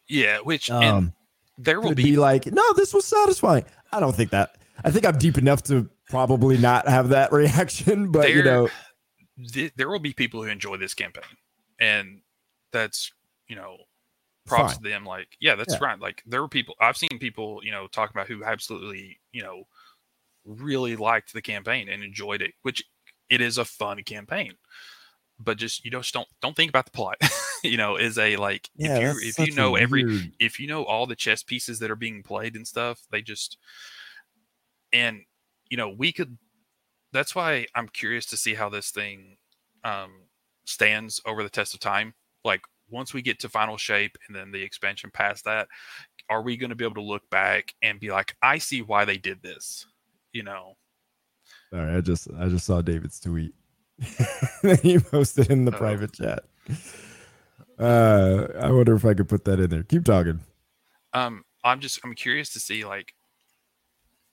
yeah, 0.08 0.38
which 0.38 0.70
and 0.70 0.84
um, 0.84 1.12
there 1.58 1.78
will 1.82 1.94
be, 1.94 2.04
be 2.04 2.16
like, 2.16 2.46
no, 2.46 2.72
this 2.72 2.94
was 2.94 3.04
satisfying. 3.04 3.66
I 3.92 4.00
don't 4.00 4.16
think 4.16 4.30
that. 4.30 4.56
I 4.82 4.90
think 4.90 5.04
I'm 5.04 5.18
deep 5.18 5.36
enough 5.36 5.62
to 5.64 5.90
probably 6.08 6.56
not 6.56 6.88
have 6.88 7.10
that 7.10 7.32
reaction, 7.34 8.10
but 8.10 8.30
you 8.30 8.42
know, 8.42 8.70
th- 9.52 9.74
there 9.76 9.90
will 9.90 9.98
be 9.98 10.14
people 10.14 10.42
who 10.42 10.48
enjoy 10.48 10.78
this 10.78 10.94
campaign, 10.94 11.24
and 11.78 12.22
that's 12.72 13.12
you 13.46 13.56
know 13.56 13.76
props 14.46 14.72
fine. 14.72 14.84
to 14.84 14.88
them. 14.88 15.04
Like, 15.04 15.28
yeah, 15.38 15.54
that's 15.54 15.74
Yeah. 15.74 15.84
right. 15.84 16.00
Like, 16.00 16.22
there 16.24 16.40
were 16.40 16.48
people 16.48 16.76
I've 16.80 16.96
seen 16.96 17.18
people 17.18 17.60
you 17.62 17.72
know 17.72 17.88
talk 17.88 18.08
about 18.08 18.26
who 18.26 18.42
absolutely 18.42 19.20
you 19.32 19.42
know 19.42 19.64
really 20.44 20.96
liked 20.96 21.32
the 21.32 21.42
campaign 21.42 21.88
and 21.88 22.02
enjoyed 22.02 22.42
it, 22.42 22.52
which 22.62 22.82
it 23.28 23.40
is 23.40 23.58
a 23.58 23.64
fun 23.64 24.02
campaign. 24.04 24.54
But 25.38 25.56
just 25.56 25.84
you 25.84 25.90
just 25.90 26.12
don't 26.12 26.28
don't 26.42 26.54
think 26.56 26.70
about 26.70 26.84
the 26.84 26.90
plot. 26.90 27.16
you 27.64 27.76
know, 27.76 27.96
is 27.96 28.18
a 28.18 28.36
like 28.36 28.68
Yeah, 28.76 28.96
if 28.96 29.22
you 29.22 29.28
if 29.28 29.38
you 29.38 29.54
know 29.54 29.74
every 29.76 30.04
weird- 30.04 30.32
if 30.38 30.60
you 30.60 30.66
know 30.66 30.84
all 30.84 31.06
the 31.06 31.16
chess 31.16 31.42
pieces 31.42 31.78
that 31.78 31.90
are 31.90 31.96
being 31.96 32.22
played 32.22 32.56
and 32.56 32.66
stuff, 32.66 33.02
they 33.10 33.22
just 33.22 33.56
and 34.92 35.22
you 35.68 35.76
know 35.76 35.88
we 35.88 36.12
could. 36.12 36.36
That's 37.12 37.34
why 37.34 37.66
I'm 37.74 37.88
curious 37.88 38.26
to 38.26 38.36
see 38.36 38.54
how 38.54 38.68
this 38.68 38.90
thing 38.90 39.36
um, 39.82 40.12
stands 40.64 41.20
over 41.26 41.42
the 41.42 41.50
test 41.50 41.74
of 41.74 41.80
time. 41.80 42.14
Like 42.44 42.60
once 42.88 43.12
we 43.12 43.22
get 43.22 43.40
to 43.40 43.48
final 43.48 43.76
shape 43.76 44.16
and 44.28 44.36
then 44.36 44.52
the 44.52 44.62
expansion 44.62 45.10
past 45.12 45.44
that, 45.44 45.66
are 46.28 46.42
we 46.42 46.56
going 46.56 46.70
to 46.70 46.76
be 46.76 46.84
able 46.84 46.94
to 46.94 47.02
look 47.02 47.28
back 47.30 47.74
and 47.82 47.98
be 47.98 48.10
like, 48.10 48.36
I 48.42 48.58
see 48.58 48.82
why 48.82 49.04
they 49.04 49.16
did 49.18 49.42
this? 49.42 49.86
You 50.32 50.42
know, 50.44 50.74
All 51.72 51.78
right, 51.78 51.96
I 51.96 52.00
just 52.00 52.28
I 52.38 52.48
just 52.48 52.66
saw 52.66 52.80
David's 52.82 53.18
tweet. 53.20 53.54
he 54.82 54.98
posted 54.98 55.50
in 55.50 55.64
the 55.64 55.74
Oh. 55.74 55.78
private 55.78 56.12
chat. 56.12 56.44
Uh, 57.78 58.46
I 58.60 58.70
wonder 58.70 58.94
if 58.94 59.04
I 59.04 59.14
could 59.14 59.28
put 59.28 59.44
that 59.46 59.58
in 59.60 59.70
there. 59.70 59.82
Keep 59.82 60.04
talking. 60.04 60.40
um, 61.12 61.44
I'm 61.64 61.80
just 61.80 62.00
I'm 62.04 62.14
curious 62.14 62.52
to 62.54 62.60
see 62.60 62.84
like 62.84 63.12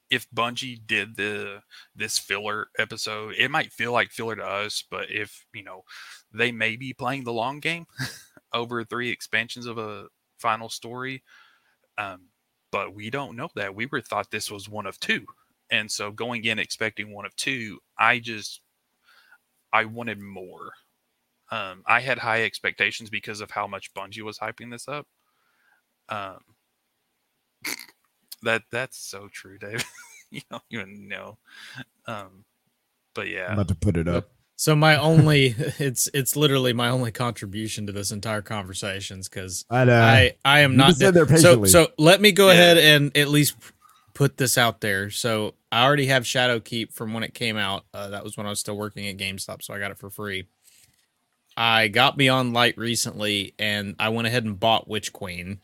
if 0.10 0.30
Bungie 0.32 0.80
did 0.86 1.18
the 1.18 1.62
this 1.96 2.18
filler 2.20 2.68
episode, 2.78 3.36
it 3.38 3.52
might 3.52 3.74
feel 3.74 3.92
like 3.92 4.12
filler 4.12 4.36
to 4.36 4.44
us, 4.46 4.84
but 4.90 5.10
if 5.12 5.46
you 5.54 5.64
know 5.64 5.84
they 6.34 6.52
may 6.52 6.76
be 6.76 6.94
playing 6.94 7.24
the 7.24 7.34
long 7.34 7.60
game 7.60 7.86
over 8.54 8.84
three 8.84 9.10
expansions 9.10 9.66
of 9.66 9.78
a 9.78 10.06
final 10.38 10.70
story, 10.70 11.24
um, 11.98 12.28
but 12.72 12.94
we 12.94 13.10
don't 13.10 13.36
know 13.36 13.50
that. 13.56 13.76
We 13.76 13.86
were 13.88 14.02
thought 14.02 14.30
this 14.32 14.50
was 14.52 14.70
one 14.70 14.86
of 14.86 15.00
two, 15.00 15.26
and 15.72 15.92
so 15.92 16.12
going 16.12 16.44
in 16.46 16.60
expecting 16.60 17.14
one 17.14 17.26
of 17.26 17.36
two, 17.36 17.80
I 17.98 18.20
just 18.20 18.62
I 19.74 19.86
wanted 19.86 20.20
more. 20.20 20.72
Um, 21.52 21.84
I 21.88 22.02
had 22.02 22.20
high 22.20 22.44
expectations 22.44 23.10
because 23.10 23.42
of 23.42 23.52
how 23.52 23.68
much 23.68 23.94
Bungie 23.94 24.22
was 24.22 24.40
hyping 24.40 24.72
this 24.72 24.88
up. 24.88 25.08
Um, 26.10 26.40
that 28.44 28.64
that's 28.72 28.98
so 28.98 29.28
true, 29.32 29.58
Dave. 29.58 29.84
you 30.32 30.42
don't 30.52 30.64
even 30.72 31.08
know. 31.08 31.38
Um, 32.06 32.46
but 33.14 33.28
yeah, 33.30 33.48
I'm 33.48 33.48
yeah, 33.50 33.54
about 33.54 33.68
to 33.70 33.76
put 33.76 33.98
it 33.98 34.08
up. 34.08 34.30
So 34.56 34.76
my 34.76 34.98
only 35.00 35.56
it's 35.58 36.10
it's 36.14 36.36
literally 36.36 36.74
my 36.74 36.90
only 36.90 37.12
contribution 37.12 37.88
to 37.88 37.94
this 37.94 38.12
entire 38.12 38.42
conversations 38.42 39.30
because 39.30 39.66
I 39.70 39.86
know. 39.86 40.02
I 40.02 40.36
I 40.46 40.60
am 40.62 40.72
you 40.74 40.78
not 40.78 40.88
just 40.90 41.00
sit 41.00 41.14
there 41.14 41.28
so 41.38 41.66
so 41.66 41.88
let 41.98 42.22
me 42.22 42.32
go 42.32 42.48
Yeah. 42.48 42.54
ahead 42.54 42.78
and 42.78 43.18
at 43.18 43.30
least 43.30 43.56
put 44.18 44.38
this 44.38 44.58
out 44.58 44.82
there. 44.82 45.12
So 45.12 45.54
I 45.72 45.86
already 45.86 46.08
have 46.08 46.26
Shadow 46.26 46.60
Keep 46.60 46.92
from 46.92 47.14
when 47.14 47.22
it 47.22 47.36
came 47.36 47.56
out. 47.56 47.86
Uh, 47.94 48.10
that 48.10 48.24
was 48.24 48.36
when 48.36 48.48
I 48.48 48.50
was 48.50 48.60
still 48.60 48.76
working 48.76 49.08
at 49.08 49.18
GameStop, 49.18 49.62
so 49.62 49.76
I 49.76 49.80
got 49.80 49.92
it 49.92 50.00
for 50.00 50.10
free. 50.10 50.48
I 51.56 51.88
got 51.88 52.18
Beyond 52.18 52.52
Light 52.52 52.76
recently, 52.80 53.54
and 53.60 53.96
I 54.00 54.10
went 54.10 54.28
ahead 54.28 54.44
and 54.44 54.60
bought 54.60 54.88
Witch 54.88 55.14
Queen 55.14 55.60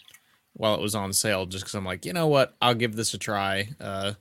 while 0.54 0.76
it 0.76 0.82
was 0.82 0.94
on 0.94 1.14
sale, 1.14 1.48
just 1.48 1.64
because 1.64 1.74
I'm 1.74 1.84
like, 1.84 2.06
you 2.06 2.14
know 2.14 2.28
what, 2.28 2.56
I'll 2.62 2.76
give 2.76 2.96
this 2.96 3.16
a 3.16 3.18
try. 3.18 3.70
Uh, 3.80 4.14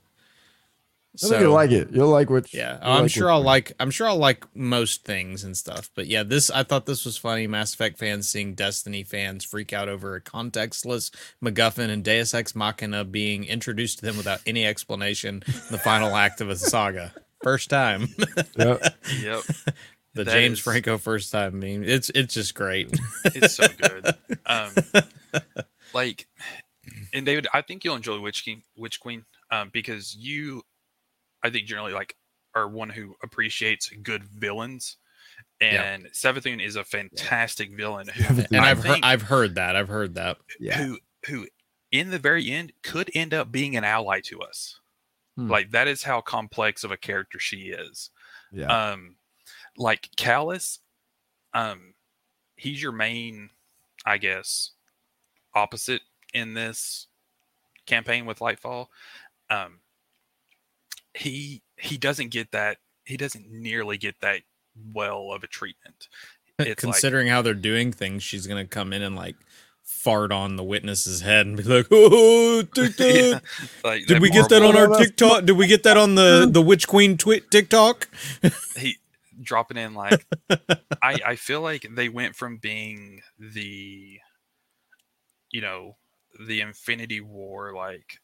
I 1.15 1.29
think 1.29 1.41
you'll 1.43 1.53
like 1.53 1.71
it. 1.71 1.91
You'll 1.91 2.09
like 2.09 2.31
which. 2.31 2.55
yeah, 2.55 2.79
I'm 2.81 3.03
like 3.03 3.11
sure 3.11 3.31
I'll 3.31 3.43
like. 3.43 3.73
I'm 3.79 3.91
sure 3.91 4.07
I'll 4.09 4.17
like 4.17 4.45
most 4.57 5.05
things 5.05 5.45
and 5.45 5.55
stuff. 5.55 5.91
But 5.95 6.07
yeah, 6.07 6.23
this 6.23 6.51
I 6.51 6.63
thought 6.63 6.87
this 6.87 7.05
was 7.05 7.19
funny. 7.19 7.47
Mass 7.47 7.75
Effect 7.75 7.99
fans 7.99 8.29
seeing 8.29 8.55
Destiny 8.55 9.03
fans 9.05 9.45
freak 9.45 9.75
out 9.75 9.91
over 9.91 10.15
a 10.15 10.21
contextless 10.23 11.11
MacGuffin 11.45 11.91
and 11.91 12.03
Deus 12.03 12.33
Ex 12.33 12.55
Machina 12.55 13.05
being 13.05 13.45
introduced 13.45 13.99
to 13.99 14.07
them 14.07 14.17
without 14.17 14.41
any 14.47 14.65
explanation. 14.65 15.43
in 15.47 15.53
the 15.71 15.79
final 15.79 16.17
act 16.17 16.41
of 16.41 16.49
a 16.49 16.57
saga, 16.57 17.13
first 17.43 17.69
time. 17.69 18.09
Yep. 18.57 18.83
yep, 19.23 19.43
the 20.15 20.25
That 20.25 20.29
James 20.33 20.59
is- 20.59 20.65
Franco 20.65 20.97
first 20.97 21.31
time 21.31 21.59
meme. 21.59 21.85
It's 21.85 22.11
it's 22.15 22.33
just 22.33 22.55
great. 22.55 22.99
it's 23.27 23.55
so 23.57 23.67
good. 23.69 24.15
Um, 24.47 24.71
like, 25.95 26.27
and 27.13 27.27
David, 27.27 27.47
I 27.53 27.61
think 27.63 27.85
you'll 27.85 27.97
enjoy 27.97 28.19
Witch 28.21 28.45
King, 28.45 28.63
Witch 28.77 28.99
Queen, 29.01 29.25
um, 29.51 29.71
because 29.73 30.15
you, 30.17 30.63
I 31.43 31.51
think 31.51 31.67
generally 31.67 31.93
like 31.93 32.17
are 32.55 32.69
one 32.69 32.91
who 32.91 33.15
appreciates 33.23 33.89
good 34.03 34.25
villains, 34.25 34.97
Yeah. 35.61 35.83
and 35.83 36.07
Savathun 36.13 36.65
is 36.65 36.77
a 36.77 36.85
fantastic 36.85 37.73
villain 37.77 38.09
who, 38.09 38.45
and 38.53 38.57
I 38.65 38.71
I've 38.71 38.85
heard 38.85 39.01
I've 39.03 39.23
heard 39.23 39.55
that. 39.57 39.77
I've 39.77 39.89
heard 39.89 40.15
that. 40.17 40.39
Yeah. 40.61 40.77
who 40.79 40.99
who 41.27 41.47
in 41.91 42.11
the 42.11 42.19
very 42.19 42.51
end 42.51 42.73
could 42.83 43.11
end 43.15 43.33
up 43.35 43.51
being 43.53 43.77
an 43.77 43.85
ally 43.85 44.21
to 44.25 44.41
us. 44.41 44.79
Hmm. 45.37 45.51
Like 45.51 45.71
that 45.71 45.89
is 45.89 46.03
how 46.03 46.21
complex 46.21 46.85
of 46.85 46.91
a 46.91 46.97
character 46.97 47.39
she 47.39 47.69
is. 47.71 48.11
Yeah. 48.53 48.91
Um 48.91 49.17
like 49.77 50.11
Callus, 50.17 50.81
um 51.55 51.95
he's 52.57 52.83
your 52.83 52.93
main, 52.93 53.51
I 54.05 54.19
guess, 54.19 54.73
opposite 55.55 56.03
in 56.35 56.55
this 56.55 57.07
campaign 57.87 58.27
with 58.27 58.39
Lightfall. 58.41 58.87
Um 59.51 59.81
he 61.15 61.63
he 61.77 61.97
doesn't 61.97 62.31
get 62.31 62.53
that 62.53 62.79
he 63.05 63.17
doesn't 63.17 63.51
nearly 63.51 63.99
get 63.99 64.17
that 64.21 64.43
well 64.93 65.33
of 65.33 65.43
a 65.43 65.47
treatment. 65.47 66.09
It's 66.59 66.85
like 66.85 66.93
Considering 66.93 67.29
how 67.29 67.43
they're 67.43 67.55
doing 67.55 67.93
things, 67.93 68.23
she's 68.23 68.47
gonna 68.47 68.67
come 68.67 68.93
in 68.93 69.03
and 69.03 69.17
like 69.17 69.37
fart 69.83 70.33
on 70.33 70.57
the 70.57 70.65
witness's 70.65 71.21
head 71.21 71.47
and 71.47 71.57
be 71.57 71.63
like, 71.63 71.87
"Oh, 71.91 72.63
tic 72.63 72.93
Yeah, 72.99 73.41
like 73.85 74.07
Did 74.07 74.23
we 74.23 74.31
get 74.31 74.49
that 74.51 74.63
on 74.63 74.77
our 74.77 74.89
TikTok? 74.99 75.45
Did 75.45 75.57
we 75.57 75.67
get 75.67 75.83
that 75.85 75.97
on 75.97 76.15
the 76.15 76.49
the 76.51 76.63
Witch 76.63 76.87
Queen 76.89 77.17
tweet 77.17 77.51
TikTok? 77.51 78.09
he 78.77 78.99
dropping 79.41 79.77
in 79.77 79.95
like 79.95 80.25
I 81.03 81.19
I 81.27 81.37
feel 81.37 81.61
like 81.61 81.87
they 81.91 82.09
went 82.09 82.37
from 82.37 82.59
being 82.59 83.23
the 83.39 84.19
you 85.51 85.61
know 85.61 85.97
the 86.47 86.61
Infinity 86.61 87.21
War 87.21 87.75
like 87.75 88.19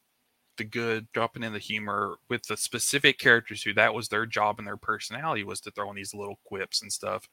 the 0.58 0.64
good 0.64 1.06
dropping 1.12 1.42
in 1.42 1.52
the 1.52 1.58
humor 1.58 2.16
with 2.28 2.42
the 2.46 2.56
specific 2.56 3.18
characters 3.18 3.62
who 3.62 3.72
that 3.74 3.94
was 3.94 4.08
their 4.08 4.26
job 4.26 4.58
and 4.58 4.66
their 4.66 4.76
personality 4.76 5.44
was 5.44 5.60
to 5.60 5.70
throw 5.70 5.90
in 5.90 5.96
these 5.96 6.14
little 6.14 6.38
quips 6.44 6.82
and 6.82 6.92
stuff 6.92 7.28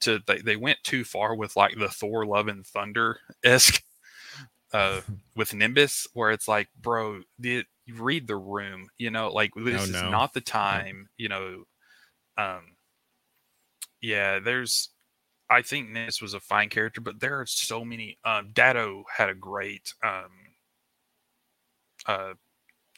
to 0.00 0.20
they, 0.26 0.38
they 0.38 0.56
went 0.56 0.78
too 0.82 1.04
far 1.04 1.34
with 1.34 1.56
like 1.56 1.76
the 1.78 1.88
Thor 1.88 2.26
Love 2.26 2.48
and 2.48 2.66
Thunder 2.66 3.18
esque 3.42 3.82
uh 4.72 5.00
with 5.36 5.54
Nimbus 5.54 6.06
where 6.12 6.30
it's 6.30 6.48
like 6.48 6.68
bro 6.80 7.22
the 7.38 7.64
you 7.86 7.94
read 8.02 8.26
the 8.26 8.36
room 8.36 8.88
you 8.98 9.10
know 9.10 9.32
like 9.32 9.52
this 9.56 9.84
is 9.84 9.92
no. 9.92 10.10
not 10.10 10.34
the 10.34 10.40
time 10.40 11.08
you 11.16 11.28
know 11.28 11.64
um 12.36 12.74
yeah, 14.04 14.38
there's. 14.38 14.90
I 15.48 15.62
think 15.62 15.90
Nis 15.90 16.20
was 16.20 16.34
a 16.34 16.40
fine 16.40 16.68
character, 16.68 17.00
but 17.00 17.20
there 17.20 17.40
are 17.40 17.46
so 17.46 17.84
many. 17.84 18.18
Um, 18.24 18.50
Datto 18.52 19.04
had 19.14 19.30
a 19.30 19.34
great, 19.34 19.94
um, 20.02 20.30
uh, 22.06 22.34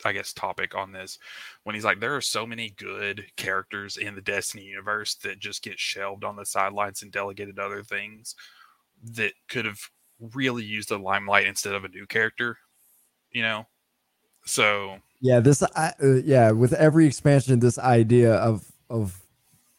I 0.05 0.12
guess, 0.12 0.32
topic 0.32 0.74
on 0.74 0.93
this 0.93 1.18
when 1.64 1.74
he's 1.74 1.85
like, 1.85 2.01
there 2.01 2.16
are 2.16 2.20
so 2.20 2.47
many 2.47 2.70
good 2.77 3.27
characters 3.36 3.97
in 3.97 4.14
the 4.14 4.20
Destiny 4.20 4.64
universe 4.64 5.14
that 5.16 5.39
just 5.39 5.62
get 5.62 5.78
shelved 5.78 6.24
on 6.24 6.36
the 6.36 6.47
sidelines 6.47 7.02
and 7.02 7.12
delegated 7.12 7.56
to 7.56 7.64
other 7.64 7.82
things 7.82 8.35
that 9.14 9.32
could 9.48 9.64
have 9.64 9.81
really 10.35 10.64
used 10.64 10.89
the 10.89 10.98
limelight 10.98 11.47
instead 11.47 11.74
of 11.74 11.85
a 11.85 11.89
new 11.89 12.06
character. 12.06 12.59
You 13.31 13.43
know, 13.43 13.66
so 14.44 14.98
Yeah, 15.20 15.40
this 15.40 15.62
uh, 15.62 15.68
uh, 15.74 15.93
yeah, 16.24 16.51
with 16.52 16.73
every 16.73 17.06
expansion 17.06 17.59
this 17.60 17.78
idea 17.78 18.35
of 18.35 18.64
of 18.89 19.20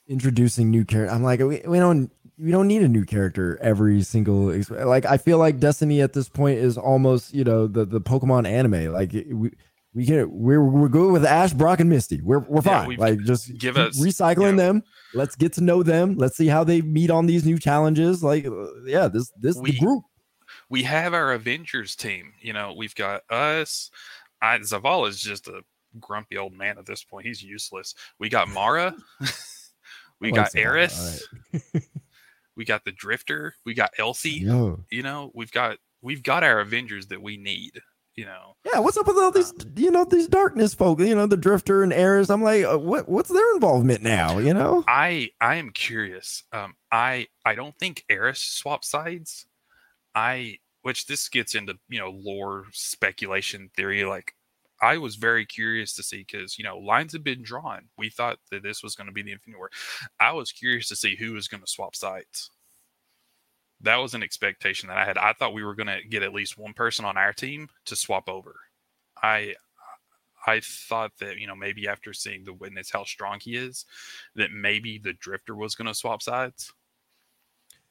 introducing 0.08 0.70
new 0.70 0.86
character. 0.86 1.14
I'm 1.14 1.24
like 1.24 1.40
we, 1.40 1.62
we 1.66 1.80
don't 1.80 2.12
we 2.38 2.52
don't 2.52 2.68
need 2.68 2.84
a 2.84 2.88
new 2.88 3.04
character 3.04 3.58
every 3.62 4.02
single 4.02 4.54
like 4.70 5.06
I 5.06 5.18
feel 5.18 5.38
like 5.38 5.60
Destiny 5.60 6.02
at 6.02 6.14
this 6.14 6.30
point 6.30 6.60
is 6.60 6.78
almost, 6.78 7.34
you 7.34 7.44
know, 7.44 7.68
the 7.68 7.86
the 7.86 8.02
Pokemon 8.02 8.48
anime. 8.48 8.94
Like 8.94 9.12
we 9.14 9.52
we 9.94 10.06
get 10.06 10.30
we're 10.30 10.64
we're 10.64 10.90
good 10.90 11.12
with 11.12 11.26
Ash, 11.26 11.54
Brock 11.54 11.80
and 11.80 11.90
Misty. 11.90 12.22
We're 12.22 12.40
we're 12.40 12.62
fine. 12.62 12.88
we've- 12.88 13.02
like 13.02 13.20
just 13.22 13.58
give 13.58 13.78
us, 13.78 14.00
recycling 14.00 14.38
you 14.38 14.52
know- 14.52 14.58
them. 14.58 14.84
Let's 15.14 15.36
get 15.36 15.54
to 15.54 15.62
know 15.62 15.84
them. 15.84 16.16
Let's 16.16 16.36
see 16.38 16.48
how 16.48 16.64
they 16.64 16.82
meet 16.82 17.10
on 17.10 17.26
these 17.26 17.46
new 17.46 17.58
challenges. 17.58 18.24
Like 18.24 18.46
uh, 18.46 18.68
yeah, 18.86 19.08
this 19.08 19.32
this 19.40 19.56
the 19.56 19.62
We- 19.62 19.80
group. 19.80 20.04
we 20.70 20.84
have 20.84 21.14
our 21.14 21.34
Avengers 21.34 21.96
team. 21.96 22.34
You 22.42 22.54
know, 22.54 22.74
we've 22.78 22.96
got 22.96 23.22
us. 23.32 23.90
I, 24.42 24.60
Zavala 24.60 25.08
is 25.10 25.20
just 25.20 25.48
a 25.48 25.64
grumpy 26.00 26.38
old 26.38 26.54
man 26.54 26.78
at 26.78 26.86
this 26.86 27.04
point. 27.04 27.26
He's 27.26 27.42
useless. 27.42 27.96
We 28.20 28.30
got 28.30 28.50
Mara. 28.50 28.96
we 30.20 30.32
got 30.32 30.54
like 30.54 30.64
Zavala, 30.64 30.66
Eris. 30.66 31.28
We 32.56 32.66
got 32.66 32.84
the 32.84 32.92
Drifter. 32.92 33.54
We 33.68 33.76
got 33.76 33.92
Elsie. 34.00 34.32
Yo. 34.40 34.84
You 34.90 35.04
know, 35.04 35.30
we've 35.36 35.52
got 35.52 35.78
we've 36.02 36.24
got 36.24 36.44
our 36.44 36.60
Avengers 36.60 37.06
that 37.08 37.22
we 37.22 37.38
need. 37.38 37.80
You 38.18 38.26
know, 38.26 38.56
Yeah, 38.66 38.80
what's 38.80 38.98
up 38.98 39.06
with 39.06 39.16
all 39.16 39.30
these, 39.30 39.54
you 39.76 39.92
know, 39.92 40.04
these 40.04 40.28
darkness 40.28 40.74
folk, 40.74 41.00
you 41.00 41.14
know, 41.14 41.28
the 41.28 41.38
Drifter 41.38 41.84
and 41.84 41.94
Eris? 41.94 42.32
I'm 42.32 42.42
like, 42.42 42.66
uh, 42.66 42.80
what, 42.80 43.08
what's 43.08 43.30
their 43.30 43.54
involvement 43.54 44.02
now? 44.02 44.40
You 44.40 44.56
know? 44.56 44.84
I 44.88 45.30
I 45.40 45.56
am 45.58 45.70
curious. 45.70 46.44
Um, 46.52 46.74
I 46.92 47.28
I 47.46 47.54
don't 47.54 47.78
think 47.78 48.04
Eris 48.10 48.40
swaps 48.40 48.90
sides. 48.90 49.46
I 50.16 50.58
which 50.82 51.06
this 51.06 51.30
gets 51.30 51.54
into 51.54 51.76
you 51.90 52.00
know 52.00 52.10
lore 52.10 52.66
speculation 52.72 53.70
theory. 53.76 54.04
Like 54.04 54.34
I 54.82 54.98
was 54.98 55.16
very 55.16 55.46
curious 55.46 55.94
to 55.96 56.04
see 56.04 56.26
because 56.28 56.58
you 56.58 56.64
know 56.64 56.80
lines 56.80 57.14
have 57.14 57.24
been 57.24 57.44
drawn. 57.44 57.90
We 58.00 58.10
thought 58.10 58.40
that 58.50 58.64
this 58.64 58.82
was 58.82 58.96
going 58.96 59.08
to 59.08 59.14
be 59.14 59.22
the 59.22 59.34
Infinity 59.34 59.60
War. 59.60 59.70
I 60.20 60.32
was 60.32 60.52
curious 60.52 60.88
to 60.88 60.96
see 60.96 61.16
who 61.16 61.34
was 61.34 61.48
going 61.48 61.62
to 61.62 61.72
swap 61.72 61.96
sides. 61.96 62.50
That 63.82 63.98
was 63.98 64.14
an 64.14 64.24
expectation 64.24 64.90
that 64.90 64.98
I 64.98 65.06
had. 65.06 65.18
I 65.18 65.34
thought 65.34 65.54
we 65.54 65.64
were 65.64 65.76
going 65.76 65.88
to 65.88 66.00
get 66.08 66.24
at 66.24 66.34
least 66.34 66.58
one 66.58 66.74
person 66.74 67.06
on 67.06 67.18
our 67.18 67.34
team 67.34 67.70
to 67.86 67.96
swap 67.96 68.28
over. 68.28 68.56
I 69.22 69.56
I 70.46 70.62
thought 70.62 71.12
that 71.20 71.38
you 71.38 71.48
know 71.48 71.56
maybe 71.56 71.88
after 71.88 72.14
seeing 72.14 72.44
the 72.44 72.54
witness 72.54 72.90
how 72.92 73.04
strong 73.04 73.40
he 73.40 73.56
is, 73.56 73.86
that 74.36 74.52
maybe 74.52 74.98
the 74.98 75.14
drifter 75.14 75.56
was 75.56 75.76
going 75.76 75.88
to 75.88 75.94
swap 75.94 76.22
sides. 76.22 76.74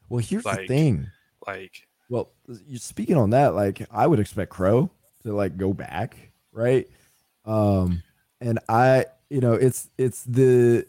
Well, 0.08 0.24
here's 0.24 0.44
the 0.44 0.64
thing. 0.66 1.08
Like 1.46 1.86
Well, 2.08 2.30
you 2.66 2.78
speaking 2.78 3.16
on 3.16 3.30
that, 3.30 3.54
like 3.54 3.86
I 3.90 4.06
would 4.06 4.20
expect 4.20 4.50
Crow 4.50 4.90
to 5.22 5.32
like 5.34 5.56
go 5.56 5.72
back, 5.72 6.16
right? 6.52 6.88
Um, 7.44 8.02
and 8.40 8.58
I, 8.68 9.06
you 9.30 9.40
know, 9.40 9.54
it's 9.54 9.90
it's 9.98 10.24
the 10.24 10.86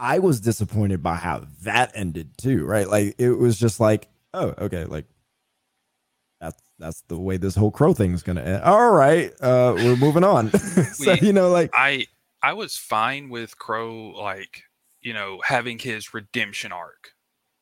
I 0.00 0.18
was 0.18 0.40
disappointed 0.40 1.02
by 1.02 1.16
how 1.16 1.44
that 1.62 1.92
ended 1.94 2.38
too, 2.38 2.64
right? 2.64 2.88
Like 2.88 3.14
it 3.18 3.30
was 3.32 3.58
just 3.58 3.80
like, 3.80 4.08
oh, 4.32 4.54
okay, 4.58 4.84
like 4.86 5.04
that's 6.40 6.60
that's 6.78 7.02
the 7.08 7.18
way 7.18 7.36
this 7.36 7.54
whole 7.54 7.70
Crow 7.70 7.92
thing's 7.92 8.22
gonna 8.22 8.40
end. 8.40 8.62
All 8.62 8.90
right, 8.90 9.30
uh, 9.42 9.74
we're 9.76 9.96
moving 9.96 10.24
on. 10.24 10.50
so 10.94 11.12
We- 11.12 11.20
you 11.20 11.32
know, 11.32 11.50
like 11.50 11.70
I 11.74 12.06
I 12.42 12.54
was 12.54 12.76
fine 12.76 13.28
with 13.28 13.58
Crow 13.58 14.12
like 14.16 14.62
you 15.02 15.12
know 15.12 15.40
having 15.44 15.78
his 15.78 16.14
redemption 16.14 16.72
arc. 16.72 17.12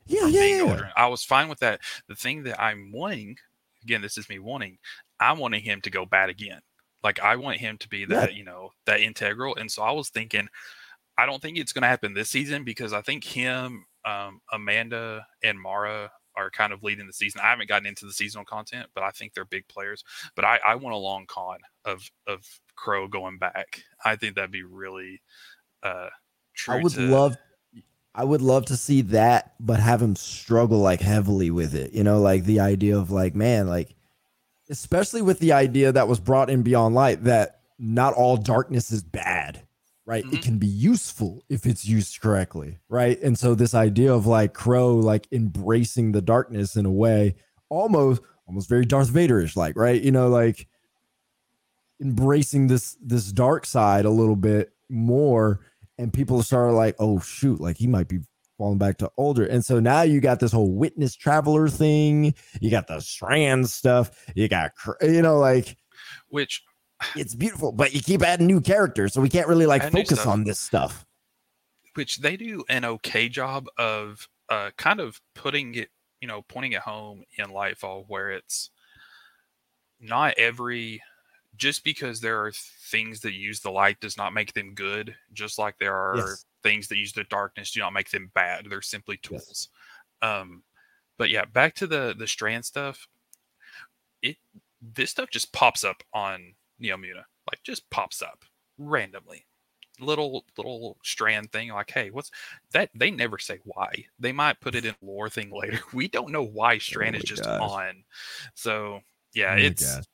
yeah, 0.06 0.26
yeah, 0.26 0.44
yeah. 0.64 0.90
I 0.96 1.08
was 1.08 1.24
fine 1.24 1.48
with 1.48 1.58
that. 1.58 1.80
The 2.08 2.14
thing 2.14 2.44
that 2.44 2.62
I'm 2.62 2.92
wanting, 2.92 3.36
again, 3.82 4.00
this 4.00 4.16
is 4.16 4.28
me 4.28 4.38
wanting, 4.38 4.78
I'm 5.18 5.38
wanting 5.38 5.62
him 5.62 5.80
to 5.82 5.90
go 5.90 6.06
bad 6.06 6.30
again. 6.30 6.60
Like 7.02 7.18
I 7.20 7.36
want 7.36 7.58
him 7.58 7.78
to 7.78 7.88
be 7.88 8.04
that, 8.06 8.34
you 8.34 8.44
know, 8.44 8.70
that 8.86 9.00
integral. 9.00 9.54
And 9.56 9.70
so 9.70 9.82
I 9.82 9.92
was 9.92 10.08
thinking, 10.08 10.48
I 11.18 11.26
don't 11.26 11.42
think 11.42 11.58
it's 11.58 11.72
going 11.72 11.82
to 11.82 11.88
happen 11.88 12.14
this 12.14 12.30
season 12.30 12.64
because 12.64 12.92
I 12.92 13.02
think 13.02 13.24
him, 13.24 13.84
um, 14.04 14.40
Amanda, 14.52 15.26
and 15.42 15.60
Mara 15.60 16.10
are 16.36 16.50
kind 16.50 16.72
of 16.72 16.84
leading 16.84 17.06
the 17.06 17.12
season. 17.12 17.40
I 17.42 17.50
haven't 17.50 17.68
gotten 17.68 17.86
into 17.86 18.06
the 18.06 18.12
seasonal 18.12 18.44
content, 18.44 18.86
but 18.94 19.02
I 19.02 19.10
think 19.10 19.34
they're 19.34 19.44
big 19.44 19.66
players. 19.66 20.04
But 20.36 20.44
I, 20.44 20.60
I 20.64 20.76
want 20.76 20.94
a 20.94 20.98
long 20.98 21.26
con 21.26 21.58
of 21.84 22.08
of 22.26 22.46
Crow 22.76 23.08
going 23.08 23.38
back. 23.38 23.82
I 24.04 24.14
think 24.14 24.36
that'd 24.36 24.52
be 24.52 24.62
really 24.62 25.20
uh 25.82 26.08
true. 26.54 26.76
I 26.76 26.82
would 26.82 26.92
to, 26.92 27.00
love 27.00 27.36
I 28.14 28.24
would 28.24 28.40
love 28.40 28.66
to 28.66 28.76
see 28.76 29.02
that, 29.02 29.54
but 29.60 29.80
have 29.80 30.00
him 30.00 30.16
struggle 30.16 30.78
like 30.78 31.00
heavily 31.00 31.50
with 31.50 31.74
it. 31.74 31.92
You 31.92 32.04
know, 32.04 32.20
like 32.20 32.44
the 32.44 32.60
idea 32.60 32.96
of 32.96 33.10
like, 33.10 33.34
man, 33.34 33.66
like 33.66 33.94
especially 34.70 35.22
with 35.22 35.40
the 35.40 35.52
idea 35.52 35.92
that 35.92 36.08
was 36.08 36.20
brought 36.20 36.50
in 36.50 36.62
Beyond 36.62 36.94
Light 36.94 37.24
that 37.24 37.60
not 37.78 38.14
all 38.14 38.36
darkness 38.36 38.92
is 38.92 39.02
bad, 39.02 39.66
right? 40.08 40.24
It 40.32 40.40
Mhm. 40.40 40.42
can 40.42 40.58
be 40.58 40.66
useful 40.66 41.44
if 41.50 41.66
it's 41.66 41.84
used 41.84 42.20
correctly, 42.20 42.78
right? 42.88 43.20
And 43.22 43.38
so 43.38 43.54
this 43.54 43.74
idea 43.74 44.12
of 44.12 44.26
like 44.26 44.54
Crow 44.54 44.96
like 44.96 45.28
embracing 45.30 46.12
the 46.12 46.22
darkness 46.22 46.76
in 46.76 46.86
a 46.86 46.90
way 46.90 47.36
almost 47.68 48.22
almost 48.48 48.70
very 48.70 48.86
Darth 48.86 49.10
Vader-ish 49.10 49.54
like, 49.56 49.76
right? 49.76 50.00
You 50.02 50.10
know, 50.10 50.28
like 50.28 50.66
embracing 52.00 52.68
this 52.68 52.96
this 53.02 53.32
dark 53.32 53.66
side 53.66 54.04
a 54.04 54.10
little 54.10 54.36
bit 54.36 54.72
more 54.88 55.60
and 55.98 56.12
people 56.12 56.42
start 56.42 56.72
like 56.72 56.94
oh 57.00 57.18
shoot 57.18 57.60
like 57.60 57.76
he 57.76 57.86
might 57.88 58.08
be 58.08 58.20
falling 58.56 58.78
back 58.78 58.96
to 58.98 59.10
older 59.16 59.44
and 59.44 59.64
so 59.64 59.80
now 59.80 60.02
you 60.02 60.20
got 60.20 60.38
this 60.40 60.52
whole 60.52 60.72
witness 60.72 61.14
traveler 61.16 61.68
thing 61.68 62.32
you 62.60 62.70
got 62.70 62.86
the 62.86 63.00
strand 63.00 63.68
stuff 63.68 64.10
you 64.34 64.48
got 64.48 64.70
you 65.02 65.22
know 65.22 65.38
like 65.38 65.76
which 66.28 66.62
it's 67.14 67.34
beautiful 67.34 67.72
but 67.72 67.94
you 67.94 68.00
keep 68.00 68.22
adding 68.22 68.46
new 68.46 68.60
characters 68.60 69.12
so 69.12 69.20
we 69.20 69.28
can't 69.28 69.48
really 69.48 69.66
like 69.66 69.90
focus 69.90 70.26
on 70.26 70.44
this 70.44 70.58
stuff 70.58 71.06
which 71.94 72.18
they 72.18 72.36
do 72.36 72.64
an 72.68 72.84
okay 72.84 73.28
job 73.28 73.66
of 73.76 74.28
uh, 74.48 74.70
kind 74.76 75.00
of 75.00 75.20
putting 75.34 75.74
it, 75.74 75.88
you 76.20 76.28
know, 76.28 76.42
pointing 76.42 76.72
it 76.72 76.80
home 76.80 77.24
in 77.36 77.46
Lightfall, 77.46 78.04
where 78.06 78.30
it's 78.30 78.70
not 80.00 80.34
every 80.38 81.02
just 81.56 81.82
because 81.82 82.20
there 82.20 82.44
are 82.44 82.52
things 82.52 83.20
that 83.20 83.32
use 83.32 83.58
the 83.58 83.70
light 83.70 83.98
does 83.98 84.16
not 84.16 84.32
make 84.32 84.52
them 84.52 84.74
good. 84.74 85.16
Just 85.32 85.58
like 85.58 85.76
there 85.78 85.96
are 85.96 86.16
Yes. 86.18 86.46
things 86.62 86.86
that 86.86 86.98
use 86.98 87.12
the 87.12 87.24
darkness 87.24 87.72
do 87.72 87.80
not 87.80 87.92
make 87.92 88.10
them 88.10 88.30
bad. 88.32 88.66
They're 88.70 88.80
simply 88.80 89.18
Yes. 89.28 89.44
tools. 89.44 89.68
Um, 90.22 90.62
but 91.18 91.30
yeah, 91.30 91.46
back 91.46 91.74
to 91.76 91.88
the 91.88 92.14
the 92.16 92.28
strand 92.28 92.64
stuff. 92.64 93.08
It 94.22 94.36
this 94.80 95.10
stuff 95.10 95.30
just 95.30 95.52
pops 95.52 95.82
up 95.82 96.04
on 96.12 96.54
Neomuna, 96.82 97.24
like 97.50 97.62
just 97.64 97.88
pops 97.90 98.22
up 98.22 98.44
randomly 98.78 99.46
little 100.00 100.44
little 100.56 100.96
strand 101.02 101.50
thing 101.50 101.70
like 101.70 101.90
hey 101.90 102.08
what's 102.10 102.30
that 102.72 102.88
they 102.94 103.10
never 103.10 103.36
say 103.38 103.58
why 103.64 103.92
they 104.18 104.30
might 104.30 104.60
put 104.60 104.76
it 104.76 104.84
in 104.84 104.94
lore 105.02 105.28
thing 105.28 105.50
later 105.54 105.80
we 105.92 106.06
don't 106.06 106.30
know 106.30 106.44
why 106.44 106.78
strand 106.78 107.16
is 107.16 107.24
just 107.24 107.48
gosh. 107.48 107.58
on 107.58 108.04
so 108.54 109.00
yeah 109.34 109.54
Oh 109.54 109.56
it's 109.56 109.80
gosh. 109.80 110.04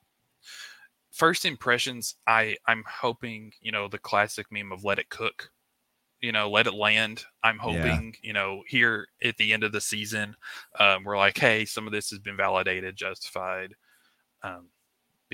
first 1.12 1.45
impressions 1.45 2.16
i 2.27 2.57
i'm 2.66 2.82
hoping 2.89 3.53
you 3.61 3.70
know 3.70 3.89
the 3.89 3.99
classic 3.99 4.47
meme 4.51 4.73
of 4.73 4.85
let 4.85 4.99
it 4.99 5.09
cook 5.11 5.51
you 6.20 6.32
know 6.32 6.51
let 6.51 6.66
it 6.66 6.74
land 6.74 7.24
i'm 7.43 7.59
Yeah. 7.62 8.01
hoping 8.01 8.15
you 8.23 8.32
know 8.32 8.62
here 8.66 9.07
at 9.23 9.36
the 9.36 9.53
end 9.53 9.62
of 9.65 9.73
the 9.73 9.81
season 9.81 10.35
um, 10.81 11.05
we're 11.05 11.16
like 11.16 11.39
hey 11.39 11.65
some 11.65 11.86
of 11.86 11.93
this 11.93 12.11
has 12.11 12.19
been 12.19 12.36
validated 12.36 12.97
justified 12.97 13.74
um, 14.43 14.69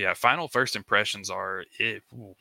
yeah 0.01 0.13
final 0.13 0.47
first 0.47 0.75
impressions 0.75 1.29
are 1.29 1.63
it 1.79 2.01
ooh, 2.13 2.35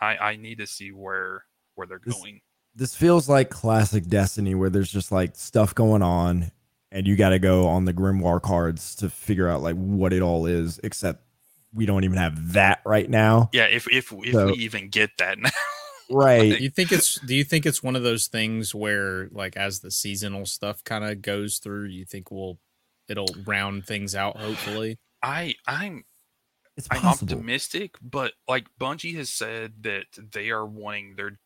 i 0.00 0.16
i 0.16 0.36
need 0.36 0.58
to 0.58 0.66
see 0.66 0.90
where 0.90 1.44
where 1.74 1.86
they're 1.86 2.00
This- 2.04 2.14
going. 2.14 2.40
this 2.74 2.94
feels 2.96 3.28
like 3.28 3.50
classic 3.50 4.06
destiny 4.06 4.54
where 4.54 4.70
there's 4.70 4.90
just 4.92 5.12
like 5.12 5.36
stuff 5.36 5.74
going 5.74 6.02
on 6.02 6.50
and 6.90 7.06
you 7.06 7.16
got 7.16 7.30
to 7.30 7.38
go 7.38 7.66
on 7.68 7.84
the 7.84 7.92
grimoire 7.92 8.40
cards 8.42 8.94
to 8.96 9.10
figure 9.10 9.48
out 9.48 9.62
like 9.62 9.76
what 9.76 10.12
it 10.12 10.22
all 10.22 10.46
is 10.46 10.80
except 10.84 11.22
we 11.72 11.86
don't 11.86 12.04
even 12.04 12.16
have 12.18 12.52
that 12.52 12.80
right 12.86 13.10
now. 13.10 13.50
Yeah 13.52 13.64
if 13.66 13.86
if 13.90 14.12
if 14.12 14.32
So- 14.32 14.46
we 14.46 14.52
even 14.54 14.88
get 14.88 15.10
that 15.18 15.38
now. 15.38 15.50
Right. 16.10 16.58
Do 16.58 16.62
you 16.62 16.68
think 16.68 16.92
it's 16.92 17.18
do 17.20 17.34
you 17.34 17.44
think 17.44 17.64
it's 17.64 17.82
one 17.82 17.96
of 17.96 18.02
those 18.02 18.26
things 18.26 18.74
where 18.74 19.28
like 19.32 19.56
as 19.56 19.80
the 19.80 19.90
seasonal 19.90 20.44
stuff 20.44 20.84
kind 20.84 21.02
of 21.02 21.22
goes 21.22 21.56
through, 21.58 21.86
you 21.86 22.04
think 22.04 22.30
we'll 22.30 22.58
it'll 23.08 23.34
round 23.46 23.86
things 23.86 24.14
out 24.14 24.36
hopefully? 24.36 24.98
i 25.22 25.54
i'm 25.66 26.04
it's 26.76 26.88
I'm 26.90 27.04
optimistic, 27.04 27.94
but 28.02 28.32
like 28.48 28.66
Bungie 28.80 29.14
has 29.16 29.30
said 29.30 29.74
that 29.82 30.06
they 30.32 30.50
are 30.50 30.66
wanting 30.66 31.14
their 31.16 31.38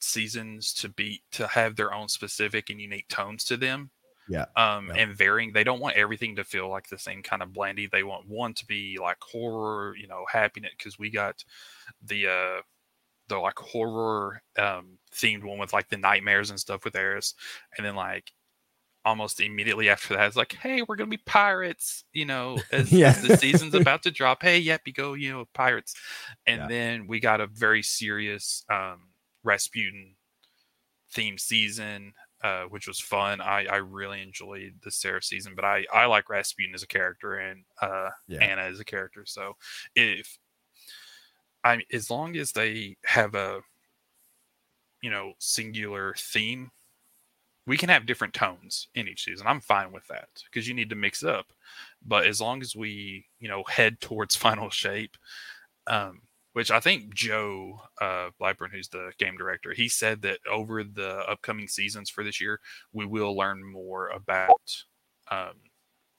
seasons 0.00 0.72
to 0.74 0.88
be 0.88 1.22
to 1.32 1.46
have 1.46 1.76
their 1.76 1.92
own 1.92 2.08
specific 2.08 2.70
and 2.70 2.80
unique 2.80 3.08
tones 3.08 3.44
to 3.46 3.56
them. 3.56 3.90
Yeah. 4.28 4.46
Um, 4.56 4.88
Yeah. 4.88 4.94
and 5.02 5.16
varying. 5.16 5.52
They 5.52 5.64
don't 5.64 5.80
want 5.80 5.96
everything 5.96 6.36
to 6.36 6.44
feel 6.44 6.68
like 6.68 6.88
the 6.88 6.98
same 6.98 7.22
kind 7.22 7.42
of 7.42 7.52
blandy. 7.52 7.88
They 7.88 8.04
want 8.04 8.28
one 8.28 8.54
to 8.54 8.66
be 8.66 8.96
like 9.00 9.18
horror, 9.20 9.96
you 9.96 10.06
know, 10.06 10.24
happiness. 10.30 10.72
Because 10.78 10.98
we 10.98 11.10
got 11.10 11.44
the 12.02 12.28
uh 12.28 12.62
the 13.28 13.38
like 13.38 13.58
horror 13.58 14.42
um 14.58 14.98
themed 15.12 15.44
one 15.44 15.58
with 15.58 15.72
like 15.72 15.88
the 15.88 15.96
nightmares 15.96 16.50
and 16.50 16.60
stuff 16.60 16.84
with 16.84 16.94
Eris, 16.96 17.34
and 17.76 17.84
then 17.86 17.96
like 17.96 18.32
almost 19.04 19.40
immediately 19.40 19.88
after 19.88 20.14
that, 20.14 20.26
it's 20.28 20.36
like, 20.36 20.54
hey, 20.54 20.82
we're 20.82 20.96
gonna 20.96 21.10
be 21.10 21.16
pirates, 21.18 22.04
you 22.12 22.24
know, 22.24 22.64
as, 22.72 22.92
Yeah. 22.92 23.14
as 23.16 23.20
the 23.20 23.30
season's 23.30 23.74
about 23.74 24.02
to 24.04 24.10
drop. 24.10 24.42
Hey, 24.42 24.58
yep, 24.58 24.82
you 24.86 24.92
go, 24.92 25.14
you 25.14 25.30
know, 25.32 25.44
pirates, 25.54 25.94
and 26.46 26.62
Yeah. 26.62 26.68
then 26.68 27.06
we 27.06 27.20
got 27.20 27.40
a 27.40 27.46
very 27.46 27.82
serious 27.82 28.64
um 28.70 29.08
Rasputin 29.44 30.16
theme 31.12 31.38
season, 31.38 32.14
uh, 32.42 32.64
which 32.64 32.88
was 32.88 33.00
fun. 33.00 33.40
I, 33.40 33.66
I 33.66 33.76
really 33.76 34.22
enjoyed 34.22 34.80
the 34.82 34.90
Seraph 34.90 35.24
season, 35.24 35.54
but 35.54 35.64
I, 35.64 35.84
I 35.92 36.06
like 36.06 36.28
Rasputin 36.30 36.74
as 36.74 36.82
a 36.82 36.86
character 36.86 37.34
and 37.36 37.64
uh, 37.80 38.10
Yeah. 38.28 38.38
Anna 38.40 38.62
as 38.62 38.80
a 38.80 38.84
character. 38.84 39.24
So 39.26 39.56
if 39.94 40.38
I 41.64 41.82
as 41.92 42.08
long 42.10 42.36
as 42.36 42.52
they 42.52 42.96
have 43.04 43.34
a 43.34 43.62
you 45.02 45.10
know 45.10 45.34
singular 45.38 46.14
theme, 46.16 46.70
we 47.66 47.76
can 47.76 47.88
have 47.88 48.06
different 48.06 48.34
tones 48.34 48.88
in 48.94 49.08
each 49.08 49.24
season. 49.24 49.46
I'm 49.46 49.60
fine 49.60 49.92
with 49.92 50.06
that 50.08 50.28
because 50.44 50.66
you 50.66 50.74
need 50.74 50.90
to 50.90 50.96
mix 50.96 51.22
up. 51.22 51.52
But 52.04 52.26
as 52.26 52.40
long 52.40 52.60
as 52.60 52.74
we 52.74 53.26
you 53.38 53.48
know 53.48 53.64
head 53.68 54.00
towards 54.00 54.36
final 54.36 54.70
shape, 54.70 55.16
um, 55.86 56.22
which 56.52 56.70
I 56.70 56.80
think 56.80 57.14
Joe 57.14 57.80
uh, 58.00 58.30
Blackburn, 58.38 58.70
who's 58.72 58.88
the 58.88 59.12
game 59.18 59.36
director, 59.36 59.72
he 59.72 59.88
said 59.88 60.22
that 60.22 60.38
over 60.50 60.84
the 60.84 61.24
upcoming 61.28 61.68
seasons 61.68 62.10
for 62.10 62.24
this 62.24 62.40
year, 62.40 62.60
we 62.92 63.06
will 63.06 63.36
learn 63.36 63.64
more 63.64 64.08
about 64.08 64.84
um, 65.30 65.54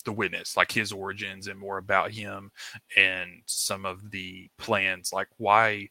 the 0.05 0.11
witness, 0.11 0.57
like 0.57 0.71
his 0.71 0.91
origins, 0.91 1.47
and 1.47 1.59
more 1.59 1.77
about 1.77 2.11
him 2.11 2.51
and 2.97 3.29
some 3.45 3.85
of 3.85 4.11
the 4.11 4.49
plans, 4.57 5.13
like 5.13 5.27
why 5.37 5.89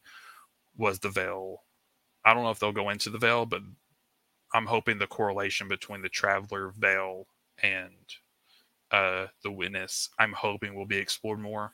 was 0.77 0.99
the 0.99 1.09
veil. 1.11 1.63
I 2.25 2.35
don't 2.35 2.45
know 2.45 2.51
if 2.51 2.59
they'll 2.59 2.73
go 2.73 2.91
into 2.91 3.11
the 3.11 3.19
veil, 3.19 3.47
but 3.47 3.63
I'm 4.55 4.67
hoping 4.67 4.99
the 4.99 5.07
correlation 5.07 5.69
between 5.69 6.03
the 6.03 6.09
traveler 6.09 6.73
veil 6.77 7.27
and 7.63 7.95
uh, 8.91 9.27
the 9.43 9.51
witness, 9.51 10.11
I'm 10.19 10.33
hoping 10.33 10.75
will 10.75 10.87
be 10.87 10.99
explored 10.99 11.41
more. 11.41 11.73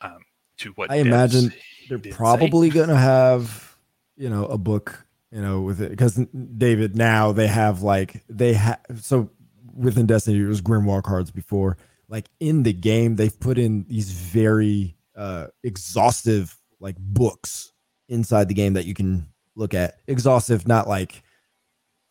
Um, 0.00 0.24
to 0.58 0.70
what 0.72 0.90
I 0.90 0.96
imagine 0.96 1.52
They're 1.88 1.98
probably 1.98 2.70
gonna 2.70 2.96
have, 2.96 3.76
you 4.16 4.30
know, 4.30 4.46
a 4.46 4.56
book, 4.56 5.04
you 5.30 5.40
know, 5.40 5.62
with 5.62 5.80
it 5.80 5.90
because 5.90 6.14
David 6.56 6.96
now 6.96 7.32
they 7.32 7.46
have 7.46 7.82
like 7.82 8.22
they 8.28 8.54
have 8.54 8.80
so 9.00 9.30
within 9.74 10.06
Destiny 10.06 10.38
it 10.38 10.46
was 10.46 10.62
Grimoire 10.62 11.02
cards 11.02 11.30
before. 11.30 11.76
Like 12.08 12.26
in 12.38 12.62
the 12.62 12.72
game, 12.72 13.16
they've 13.16 13.38
put 13.38 13.58
in 13.58 13.84
these 13.88 14.12
very 14.12 14.96
uh 15.16 15.48
exhaustive 15.62 16.56
like 16.80 16.96
books 16.98 17.72
inside 18.08 18.48
the 18.48 18.54
game 18.54 18.74
that 18.74 18.86
you 18.86 18.94
can 18.94 19.26
look 19.56 19.74
at. 19.74 19.96
Exhaustive, 20.06 20.68
not 20.68 20.88
like 20.88 21.23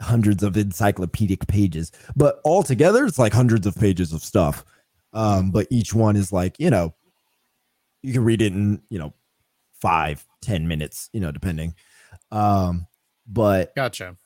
hundreds 0.03 0.43
of 0.43 0.55
encyclopedic 0.57 1.47
pages, 1.47 1.91
but 2.15 2.39
altogether 2.45 3.05
it's 3.05 3.19
like 3.19 3.33
hundreds 3.33 3.65
of 3.65 3.75
pages 3.75 4.13
of 4.13 4.23
stuff. 4.23 4.63
Um, 5.13 5.51
but 5.51 5.67
each 5.69 5.93
one 5.93 6.15
is 6.15 6.31
like, 6.31 6.59
you 6.59 6.69
know, 6.69 6.93
you 8.01 8.13
can 8.13 8.23
read 8.23 8.41
it 8.41 8.53
in, 8.53 8.81
you 8.89 8.99
know, 8.99 9.13
five, 9.79 10.25
ten 10.41 10.67
minutes, 10.67 11.09
you 11.13 11.19
know, 11.19 11.31
depending. 11.31 11.75
Um, 12.31 12.87
but 13.27 13.75
Gotcha. 13.75 14.17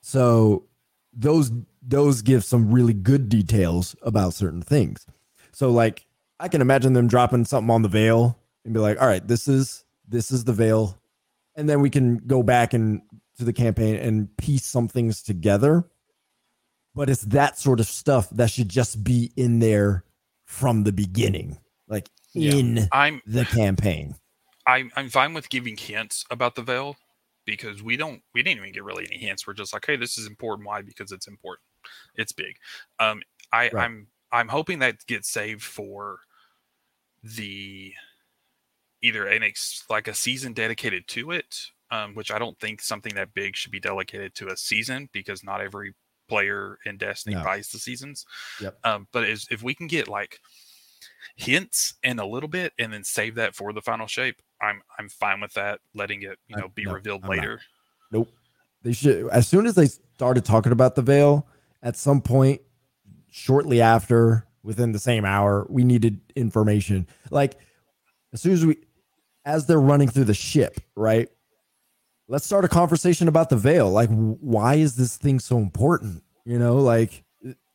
so 0.00 0.66
those 1.12 1.50
those 1.82 2.22
give 2.22 2.44
some 2.44 2.72
really 2.72 2.94
good 2.94 3.28
details 3.28 3.96
about 4.02 4.34
certain 4.34 4.62
things. 4.62 5.06
So 5.52 5.70
like 5.70 6.06
I 6.40 6.48
can 6.48 6.60
imagine 6.60 6.92
them 6.92 7.08
dropping 7.08 7.44
something 7.44 7.70
on 7.70 7.82
the 7.82 7.88
veil 7.88 8.38
and 8.64 8.72
be 8.72 8.80
like, 8.80 9.00
all 9.00 9.06
right, 9.06 9.26
this 9.26 9.48
is 9.48 9.84
this 10.08 10.30
is 10.30 10.44
the 10.44 10.52
veil. 10.52 10.98
And 11.54 11.68
then 11.68 11.80
we 11.80 11.90
can 11.90 12.18
go 12.18 12.42
back 12.42 12.72
and 12.72 13.02
to 13.42 13.46
the 13.46 13.52
campaign 13.52 13.96
and 13.96 14.34
piece 14.36 14.64
some 14.64 14.88
things 14.88 15.22
together. 15.22 15.84
But 16.94 17.10
it's 17.10 17.22
that 17.22 17.58
sort 17.58 17.80
of 17.80 17.86
stuff 17.86 18.28
that 18.30 18.50
should 18.50 18.68
just 18.68 19.02
be 19.02 19.32
in 19.36 19.58
there 19.58 20.04
from 20.44 20.84
the 20.84 20.92
beginning. 20.92 21.58
Like 21.88 22.08
Yeah. 22.34 22.54
in 22.54 22.88
I'm 22.92 23.20
the 23.26 23.44
campaign. 23.44 24.14
I'm 24.66 24.90
I'm 24.94 25.08
fine 25.08 25.34
with 25.34 25.48
giving 25.48 25.76
hints 25.76 26.24
about 26.30 26.54
the 26.54 26.62
veil 26.62 26.96
because 27.44 27.82
we 27.82 27.96
don't 27.96 28.22
we 28.34 28.42
didn't 28.42 28.60
even 28.60 28.72
get 28.72 28.84
really 28.84 29.06
any 29.10 29.18
hints. 29.18 29.46
We're 29.46 29.54
just 29.54 29.72
like, 29.72 29.84
hey, 29.86 29.96
this 29.96 30.18
is 30.18 30.26
important. 30.26 30.66
Why? 30.66 30.82
Because 30.82 31.12
it's 31.12 31.26
important. 31.26 31.64
It's 32.14 32.32
big. 32.32 32.56
Um, 33.00 33.22
I 33.52 33.70
Right. 33.70 33.84
I'm 33.84 34.06
I'm 34.30 34.48
hoping 34.48 34.78
that 34.80 35.04
gets 35.06 35.28
saved 35.30 35.62
for 35.62 36.20
the 37.22 37.92
either 39.02 39.26
an 39.26 39.42
ex, 39.42 39.84
like 39.90 40.06
a 40.08 40.14
season 40.14 40.52
dedicated 40.52 41.08
to 41.08 41.32
it, 41.32 41.71
um, 41.92 42.14
which 42.14 42.32
I 42.32 42.38
don't 42.38 42.58
think 42.58 42.80
something 42.80 43.14
that 43.14 43.34
big 43.34 43.54
should 43.54 43.70
be 43.70 43.78
delegated 43.78 44.34
to 44.36 44.48
a 44.48 44.56
season 44.56 45.08
because 45.12 45.44
not 45.44 45.60
every 45.60 45.94
player 46.28 46.78
in 46.86 46.96
Destiny 46.96 47.36
No. 47.36 47.44
buys 47.44 47.68
the 47.68 47.78
seasons. 47.78 48.24
Yep. 48.60 48.78
Um, 48.84 49.06
but 49.12 49.24
is, 49.24 49.46
if 49.50 49.62
we 49.62 49.74
can 49.74 49.86
get 49.86 50.08
like 50.08 50.40
hints 51.36 51.94
and 52.02 52.18
a 52.18 52.26
little 52.26 52.48
bit 52.48 52.72
and 52.78 52.92
then 52.92 53.04
save 53.04 53.34
that 53.36 53.54
for 53.54 53.72
the 53.72 53.82
final 53.82 54.06
shape, 54.06 54.40
I'm 54.60 54.80
I'm 54.98 55.08
fine 55.08 55.40
with 55.40 55.52
that. 55.54 55.80
Letting 55.94 56.22
it 56.22 56.38
you 56.48 56.56
know 56.56 56.68
be 56.68 56.84
no, 56.84 56.92
revealed 56.92 57.20
I'm 57.24 57.30
not. 57.30 57.36
later. 57.38 57.60
Nope. 58.10 58.28
They 58.82 58.92
should 58.92 59.28
as 59.28 59.46
soon 59.46 59.66
as 59.66 59.74
they 59.74 59.86
started 59.86 60.44
talking 60.44 60.72
about 60.72 60.94
the 60.94 61.02
veil, 61.02 61.46
at 61.82 61.96
some 61.96 62.22
point 62.22 62.62
shortly 63.30 63.80
after, 63.80 64.46
within 64.62 64.92
the 64.92 64.98
same 64.98 65.24
hour, 65.24 65.66
we 65.68 65.84
needed 65.84 66.20
information. 66.36 67.06
Like 67.30 67.58
as 68.32 68.40
soon 68.40 68.52
as 68.52 68.64
we 68.64 68.76
as 69.44 69.66
they're 69.66 69.80
running 69.80 70.08
through 70.08 70.24
the 70.24 70.34
ship, 70.34 70.80
right? 70.96 71.28
Let's 72.28 72.46
start 72.46 72.64
a 72.64 72.68
conversation 72.68 73.28
about 73.28 73.50
the 73.50 73.56
veil. 73.56 73.90
Like, 73.90 74.08
why 74.10 74.76
is 74.76 74.96
this 74.96 75.16
thing 75.16 75.38
so 75.38 75.58
important? 75.58 76.22
You 76.44 76.58
know, 76.58 76.76
like 76.76 77.24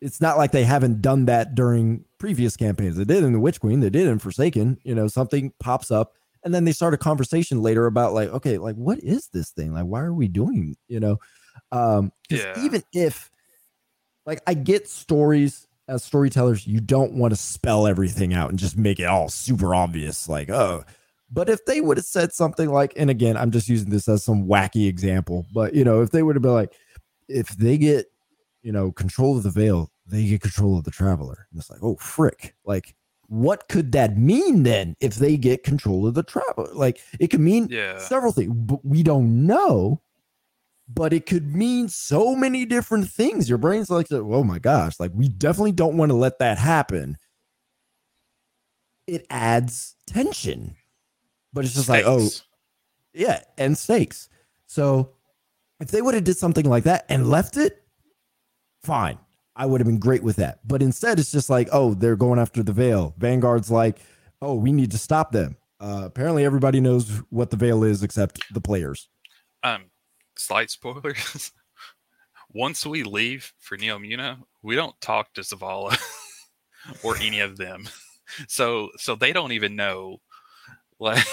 it's 0.01 0.21
not 0.21 0.37
like 0.37 0.51
they 0.51 0.63
haven't 0.63 1.01
done 1.01 1.25
that 1.25 1.55
during 1.55 2.05
previous 2.17 2.55
campaigns. 2.55 2.95
They 2.97 3.03
did 3.05 3.23
in 3.23 3.33
the 3.33 3.39
Witch 3.39 3.59
Queen, 3.59 3.79
they 3.79 3.89
did 3.89 4.07
in 4.07 4.19
Forsaken. 4.19 4.77
You 4.83 4.95
know, 4.95 5.07
something 5.07 5.53
pops 5.59 5.91
up, 5.91 6.13
and 6.43 6.53
then 6.53 6.63
they 6.65 6.71
start 6.71 6.93
a 6.93 6.97
conversation 6.97 7.61
later 7.61 7.85
about 7.85 8.13
like, 8.13 8.29
okay, 8.29 8.57
like 8.57 8.75
what 8.75 8.99
is 8.99 9.29
this 9.33 9.51
thing? 9.51 9.73
Like, 9.73 9.85
why 9.85 10.01
are 10.01 10.13
we 10.13 10.27
doing? 10.27 10.75
You 10.87 10.99
know, 10.99 11.17
um, 11.71 12.11
Yeah. 12.29 12.63
even 12.63 12.83
if, 12.93 13.29
like, 14.25 14.41
I 14.47 14.53
get 14.53 14.87
stories 14.87 15.67
as 15.87 16.03
storytellers, 16.03 16.67
you 16.67 16.79
don't 16.81 17.13
want 17.13 17.31
to 17.31 17.37
spell 17.37 17.87
everything 17.87 18.33
out 18.33 18.49
and 18.49 18.59
just 18.59 18.77
make 18.77 18.99
it 18.99 19.05
all 19.05 19.29
super 19.29 19.73
obvious. 19.73 20.27
Like, 20.27 20.49
oh, 20.49 20.83
but 21.31 21.49
if 21.49 21.65
they 21.65 21.81
would 21.81 21.97
have 21.97 22.05
said 22.05 22.33
something 22.33 22.69
like, 22.69 22.93
and 22.95 23.09
again, 23.09 23.37
I'm 23.37 23.51
just 23.51 23.67
using 23.67 23.89
this 23.89 24.07
as 24.07 24.23
some 24.23 24.47
wacky 24.47 24.87
example, 24.87 25.45
but 25.53 25.73
you 25.73 25.83
know, 25.83 26.01
if 26.01 26.11
they 26.11 26.23
would 26.23 26.35
have 26.35 26.43
been 26.43 26.53
like, 26.53 26.73
if 27.27 27.49
they 27.49 27.77
get, 27.77 28.05
you 28.61 28.71
know, 28.71 28.91
control 28.91 29.37
of 29.37 29.43
the 29.43 29.51
veil, 29.51 29.91
they 30.05 30.25
get 30.25 30.41
control 30.41 30.77
of 30.77 30.83
the 30.85 30.91
traveler. 30.91 31.47
And 31.51 31.59
it's 31.59 31.69
like, 31.69 31.83
oh, 31.83 31.97
frick. 31.97 32.55
Like, 32.65 32.95
what 33.27 33.67
could 33.67 33.91
that 33.91 34.17
mean 34.17 34.63
then 34.63 34.95
if 35.01 35.15
they 35.15 35.35
get 35.35 35.63
control 35.63 36.07
of 36.07 36.13
the 36.13 36.23
traveler? 36.23 36.73
Like, 36.73 37.01
it 37.19 37.27
could 37.27 37.41
mean 37.41 37.67
Yeah. 37.69 37.97
several 37.97 38.31
things, 38.31 38.53
but 38.55 38.85
we 38.85 39.03
don't 39.03 39.45
know. 39.45 40.01
But 40.87 41.11
it 41.11 41.25
could 41.25 41.53
mean 41.53 41.89
so 41.89 42.33
many 42.33 42.65
different 42.65 43.09
things. 43.09 43.49
Your 43.49 43.57
brain's 43.57 43.89
like, 43.89 44.07
oh 44.09 44.45
my 44.45 44.59
gosh, 44.59 44.97
like 45.01 45.11
we 45.13 45.27
definitely 45.27 45.73
don't 45.73 45.97
want 45.97 46.11
to 46.11 46.15
let 46.15 46.39
that 46.39 46.57
happen. 46.57 47.17
It 49.05 49.25
adds 49.29 49.95
tension, 50.07 50.77
but 51.57 51.65
it's 51.65 51.73
just 51.73 51.89
like, 51.89 52.05
oh, 52.05 52.29
yeah, 53.15 53.41
and 53.57 53.75
stakes. 53.75 54.29
So 54.67 55.13
if 55.79 55.87
they 55.89 56.03
would 56.03 56.13
have 56.13 56.23
did 56.23 56.37
something 56.37 56.69
like 56.69 56.83
that 56.83 57.07
and 57.09 57.27
left 57.31 57.57
it, 57.57 57.83
fine. 58.83 59.17
I 59.55 59.65
would 59.65 59.81
have 59.81 59.87
been 59.87 59.97
great 59.97 60.21
with 60.21 60.35
that. 60.35 60.59
But 60.67 60.83
instead, 60.83 61.17
it's 61.17 61.31
just 61.31 61.49
like, 61.49 61.67
oh, 61.71 61.95
they're 61.95 62.15
going 62.15 62.37
after 62.37 62.61
the 62.61 62.73
veil. 62.73 63.15
Vanguard's 63.17 63.71
like, 63.71 63.97
oh, 64.39 64.53
we 64.53 64.71
need 64.71 64.91
to 64.91 64.99
stop 64.99 65.31
them. 65.31 65.57
Uh, 65.79 66.03
apparently, 66.05 66.45
everybody 66.45 66.79
knows 66.79 67.23
what 67.31 67.49
the 67.49 67.57
veil 67.57 67.83
is 67.83 68.03
except 68.03 68.39
the 68.53 68.61
players. 68.61 69.09
um 69.63 69.85
slight 70.37 70.69
spoilers. 70.69 71.51
Once 72.53 72.85
we 72.85 73.01
leave 73.01 73.51
for 73.57 73.77
Neomuna, 73.77 74.37
we 74.61 74.75
don't 74.75 74.99
talk 75.01 75.33
to 75.33 75.41
Zavala 75.41 75.97
or 77.03 77.17
any 77.17 77.39
of 77.39 77.57
them. 77.57 77.89
So 78.47 78.89
so 78.97 79.15
they 79.15 79.31
don't 79.33 79.53
even 79.53 79.75
know 79.77 80.17
like 80.99 81.25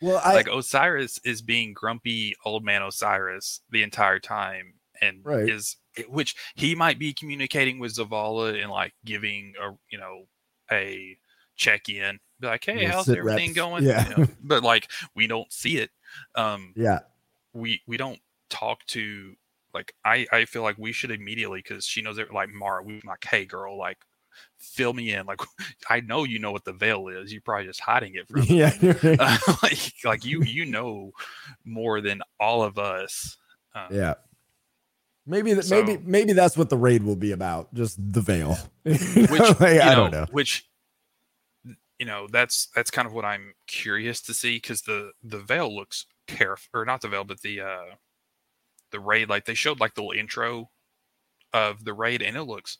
Well, 0.00 0.20
I 0.24 0.34
like 0.34 0.48
Osiris 0.48 1.18
is 1.24 1.42
being 1.42 1.72
grumpy 1.72 2.34
old 2.44 2.64
man 2.64 2.82
Osiris 2.82 3.60
the 3.70 3.82
entire 3.82 4.18
time 4.18 4.74
and 5.00 5.24
Right. 5.24 5.48
is 5.48 5.76
which 6.08 6.36
he 6.54 6.74
might 6.74 6.98
be 6.98 7.12
communicating 7.12 7.78
with 7.78 7.94
Zavala 7.96 8.60
and 8.62 8.70
like 8.70 8.94
giving 9.04 9.54
a 9.60 9.70
you 9.90 9.98
know 9.98 10.26
a 10.70 11.18
check 11.56 11.88
in 11.88 12.20
be 12.40 12.46
like 12.46 12.64
hey 12.64 12.84
how's 12.84 13.08
everything 13.08 13.48
reps. 13.48 13.54
going 13.54 13.84
Yeah. 13.84 14.08
You 14.08 14.16
know, 14.16 14.26
but 14.42 14.62
like 14.62 14.88
we 15.16 15.26
don't 15.26 15.52
see 15.52 15.78
it 15.78 15.90
um 16.36 16.72
yeah, 16.76 17.00
we 17.52 17.82
we 17.86 17.96
don't 17.96 18.20
talk 18.48 18.84
to 18.86 19.34
like 19.74 19.92
I 20.04 20.26
I 20.32 20.44
feel 20.44 20.62
like 20.62 20.78
we 20.78 20.92
should 20.92 21.10
immediately 21.10 21.60
because 21.60 21.84
she 21.84 22.00
knows 22.02 22.18
it 22.18 22.32
like 22.32 22.50
Mara 22.50 22.82
we 22.84 23.00
like 23.04 23.24
hey 23.24 23.44
girl 23.44 23.76
like 23.76 23.98
fill 24.58 24.92
me 24.92 25.12
in 25.12 25.24
like 25.26 25.40
I 25.90 26.00
know 26.00 26.24
you 26.24 26.38
know 26.38 26.52
what 26.52 26.64
the 26.64 26.72
veil 26.72 27.08
is 27.08 27.32
you're 27.32 27.42
probably 27.42 27.66
just 27.66 27.80
hiding 27.80 28.14
it 28.14 28.28
from 28.28 28.40
me. 28.48 28.58
yeah. 28.58 28.72
uh, 29.20 29.38
like 29.62 29.92
like 30.04 30.24
you 30.24 30.42
you 30.42 30.64
know 30.66 31.12
more 31.64 32.00
than 32.00 32.22
all 32.40 32.62
of 32.62 32.78
us 32.78 33.36
um, 33.74 33.86
yeah. 33.90 34.14
Maybe 35.26 35.52
that 35.52 35.64
So- 35.64 35.82
maybe 35.84 36.02
maybe 36.04 36.32
that's 36.32 36.56
what 36.56 36.70
the 36.70 36.76
raid 36.78 37.02
will 37.02 37.14
be 37.16 37.32
about. 37.32 37.72
Just 37.74 37.98
the 38.12 38.22
veil. 38.22 38.56
which 38.84 39.00
Like, 39.00 39.74
you 39.74 39.80
I 39.82 39.94
don't 39.94 40.10
know. 40.10 40.26
which 40.30 40.66
you 41.98 42.06
know 42.06 42.26
that's 42.30 42.68
that's 42.74 42.90
kind 42.92 43.06
of 43.06 43.12
what 43.12 43.24
i'm 43.24 43.54
curious 43.66 44.20
to 44.22 44.32
see 44.32 44.56
because 44.56 44.82
the 44.82 45.10
the 45.22 45.38
veil 45.40 45.74
looks 45.74 46.06
caref 46.28 46.68
or 46.72 46.84
not 46.84 47.00
the 47.00 47.08
veil 47.08 47.24
but 47.24 47.40
the 47.42 47.60
uh 47.60 47.94
the 48.92 49.00
raid 49.00 49.28
like 49.28 49.44
they 49.46 49.54
showed 49.54 49.80
like 49.80 49.94
the 49.94 50.00
little 50.02 50.18
intro 50.18 50.70
of 51.52 51.84
the 51.84 51.92
raid 51.92 52.22
and 52.22 52.36
it 52.36 52.44
looks 52.44 52.78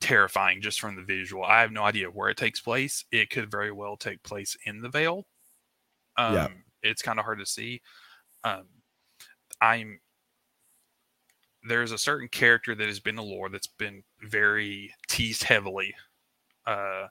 terrifying 0.00 0.62
just 0.62 0.80
from 0.80 0.96
the 0.96 1.02
visual. 1.04 1.44
I 1.44 1.60
have 1.62 1.72
no 1.72 1.84
idea 1.84 2.10
where 2.10 2.30
it 2.30 2.36
takes 2.38 2.60
place. 2.60 3.04
It 3.12 3.30
could 3.30 3.50
very 3.50 3.72
well 3.72 3.96
take 3.96 4.22
place 4.22 4.56
in 4.64 4.80
the 4.82 4.88
veil 4.88 5.26
um 6.16 6.40
Yeah. 6.40 6.48
it's 6.82 7.02
kind 7.02 7.18
of 7.18 7.24
hard 7.24 7.38
to 7.40 7.46
see. 7.46 7.82
Um 8.44 8.68
i'm 9.60 10.00
there's 11.62 11.92
a 11.92 11.98
certain 11.98 12.28
character 12.28 12.74
that 12.74 12.86
has 12.86 13.00
been 13.00 13.18
a 13.18 13.22
lore 13.22 13.48
that's 13.48 13.66
been 13.66 14.02
very 14.22 14.94
teased 15.08 15.44
heavily 15.44 15.94
uh 16.66 17.08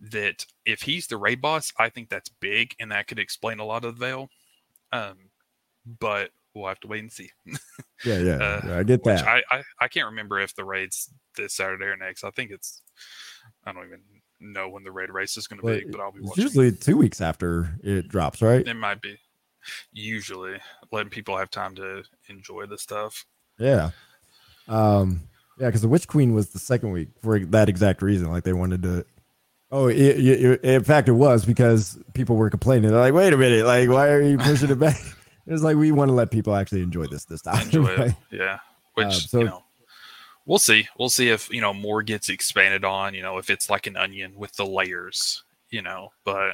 that 0.00 0.46
if 0.66 0.82
he's 0.82 1.08
the 1.08 1.16
raid 1.16 1.40
boss 1.40 1.72
i 1.78 1.88
think 1.90 2.08
that's 2.10 2.28
big 2.28 2.74
and 2.80 2.92
that 2.92 3.08
could 3.08 3.18
explain 3.20 3.60
a 3.60 3.64
lot 3.64 3.84
of 3.84 3.96
the 3.98 4.00
veil 4.06 4.30
um 4.92 5.30
but 5.86 6.32
we'll 6.58 6.68
have 6.68 6.80
to 6.80 6.88
wait 6.88 7.00
and 7.00 7.12
see 7.12 7.30
Yeah, 8.04 8.18
yeah. 8.18 8.32
uh, 8.36 8.60
yeah, 8.66 8.78
I 8.78 8.82
get 8.82 9.04
that. 9.04 9.26
I, 9.26 9.42
I 9.50 9.62
i 9.80 9.88
can't 9.88 10.06
remember 10.06 10.38
if 10.40 10.54
the 10.54 10.64
raid's 10.64 11.08
this 11.36 11.54
saturday 11.54 11.86
or 11.86 11.96
next 11.96 12.24
i 12.24 12.30
think 12.30 12.50
it's 12.50 12.82
i 13.64 13.72
don't 13.72 13.86
even 13.86 14.00
know 14.40 14.68
when 14.68 14.84
the 14.84 14.92
raid 14.92 15.10
race 15.10 15.36
is 15.36 15.46
going 15.46 15.60
to 15.60 15.66
be 15.84 15.90
but 15.90 16.00
i'll 16.00 16.12
be 16.12 16.18
it's 16.20 16.28
watching 16.28 16.44
usually 16.44 16.72
two 16.72 16.96
weeks 16.96 17.20
after 17.20 17.74
it 17.82 18.08
drops, 18.08 18.40
right? 18.42 18.66
it 18.66 18.74
might 18.74 19.00
be 19.02 19.16
usually 19.92 20.58
letting 20.92 21.10
people 21.10 21.36
have 21.36 21.50
time 21.50 21.74
to 21.74 22.02
enjoy 22.28 22.66
the 22.66 22.78
stuff 22.78 23.24
Yeah. 23.58 23.90
Um. 24.68 25.22
Yeah, 25.58 25.66
because 25.66 25.82
the 25.82 25.88
Witch 25.88 26.06
Queen 26.06 26.34
was 26.34 26.50
the 26.50 26.58
second 26.60 26.92
week 26.92 27.08
for 27.20 27.38
that 27.40 27.68
exact 27.68 28.00
reason. 28.00 28.30
Like 28.30 28.44
they 28.44 28.52
wanted 28.52 28.82
to. 28.84 29.04
Oh, 29.72 29.88
it, 29.88 29.96
it, 29.98 30.44
it- 30.44 30.64
in 30.64 30.84
fact, 30.84 31.08
it 31.08 31.12
was 31.12 31.44
because 31.44 31.98
people 32.14 32.36
were 32.36 32.48
complaining. 32.48 32.90
They're 32.90 33.00
like, 33.00 33.12
"Wait 33.12 33.32
a 33.32 33.36
minute! 33.36 33.66
Like, 33.66 33.88
why 33.88 34.08
are 34.10 34.22
you 34.22 34.38
pushing 34.38 34.70
it 34.70 34.78
back?" 34.78 35.00
It's 35.48 35.62
like 35.62 35.76
we 35.76 35.92
want 35.92 36.08
to 36.08 36.12
let 36.14 36.30
people 36.30 36.54
actually 36.54 36.82
enjoy 36.82 37.06
this 37.06 37.24
this 37.24 37.42
time. 37.42 37.62
enjoy 37.62 37.96
right? 37.96 38.08
it. 38.08 38.14
Yeah. 38.30 38.58
Which 38.94 39.06
Um, 39.06 39.12
so- 39.12 39.38
you 39.40 39.44
know, 39.46 39.64
we'll 40.46 40.58
see. 40.58 40.88
We'll 40.98 41.08
see 41.08 41.28
if 41.30 41.50
you 41.50 41.60
know 41.60 41.72
more 41.74 42.02
gets 42.02 42.28
expanded 42.28 42.84
on. 42.84 43.14
You 43.14 43.22
know, 43.22 43.38
if 43.38 43.48
it's 43.50 43.70
like 43.70 43.86
an 43.86 43.96
onion 43.96 44.34
with 44.36 44.54
the 44.56 44.66
layers. 44.66 45.42
You 45.70 45.82
know, 45.82 46.10
but 46.24 46.52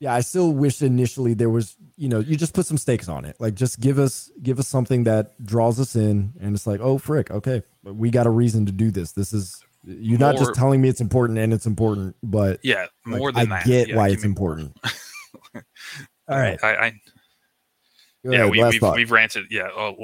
Yeah, 0.00 0.14
I 0.14 0.20
still 0.20 0.52
wish 0.52 0.82
initially 0.82 1.32
there 1.34 1.48
was, 1.48 1.76
you 1.96 2.08
know, 2.08 2.18
you 2.18 2.36
just 2.36 2.54
put 2.54 2.66
some 2.66 2.76
stakes 2.76 3.08
on 3.08 3.24
it. 3.24 3.36
Like 3.38 3.54
just 3.54 3.78
give 3.78 4.00
us 4.00 4.30
give 4.42 4.58
us 4.58 4.66
something 4.66 5.04
that 5.04 5.40
draws 5.44 5.78
us 5.78 5.94
in 5.94 6.32
and 6.40 6.56
it's 6.56 6.66
like, 6.66 6.80
"Oh, 6.80 6.98
frick, 6.98 7.30
okay. 7.30 7.62
We 7.84 8.10
got 8.10 8.26
a 8.26 8.30
reason 8.30 8.66
to 8.66 8.72
do 8.72 8.90
this. 8.90 9.12
This 9.12 9.32
is 9.32 9.62
you're 9.84 10.18
not 10.18 10.36
just 10.36 10.54
telling 10.54 10.80
me 10.80 10.88
it's 10.88 11.00
important 11.00 11.38
and 11.38 11.52
it's 11.52 11.66
important, 11.66 12.16
but 12.22 12.58
yeah, 12.64 12.86
like, 13.06 13.18
more 13.18 13.30
than 13.32 13.52
I 13.52 13.58
that. 13.58 13.66
get 13.66 13.88
Yeah, 13.88 13.96
why 13.96 14.08
it's 14.08 14.24
important. 14.24 14.76
All 15.54 16.38
right. 16.38 16.58
I, 16.62 16.74
I 16.86 16.92
Go 18.24 18.30
yeah, 18.32 18.38
ahead, 18.44 18.50
we, 18.52 18.62
we've, 18.64 18.82
we've 18.94 19.10
ranted. 19.10 19.46
Yeah, 19.50 19.68
oh, 19.76 19.96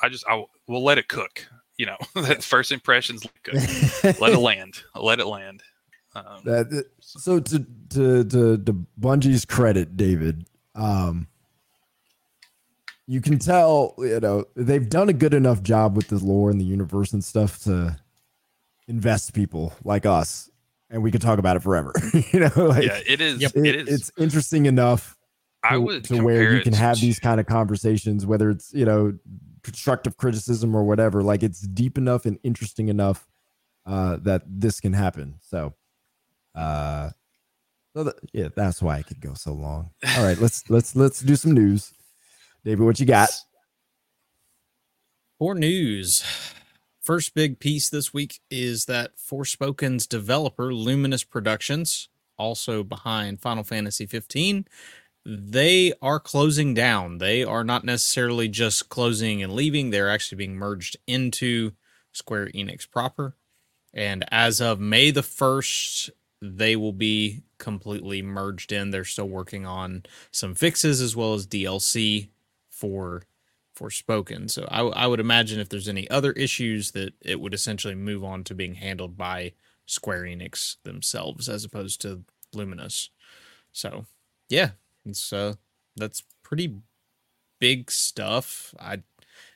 I 0.00 0.08
just 0.08 0.24
I 0.28 0.42
we'll 0.66 0.82
let 0.84 0.98
it 0.98 1.08
cook. 1.08 1.46
You 1.76 1.86
know, 1.86 1.96
that 2.22 2.42
first 2.42 2.72
impressions 2.72 3.24
let 3.24 3.34
it 3.56 4.02
cook. 4.02 4.20
let 4.20 4.32
it 4.32 4.38
land. 4.38 4.82
Let 4.94 5.20
it 5.20 5.26
land. 5.26 5.62
Um, 6.14 6.40
That- 6.44 6.86
so 7.00 7.38
to 7.40 7.58
to 7.90 8.24
to 8.24 8.58
to 8.58 8.86
Bungie's 9.00 9.44
credit, 9.44 9.96
David, 9.96 10.46
um, 10.74 11.28
you 13.06 13.20
can 13.20 13.38
tell 13.38 13.94
you 13.98 14.20
know 14.20 14.44
they've 14.56 14.88
done 14.88 15.08
a 15.08 15.12
good 15.12 15.34
enough 15.34 15.62
job 15.62 15.96
with 15.96 16.08
the 16.08 16.18
lore 16.18 16.50
and 16.50 16.60
the 16.60 16.64
universe 16.64 17.12
and 17.12 17.22
stuff 17.22 17.58
to 17.64 17.96
invest 18.86 19.34
people 19.34 19.74
like 19.84 20.06
us, 20.06 20.48
and 20.88 21.02
we 21.02 21.10
could 21.10 21.20
talk 21.22 21.38
about 21.38 21.56
it 21.56 21.62
forever. 21.62 21.92
you 22.32 22.40
know, 22.40 22.50
like 22.56 22.84
yeah, 22.84 23.00
it 23.06 23.20
is. 23.20 23.40
Yep. 23.42 23.52
it- 23.56 23.66
It 23.66 23.88
is. 23.88 24.00
it's 24.00 24.12
interesting 24.16 24.64
enough 24.64 25.14
I 25.62 25.72
to, 25.72 25.80
would 25.80 26.04
to 26.04 26.22
where 26.22 26.54
you 26.54 26.62
can 26.62 26.72
have 26.72 26.96
to- 26.96 27.00
these 27.00 27.18
kind 27.18 27.40
of 27.40 27.46
conversations, 27.46 28.26
whether 28.26 28.50
it's 28.50 28.72
you 28.72 28.84
know 28.84 29.18
constructive 29.62 30.16
criticism 30.16 30.74
or 30.74 30.84
whatever. 30.84 31.22
Like 31.22 31.42
it's 31.42 31.60
deep 31.60 31.98
enough 31.98 32.26
and 32.26 32.38
interesting 32.42 32.88
enough 32.88 33.26
uh, 33.86 34.16
that 34.22 34.42
this 34.46 34.80
can 34.80 34.92
happen. 34.92 35.36
So, 35.40 35.74
uh, 36.54 37.10
so 37.94 38.04
that, 38.04 38.14
yeah, 38.32 38.48
that's 38.54 38.82
why 38.82 38.98
it 38.98 39.06
could 39.06 39.20
go 39.20 39.34
so 39.34 39.52
long. 39.52 39.90
All 40.16 40.24
right, 40.24 40.38
let's 40.38 40.68
let's 40.70 40.94
let's 40.94 41.20
do 41.20 41.36
some 41.36 41.52
news. 41.52 41.92
David, 42.64 42.84
what 42.84 43.00
you 43.00 43.06
got? 43.06 43.30
For 45.38 45.54
news, 45.54 46.24
first 47.00 47.34
big 47.34 47.60
piece 47.60 47.88
this 47.88 48.12
week 48.12 48.40
is 48.50 48.86
that 48.86 49.12
Forspoken's 49.16 50.06
developer, 50.06 50.74
Luminous 50.74 51.22
Productions, 51.22 52.08
also 52.36 52.82
behind 52.82 53.40
Final 53.40 53.62
Fantasy 53.62 54.04
15, 54.04 54.66
they 55.24 55.92
are 56.00 56.20
closing 56.20 56.74
down. 56.74 57.18
They 57.18 57.44
are 57.44 57.64
not 57.64 57.84
necessarily 57.84 58.48
just 58.48 58.88
closing 58.88 59.42
and 59.42 59.52
leaving, 59.52 59.90
they're 59.90 60.10
actually 60.10 60.36
being 60.36 60.56
merged 60.56 60.96
into 61.06 61.72
Square 62.12 62.48
Enix 62.54 62.90
proper. 62.90 63.36
And 63.94 64.24
as 64.30 64.60
of 64.60 64.80
May 64.80 65.10
the 65.10 65.22
1st, 65.22 66.10
they 66.40 66.76
will 66.76 66.92
be 66.92 67.42
completely 67.58 68.22
merged 68.22 68.72
in. 68.72 68.90
They're 68.90 69.04
still 69.04 69.28
working 69.28 69.66
on 69.66 70.04
some 70.30 70.54
fixes 70.54 71.00
as 71.00 71.16
well 71.16 71.34
as 71.34 71.46
DLC 71.46 72.28
for 72.70 73.22
Forspoken. 73.76 74.50
So 74.50 74.66
I, 74.70 74.82
I 74.82 75.06
would 75.06 75.20
imagine 75.20 75.60
if 75.60 75.68
there's 75.68 75.88
any 75.88 76.08
other 76.10 76.32
issues 76.32 76.92
that 76.92 77.14
it 77.20 77.40
would 77.40 77.54
essentially 77.54 77.94
move 77.94 78.24
on 78.24 78.44
to 78.44 78.54
being 78.54 78.74
handled 78.74 79.16
by 79.16 79.52
Square 79.86 80.24
Enix 80.24 80.76
themselves 80.82 81.48
as 81.48 81.64
opposed 81.64 82.00
to 82.02 82.22
Luminous. 82.52 83.10
So 83.72 84.06
yeah, 84.48 84.70
uh 85.32 85.54
that's 85.96 86.22
pretty 86.42 86.76
big 87.58 87.90
stuff. 87.90 88.74
I 88.78 89.02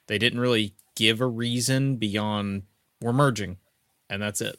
they 0.07 0.19
didn't 0.19 0.41
really 0.41 0.74
give 0.97 1.20
a 1.20 1.27
reason 1.27 1.97
beyond 1.97 2.65
we're 3.01 3.12
merging 3.12 3.59
and 4.11 4.23
that's 4.23 4.41
it. 4.41 4.59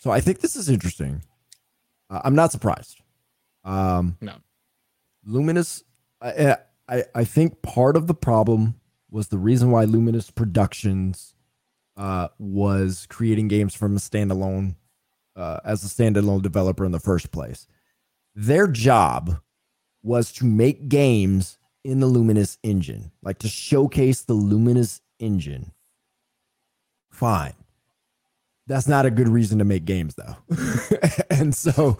So 0.00 0.10
I 0.10 0.20
think 0.20 0.40
this 0.40 0.56
is 0.56 0.68
interesting. 0.68 1.22
Uh, 2.08 2.20
I'm 2.24 2.34
not 2.34 2.52
surprised. 2.52 3.00
Um, 3.64 4.16
No. 4.20 4.36
Luminous, 5.24 5.84
I, 6.22 6.56
I 6.88 7.04
I 7.14 7.24
think 7.24 7.60
part 7.60 7.96
of 7.96 8.06
the 8.06 8.14
problem 8.14 8.80
was 9.10 9.28
the 9.28 9.38
reason 9.38 9.70
why 9.70 9.84
Luminous 9.84 10.30
Productions 10.30 11.34
uh, 11.96 12.28
was 12.38 13.06
creating 13.10 13.48
games 13.48 13.74
from 13.74 13.94
a 13.94 13.98
standalone 13.98 14.76
uh, 15.36 15.60
as 15.64 15.84
a 15.84 15.88
standalone 15.88 16.40
developer 16.40 16.84
in 16.86 16.92
the 16.92 17.00
first 17.00 17.30
place. 17.30 17.66
Their 18.34 18.66
job 18.66 19.40
was 20.02 20.32
to 20.32 20.44
make 20.44 20.88
games 20.88 21.58
in 21.84 22.00
the 22.00 22.06
Luminous 22.06 22.58
engine, 22.62 23.10
like 23.22 23.38
to 23.38 23.48
showcase 23.48 24.22
the 24.22 24.34
Luminous 24.34 25.00
engine. 25.18 25.72
Fine. 27.10 27.54
That's 28.66 28.86
not 28.86 29.06
a 29.06 29.10
good 29.10 29.28
reason 29.28 29.58
to 29.58 29.64
make 29.64 29.84
games 29.84 30.14
though. 30.14 30.36
and 31.30 31.54
so 31.54 31.98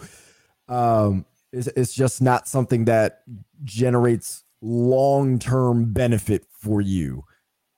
um 0.67 1.25
it's, 1.51 1.67
it's 1.67 1.93
just 1.93 2.21
not 2.21 2.47
something 2.47 2.85
that 2.85 3.23
generates 3.63 4.43
long-term 4.61 5.91
benefit 5.91 6.45
for 6.49 6.81
you. 6.81 7.25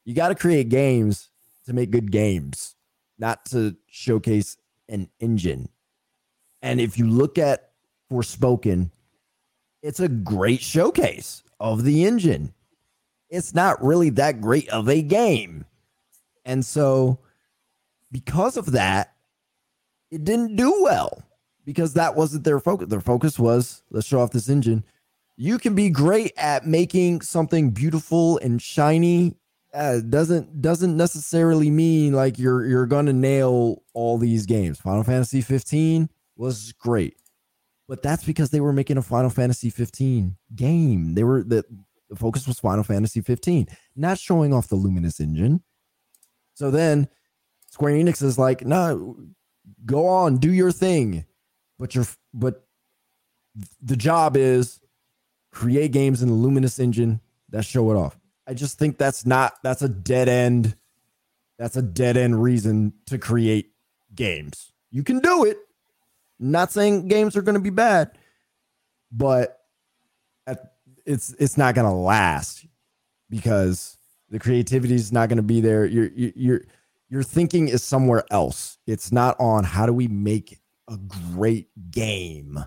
You 0.06 0.14
got 0.14 0.30
to 0.30 0.36
create 0.36 0.70
games 0.70 1.30
to 1.66 1.74
make 1.74 1.90
good 1.90 2.12
games, 2.12 2.76
not 3.18 3.46
to 3.46 3.76
showcase 3.88 4.58
an 4.90 5.10
engine. 5.20 5.70
And 6.62 6.80
if 6.80 6.98
you 6.98 7.10
look 7.10 7.38
at 7.38 7.72
Forspoken, 8.14 8.92
it's 9.82 10.00
a 10.00 10.08
great 10.08 10.62
showcase 10.62 11.44
of 11.60 11.84
the 11.84 12.06
engine. 12.06 12.54
It's 13.32 13.56
not 13.56 13.84
really 13.84 14.12
that 14.12 14.40
great 14.40 14.70
of 14.70 14.88
a 14.88 15.02
game. 15.02 15.66
And 16.46 16.64
so 16.64 17.18
because 18.12 18.56
of 18.56 18.74
that, 18.74 19.16
it 20.12 20.24
didn't 20.24 20.56
do 20.56 20.84
well 20.84 21.24
because 21.66 21.94
that 21.96 22.16
wasn't 22.16 22.44
their 22.44 22.60
focus. 22.60 22.88
Their 22.90 23.02
focus 23.02 23.40
was 23.40 23.82
let's 23.90 24.06
show 24.06 24.20
off 24.20 24.32
this 24.32 24.48
engine. 24.48 24.84
You 25.36 25.58
can 25.58 25.74
be 25.74 25.90
great 25.90 26.34
at 26.38 26.68
making 26.68 27.22
something 27.22 27.72
beautiful 27.72 28.38
and 28.38 28.62
shiny. 28.62 29.36
Uh, 29.74 30.02
doesn't 30.02 30.62
doesn't 30.62 30.96
necessarily 30.96 31.72
mean 31.72 32.14
like 32.14 32.38
you're 32.38 32.64
you're 32.68 32.86
gonna 32.86 33.12
nail 33.12 33.82
all 33.96 34.20
these 34.20 34.46
games. 34.46 34.80
Final 34.80 35.04
Fantasy 35.04 35.42
15 35.42 36.08
was 36.36 36.74
great, 36.74 37.16
but 37.88 38.02
that's 38.02 38.24
because 38.24 38.50
they 38.50 38.62
were 38.62 38.74
making 38.74 38.98
a 38.98 39.02
Final 39.02 39.30
Fantasy 39.30 39.70
15 39.70 40.36
game. 40.56 41.16
They 41.16 41.24
were 41.24 41.44
the 41.44 41.66
The 42.10 42.20
focus 42.20 42.48
was 42.48 42.60
Final 42.60 42.84
Fantasy 42.84 43.22
15, 43.22 43.68
not 43.96 44.20
showing 44.20 44.54
off 44.54 44.68
the 44.68 44.76
Luminous 44.76 45.20
engine. 45.20 45.64
So 46.54 46.70
then 46.70 47.08
Square 47.72 47.96
Enix 47.96 48.22
is 48.22 48.38
like, 48.38 48.64
no, 48.64 49.18
go 49.86 50.06
on, 50.08 50.38
do 50.38 50.54
your 50.54 50.72
thing. 50.72 51.26
But 51.80 51.96
you're 51.96 52.06
but 52.34 52.68
the 53.82 53.96
job 53.98 54.38
is 54.38 54.80
create 55.52 55.92
games 55.92 56.22
in 56.22 56.30
the 56.30 56.36
Luminous 56.36 56.78
engine 56.78 57.20
that 57.50 57.66
show 57.66 57.90
it 57.92 57.96
off. 57.96 58.20
I 58.46 58.54
just 58.54 58.78
think 58.78 59.00
that's 59.00 59.26
not 59.26 59.56
that's 59.64 59.82
a 59.82 59.90
dead 59.90 60.30
end. 60.30 60.76
That's 61.58 61.78
a 61.78 61.82
dead 61.82 62.16
end 62.16 62.42
reason 62.44 62.94
to 63.08 63.18
create 63.18 63.72
games. 64.14 64.72
You 64.92 65.04
can 65.04 65.20
do 65.20 65.46
it. 65.46 65.58
Not 66.40 66.72
saying 66.72 67.08
games 67.08 67.36
are 67.38 67.42
going 67.42 67.56
to 67.56 67.62
be 67.62 67.70
bad, 67.70 68.12
but 69.12 69.60
at, 70.48 70.74
it's 71.06 71.34
it's 71.40 71.58
not 71.58 71.76
going 71.76 71.88
to 71.88 71.94
last 71.94 72.66
because 73.30 73.98
the 74.30 74.40
creativity 74.40 74.96
is 74.96 75.12
not 75.12 75.30
going 75.30 75.38
to 75.38 75.44
be 75.44 75.62
there. 75.62 75.86
You're 75.86 76.10
you're 76.16 76.62
your 77.10 77.24
thinking 77.24 77.68
is 77.68 77.84
somewhere 77.84 78.24
else. 78.32 78.78
It's 78.88 79.12
not 79.12 79.40
on 79.40 79.64
how 79.64 79.86
do 79.86 79.94
we 79.94 80.08
make 80.08 80.60
a 80.90 80.98
great 80.98 81.70
game. 81.92 82.60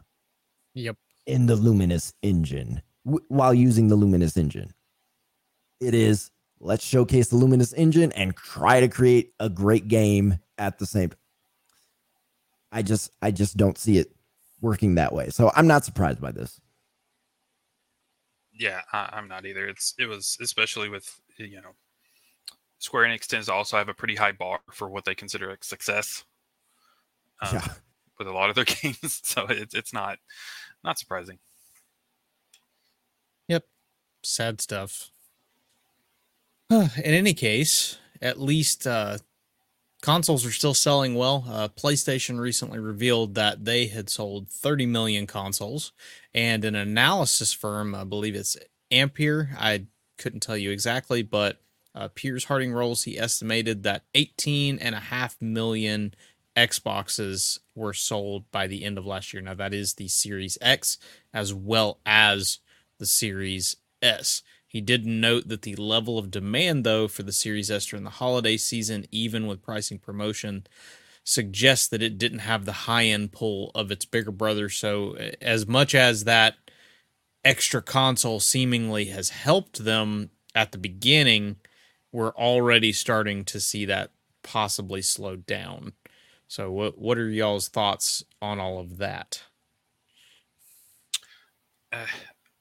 Yep. 0.75 0.97
In 1.27 1.47
the 1.47 1.57
Luminous 1.57 2.13
engine 2.23 2.83
w- 3.05 3.25
while 3.29 3.53
using 3.53 3.89
the 3.89 3.97
Luminous 3.97 4.37
engine. 4.37 4.73
It 5.81 5.95
is 5.95 6.31
let's 6.61 6.85
showcase 6.85 7.29
the 7.29 7.37
Luminous 7.37 7.73
engine 7.73 8.13
and 8.13 8.37
try 8.37 8.81
to 8.81 8.89
create 8.89 9.33
a 9.41 9.49
great 9.49 9.89
game 9.89 10.39
at 10.59 10.79
the 10.79 10.87
same 10.87 11.11
time. 11.11 11.19
I 12.73 12.83
just 12.83 13.11
I 13.23 13.31
just 13.31 13.57
don't 13.57 13.79
see 13.79 13.99
it 13.99 14.13
working 14.61 14.97
that 14.97 15.13
way. 15.13 15.31
So 15.31 15.51
I'm 15.55 15.67
not 15.67 15.85
surprised 15.85 16.21
by 16.21 16.33
this. 16.33 16.61
Yeah, 18.53 18.81
I, 18.93 19.11
I'm 19.13 19.29
not 19.29 19.47
either. 19.47 19.67
It's 19.67 19.95
it 19.99 20.07
was 20.07 20.37
especially 20.41 20.89
with 20.89 21.21
you 21.39 21.61
know 21.61 21.75
Square 22.79 23.09
Enix 23.09 23.27
tends 23.27 23.47
to 23.47 23.53
also 23.53 23.77
have 23.77 23.89
a 23.89 23.95
pretty 23.95 24.17
high 24.17 24.33
bar 24.33 24.61
for 24.73 24.89
what 24.89 25.05
they 25.05 25.15
consider 25.15 25.51
a 25.51 25.57
success. 25.61 26.25
Um, 27.41 27.51
yeah. 27.55 27.69
With 28.19 28.29
a 28.29 28.33
lot 28.33 28.49
of 28.49 28.57
their 28.57 28.65
games, 28.83 29.21
so 29.25 29.47
it's 29.49 29.75
it's 29.75 29.93
not 29.93 30.19
not 30.85 30.99
surprising. 30.99 31.39
Yep, 33.49 33.65
sad 34.23 34.61
stuff. 34.61 35.11
In 36.71 36.89
any 36.97 37.35
case, 37.35 37.99
at 38.21 38.41
least 38.41 38.87
uh, 38.87 39.19
consoles 40.07 40.47
are 40.47 40.53
still 40.53 40.73
selling 40.73 41.16
well. 41.16 41.45
Uh, 41.49 41.66
PlayStation 41.66 42.39
recently 42.39 42.78
revealed 42.78 43.35
that 43.35 43.65
they 43.65 43.87
had 43.89 44.09
sold 44.09 44.49
30 44.49 44.87
million 44.87 45.27
consoles, 45.27 45.93
and 46.33 46.65
an 46.65 46.77
analysis 46.77 47.53
firm, 47.53 47.93
I 47.93 48.05
believe 48.05 48.37
it's 48.37 48.57
Ampere, 48.93 49.51
I 49.59 49.87
couldn't 50.16 50.45
tell 50.45 50.57
you 50.57 50.70
exactly, 50.70 51.24
but 51.24 51.61
uh, 51.93 52.07
Piers 52.15 52.45
Harding 52.45 52.73
Rolls, 52.73 53.03
he 53.03 53.19
estimated 53.19 53.83
that 53.83 54.05
18 54.15 54.78
and 54.78 54.95
a 54.95 55.01
half 55.01 55.43
million 55.43 56.15
Xboxes 56.57 57.59
were 57.74 57.93
sold 57.93 58.49
by 58.53 58.69
the 58.69 58.85
end 58.85 58.99
of 58.99 59.07
last 59.07 59.35
year. 59.35 59.43
Now, 59.43 59.55
that 59.55 59.74
is 59.74 59.95
the 59.95 60.07
Series 60.07 60.57
X 60.61 60.99
as 61.35 61.53
well 61.53 61.99
as 62.07 62.61
the 63.01 63.07
Series 63.07 63.74
S. 64.01 64.45
He 64.77 64.82
did 64.82 65.07
note 65.07 65.48
that 65.48 65.62
the 65.62 65.74
level 65.74 66.19
of 66.19 66.31
demand, 66.31 66.85
though, 66.85 67.09
for 67.09 67.23
the 67.23 67.32
Series 67.32 67.70
S 67.70 67.86
during 67.86 68.05
the 68.05 68.11
holiday 68.11 68.59
season, 68.59 69.07
even 69.11 69.47
with 69.47 69.62
pricing 69.62 69.98
promotion, 69.98 70.66
suggests 71.24 71.89
that 71.89 72.03
it 72.03 72.19
didn't 72.19 72.40
have 72.40 72.66
the 72.66 72.73
high 72.85 73.07
end 73.07 73.32
pull 73.32 73.70
of 73.74 73.90
its 73.90 74.05
bigger 74.05 74.31
brother. 74.31 74.69
So, 74.69 75.15
as 75.40 75.66
much 75.66 75.94
as 75.94 76.24
that 76.24 76.57
extra 77.43 77.81
console 77.81 78.39
seemingly 78.39 79.07
has 79.07 79.31
helped 79.31 79.82
them 79.82 80.28
at 80.55 80.73
the 80.73 80.78
beginning, 80.78 81.57
we're 82.12 82.35
already 82.35 82.93
starting 82.93 83.47
to 83.47 83.61
see 83.61 83.86
that 83.86 84.11
possibly 84.43 85.01
slow 85.01 85.36
down. 85.36 85.94
So 86.48 86.70
what 86.70 86.98
what 86.98 87.16
are 87.16 87.31
y'all's 87.31 87.69
thoughts 87.69 88.23
on 88.43 88.61
all 88.61 88.78
of 88.78 88.98
that? 88.98 89.43
Uh, 91.90 92.05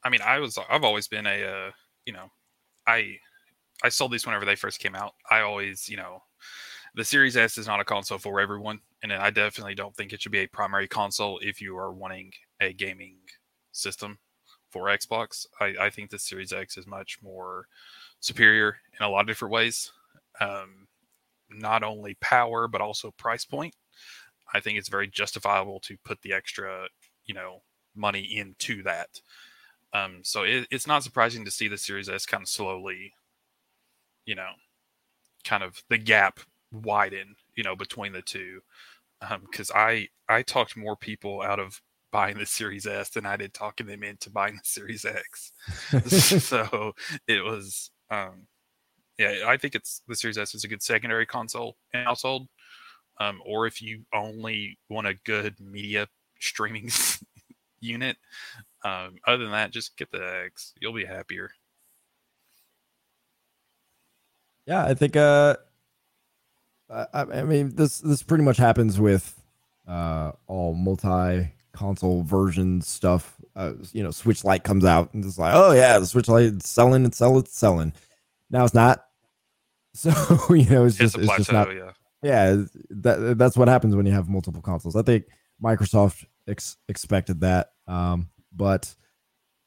I 0.02 0.10
mean, 0.10 0.22
I 0.22 0.40
was 0.40 0.58
I've 0.70 0.86
always 0.86 1.10
been 1.10 1.28
a 1.28 1.44
uh, 1.44 1.72
you 2.06 2.14
know, 2.14 2.30
I 2.88 3.18
I 3.84 3.90
sold 3.90 4.12
these 4.12 4.26
whenever 4.26 4.46
they 4.46 4.56
first 4.56 4.80
came 4.80 4.96
out. 4.96 5.14
I 5.30 5.42
always, 5.42 5.90
you 5.90 5.98
know, 5.98 6.24
the 6.96 7.04
Series 7.04 7.36
S 7.38 7.58
is 7.58 7.68
not 7.68 7.80
a 7.80 7.86
console 7.86 8.18
for 8.18 8.40
everyone, 8.40 8.80
and 9.04 9.12
I 9.12 9.30
definitely 9.30 9.76
don't 9.76 9.96
think 9.96 10.14
it 10.14 10.22
should 10.22 10.32
be 10.32 10.40
a 10.40 10.48
primary 10.48 10.88
console 10.88 11.40
if 11.40 11.62
you 11.62 11.78
are 11.78 11.92
wanting 11.92 12.32
a 12.62 12.74
gaming 12.74 13.18
system 13.72 14.18
for 14.70 14.86
Xbox. 14.86 15.46
I, 15.60 15.74
I 15.80 15.90
think 15.90 16.10
the 16.10 16.20
Series 16.20 16.54
X 16.54 16.78
is 16.78 16.88
much 16.88 17.20
more 17.22 17.68
superior 18.20 18.78
in 19.00 19.06
a 19.06 19.10
lot 19.10 19.22
of 19.22 19.28
different 19.28 19.54
ways. 19.54 19.92
Um, 20.40 20.88
not 21.50 21.84
only 21.84 22.16
power, 22.22 22.68
but 22.68 22.82
also 22.82 23.12
price 23.12 23.46
point. 23.46 23.76
I 24.54 24.60
think 24.60 24.78
it's 24.78 24.90
very 24.90 25.08
justifiable 25.08 25.80
to 25.82 25.98
put 26.04 26.22
the 26.22 26.34
extra, 26.34 26.88
you 27.26 27.34
know, 27.34 27.62
money 27.96 28.22
into 28.22 28.84
that. 28.84 29.22
Um, 29.96 30.20
so 30.24 30.44
it, 30.44 30.68
it's 30.72 30.88
not 30.88 31.04
surprising 31.04 31.46
to 31.46 31.52
see 31.52 31.68
the 31.68 31.78
Series 31.78 32.10
S 32.10 32.26
kind 32.26 32.44
of 32.44 32.50
slowly, 32.50 33.14
you 34.26 34.36
know, 34.36 34.50
kind 35.44 35.64
of 35.64 35.82
the 35.90 35.98
gap 35.98 36.40
widen, 36.72 37.36
you 37.56 37.64
know, 37.64 37.76
between 37.76 38.12
the 38.12 38.22
two. 38.22 38.62
Because 39.22 39.72
um, 39.72 39.78
I 39.78 40.10
I 40.28 40.42
talked 40.42 40.76
more 40.76 40.98
people 40.98 41.42
out 41.42 41.60
of 41.60 41.82
buying 42.12 42.38
the 42.38 42.46
Series 42.46 42.86
S 42.86 43.10
than 43.10 43.26
I 43.26 43.38
did 43.38 43.54
talking 43.54 43.88
them 43.88 44.04
into 44.04 44.30
buying 44.30 44.56
the 44.56 44.62
Series 44.64 45.06
X. 45.06 45.54
so 46.42 46.94
it 47.28 47.44
was 47.44 47.92
um, 48.12 48.48
yeah, 49.18 49.44
I 49.48 49.56
think 49.56 49.76
it's 49.76 50.02
the 50.08 50.16
Series 50.16 50.38
S 50.38 50.54
is 50.56 50.66
a 50.66 50.68
good 50.68 50.84
secondary 50.84 51.26
console 51.26 51.78
in 51.94 52.04
household. 52.04 52.48
Um, 53.18 53.42
or 53.46 53.66
if 53.66 53.82
you 53.82 54.04
only 54.14 54.78
want 54.90 55.08
a 55.08 55.14
good 55.24 55.56
media 55.62 56.10
streaming 56.42 56.90
unit. 57.86 58.18
Um, 58.84 59.16
other 59.26 59.44
than 59.44 59.52
that, 59.52 59.72
just 59.72 59.98
get 59.98 60.12
the 60.12 60.44
X. 60.46 60.74
You'll 60.80 60.94
be 60.94 61.06
happier. 61.06 61.52
Yeah, 64.66 64.86
I 64.86 64.94
think. 64.94 65.16
Uh, 65.16 65.58
I, 66.90 67.08
I 67.14 67.44
mean, 67.44 67.76
this 67.76 68.00
this 68.00 68.22
pretty 68.24 68.44
much 68.44 68.58
happens 68.58 69.00
with 69.00 69.42
uh, 69.88 70.32
all 70.48 70.74
multi 70.74 71.52
console 71.74 72.24
version 72.24 72.82
stuff. 72.82 73.36
Uh, 73.56 73.74
you 73.92 74.04
know, 74.04 74.12
Switch 74.12 74.44
Lite 74.44 74.64
comes 74.64 74.86
out 74.86 75.14
and 75.14 75.24
it's 75.24 75.38
like, 75.38 75.54
oh 75.56 75.72
yeah, 75.72 75.98
the 76.00 76.06
Switch 76.06 76.28
Lite 76.28 76.46
is 76.46 76.66
selling, 76.66 77.06
it's 77.06 77.18
selling, 77.18 77.40
it's 77.40 77.58
selling. 77.58 77.94
Now 78.50 78.66
it's 78.66 78.74
not. 78.74 79.02
So 79.98 80.12
you 80.54 80.70
know, 80.70 80.84
it's, 80.84 80.98
just 80.98 81.16
it's, 81.16 81.26
plateau, 81.26 81.38
just 81.38 81.54
not. 81.54 81.74
Yeah, 81.74 81.92
yeah. 82.22 82.64
That 82.90 83.38
that's 83.38 83.56
what 83.56 83.70
happens 83.70 83.96
when 83.96 84.06
you 84.06 84.12
have 84.12 84.28
multiple 84.28 84.62
consoles. 84.62 84.98
I 84.98 85.04
think 85.04 85.24
Microsoft 85.64 86.26
ex- 86.50 86.76
expected 86.90 87.40
that, 87.40 87.70
um, 87.88 88.30
but 88.54 88.96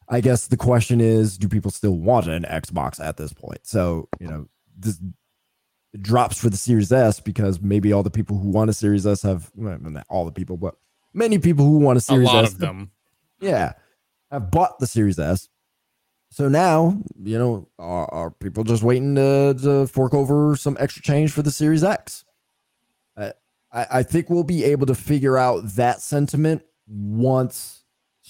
I 0.08 0.20
guess 0.20 0.46
the 0.46 0.56
question 0.56 1.00
is, 1.00 1.38
do 1.38 1.48
people 1.48 1.70
still 1.70 1.96
want 1.96 2.26
an 2.26 2.44
Xbox 2.44 3.00
at 3.00 3.16
this 3.16 3.32
point? 3.32 3.60
So 3.66 4.08
you 4.20 4.28
know, 4.28 4.48
this 4.76 5.00
drops 6.00 6.38
for 6.38 6.50
the 6.50 6.56
Series 6.56 6.92
S 6.92 7.20
because 7.20 7.60
maybe 7.60 7.92
all 7.92 8.02
the 8.02 8.10
people 8.10 8.38
who 8.38 8.48
want 8.48 8.70
a 8.70 8.74
Series 8.74 9.06
S 9.06 9.22
have 9.22 9.50
well, 9.54 9.78
not 9.80 10.06
all 10.08 10.24
the 10.24 10.32
people, 10.32 10.56
but 10.56 10.74
many 11.12 11.38
people 11.38 11.64
who 11.64 11.78
want 11.78 11.98
a 11.98 12.00
Series 12.00 12.28
a 12.28 12.32
lot 12.32 12.44
S, 12.44 12.52
of 12.52 12.58
them, 12.58 12.90
yeah, 13.40 13.72
have 14.30 14.50
bought 14.50 14.78
the 14.78 14.86
Series 14.86 15.18
S. 15.18 15.48
So 16.30 16.48
now, 16.48 17.00
you 17.22 17.38
know, 17.38 17.68
are, 17.78 18.12
are 18.12 18.30
people 18.30 18.62
just 18.62 18.82
waiting 18.82 19.14
to, 19.14 19.56
to, 19.62 19.86
fork 19.86 20.12
over 20.12 20.56
some 20.56 20.76
extra 20.78 21.00
change 21.00 21.32
for 21.32 21.40
the 21.40 21.50
Series 21.50 21.82
X? 21.82 22.24
I, 23.72 23.86
I 23.90 24.02
think 24.02 24.30
we'll 24.30 24.44
be 24.44 24.64
able 24.64 24.86
to 24.86 24.94
figure 24.94 25.36
out 25.36 25.66
that 25.74 26.00
sentiment 26.00 26.62
once 26.86 27.77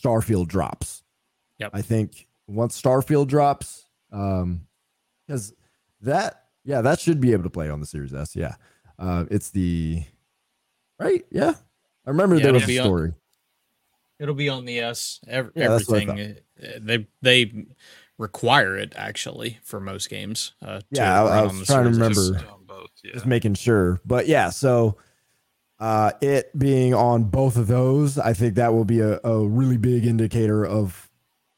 Starfield 0.01 0.49
drops. 0.49 1.03
Yep. 1.59 1.71
I 1.75 1.83
think 1.83 2.27
once 2.47 2.81
Starfield 2.81 3.27
drops, 3.27 3.85
um, 4.13 4.67
because 5.27 5.53
that, 6.03 6.45
yeah, 6.65 6.81
that 6.83 7.01
should 7.01 7.21
be 7.21 7.33
able 7.33 7.45
to 7.45 7.51
play 7.51 7.69
on 7.69 7.81
the 7.81 7.87
Series 7.87 8.15
S. 8.15 8.37
Yeah. 8.37 8.55
Uh, 8.99 9.25
it's 9.31 9.51
the, 9.51 10.05
right? 10.99 11.25
Yeah. 11.31 11.55
I 12.07 12.11
remember 12.11 12.37
yeah, 12.37 12.45
there 12.45 12.53
was 12.55 12.69
a 12.69 12.77
story. 12.79 13.09
On, 13.11 13.15
it'll 14.19 14.35
be 14.35 14.49
on 14.49 14.65
the 14.65 14.81
S. 14.81 15.21
Every, 15.29 15.53
yeah, 15.55 15.75
everything 15.75 16.11
uh, 16.11 16.35
they 16.81 17.07
they 17.21 17.67
require 18.17 18.77
it 18.77 18.95
actually 18.97 19.59
for 19.63 19.79
most 19.79 20.09
games. 20.09 20.55
Uh, 20.63 20.81
yeah, 20.91 21.23
I, 21.23 21.41
I 21.41 21.43
was 21.43 21.67
trying 21.67 21.85
to 21.85 21.91
remember. 21.91 22.15
Just, 22.15 22.45
both, 22.67 22.91
yeah. 23.05 23.13
just 23.13 23.27
making 23.27 23.55
sure, 23.55 24.01
but 24.07 24.27
yeah. 24.27 24.49
So 24.49 24.97
uh, 25.81 26.13
it 26.21 26.57
being 26.59 26.95
on 26.95 27.25
both 27.25 27.57
of 27.57 27.67
those, 27.67 28.19
I 28.19 28.33
think 28.33 28.55
that 28.55 28.73
will 28.73 28.85
be 28.85 29.01
a, 29.01 29.21
a 29.23 29.47
really 29.47 29.77
big 29.77 30.07
indicator 30.07 30.65
of 30.65 31.09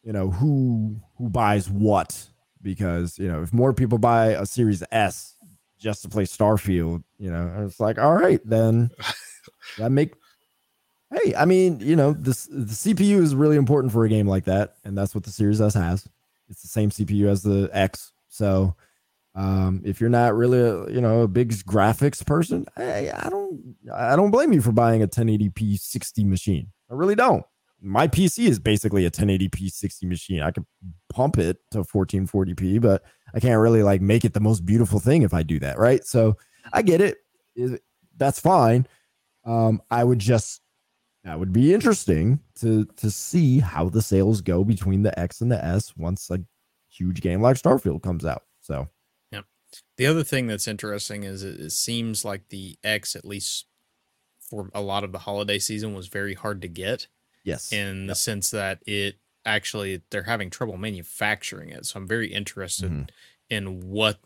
you 0.03 0.13
know 0.13 0.31
who 0.31 1.01
who 1.19 1.29
buys 1.29 1.69
what 1.69 2.29
because 2.63 3.19
you 3.19 3.29
know 3.29 3.43
if 3.43 3.53
more 3.53 3.73
people 3.73 3.99
buy 3.99 4.29
a 4.29 4.47
Series 4.47 4.83
S 4.91 5.35
just 5.79 6.03
to 6.03 6.09
play 6.09 6.25
Starfield, 6.25 7.03
you 7.19 7.31
know, 7.31 7.65
it's 7.67 7.81
like 7.81 7.99
all 7.99 8.15
right 8.15 8.41
then 8.45 8.91
that 9.79 9.91
make 9.91 10.15
Hey, 11.13 11.35
I 11.35 11.45
mean, 11.45 11.81
you 11.81 11.97
know, 11.97 12.13
this 12.13 12.47
the 12.47 12.67
CPU 12.67 13.21
is 13.21 13.35
really 13.35 13.57
important 13.57 13.93
for 13.93 14.05
a 14.05 14.09
game 14.09 14.29
like 14.29 14.45
that, 14.45 14.77
and 14.85 14.97
that's 14.97 15.13
what 15.15 15.25
the 15.25 15.31
Series 15.31 15.61
S 15.61 15.75
has. 15.75 16.09
It's 16.49 16.63
the 16.63 16.69
same 16.69 16.91
CPU 16.91 17.27
as 17.27 17.43
the 17.43 17.69
X. 17.73 18.13
So 18.29 18.77
um, 19.35 19.81
if 19.85 20.01
you're 20.01 20.11
not 20.11 20.35
really 20.35 20.59
a, 20.59 20.91
you 20.91 21.01
know 21.01 21.23
a 21.23 21.29
big 21.29 21.51
graphics 21.51 22.25
person, 22.25 22.67
I, 22.77 23.11
I 23.15 23.29
don't 23.29 23.77
I 23.95 24.17
don't 24.17 24.31
blame 24.31 24.53
you 24.53 24.61
for 24.61 24.73
buying 24.73 25.03
a 25.03 25.09
1080p 25.09 25.79
60 25.79 26.25
machine. 26.25 26.69
I 26.91 26.95
really 26.95 27.15
don't. 27.15 27.45
My 27.81 28.09
PC 28.09 28.47
is 28.49 28.59
basically 28.59 29.07
a 29.07 29.11
1080p 29.11 29.71
60 29.71 30.07
machine. 30.07 30.43
I 30.43 30.51
could 30.51 30.67
pump 31.09 31.39
it 31.39 31.59
to 31.71 31.79
1440p, 31.79 32.81
but 32.81 33.03
I 33.33 33.41
can't 33.41 33.61
really 33.61 33.83
like 33.83 34.03
make 34.03 34.25
it 34.25 34.35
the 34.35 34.41
most 34.41 34.67
beautiful 34.67 34.99
thing 34.99 35.23
if 35.23 35.33
I 35.33 35.43
do 35.43 35.59
that, 35.61 35.79
right? 35.79 36.05
So 36.05 36.37
I 36.73 36.83
get 36.83 37.01
it. 37.01 37.19
That's 38.17 38.41
fine. 38.41 38.87
Um, 39.45 39.81
I 39.91 40.05
would 40.05 40.19
just 40.19 40.61
that 41.23 41.39
would 41.39 41.53
be 41.53 41.73
interesting 41.73 42.41
to 42.57 42.85
to 42.97 43.11
see 43.13 43.61
how 43.61 43.89
the 43.89 44.03
sales 44.03 44.41
go 44.41 44.65
between 44.65 45.03
the 45.03 45.17
X 45.19 45.41
and 45.41 45.53
the 45.53 45.65
S 45.65 45.97
once 45.97 46.29
a 46.31 46.41
huge 46.89 47.21
game 47.21 47.41
like 47.41 47.57
Starfield 47.57 48.03
comes 48.03 48.25
out. 48.25 48.43
So. 48.61 48.89
The 49.97 50.07
other 50.07 50.25
thing 50.25 50.47
that's 50.47 50.69
interesting 50.69 51.25
is 51.25 51.43
it, 51.43 51.61
it 51.61 51.73
seems 51.73 52.25
like 52.25 52.49
the 52.49 52.79
X, 52.83 53.15
at 53.15 53.25
least 53.25 53.67
for 54.39 54.71
a 54.75 54.81
lot 54.81 55.05
of 55.05 55.13
the 55.13 55.19
holiday 55.19 55.59
season, 55.59 55.95
was 55.95 56.09
very 56.09 56.35
hard 56.35 56.63
to 56.63 56.69
get. 56.69 57.07
Yes. 57.45 57.73
In 57.73 58.01
yep. 58.01 58.09
the 58.09 58.15
sense 58.15 58.51
that 58.51 58.81
it 58.87 59.17
actually 59.45 60.03
they're 60.11 60.25
having 60.25 60.51
trouble 60.51 60.77
manufacturing 60.77 61.71
it. 61.71 61.87
So 61.87 61.99
I'm 61.99 62.07
very 62.07 62.33
interested 62.33 62.91
mm-hmm. 62.91 63.05
in 63.49 63.89
what 63.89 64.19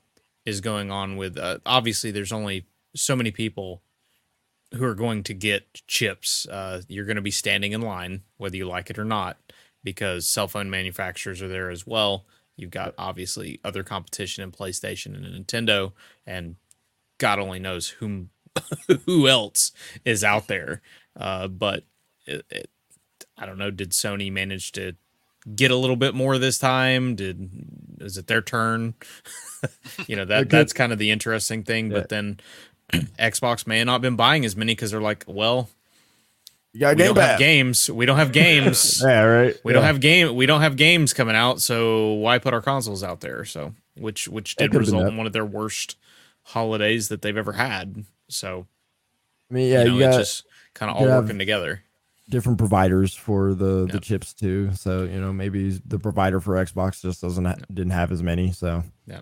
is 0.45 0.61
going 0.61 0.91
on 0.91 1.17
with 1.17 1.39
uh, 1.39 1.59
obviously 1.65 2.11
there's 2.11 2.33
only 2.33 2.67
so 2.95 3.17
many 3.17 3.31
people 3.31 3.83
who 4.75 4.85
are 4.85 4.95
going 4.95 5.23
to 5.25 5.35
get 5.35 5.83
chips. 5.87 6.47
Uh, 6.49 6.83
you're 6.89 7.07
going 7.07 7.17
to 7.17 7.23
be 7.23 7.31
standing 7.31 7.73
in 7.73 7.81
line 7.81 8.23
whether 8.37 8.57
you 8.57 8.67
like 8.67 8.91
it 8.91 8.99
or 8.99 9.05
not 9.05 9.37
because 9.83 10.27
cell 10.27 10.49
phone 10.49 10.71
manufacturers 10.71 11.41
are 11.43 11.49
there 11.49 11.71
as 11.71 11.87
well. 11.87 12.25
You've 12.57 12.71
got 12.71 12.95
obviously 12.99 13.61
other 13.65 13.83
competition 13.83 14.45
in 14.45 14.53
PlayStation 14.53 15.15
and 15.17 15.25
Nintendo, 15.25 15.93
and 16.27 16.57
God 17.19 17.39
only 17.39 17.59
knows 17.59 17.89
whom 17.89 18.31
who 19.07 19.29
else 19.29 19.73
is 20.05 20.23
out 20.23 20.47
there. 20.47 20.81
Uh, 21.19 21.49
but 21.49 21.85
it, 22.27 22.45
it, 22.51 22.71
I 23.37 23.47
don't 23.47 23.59
know. 23.59 23.71
Did 23.71 23.91
Sony 23.91 24.33
manage 24.33 24.73
to 24.73 24.95
get 25.55 25.71
a 25.71 25.77
little 25.77 25.97
bit 25.97 26.15
more 26.15 26.39
this 26.39 26.59
time? 26.59 27.17
Did 27.17 27.51
is 28.01 28.17
it 28.17 28.27
their 28.27 28.43
turn? 28.43 28.95
you 30.07 30.17
know 30.17 30.25
that 30.25 30.49
that's 30.49 30.73
kind 30.73 30.93
of 30.93 30.99
the 30.99 31.11
interesting 31.11 31.65
thing. 31.65 31.91
Yeah. 31.91 31.99
But 31.99 32.09
then 32.09 32.41
Xbox 32.93 33.67
may 33.67 33.79
have 33.79 33.87
not 33.87 34.01
been 34.01 34.17
buying 34.17 34.45
as 34.45 34.57
many 34.57 34.73
because 34.73 34.91
they're 34.93 35.01
like, 35.01 35.25
well, 35.27 35.71
you 36.75 36.81
got 36.81 36.97
we 36.97 37.05
don't 37.05 37.17
have 37.17 37.39
games. 37.39 37.89
We 37.89 38.05
don't 38.05 38.17
have 38.17 38.33
games. 38.33 39.01
yeah, 39.01 39.23
right. 39.23 39.57
We 39.63 39.73
yeah. 39.73 39.75
don't 39.79 39.85
have 39.85 40.01
game. 40.01 40.35
We 40.35 40.47
don't 40.47 40.61
have 40.61 40.77
games 40.77 41.13
coming 41.13 41.37
out. 41.37 41.61
So 41.61 42.15
why 42.15 42.39
put 42.39 42.53
our 42.53 42.61
consoles 42.61 43.05
out 43.05 43.21
there? 43.21 43.45
So 43.45 43.75
which 43.97 44.27
which 44.27 44.57
did 44.57 44.75
result 44.75 45.07
in 45.07 45.17
one 45.17 45.27
of 45.27 45.33
their 45.33 45.45
worst 45.45 45.97
holidays 46.43 47.09
that 47.09 47.23
they've 47.23 47.37
ever 47.37 47.53
had. 47.53 48.05
So 48.29 48.67
I 49.51 49.55
mean, 49.55 49.71
yeah, 49.71 49.85
you, 49.85 49.89
know, 49.89 49.95
you 49.95 50.01
got, 50.01 50.19
just 50.19 50.45
kind 50.75 50.91
of 50.91 50.97
all 50.97 51.07
working 51.07 51.39
together. 51.39 51.83
Different 52.29 52.59
providers 52.59 53.15
for 53.15 53.55
the 53.55 53.87
the 53.87 54.01
chips 54.01 54.35
too. 54.35 54.73
So 54.75 55.05
you 55.05 55.21
know 55.21 55.33
maybe 55.33 55.81
the 55.87 56.01
provider 56.01 56.41
for 56.41 56.55
Xbox 56.55 57.03
just 57.03 57.21
doesn't 57.21 57.45
ha- 57.45 57.55
didn't 57.73 57.93
have 57.93 58.11
as 58.11 58.23
many. 58.23 58.51
So 58.51 58.83
yeah. 59.07 59.21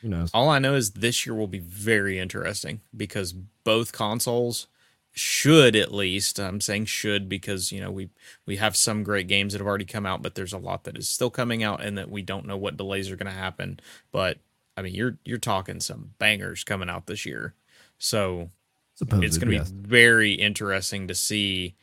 Who 0.00 0.08
knows? 0.08 0.30
All 0.32 0.48
I 0.48 0.58
know 0.58 0.74
is 0.74 0.92
this 0.92 1.26
year 1.26 1.34
will 1.34 1.48
be 1.48 1.58
very 1.58 2.18
interesting 2.18 2.80
because 2.96 3.32
both 3.32 3.92
consoles 3.92 4.68
should 5.16 5.76
at 5.76 5.94
least 5.94 6.40
I'm 6.40 6.60
saying 6.60 6.86
should 6.86 7.28
because 7.28 7.70
you 7.70 7.80
know 7.80 7.90
we 7.90 8.10
we 8.46 8.56
have 8.56 8.76
some 8.76 9.04
great 9.04 9.28
games 9.28 9.52
that 9.52 9.60
have 9.60 9.66
already 9.66 9.84
come 9.84 10.04
out 10.04 10.22
but 10.22 10.34
there's 10.34 10.52
a 10.52 10.58
lot 10.58 10.84
that 10.84 10.98
is 10.98 11.08
still 11.08 11.30
coming 11.30 11.62
out 11.62 11.80
and 11.80 11.96
that 11.96 12.10
we 12.10 12.20
don't 12.20 12.46
know 12.46 12.56
what 12.56 12.76
delays 12.76 13.10
are 13.10 13.16
going 13.16 13.32
to 13.32 13.38
happen. 13.38 13.78
But 14.10 14.38
I 14.76 14.82
mean 14.82 14.94
you're 14.94 15.16
you're 15.24 15.38
talking 15.38 15.78
some 15.80 16.10
bangers 16.18 16.64
coming 16.64 16.90
out 16.90 17.06
this 17.06 17.24
year. 17.24 17.54
So 17.98 18.50
Supposed, 18.96 19.24
it's 19.24 19.38
going 19.38 19.50
to 19.50 19.56
yes. 19.56 19.70
be 19.70 19.88
very 19.88 20.32
interesting 20.32 21.06
to 21.08 21.14
see 21.14 21.76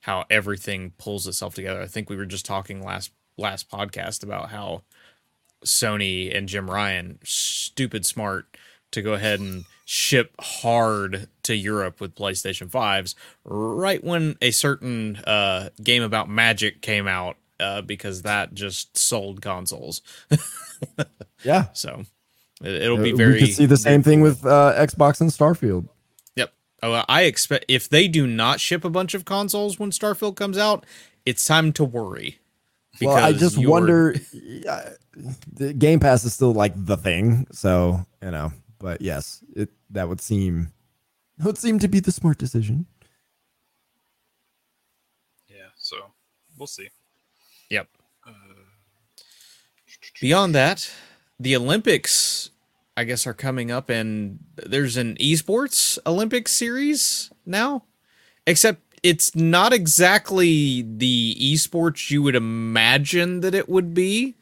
how 0.00 0.24
everything 0.30 0.92
pulls 0.98 1.26
itself 1.26 1.56
together. 1.56 1.82
I 1.82 1.88
think 1.88 2.08
we 2.08 2.16
were 2.16 2.26
just 2.26 2.46
talking 2.46 2.84
last 2.84 3.10
last 3.36 3.68
podcast 3.68 4.22
about 4.22 4.50
how 4.50 4.82
Sony 5.64 6.34
and 6.36 6.48
Jim 6.48 6.70
Ryan 6.70 7.18
stupid 7.24 8.06
smart 8.06 8.56
to 8.92 9.02
go 9.02 9.14
ahead 9.14 9.40
and 9.40 9.64
ship 9.84 10.32
hard 10.40 11.28
to 11.46 11.56
Europe 11.56 12.00
with 12.00 12.14
PlayStation 12.14 12.70
5s 12.70 13.14
right 13.44 14.02
when 14.02 14.36
a 14.40 14.50
certain 14.50 15.16
uh, 15.16 15.70
game 15.82 16.02
about 16.02 16.28
magic 16.28 16.82
came 16.82 17.08
out 17.08 17.36
uh, 17.60 17.82
because 17.82 18.22
that 18.22 18.54
just 18.54 18.96
sold 18.96 19.40
consoles. 19.40 20.02
yeah. 21.44 21.66
So 21.72 22.04
it, 22.62 22.90
will 22.90 23.02
be 23.02 23.12
very. 23.12 23.34
We 23.34 23.40
could 23.40 23.54
see 23.54 23.66
the 23.66 23.76
same 23.76 24.02
thing 24.02 24.20
with 24.20 24.44
uh, 24.44 24.74
Xbox 24.76 25.20
and 25.20 25.30
Starfield. 25.30 25.88
Yep. 26.36 26.52
Oh, 26.82 27.04
I 27.08 27.22
expect 27.22 27.64
if 27.68 27.88
they 27.88 28.08
do 28.08 28.26
not 28.26 28.60
ship 28.60 28.84
a 28.84 28.90
bunch 28.90 29.14
of 29.14 29.24
consoles 29.24 29.78
when 29.78 29.90
Starfield 29.90 30.36
comes 30.36 30.58
out, 30.58 30.84
it's 31.24 31.44
time 31.44 31.72
to 31.74 31.84
worry. 31.84 32.38
Well, 33.00 33.16
I 33.16 33.32
just 33.32 33.58
wonder. 33.58 34.14
the 35.52 35.74
Game 35.74 36.00
Pass 36.00 36.24
is 36.24 36.32
still 36.32 36.52
like 36.52 36.72
the 36.74 36.96
thing, 36.96 37.46
so 37.52 38.06
you 38.22 38.30
know. 38.30 38.52
But 38.78 39.02
yes, 39.02 39.42
it 39.54 39.70
that 39.90 40.08
would 40.08 40.20
seem 40.20 40.72
would 41.42 41.58
seem 41.58 41.78
to 41.78 41.88
be 41.88 42.00
the 42.00 42.12
smart 42.12 42.38
decision. 42.38 42.86
Yeah. 45.48 45.68
So 45.76 45.96
we'll 46.58 46.66
see. 46.66 46.88
Yep. 47.70 47.88
Uh, 48.26 48.32
Beyond 50.20 50.54
that, 50.54 50.90
the 51.38 51.56
Olympics, 51.56 52.50
I 52.96 53.04
guess, 53.04 53.26
are 53.26 53.34
coming 53.34 53.70
up, 53.70 53.90
and 53.90 54.38
there's 54.56 54.96
an 54.96 55.16
esports 55.16 55.98
Olympics 56.06 56.52
series 56.52 57.30
now. 57.44 57.84
Except 58.46 58.80
it's 59.02 59.34
not 59.34 59.72
exactly 59.72 60.82
the 60.82 61.36
esports 61.38 62.10
you 62.10 62.22
would 62.22 62.36
imagine 62.36 63.40
that 63.40 63.54
it 63.54 63.68
would 63.68 63.92
be. 63.92 64.36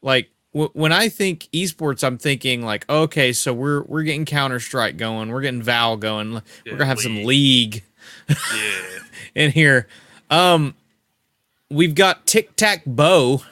Like 0.00 0.30
w- 0.58 0.70
when 0.72 0.92
I 0.92 1.08
think 1.08 1.48
esports, 1.52 2.02
I'm 2.04 2.18
thinking 2.18 2.62
like, 2.62 2.88
okay, 2.88 3.32
so 3.32 3.52
we're 3.52 3.82
we're 3.82 4.02
getting 4.02 4.24
Counter 4.24 4.60
Strike 4.60 4.96
going, 4.96 5.30
we're 5.30 5.40
getting 5.40 5.62
Val 5.62 5.96
going, 5.96 6.32
yeah, 6.32 6.40
we're 6.66 6.72
gonna 6.72 6.86
have 6.86 6.98
league. 6.98 7.04
some 7.04 7.24
League 7.24 7.84
yeah. 8.28 8.98
in 9.34 9.50
here. 9.52 9.86
Um, 10.30 10.74
we've 11.70 11.94
got 11.94 12.26
tic 12.26 12.56
tac 12.56 12.82
bow 12.84 13.42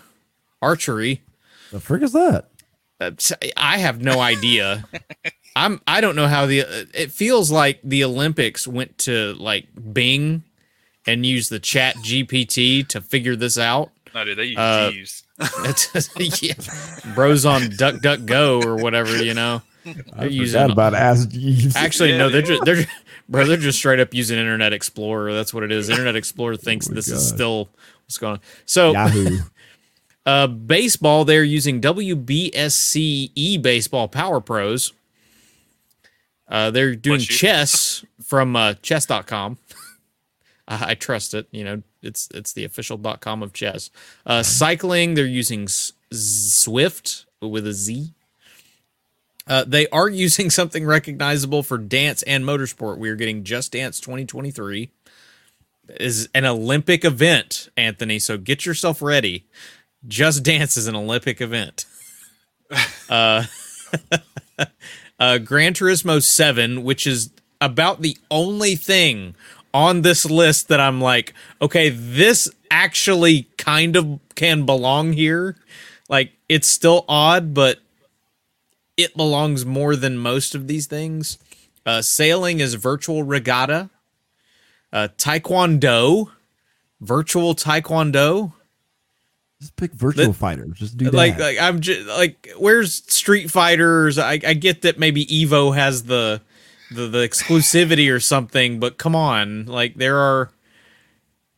archery. 0.60 1.22
The 1.72 1.80
frick 1.80 2.02
is 2.02 2.12
that? 2.12 2.48
Uh, 3.00 3.10
I 3.56 3.78
have 3.78 4.02
no 4.02 4.20
idea. 4.20 4.84
I'm 5.56 5.80
I 5.86 6.00
don't 6.02 6.16
know 6.16 6.28
how 6.28 6.46
the 6.46 6.60
it 6.92 7.10
feels 7.12 7.50
like 7.50 7.80
the 7.82 8.04
Olympics 8.04 8.68
went 8.68 8.98
to 8.98 9.34
like 9.34 9.66
Bing 9.92 10.44
and 11.06 11.24
used 11.24 11.50
the 11.50 11.60
Chat 11.60 11.96
GPT 11.96 12.86
to 12.88 13.00
figure 13.00 13.36
this 13.36 13.56
out. 13.56 13.90
No, 14.14 14.24
dude, 14.24 14.38
they 14.38 14.44
use 14.44 14.58
uh, 14.58 14.90
Jeeves. 14.90 15.25
yeah, 16.40 16.54
bros 17.14 17.44
on 17.44 17.70
Duck 17.76 18.00
Duck 18.00 18.24
Go 18.24 18.62
or 18.62 18.76
whatever, 18.76 19.22
you 19.22 19.34
know. 19.34 19.62
They're 19.84 20.04
I 20.14 20.24
using 20.24 20.70
about 20.70 20.94
Ask 20.94 21.28
Jeeves. 21.30 21.76
Actually, 21.76 22.12
yeah, 22.12 22.18
no, 22.18 22.28
they're 22.30 22.42
just 22.42 22.64
they're 22.64 22.84
bro, 23.28 23.44
they're 23.44 23.56
just 23.56 23.78
straight 23.78 24.00
up 24.00 24.14
using 24.14 24.38
Internet 24.38 24.72
Explorer. 24.72 25.34
That's 25.34 25.52
what 25.52 25.62
it 25.62 25.70
is. 25.70 25.88
Internet 25.88 26.16
Explorer 26.16 26.56
thinks 26.56 26.88
oh 26.90 26.94
this 26.94 27.08
God. 27.08 27.16
is 27.16 27.28
still 27.28 27.68
what's 28.04 28.18
going 28.18 28.34
on. 28.34 28.40
So 28.64 28.92
Yahoo. 28.92 29.38
Uh, 30.24 30.48
baseball, 30.48 31.24
they're 31.24 31.44
using 31.44 31.80
WBSC 31.80 33.30
e 33.32 33.58
Baseball 33.58 34.08
Power 34.08 34.40
Pros 34.40 34.92
uh, 36.48 36.70
they're 36.70 36.94
doing 36.94 37.20
chess 37.20 38.04
from 38.22 38.54
uh, 38.56 38.74
chess.com. 38.74 39.58
I, 40.68 40.90
I 40.90 40.94
trust 40.94 41.34
it. 41.34 41.46
You 41.50 41.64
know, 41.64 41.82
it's 42.06 42.28
it's 42.32 42.52
the 42.52 42.64
official.com 42.64 43.42
of 43.42 43.52
chess. 43.52 43.90
Uh, 44.24 44.42
cycling, 44.42 45.14
they're 45.14 45.26
using 45.26 45.64
S- 45.64 45.92
Zwift 46.12 47.24
with 47.42 47.66
a 47.66 47.72
Z. 47.72 48.12
Uh, 49.46 49.64
they 49.64 49.86
are 49.88 50.08
using 50.26 50.50
something 50.50 50.86
recognizable 50.86 51.62
for 51.62 51.78
dance 51.78 52.22
and 52.22 52.44
motorsport. 52.44 52.98
We 52.98 53.10
are 53.10 53.16
getting 53.16 53.44
Just 53.44 53.72
Dance 53.72 54.00
2023 54.00 54.90
is 56.00 56.28
an 56.34 56.44
Olympic 56.44 57.04
event, 57.04 57.68
Anthony. 57.76 58.18
So 58.18 58.38
get 58.38 58.66
yourself 58.66 59.00
ready. 59.02 59.46
Just 60.06 60.42
Dance 60.42 60.76
is 60.76 60.86
an 60.86 60.96
Olympic 60.96 61.40
event. 61.40 61.84
Uh, 63.08 63.44
uh, 65.20 65.38
Gran 65.38 65.74
Turismo 65.74 66.20
7, 66.20 66.82
which 66.82 67.06
is 67.06 67.30
about 67.60 68.02
the 68.02 68.18
only 68.30 68.74
thing 68.74 69.36
on 69.76 70.00
this 70.00 70.24
list 70.24 70.68
that 70.68 70.80
I'm 70.80 71.02
like, 71.02 71.34
okay, 71.60 71.90
this 71.90 72.50
actually 72.70 73.42
kind 73.58 73.94
of 73.94 74.18
can 74.34 74.64
belong 74.64 75.12
here. 75.12 75.54
Like, 76.08 76.32
it's 76.48 76.66
still 76.66 77.04
odd, 77.08 77.52
but 77.52 77.78
it 78.96 79.14
belongs 79.14 79.66
more 79.66 79.94
than 79.94 80.16
most 80.16 80.54
of 80.54 80.66
these 80.66 80.86
things. 80.86 81.38
Uh, 81.84 82.00
sailing 82.00 82.60
is 82.60 82.72
virtual 82.74 83.22
regatta. 83.22 83.90
Uh, 84.92 85.08
taekwondo, 85.18 86.30
virtual 87.02 87.54
taekwondo. 87.54 88.54
Just 89.60 89.76
pick 89.76 89.92
Virtual 89.92 90.28
That- 90.28 90.34
Fighter. 90.34 90.66
Just 90.72 90.96
do 90.96 91.06
that. 91.06 91.14
like 91.14 91.38
like 91.38 91.58
I'm 91.60 91.80
just 91.80 92.06
like 92.08 92.50
where's 92.58 92.94
Street 93.12 93.50
Fighters? 93.50 94.18
I, 94.18 94.32
I 94.32 94.54
get 94.54 94.82
that 94.82 94.98
maybe 94.98 95.26
Evo 95.26 95.74
has 95.74 96.04
the, 96.04 96.40
the 96.90 97.06
the 97.06 97.18
exclusivity 97.18 98.12
or 98.12 98.20
something, 98.20 98.78
but 98.80 98.98
come 98.98 99.14
on, 99.14 99.66
like 99.66 99.94
there 99.96 100.18
are, 100.18 100.50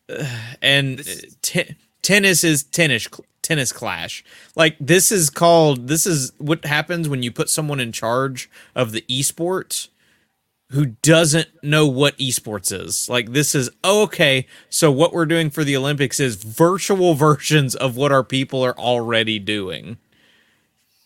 uh, 0.09 0.25
and 0.63 0.99
This- 0.99 1.37
te- 1.43 1.77
tennis 2.03 2.45
is 2.45 2.63
tennis 2.63 3.09
tennis 3.43 3.73
clash. 3.73 4.25
Like 4.57 4.77
this 4.79 5.11
is 5.11 5.31
called 5.31 5.89
this 5.89 6.07
is 6.07 6.33
what 6.39 6.65
happens 6.65 7.09
when 7.09 7.23
you 7.23 7.31
put 7.33 7.49
someone 7.51 7.81
in 7.81 7.93
charge 7.93 8.51
of 8.75 8.93
the 8.93 9.03
esports 9.09 9.89
who 10.71 10.85
doesn't 11.01 11.49
know 11.63 11.87
what 11.87 12.19
esports 12.19 12.71
is. 12.71 13.09
Like 13.09 13.33
this 13.33 13.55
is 13.55 13.71
oh, 13.83 14.03
okay. 14.03 14.47
So 14.69 14.91
what 14.91 15.13
we're 15.15 15.25
doing 15.27 15.49
for 15.51 15.65
the 15.65 15.77
Olympics 15.77 16.21
is 16.21 16.37
virtual 16.37 17.15
versions 17.29 17.75
of 17.75 17.97
what 17.97 18.13
our 18.13 18.25
people 18.25 18.63
are 18.63 18.79
already 18.79 19.39
doing. 19.39 19.97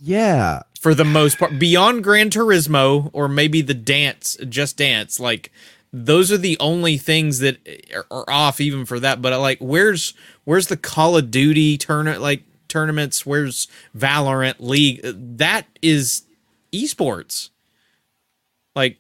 Yeah, 0.05 0.63
For 0.81 0.95
the 0.95 1.05
most 1.05 1.39
part, 1.39 1.59
beyond 1.61 2.03
Gran 2.03 2.29
Turismo 2.31 3.09
or 3.13 3.29
maybe 3.29 3.63
the 3.63 3.73
dance, 3.75 4.37
just 4.49 4.77
dance, 4.77 5.21
like 5.21 5.53
those 5.93 6.33
are 6.33 6.39
the 6.39 6.57
only 6.59 6.97
things 6.99 7.39
that 7.39 7.59
are, 8.11 8.25
off 8.29 8.61
even 8.61 8.85
for 8.85 8.99
that. 8.99 9.23
But 9.23 9.39
like, 9.41 9.59
where's 9.61 10.13
where's 10.45 10.67
the 10.67 10.77
Call 10.77 11.17
of 11.17 11.31
Duty 11.31 11.79
tournament 11.79 12.21
like 12.21 12.43
tournaments? 12.67 13.25
Where's 13.25 13.69
Valorant 13.97 14.57
League? 14.59 15.01
That 15.05 15.67
is 15.83 16.23
esports. 16.73 17.51
Like 18.75 18.99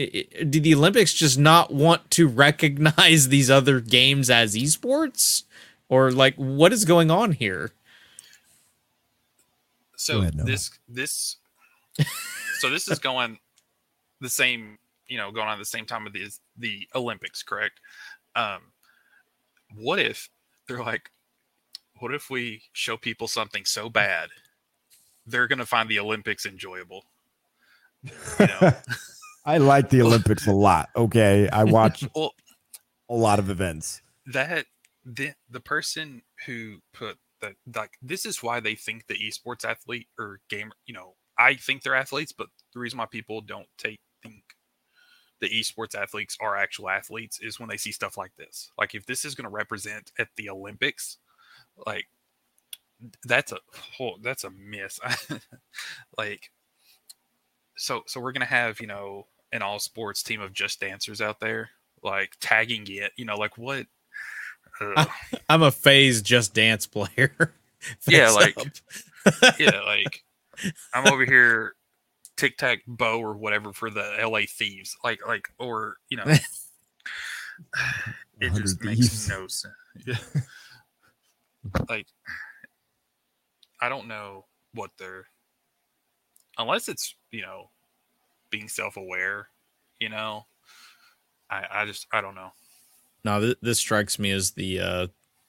i- 0.00 0.26
i- 0.40 0.42
do 0.44 0.58
the 0.60 0.74
Olympics 0.74 1.12
just 1.14 1.38
not 1.38 1.72
want 1.72 2.10
to 2.12 2.26
recognize 2.26 3.28
these 3.28 3.50
other 3.50 3.80
games 3.80 4.30
as 4.30 4.56
esports? 4.56 5.44
Or 5.88 6.10
like 6.10 6.34
what 6.36 6.72
is 6.72 6.84
going 6.84 7.10
on 7.10 7.32
here? 7.32 7.70
So 10.04 10.18
ahead, 10.18 10.36
this 10.36 10.70
this 10.86 11.38
so 12.58 12.68
this 12.68 12.88
is 12.88 12.98
going 12.98 13.38
the 14.20 14.28
same, 14.28 14.76
you 15.06 15.16
know, 15.16 15.32
going 15.32 15.46
on 15.46 15.54
at 15.54 15.58
the 15.58 15.64
same 15.64 15.86
time 15.86 16.06
of 16.06 16.12
the 16.12 16.30
the 16.58 16.86
Olympics, 16.94 17.42
correct? 17.42 17.80
Um 18.36 18.60
what 19.74 19.98
if 19.98 20.28
they're 20.68 20.82
like 20.82 21.10
what 22.00 22.12
if 22.12 22.28
we 22.28 22.60
show 22.74 22.98
people 22.98 23.28
something 23.28 23.64
so 23.64 23.88
bad 23.88 24.28
they're 25.26 25.46
going 25.46 25.58
to 25.58 25.64
find 25.64 25.88
the 25.88 25.98
Olympics 25.98 26.44
enjoyable? 26.44 27.06
You 28.02 28.12
know? 28.46 28.72
I 29.46 29.56
like 29.56 29.88
the 29.88 30.02
Olympics 30.02 30.46
a 30.46 30.52
lot. 30.52 30.90
Okay, 30.94 31.48
I 31.48 31.64
watch 31.64 32.04
well, 32.14 32.34
a 33.08 33.14
lot 33.14 33.38
of 33.38 33.48
events. 33.48 34.02
that 34.26 34.66
the 35.02 35.32
the 35.48 35.60
person 35.60 36.20
who 36.44 36.82
put 36.92 37.16
that 37.44 37.78
like 37.78 37.92
this 38.02 38.26
is 38.26 38.42
why 38.42 38.60
they 38.60 38.74
think 38.74 39.06
the 39.06 39.14
esports 39.14 39.64
athlete 39.64 40.08
or 40.18 40.40
gamer 40.48 40.72
you 40.86 40.94
know 40.94 41.14
i 41.38 41.54
think 41.54 41.82
they're 41.82 41.94
athletes 41.94 42.32
but 42.32 42.48
the 42.72 42.80
reason 42.80 42.98
why 42.98 43.06
people 43.06 43.40
don't 43.40 43.68
take 43.78 43.98
think 44.22 44.42
the 45.40 45.48
esports 45.48 45.94
athletes 45.94 46.36
are 46.40 46.56
actual 46.56 46.88
athletes 46.88 47.40
is 47.40 47.58
when 47.60 47.68
they 47.68 47.76
see 47.76 47.92
stuff 47.92 48.16
like 48.16 48.34
this 48.36 48.70
like 48.78 48.94
if 48.94 49.06
this 49.06 49.24
is 49.24 49.34
going 49.34 49.44
to 49.44 49.50
represent 49.50 50.12
at 50.18 50.28
the 50.36 50.48
olympics 50.48 51.18
like 51.86 52.06
that's 53.24 53.52
a 53.52 53.58
whole 53.96 54.18
that's 54.22 54.44
a 54.44 54.50
miss 54.50 54.98
like 56.18 56.50
so 57.76 58.02
so 58.06 58.20
we're 58.20 58.32
gonna 58.32 58.44
have 58.44 58.80
you 58.80 58.86
know 58.86 59.26
an 59.52 59.62
all 59.62 59.78
sports 59.78 60.22
team 60.22 60.40
of 60.40 60.52
just 60.52 60.80
dancers 60.80 61.20
out 61.20 61.40
there 61.40 61.70
like 62.02 62.32
tagging 62.40 62.86
it 62.88 63.12
you 63.16 63.24
know 63.24 63.36
like 63.36 63.58
what. 63.58 63.86
Uh, 64.80 65.04
I'm 65.48 65.62
a 65.62 65.70
FaZe 65.70 66.22
just 66.22 66.54
dance 66.54 66.86
player. 66.86 67.52
Yeah, 68.08 68.30
like- 68.30 68.56
yeah 69.58 69.80
like 69.86 70.24
i'm 70.94 71.06
over 71.12 71.26
here 71.26 71.74
tic 72.36 72.56
tac 72.56 72.78
bow 72.86 73.20
or 73.20 73.34
whatever 73.34 73.74
for 73.74 73.90
the 73.90 74.16
la 74.26 74.40
thieves 74.48 74.96
like 75.04 75.20
like 75.28 75.48
or 75.58 75.96
you 76.08 76.16
know. 76.16 76.24
It 78.40 78.50
100 78.52 78.62
just 78.62 78.80
Thieves. 78.80 78.98
makes 79.00 79.28
no 79.28 79.46
sense. 79.46 79.74
Yeah. 80.06 80.16
Like 81.90 82.06
i 83.82 83.88
don't 83.90 84.08
know 84.08 84.46
what 84.72 84.90
they're 84.98 85.26
unless 86.56 86.88
it's 86.88 87.14
you 87.30 87.42
know 87.42 87.68
being 88.48 88.68
self-aware 88.68 89.48
you 90.00 90.08
know. 90.08 90.46
I 91.50 91.64
i 91.70 91.84
just 91.84 92.06
i 92.12 92.22
don't 92.22 92.34
know 92.34 92.52
No, 93.24 93.40
th- 93.40 93.56
this 93.62 93.78
strikes 93.78 94.18
me 94.18 94.30
as 94.30 94.52
the 94.52 94.80
uh 94.80 95.06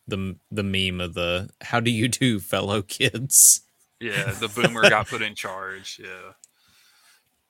the 0.07 0.37
the 0.51 0.63
meme 0.63 1.01
of 1.01 1.13
the 1.13 1.49
how 1.61 1.79
do 1.79 1.91
you 1.91 2.07
do 2.07 2.39
fellow 2.39 2.81
kids? 2.81 3.61
yeah 3.99 4.31
the 4.39 4.47
boomer 4.49 4.81
got 4.89 5.07
put 5.07 5.21
in 5.21 5.33
charge 5.35 5.99
yeah 6.03 6.33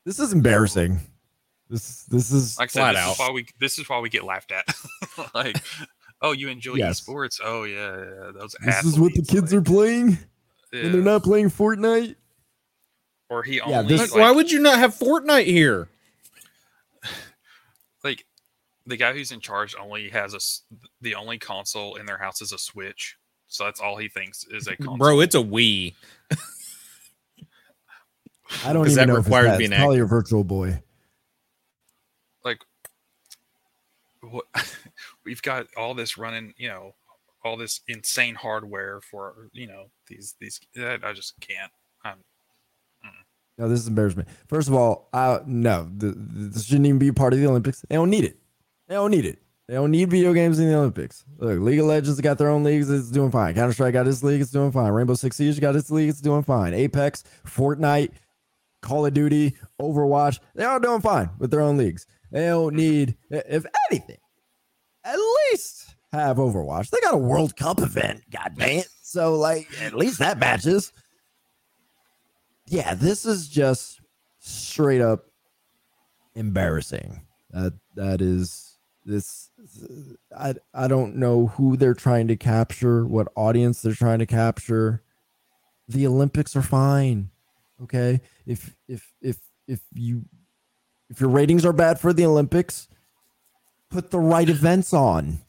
This 0.06 0.20
is 0.20 0.32
embarrassing. 0.34 1.00
This 1.70 2.04
this 2.04 2.32
is 2.32 2.58
like 2.60 2.70
I 2.70 2.72
said, 2.72 2.80
Flat 2.82 2.94
this 2.94 3.02
out. 3.04 3.12
is 3.14 3.20
why 3.20 3.32
we 3.32 3.46
this 3.60 3.80
is 3.80 3.90
why 3.90 4.00
we 4.00 4.10
get 4.10 4.24
laughed 4.24 4.52
at. 4.52 4.66
like, 5.34 5.58
oh, 6.22 6.32
you 6.32 6.48
enjoy 6.50 6.76
Yes. 6.76 7.02
esports? 7.02 7.40
Oh 7.44 7.64
yeah, 7.64 7.98
yeah 7.98 8.32
those. 8.32 8.56
this 8.64 8.86
is 8.86 9.00
what 9.00 9.14
the 9.16 9.24
kids 9.24 9.52
like, 9.52 9.62
are 9.62 9.64
playing, 9.64 10.18
yeah. 10.72 10.82
and 10.86 10.94
they're 10.94 11.02
not 11.02 11.24
playing 11.24 11.50
Fortnite. 11.50 12.16
Or 13.30 13.42
he 13.42 13.60
Yeah, 13.68 13.82
this- 13.82 14.12
like, 14.12 14.22
Why 14.22 14.30
would 14.32 14.52
you 14.52 14.60
not 14.60 14.78
have 14.78 14.94
Fortnite 14.94 15.48
here? 15.48 15.90
Like 18.86 18.90
the 18.90 18.98
guy 18.98 19.14
who's 19.14 19.32
in 19.32 19.40
charge 19.40 19.76
only 19.80 20.10
has 20.10 20.34
a 20.34 20.40
the 21.02 21.16
only 21.16 21.38
console 21.38 21.96
in 21.96 22.06
their 22.06 22.18
house 22.18 22.42
is 22.42 22.52
a 22.52 22.58
Switch, 22.58 23.18
so 23.48 23.66
that's 23.66 23.80
all 23.80 23.98
he 23.98 24.08
thinks 24.08 24.46
is 24.52 24.68
a 24.68 24.76
console. 24.78 24.98
Bro, 24.98 25.20
it's 25.22 25.36
a 25.36 25.40
Wii. 25.40 25.94
I 28.64 28.74
don't 28.74 28.86
even 28.86 28.96
that 28.96 29.08
know 29.08 29.14
if 29.14 29.20
it's 29.20 29.28
required 29.28 29.52
that. 29.52 29.62
It's 29.62 29.76
probably 29.76 30.00
a 30.00 30.06
virtual 30.06 30.44
boy. 30.44 30.82
like 32.44 32.60
what 34.22 34.46
we've 35.26 35.42
got 35.42 35.68
all 35.76 35.94
this 35.94 36.18
running, 36.18 36.54
you 36.58 36.68
know, 36.68 36.94
all 37.44 37.58
this 37.58 37.82
insane 37.88 38.36
hardware 38.36 39.02
for 39.02 39.50
you 39.52 39.68
know 39.68 39.86
these 40.08 40.36
these. 40.40 40.60
I 40.78 41.00
I 41.04 41.14
just 41.14 41.34
can't. 41.40 41.72
I'm, 42.04 42.18
mm. 43.06 43.10
No, 43.58 43.70
this 43.70 43.80
is 43.80 43.88
embarrassment. 43.88 44.28
First 44.48 44.68
of 44.68 44.76
all, 44.76 45.10
I, 45.14 45.40
no, 45.46 45.90
th- 46.00 46.14
th- 46.14 46.24
this 46.54 46.66
shouldn't 46.66 46.86
even 46.86 47.00
be 47.00 47.08
a 47.08 47.14
part 47.14 47.34
of 47.34 47.40
the 47.40 47.48
Olympics. 47.48 47.84
They 47.90 47.96
don't 47.96 48.10
need 48.10 48.26
it. 48.26 48.38
They 48.88 48.96
don't 48.96 49.12
need 49.12 49.26
it. 49.26 49.40
They 49.68 49.74
don't 49.74 49.90
need 49.92 50.12
video 50.12 50.32
games 50.34 50.60
in 50.60 50.68
the 50.68 50.76
Olympics. 50.78 51.26
Look, 51.38 51.60
League 51.60 51.80
of 51.80 51.88
Legends 51.88 52.22
got 52.22 52.38
their 52.38 52.50
own 52.50 52.64
leagues. 52.64 52.90
It's 52.90 53.10
doing 53.10 53.32
fine. 53.32 53.56
Counter 53.56 53.74
Strike 53.74 53.94
got 53.94 54.08
its 54.08 54.22
league. 54.22 54.42
It's 54.42 54.52
doing 54.52 54.72
fine. 54.72 54.92
Rainbow 54.92 55.16
Six 55.16 55.38
Siege 55.38 55.60
got 55.60 55.76
its 55.76 55.90
league. 55.90 56.10
It's 56.10 56.22
doing 56.22 56.44
fine. 56.44 56.76
Apex, 56.76 57.24
Fortnite, 57.48 58.12
Call 58.82 59.08
of 59.08 59.16
Duty, 59.16 59.56
Overwatch. 59.82 60.40
They're 60.54 60.70
all 60.70 60.80
doing 60.80 61.02
fine 61.02 61.32
with 61.40 61.50
their 61.50 61.62
own 61.62 61.78
leagues. 61.78 62.06
They 62.32 62.46
don't 62.46 62.76
need, 62.76 63.18
if 63.32 63.66
anything, 63.90 64.18
at 65.04 65.18
least 65.50 65.96
have 66.12 66.38
Overwatch. 66.38 66.92
They 66.92 67.00
got 67.02 67.16
a 67.16 67.18
World 67.18 67.56
Cup 67.56 67.80
event. 67.80 68.22
God 68.30 68.54
damn 68.56 68.80
it. 68.80 68.90
So, 69.02 69.36
like, 69.36 69.68
at 69.82 69.96
least 69.96 70.20
that 70.20 70.38
matches. 70.38 70.94
Yeah, 72.68 72.94
this 72.94 73.26
is 73.26 73.48
just 73.48 74.00
straight 74.40 75.02
up 75.02 75.26
embarrassing. 76.36 77.22
That 77.52 77.74
that 77.96 78.22
is 78.22 78.65
this. 79.06 79.50
I 80.36 80.56
I 80.74 80.88
don't 80.88 81.16
know 81.16 81.48
who 81.48 81.78
they're 81.78 81.94
trying 81.94 82.28
to 82.28 82.36
capture, 82.36 83.06
what 83.06 83.32
audience 83.36 83.82
they're 83.82 83.94
trying 83.94 84.20
to 84.20 84.26
capture. 84.26 85.04
The 85.88 86.08
Olympics 86.08 86.56
are 86.56 86.62
fine, 86.64 87.30
okay. 87.84 88.22
If 88.46 88.76
if 88.88 89.12
if 89.22 89.38
if 89.68 89.82
you 89.94 90.26
if 91.10 91.22
your 91.22 91.30
ratings 91.30 91.66
are 91.66 91.74
bad 91.74 92.00
for 92.00 92.12
the 92.12 92.26
Olympics, 92.26 92.88
put 93.90 94.12
the 94.12 94.20
right 94.20 94.50
events 94.50 94.94
on. 94.94 95.40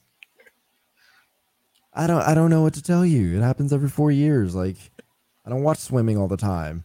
I 1.94 2.06
don't 2.06 2.22
I 2.22 2.34
don't 2.34 2.50
know 2.50 2.62
what 2.62 2.74
to 2.74 2.82
tell 2.82 3.06
you. 3.06 3.38
It 3.38 3.42
happens 3.42 3.72
every 3.72 3.88
four 3.88 4.10
years. 4.10 4.54
Like 4.54 4.76
I 5.44 5.50
don't 5.50 5.62
watch 5.62 5.78
swimming 5.78 6.18
all 6.18 6.28
the 6.28 6.36
time. 6.36 6.84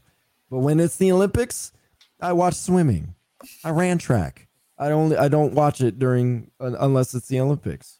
But 0.49 0.59
when 0.59 0.79
it's 0.79 0.97
the 0.97 1.11
Olympics, 1.11 1.71
I 2.19 2.33
watch 2.33 2.55
swimming. 2.55 3.15
I 3.63 3.71
ran 3.71 3.97
track. 3.97 4.47
I 4.81 4.91
only 4.91 5.15
I 5.15 5.27
don't 5.27 5.53
watch 5.53 5.79
it 5.79 5.99
during 5.99 6.51
un- 6.59 6.75
unless 6.79 7.13
it's 7.13 7.27
the 7.27 7.39
Olympics. 7.39 7.99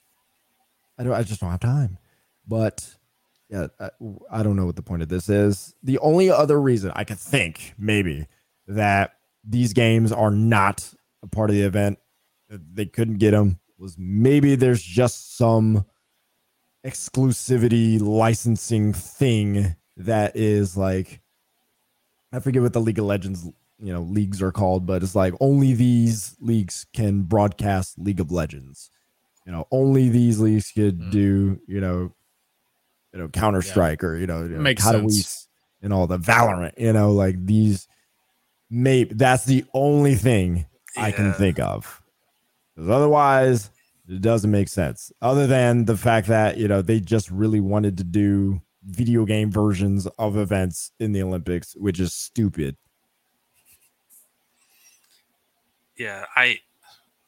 I 0.98 1.04
don't 1.04 1.14
I 1.14 1.24
just 1.24 1.40
don't 1.40 1.52
have 1.52 1.60
time. 1.60 1.98
But 2.48 2.96
yeah, 3.50 3.68
I, 3.80 3.90
I 4.30 4.44
don't 4.44 4.56
know 4.56 4.66
what 4.66 4.76
the 4.76 4.82
point 4.82 5.04
of 5.04 5.08
this 5.10 5.30
is. 5.30 5.76
The 5.84 6.00
only 6.00 6.30
other 6.30 6.60
reason 6.60 6.92
I 6.96 7.04
could 7.04 7.20
think 7.20 7.74
maybe 7.78 8.28
that 8.68 9.14
these 9.48 9.74
games 9.74 10.12
are 10.12 10.32
not 10.32 10.94
a 11.24 11.28
part 11.28 11.50
of 11.50 11.56
the 11.56 11.62
event, 11.62 12.00
uh, 12.52 12.58
they 12.74 12.86
couldn't 12.86 13.18
get 13.18 13.32
them 13.32 13.60
was 13.82 13.96
maybe 13.98 14.56
there's 14.56 14.82
just 14.82 15.36
some 15.36 15.86
exclusivity 16.86 18.00
licensing 18.00 18.94
thing 18.94 19.76
that 19.98 20.36
is 20.36 20.78
like 20.78 21.22
I 22.32 22.40
forget 22.40 22.62
what 22.62 22.74
the 22.74 22.80
League 22.80 23.00
of 23.00 23.06
Legends 23.06 23.50
you 23.82 23.92
know 23.92 24.02
leagues 24.02 24.42
are 24.42 24.52
called, 24.52 24.86
but 24.86 25.04
it's 25.04 25.16
like 25.16 25.34
only 25.40 25.74
these 25.74 26.36
leagues 26.40 26.86
can 26.94 27.24
broadcast 27.24 27.98
League 28.00 28.20
of 28.20 28.32
Legends. 28.32 28.90
You 29.46 29.52
know, 29.52 29.68
only 29.72 30.10
these 30.10 30.40
leagues 30.40 30.72
could 30.72 31.00
Mm. 31.00 31.12
do 31.12 31.60
you 31.68 31.82
know 31.82 32.14
you 33.14 33.20
know 33.20 33.28
Counter 33.28 33.62
Strike 33.62 34.04
or 34.04 34.18
you 34.18 34.28
know, 34.28 34.44
you 34.44 34.50
know 34.50 34.62
Makes 34.62 34.84
how 34.84 34.94
do 34.94 35.04
we 35.04 35.22
and 35.82 35.92
all 35.92 36.08
the 36.08 36.20
Valorant. 36.20 36.74
You 36.78 36.94
know, 36.94 37.12
like 37.12 37.46
these. 37.46 37.88
Maybe 38.70 39.14
that's 39.16 39.44
the 39.44 39.66
only 39.74 40.16
thing 40.16 40.66
I 40.98 41.12
can 41.12 41.34
think 41.34 41.60
of. 41.60 42.02
Because 42.74 42.90
otherwise, 42.90 43.70
it 44.08 44.22
doesn't 44.22 44.50
make 44.50 44.70
sense. 44.70 45.12
Other 45.22 45.46
than 45.46 45.86
the 45.86 45.98
fact 45.98 46.28
that 46.28 46.58
you 46.58 46.68
know 46.68 46.82
they 46.82 47.00
just 47.02 47.30
really 47.32 47.60
wanted 47.60 47.98
to 47.98 48.04
do 48.06 48.62
video 48.84 49.26
game 49.26 49.52
versions 49.52 50.08
of 50.18 50.38
events 50.38 50.92
in 51.00 51.12
the 51.12 51.22
Olympics, 51.22 51.76
which 51.76 52.00
is 52.00 52.14
stupid. 52.14 52.78
Yeah, 56.02 56.26
I. 56.36 56.60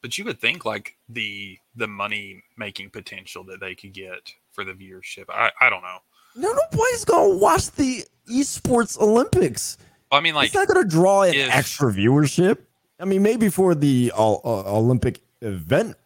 But 0.01 0.17
you 0.17 0.25
would 0.25 0.39
think 0.39 0.65
like 0.65 0.97
the 1.07 1.57
the 1.75 1.87
money 1.87 2.43
making 2.57 2.89
potential 2.89 3.43
that 3.45 3.59
they 3.59 3.75
could 3.75 3.93
get 3.93 4.33
for 4.51 4.63
the 4.65 4.73
viewership. 4.73 5.25
I 5.29 5.51
I 5.61 5.69
don't 5.69 5.81
know. 5.81 5.97
No, 6.35 6.51
nobody's 6.51 7.05
gonna 7.05 7.35
watch 7.37 7.71
the 7.71 8.03
esports 8.27 8.99
Olympics. 8.99 9.77
I 10.11 10.19
mean, 10.19 10.35
like 10.35 10.47
it's 10.47 10.55
not 10.55 10.67
gonna 10.67 10.85
draw 10.85 11.23
in 11.23 11.35
if- 11.35 11.51
extra 11.53 11.91
viewership. 11.93 12.57
I 12.99 13.05
mean, 13.05 13.21
maybe 13.21 13.49
for 13.49 13.75
the 13.75 14.11
uh, 14.15 14.33
uh, 14.33 14.77
Olympic 14.77 15.19
event. 15.41 15.97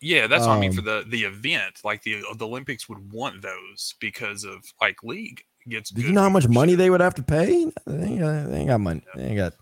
Yeah, 0.00 0.26
that's 0.26 0.46
what 0.46 0.56
I 0.56 0.60
mean 0.60 0.70
Um, 0.70 0.76
for 0.76 0.82
the 0.82 1.04
the 1.06 1.24
event. 1.24 1.80
Like 1.84 2.02
the 2.02 2.22
the 2.36 2.46
Olympics 2.46 2.88
would 2.88 3.12
want 3.12 3.42
those 3.42 3.94
because 4.00 4.44
of 4.44 4.72
like 4.80 5.02
league 5.02 5.42
gets. 5.68 5.90
Did 5.90 6.04
you 6.04 6.12
know 6.12 6.22
how 6.22 6.30
much 6.30 6.48
money 6.48 6.74
they 6.74 6.90
would 6.90 7.00
have 7.00 7.14
to 7.14 7.22
pay? 7.22 7.70
They 7.86 8.06
ain't 8.06 8.20
got, 8.20 8.50
they 8.50 8.58
ain't 8.58 8.68
got 8.68 8.80
money. 8.80 9.02
They 9.14 9.24
ain't 9.24 9.36
got. 9.36 9.54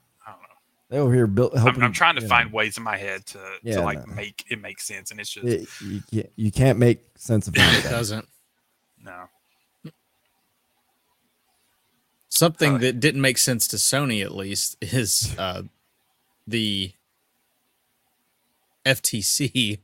I 0.90 0.94
don't 0.94 1.00
know. 1.00 1.04
They 1.04 1.06
over 1.06 1.14
here 1.14 1.26
built. 1.26 1.52
I'm, 1.54 1.60
Helping, 1.62 1.82
I'm 1.82 1.92
trying 1.92 2.14
to 2.16 2.22
you 2.22 2.28
know, 2.28 2.34
find 2.34 2.52
ways 2.52 2.76
in 2.78 2.82
my 2.82 2.96
head 2.96 3.26
to 3.26 3.38
Yeah, 3.62 3.76
to 3.76 3.82
like 3.82 4.06
no. 4.06 4.14
make 4.14 4.44
it 4.50 4.60
make 4.60 4.80
sense, 4.80 5.10
and 5.10 5.20
it's 5.20 5.30
just 5.30 5.46
it- 5.46 5.68
you, 5.82 6.02
can't, 6.10 6.30
you 6.36 6.50
can't 6.52 6.78
make 6.78 7.04
sense 7.16 7.46
of 7.48 7.54
It 7.56 7.84
it 7.84 7.88
doesn't. 7.90 8.26
no. 9.02 9.24
Something 12.30 12.76
Uh, 12.76 12.78
that 12.78 13.00
didn't 13.00 13.20
make 13.20 13.38
sense 13.38 13.66
to 13.68 13.76
Sony, 13.76 14.22
at 14.22 14.32
least, 14.34 14.76
is 14.80 15.34
uh, 15.38 15.62
the 16.46 16.92
FTC, 18.86 19.80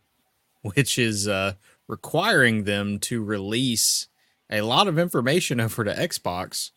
which 0.63 0.99
is 0.99 1.27
uh, 1.27 1.55
requiring 1.89 2.65
them 2.65 2.99
to 3.01 3.23
release 3.25 4.07
a 4.51 4.61
lot 4.63 4.87
of 4.89 4.99
information 4.99 5.59
over 5.61 5.85
to 5.85 5.93
Xbox 5.95 6.71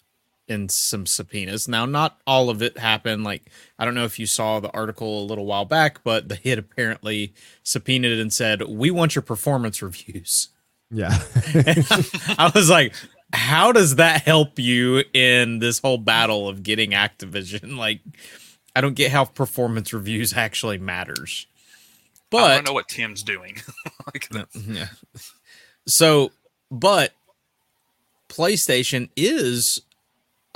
in 0.48 0.70
some 0.70 1.06
subpoenas. 1.06 1.68
Now, 1.68 1.86
not 1.86 2.20
all 2.26 2.50
of 2.50 2.62
it 2.62 2.78
happened. 2.78 3.24
Like, 3.24 3.50
I 3.78 3.86
don't 3.86 3.96
know 3.96 4.06
if 4.06 4.20
you 4.20 4.26
saw 4.26 4.60
the 4.60 4.72
article 4.72 5.22
a 5.22 5.26
little 5.26 5.46
while 5.46 5.66
back, 5.66 6.04
but 6.04 6.30
the 6.30 6.36
hit 6.36 6.58
apparently 6.58 7.34
subpoenaed 7.64 8.20
and 8.20 8.32
said, 8.32 8.62
We 8.68 8.92
want 8.92 9.16
your 9.16 9.22
performance 9.22 9.82
reviews. 9.82 10.50
Yeah. 10.90 11.10
I 12.38 12.52
was 12.56 12.70
like, 12.70 12.94
how 13.34 13.72
does 13.72 13.96
that 13.96 14.22
help 14.22 14.58
you 14.58 15.04
in 15.14 15.60
this 15.60 15.80
whole 15.80 15.98
battle 15.98 16.48
of 16.48 16.64
getting 16.64 16.92
Activision? 16.92 17.78
Like, 17.88 18.02
I 18.76 18.82
don't 18.82 18.96
get 18.96 19.12
how 19.12 19.26
performance 19.26 19.94
reviews 19.94 20.34
actually 20.34 20.78
matters. 20.78 21.48
But 22.30 22.52
I 22.52 22.56
don't 22.56 22.68
know 22.68 22.74
what 22.74 22.88
Tim's 22.88 23.24
doing. 23.24 23.58
like, 24.06 24.30
mm, 24.30 24.76
yeah. 24.76 24.88
So, 25.88 26.32
but 26.70 27.14
PlayStation 28.30 29.10
is 29.16 29.82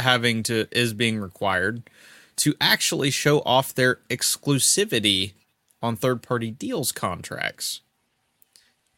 having 0.01 0.43
to 0.43 0.67
is 0.71 0.93
being 0.93 1.19
required 1.19 1.89
to 2.37 2.55
actually 2.59 3.11
show 3.11 3.39
off 3.41 3.73
their 3.73 3.99
exclusivity 4.09 5.33
on 5.81 5.95
third-party 5.95 6.51
deals 6.51 6.91
contracts. 6.91 7.81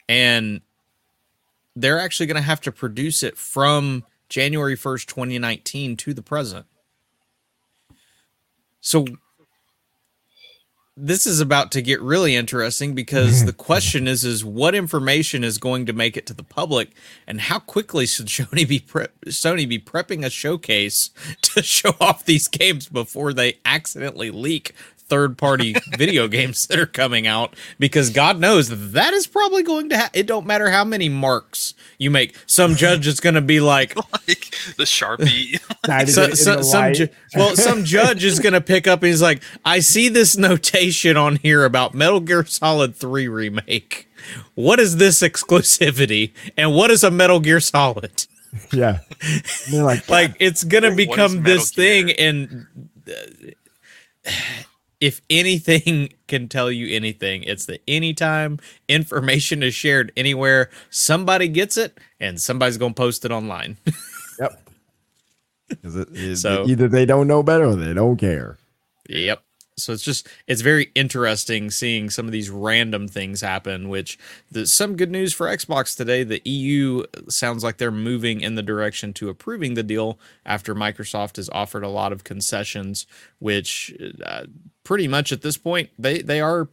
And 0.07 0.61
they're 1.75 1.99
actually 1.99 2.27
going 2.27 2.35
to 2.35 2.41
have 2.41 2.61
to 2.61 2.71
produce 2.71 3.23
it 3.23 3.37
from 3.37 4.03
January 4.29 4.75
1st, 4.75 5.05
2019 5.07 5.97
to 5.97 6.13
the 6.13 6.21
present. 6.21 6.65
So 8.81 9.05
this 10.95 11.25
is 11.25 11.39
about 11.39 11.71
to 11.71 11.81
get 11.81 12.01
really 12.01 12.35
interesting 12.35 12.93
because 12.93 13.45
the 13.45 13.53
question 13.53 14.07
is 14.07 14.23
is 14.23 14.45
what 14.45 14.75
information 14.75 15.43
is 15.43 15.57
going 15.57 15.85
to 15.85 15.93
make 15.93 16.15
it 16.17 16.25
to 16.27 16.33
the 16.33 16.43
public? 16.43 16.91
And 17.27 17.41
how 17.41 17.59
quickly 17.59 18.05
should 18.05 18.27
Sony 18.27 18.67
be 18.67 18.79
prep 18.79 19.13
Sony 19.27 19.67
be 19.67 19.79
prepping 19.79 20.25
a 20.25 20.29
showcase 20.29 21.09
to 21.41 21.63
show 21.63 21.95
off 21.99 22.25
these 22.25 22.47
games 22.47 22.87
before 22.87 23.33
they 23.33 23.59
accidentally 23.65 24.31
leak 24.31 24.73
third 25.07 25.37
party 25.37 25.75
video 25.97 26.27
games 26.27 26.65
that 26.67 26.79
are 26.79 26.85
coming 26.85 27.27
out 27.27 27.55
because 27.79 28.09
god 28.09 28.39
knows 28.39 28.91
that 28.93 29.13
is 29.13 29.27
probably 29.27 29.61
going 29.63 29.89
to 29.89 29.97
ha- 29.97 30.09
it 30.13 30.25
don't 30.25 30.45
matter 30.47 30.69
how 30.71 30.83
many 30.83 31.09
marks 31.09 31.73
you 31.97 32.09
make 32.09 32.35
some 32.45 32.75
judge 32.75 33.05
is 33.05 33.19
going 33.19 33.35
to 33.35 33.41
be 33.41 33.59
like 33.59 33.95
like 34.27 34.49
the 34.77 34.83
sharpie. 34.85 35.59
so, 36.09 36.29
so, 36.31 36.61
some 36.61 36.93
ju- 36.93 37.09
well, 37.35 37.55
some 37.55 37.83
judge 37.83 38.23
is 38.23 38.39
gonna 38.39 38.61
pick 38.61 38.87
up 38.87 39.01
and 39.01 39.07
he's 39.07 39.21
like, 39.21 39.41
I 39.65 39.79
see 39.79 40.09
this 40.09 40.37
notation 40.37 41.17
on 41.17 41.35
here 41.37 41.65
about 41.65 41.93
Metal 41.93 42.19
Gear 42.19 42.45
Solid 42.45 42.95
3 42.95 43.27
remake. 43.27 44.07
What 44.55 44.79
is 44.79 44.97
this 44.97 45.21
exclusivity? 45.21 46.31
And 46.57 46.73
what 46.73 46.91
is 46.91 47.03
a 47.03 47.11
Metal 47.11 47.39
Gear 47.39 47.59
Solid? 47.59 48.25
yeah. 48.71 48.99
They're 49.69 49.83
like, 49.83 50.07
Like 50.09 50.35
it's 50.39 50.63
gonna 50.63 50.95
become 50.95 51.43
this 51.43 51.71
Gear? 51.71 52.05
thing, 52.05 52.11
and 52.11 52.67
uh, 53.07 54.31
if 55.03 55.21
anything 55.29 56.13
can 56.29 56.47
tell 56.47 56.71
you 56.71 56.95
anything, 56.95 57.43
it's 57.43 57.65
that 57.65 57.81
anytime 57.87 58.57
information 58.87 59.61
is 59.61 59.75
shared 59.75 60.13
anywhere, 60.15 60.69
somebody 60.89 61.49
gets 61.49 61.75
it 61.75 61.99
and 62.21 62.39
somebody's 62.39 62.77
gonna 62.77 62.93
post 62.93 63.25
it 63.25 63.31
online. 63.31 63.75
yep. 64.39 64.61
'Cause 65.81 65.95
it- 65.97 66.07
it- 66.13 66.37
So- 66.37 66.65
either 66.67 66.87
they 66.87 67.05
don't 67.05 67.27
know 67.27 67.43
better 67.43 67.65
or 67.65 67.75
they 67.75 67.93
don't 67.93 68.17
care. 68.17 68.57
Yep. 69.09 69.43
So 69.75 69.91
it's 69.91 70.03
just 70.03 70.27
it's 70.45 70.61
very 70.61 70.91
interesting 70.93 71.71
seeing 71.71 72.11
some 72.11 72.27
of 72.27 72.31
these 72.31 72.51
random 72.51 73.07
things 73.07 73.41
happen. 73.41 73.89
Which 73.89 74.19
there's 74.51 74.71
some 74.71 74.95
good 74.95 75.09
news 75.09 75.33
for 75.33 75.47
Xbox 75.47 75.97
today. 75.97 76.23
The 76.23 76.47
EU 76.47 77.03
sounds 77.27 77.63
like 77.63 77.77
they're 77.77 77.89
moving 77.89 78.41
in 78.41 78.53
the 78.53 78.61
direction 78.61 79.13
to 79.13 79.29
approving 79.29 79.73
the 79.73 79.81
deal 79.81 80.19
after 80.45 80.75
Microsoft 80.75 81.37
has 81.37 81.49
offered 81.49 81.83
a 81.83 81.89
lot 81.89 82.11
of 82.13 82.23
concessions, 82.23 83.07
which 83.39 83.91
uh, 84.23 84.43
pretty 84.83 85.07
much 85.07 85.31
at 85.31 85.41
this 85.41 85.57
point 85.57 85.89
they 85.97 86.21
they 86.21 86.41
are 86.41 86.67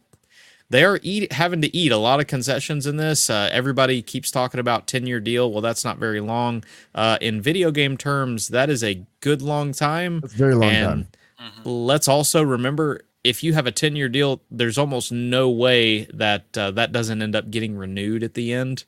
they 0.71 0.85
are 0.85 1.01
eat, 1.03 1.33
having 1.33 1.61
to 1.61 1.75
eat 1.75 1.91
a 1.91 1.97
lot 1.97 2.21
of 2.21 2.27
concessions 2.27 2.87
in 2.87 2.95
this. 2.95 3.29
Uh, 3.29 3.49
everybody 3.51 4.01
keeps 4.01 4.31
talking 4.31 4.59
about 4.59 4.87
10 4.87 5.05
year 5.05 5.19
deal. 5.19 5.51
Well, 5.51 5.59
that's 5.59 5.83
not 5.83 5.97
very 5.97 6.21
long. 6.21 6.63
Uh, 6.95 7.17
in 7.19 7.41
video 7.41 7.71
game 7.71 7.97
terms, 7.97 8.47
that 8.47 8.69
is 8.69 8.81
a 8.81 9.05
good 9.19 9.41
long 9.41 9.73
time. 9.73 10.21
That's 10.21 10.33
a 10.33 10.37
very 10.37 10.55
long 10.55 10.69
And 10.69 11.07
time. 11.37 11.51
Let's 11.65 12.07
also 12.07 12.41
remember 12.41 13.01
if 13.23 13.43
you 13.43 13.53
have 13.53 13.67
a 13.67 13.71
10 13.71 13.97
year 13.97 14.07
deal, 14.07 14.41
there's 14.49 14.77
almost 14.77 15.11
no 15.11 15.49
way 15.49 16.05
that 16.05 16.57
uh, 16.57 16.71
that 16.71 16.93
doesn't 16.93 17.21
end 17.21 17.35
up 17.35 17.51
getting 17.51 17.75
renewed 17.75 18.23
at 18.23 18.33
the 18.33 18.53
end. 18.53 18.85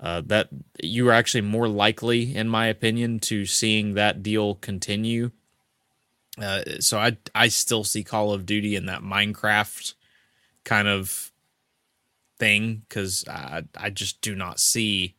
Uh, 0.00 0.22
that 0.26 0.48
you 0.82 1.08
are 1.08 1.12
actually 1.12 1.42
more 1.42 1.68
likely, 1.68 2.34
in 2.34 2.48
my 2.48 2.66
opinion, 2.66 3.20
to 3.20 3.44
seeing 3.44 3.94
that 3.94 4.22
deal 4.22 4.56
continue. 4.56 5.30
Uh, 6.40 6.62
so 6.80 6.98
I 6.98 7.16
I 7.34 7.48
still 7.48 7.84
see 7.84 8.02
Call 8.02 8.32
of 8.32 8.46
Duty 8.46 8.76
in 8.76 8.86
that 8.86 9.02
Minecraft 9.02 9.94
kind 10.64 10.88
of 10.88 11.32
thing 12.38 12.82
because 12.88 13.24
I 13.28 13.64
I 13.76 13.90
just 13.90 14.20
do 14.22 14.34
not 14.34 14.58
see 14.58 15.16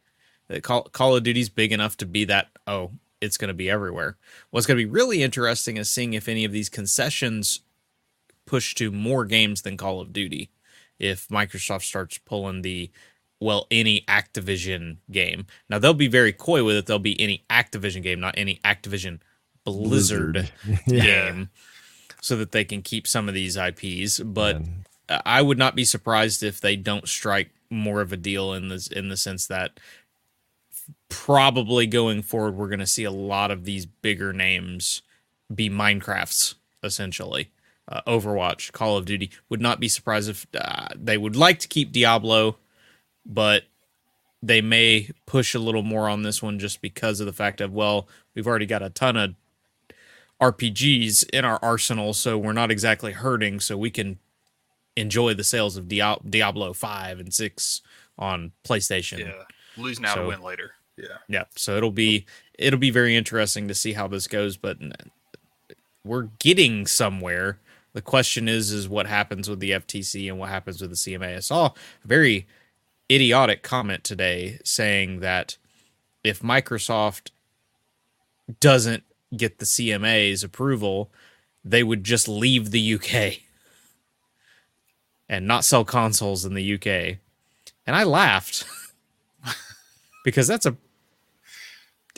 that 0.47 0.63
Call 0.63 0.83
Call 0.83 1.15
of 1.15 1.23
Duty's 1.23 1.49
big 1.49 1.71
enough 1.71 1.95
to 1.97 2.05
be 2.05 2.25
that 2.25 2.47
oh 2.65 2.91
it's 3.21 3.37
going 3.37 3.49
to 3.49 3.53
be 3.53 3.69
everywhere. 3.69 4.17
What's 4.49 4.65
going 4.65 4.77
to 4.79 4.83
be 4.83 4.89
really 4.89 5.21
interesting 5.21 5.77
is 5.77 5.89
seeing 5.89 6.13
if 6.13 6.27
any 6.27 6.43
of 6.43 6.51
these 6.51 6.69
concessions 6.69 7.59
push 8.47 8.73
to 8.75 8.91
more 8.91 9.25
games 9.25 9.61
than 9.61 9.77
Call 9.77 10.01
of 10.01 10.11
Duty. 10.11 10.49
If 10.97 11.27
Microsoft 11.27 11.83
starts 11.83 12.17
pulling 12.17 12.63
the 12.63 12.89
well 13.39 13.67
any 13.69 14.01
Activision 14.07 14.97
game. 15.11 15.45
Now 15.69 15.79
they'll 15.79 15.93
be 15.93 16.07
very 16.07 16.33
coy 16.33 16.63
with 16.63 16.77
it. 16.77 16.85
They'll 16.87 16.99
be 16.99 17.19
any 17.19 17.43
Activision 17.49 18.01
game, 18.01 18.19
not 18.19 18.35
any 18.37 18.59
Activision 18.65 19.19
Blizzard, 19.65 20.51
Yeah. 20.87 21.03
game, 21.31 21.49
so 22.21 22.35
that 22.37 22.51
they 22.51 22.63
can 22.65 22.81
keep 22.81 23.07
some 23.07 23.27
of 23.27 23.33
these 23.33 23.57
IPs. 23.57 24.19
But 24.19 24.61
Man. 24.61 24.85
I 25.25 25.41
would 25.41 25.57
not 25.57 25.75
be 25.75 25.83
surprised 25.85 26.43
if 26.43 26.61
they 26.61 26.75
don't 26.75 27.07
strike 27.07 27.49
more 27.69 28.01
of 28.01 28.11
a 28.11 28.17
deal 28.17 28.53
in 28.53 28.67
this 28.67 28.87
in 28.87 29.09
the 29.09 29.17
sense 29.17 29.47
that 29.47 29.79
probably 31.09 31.87
going 31.87 32.21
forward 32.21 32.55
we're 32.55 32.67
going 32.67 32.79
to 32.79 32.87
see 32.87 33.03
a 33.03 33.11
lot 33.11 33.51
of 33.51 33.65
these 33.65 33.85
bigger 33.85 34.33
names 34.33 35.01
be 35.53 35.69
Minecrafts 35.69 36.55
essentially. 36.83 37.51
Uh, 37.87 38.01
Overwatch, 38.07 38.71
Call 38.71 38.95
of 38.97 39.05
Duty 39.05 39.31
would 39.49 39.59
not 39.61 39.79
be 39.79 39.87
surprised 39.89 40.29
if 40.29 40.47
uh, 40.57 40.87
they 40.95 41.17
would 41.17 41.35
like 41.35 41.59
to 41.59 41.67
keep 41.67 41.91
Diablo, 41.91 42.57
but 43.25 43.63
they 44.41 44.61
may 44.61 45.09
push 45.25 45.53
a 45.53 45.59
little 45.59 45.81
more 45.83 46.07
on 46.07 46.23
this 46.23 46.41
one 46.41 46.57
just 46.59 46.81
because 46.81 47.19
of 47.19 47.25
the 47.25 47.33
fact 47.33 47.59
of 47.59 47.73
well, 47.73 48.07
we've 48.33 48.47
already 48.47 48.65
got 48.65 48.81
a 48.81 48.89
ton 48.89 49.17
of 49.17 49.35
RPGs 50.41 51.29
in 51.31 51.45
our 51.45 51.59
arsenal, 51.61 52.13
so 52.13 52.37
we're 52.37 52.53
not 52.53 52.71
exactly 52.71 53.11
hurting, 53.11 53.59
so 53.59 53.77
we 53.77 53.91
can 53.91 54.17
enjoy 54.95 55.33
the 55.33 55.43
sales 55.43 55.77
of 55.77 55.87
Dia- 55.87 56.17
Diablo 56.27 56.73
5 56.73 57.19
and 57.19 57.33
6 57.33 57.81
on 58.17 58.51
PlayStation. 58.65 59.19
yeah, 59.19 59.43
lose 59.77 59.99
now 59.99 60.15
So- 60.15 60.21
to 60.23 60.27
win 60.27 60.41
later. 60.41 60.71
Yeah. 60.97 61.17
Yeah, 61.29 61.43
so 61.55 61.77
it'll 61.77 61.91
be 61.91 62.25
it'll 62.59 62.79
be 62.79 62.91
very 62.91 63.15
interesting 63.15 63.67
to 63.69 63.73
see 63.73 63.93
how 63.93 64.07
this 64.07 64.27
goes, 64.27 64.57
but 64.57 64.77
we're 66.03 66.29
getting 66.39 66.85
somewhere. 66.85 67.59
The 67.93 68.01
question 68.01 68.47
is 68.49 68.71
is 68.71 68.87
what 68.89 69.07
happens 69.07 69.49
with 69.49 69.59
the 69.59 69.71
FTC 69.71 70.27
and 70.29 70.37
what 70.37 70.49
happens 70.49 70.79
with 70.81 70.89
the 70.91 70.95
CMA. 70.97 71.37
I 71.37 71.39
saw 71.39 71.67
a 71.67 71.73
very 72.07 72.45
idiotic 73.09 73.63
comment 73.63 74.03
today 74.03 74.59
saying 74.63 75.21
that 75.21 75.57
if 76.23 76.41
Microsoft 76.41 77.31
doesn't 78.59 79.03
get 79.35 79.59
the 79.59 79.65
CMA's 79.65 80.43
approval, 80.43 81.11
they 81.63 81.83
would 81.83 82.03
just 82.03 82.27
leave 82.27 82.71
the 82.71 82.93
UK 82.95 83.39
and 85.29 85.47
not 85.47 85.63
sell 85.65 85.85
consoles 85.85 86.45
in 86.45 86.53
the 86.53 86.73
UK. 86.75 87.17
And 87.87 87.95
I 87.95 88.03
laughed 88.03 88.65
because 90.25 90.47
that's 90.47 90.65
a 90.65 90.75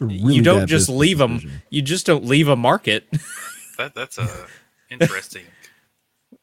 Really 0.01 0.35
you 0.35 0.41
don't 0.41 0.65
just 0.67 0.87
business 0.87 0.97
leave 0.99 1.17
them. 1.19 1.33
decision. 1.35 1.61
You 1.69 1.81
just 1.83 2.05
don't 2.05 2.25
leave 2.25 2.47
a 2.47 2.55
market. 2.55 3.05
That 3.77 3.95
that's 3.95 4.19
a 4.19 4.27
interesting 4.91 5.45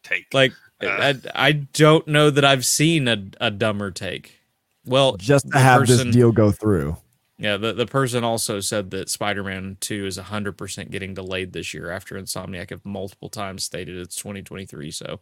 take. 0.02 0.26
like 0.34 0.52
Uh. 0.82 0.86
I, 1.34 1.48
I 1.48 1.52
don't 1.52 2.08
know 2.08 2.28
that 2.30 2.44
I've 2.44 2.66
seen 2.66 3.06
a, 3.06 3.24
a 3.40 3.52
dumber 3.52 3.92
take. 3.92 4.40
Well, 4.84 5.16
just 5.16 5.48
to 5.52 5.58
have 5.60 5.82
person- 5.82 6.08
this 6.08 6.16
deal 6.16 6.32
go 6.32 6.50
through. 6.50 6.96
Yeah, 7.40 7.56
the, 7.56 7.72
the 7.72 7.86
person 7.86 8.22
also 8.22 8.60
said 8.60 8.90
that 8.90 9.08
Spider-Man 9.08 9.78
2 9.80 10.04
is 10.04 10.18
100% 10.18 10.90
getting 10.90 11.14
delayed 11.14 11.54
this 11.54 11.72
year 11.72 11.90
after 11.90 12.20
Insomniac 12.20 12.68
have 12.68 12.84
multiple 12.84 13.30
times 13.30 13.64
stated 13.64 13.96
it's 13.96 14.14
2023, 14.16 14.90
so 14.90 15.20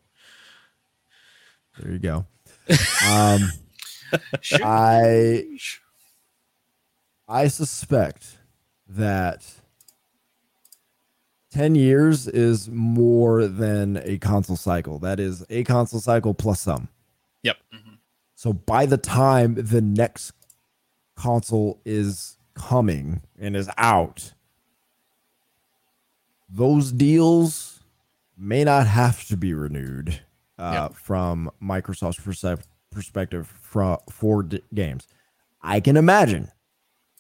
There 1.79 1.93
you 1.93 1.99
go. 1.99 2.27
Um, 3.09 3.51
I 4.63 5.45
I 7.29 7.49
suspect 7.49 8.39
that 8.89 9.45
10 11.53 11.75
years 11.77 12.27
is 12.27 12.69
more 12.69 13.47
than 13.47 14.01
a 14.05 14.19
console 14.19 14.57
cycle. 14.57 14.99
That 14.99 15.19
is 15.21 15.45
a 15.49 15.65
console 15.65 16.01
cycle 16.01 16.35
plus 16.35 16.61
some. 16.61 16.89
Yep. 17.43 17.57
So 18.35 18.53
by 18.53 18.87
the 18.87 18.99
time 18.99 19.55
the 19.55 19.81
next 19.81 20.33
console 21.19 21.81
is 21.85 22.39
coming 22.55 23.23
and 23.39 23.57
is 23.57 23.69
out, 23.77 24.33
those 26.49 26.93
deals 26.93 27.81
may 28.37 28.65
not 28.65 28.87
have 28.87 29.27
to 29.27 29.37
be 29.37 29.53
renewed 29.53 30.21
uh, 30.59 30.89
from 30.91 31.51
Microsoft's 31.63 32.21
perspective 32.91 33.53
for, 33.61 33.99
for 34.11 34.43
d- 34.45 34.63
games. 34.73 35.07
I 35.61 35.81
can 35.81 35.97
imagine 35.97 36.51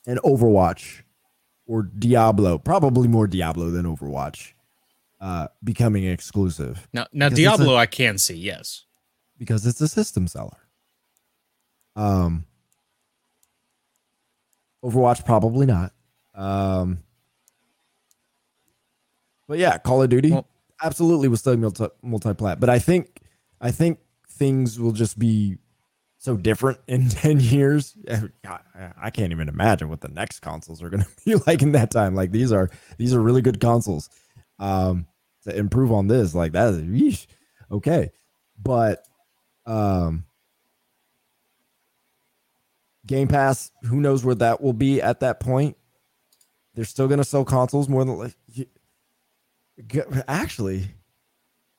an 0.07 0.19
Overwatch 0.25 1.03
or 1.67 1.83
Diablo, 1.83 2.59
probably 2.59 3.09
more 3.09 3.27
Diablo 3.27 3.71
than 3.71 3.85
Overwatch, 3.85 4.53
uh, 5.21 5.49
becoming 5.63 6.05
exclusive 6.05 6.89
Now 6.93 7.07
now 7.13 7.29
Because 7.29 7.39
Diablo 7.59 7.75
I 7.75 7.87
can 7.87 8.17
see, 8.19 8.37
yes. 8.37 8.85
because 9.37 9.67
it's 9.67 9.81
a 9.81 9.89
system 9.89 10.29
seller. 10.29 10.57
Um, 11.97 12.45
Overwatch 14.85 15.25
probably 15.25 15.67
not. 15.67 15.93
Um, 16.35 16.99
but 19.49 19.59
yeah, 19.59 19.79
Call 19.79 20.03
of 20.03 20.11
Duty 20.11 20.31
Well- 20.33 20.47
absolutely 20.83 21.29
was 21.29 21.41
still 21.41 21.57
multi 21.57 21.87
multiplat. 22.05 22.61
But 22.61 22.71
I 22.71 22.79
think 22.79 23.21
I 23.61 23.71
think 23.71 23.99
things 24.31 24.79
will 24.79 24.93
just 24.93 25.19
be 25.19 25.59
so 26.19 26.37
different 26.37 26.79
in 26.87 27.09
ten 27.11 27.41
years. 27.41 27.97
I, 28.47 28.91
I 29.01 29.11
can't 29.11 29.33
even 29.33 29.49
imagine 29.49 29.89
what 29.89 30.01
the 30.01 30.09
next 30.09 30.41
consoles 30.41 30.83
are 30.83 30.91
going 30.91 31.03
to 31.05 31.09
be 31.25 31.35
like 31.47 31.63
in 31.63 31.73
that 31.73 31.91
time. 31.91 32.15
Like 32.15 32.31
these 32.31 32.53
are 32.53 32.71
these 32.99 33.15
are 33.15 33.21
really 33.21 33.43
good 33.43 33.61
consoles. 33.61 34.11
Um, 34.59 35.07
to 35.45 35.57
improve 35.57 35.93
on 35.93 36.09
this, 36.09 36.35
like 36.35 36.53
that 36.53 36.75
is 36.75 36.83
yeesh, 36.83 37.27
okay. 37.71 38.11
But 38.61 39.05
um, 39.67 40.25
Game 43.09 43.27
Pass, 43.27 43.73
who 43.83 44.01
knows 44.01 44.25
where 44.25 44.37
that 44.37 44.61
will 44.61 44.73
be 44.73 45.03
at 45.03 45.21
that 45.21 45.41
point? 45.41 45.77
They're 46.75 46.85
still 46.85 47.09
going 47.09 47.19
to 47.19 47.25
sell 47.25 47.45
consoles 47.45 47.89
more 47.89 48.05
than 48.05 48.17
like. 48.17 48.37
Actually, 50.29 50.91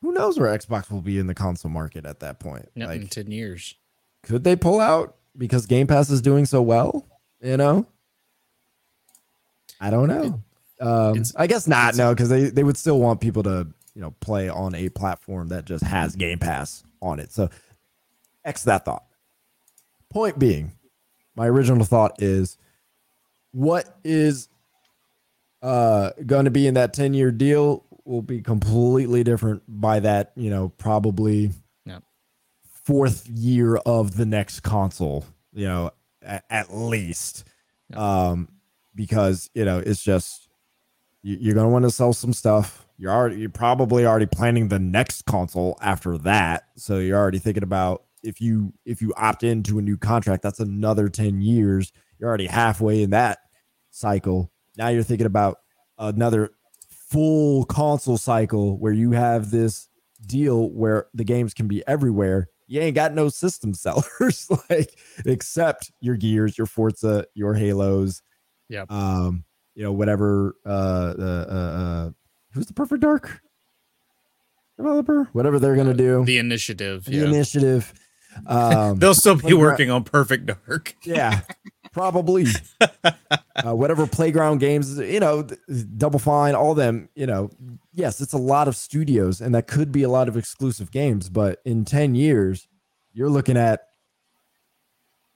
who 0.02 0.12
knows 0.12 0.38
where 0.40 0.58
Xbox 0.58 0.92
will 0.92 1.02
be 1.02 1.18
in 1.18 1.28
the 1.28 1.34
console 1.34 1.72
market 1.72 2.06
at 2.06 2.20
that 2.20 2.40
point? 2.40 2.70
In 2.76 2.86
Like, 2.86 3.10
10 3.10 3.32
years. 3.32 3.76
could 4.24 4.44
they 4.44 4.56
pull 4.56 4.80
out 4.80 5.16
because 5.38 5.66
Game 5.66 5.88
Pass 5.88 6.10
is 6.10 6.22
doing 6.22 6.46
so 6.46 6.62
well? 6.62 7.08
You 7.42 7.56
know, 7.58 7.86
I 9.80 9.90
don't 9.90 10.08
know. 10.10 10.42
Um, 10.82 11.24
I 11.38 11.48
guess 11.48 11.68
not. 11.68 11.96
No, 11.96 12.14
because 12.14 12.30
they 12.30 12.50
they 12.50 12.64
would 12.64 12.78
still 12.78 13.00
want 13.00 13.22
people 13.22 13.44
to 13.44 13.68
you 13.94 14.02
know 14.02 14.12
play 14.20 14.50
on 14.50 14.76
a 14.76 14.90
platform 14.90 15.50
that 15.50 15.66
just 15.66 15.84
has 15.84 16.16
Game 16.16 16.40
Pass 16.40 16.84
on 17.02 17.20
it. 17.20 17.32
So, 17.32 17.50
X 18.44 18.64
that 18.64 18.86
thought. 18.86 19.04
Point 20.10 20.40
being, 20.40 20.72
my 21.36 21.48
original 21.48 21.86
thought 21.86 22.22
is, 22.22 22.58
what 23.52 23.98
is 24.04 24.48
uh 25.62 26.12
going 26.26 26.46
to 26.46 26.52
be 26.52 26.68
in 26.68 26.76
that 26.76 26.94
10 26.94 27.14
year 27.14 27.32
deal 27.32 27.84
will 28.06 28.22
be 28.22 28.42
completely 28.42 29.24
different 29.24 29.62
by 29.68 30.00
that 30.00 30.32
you 30.36 30.50
know 30.50 30.70
probably 30.78 31.52
fourth 32.86 33.28
year 33.28 33.76
of 33.76 34.16
the 34.16 34.26
next 34.26 34.62
console 34.62 35.26
you 35.54 35.66
know 35.68 35.92
at, 36.22 36.46
at 36.50 36.74
least. 36.74 37.44
Um 37.94 38.48
because 38.96 39.50
you 39.54 39.66
know 39.66 39.80
it's 39.80 40.04
just 40.04 40.48
you, 41.24 41.38
you're 41.40 41.54
going 41.54 41.66
to 41.66 41.72
want 41.72 41.84
to 41.86 41.92
sell 41.92 42.14
some 42.14 42.34
stuff. 42.34 42.86
You're 42.98 43.12
already 43.12 43.38
you're 43.38 43.50
probably 43.50 44.06
already 44.06 44.26
planning 44.26 44.68
the 44.68 44.80
next 44.80 45.26
console 45.26 45.78
after 45.82 46.18
that. 46.20 46.68
So 46.76 47.00
you're 47.00 47.18
already 47.18 47.40
thinking 47.40 47.64
about 47.64 48.04
if 48.24 48.42
you 48.42 48.74
if 48.86 49.02
you 49.02 49.14
opt 49.18 49.44
into 49.44 49.80
a 49.80 49.82
new 49.82 49.98
contract 49.98 50.44
that's 50.44 50.60
another 50.60 51.08
10 51.10 51.42
years 51.42 51.92
you're 52.20 52.28
already 52.28 52.48
halfway 52.48 53.02
in 53.04 53.10
that 53.12 53.40
cycle 53.92 54.52
now 54.78 54.88
you're 54.90 55.04
thinking 55.04 55.26
about 55.28 55.58
another 55.98 56.52
full 56.90 57.66
console 57.66 58.18
cycle 58.18 58.78
where 58.78 58.94
you 58.94 59.12
have 59.12 59.52
this 59.52 59.88
deal 60.26 60.70
where 60.72 61.08
the 61.14 61.24
games 61.24 61.54
can 61.54 61.68
be 61.68 61.82
everywhere 61.88 62.48
you 62.68 62.80
ain't 62.82 62.96
got 62.96 63.14
no 63.14 63.30
system 63.30 63.74
sellers 63.74 64.50
like 64.70 64.98
except 65.26 65.92
your 66.02 66.16
gears 66.18 66.58
your 66.58 66.68
forza 66.68 67.26
your 67.34 67.54
halos 67.54 68.22
Yeah. 68.68 68.86
um 68.90 69.44
you 69.76 69.84
know 69.84 69.94
whatever 69.94 70.56
uh 70.66 70.70
uh 71.18 71.46
uh, 71.50 71.54
uh 71.54 72.10
who's 72.54 72.66
the 72.68 72.74
perfect 72.74 73.02
dark 73.02 73.42
developer 74.78 75.30
whatever 75.34 75.60
they're 75.60 75.76
gonna 75.76 75.94
do 75.94 76.24
The 76.26 76.38
initiative. 76.38 77.06
the 77.06 77.18
Yeah. 77.18 77.26
initiative 77.26 77.94
um 78.48 79.00
They'll 79.00 79.14
still 79.14 79.36
be 79.36 79.54
working 79.54 79.90
on 79.92 80.04
Perfect 80.04 80.46
Dark. 80.48 80.96
yeah 81.04 81.42
probably. 81.92 82.46
Uh, 83.66 83.76
whatever 83.76 84.08
playground 84.08 84.60
games 84.60 84.98
you 84.98 85.20
know 85.20 85.46
double 85.98 86.18
fine 86.18 86.56
all 86.56 86.74
them 86.74 87.10
you 87.14 87.26
know 87.26 87.50
yes 87.94 88.22
it's 88.22 88.32
a 88.32 88.38
lot 88.38 88.70
of 88.70 88.76
studios 88.78 89.42
and 89.42 89.54
that 89.54 89.68
could 89.68 89.92
be 89.92 90.02
a 90.02 90.08
lot 90.08 90.30
of 90.30 90.38
exclusive 90.38 90.92
games 90.92 91.30
but 91.30 91.60
in 91.66 91.84
10 91.84 92.16
years 92.16 92.70
you're 93.12 93.28
looking 93.30 93.58
at 93.58 93.82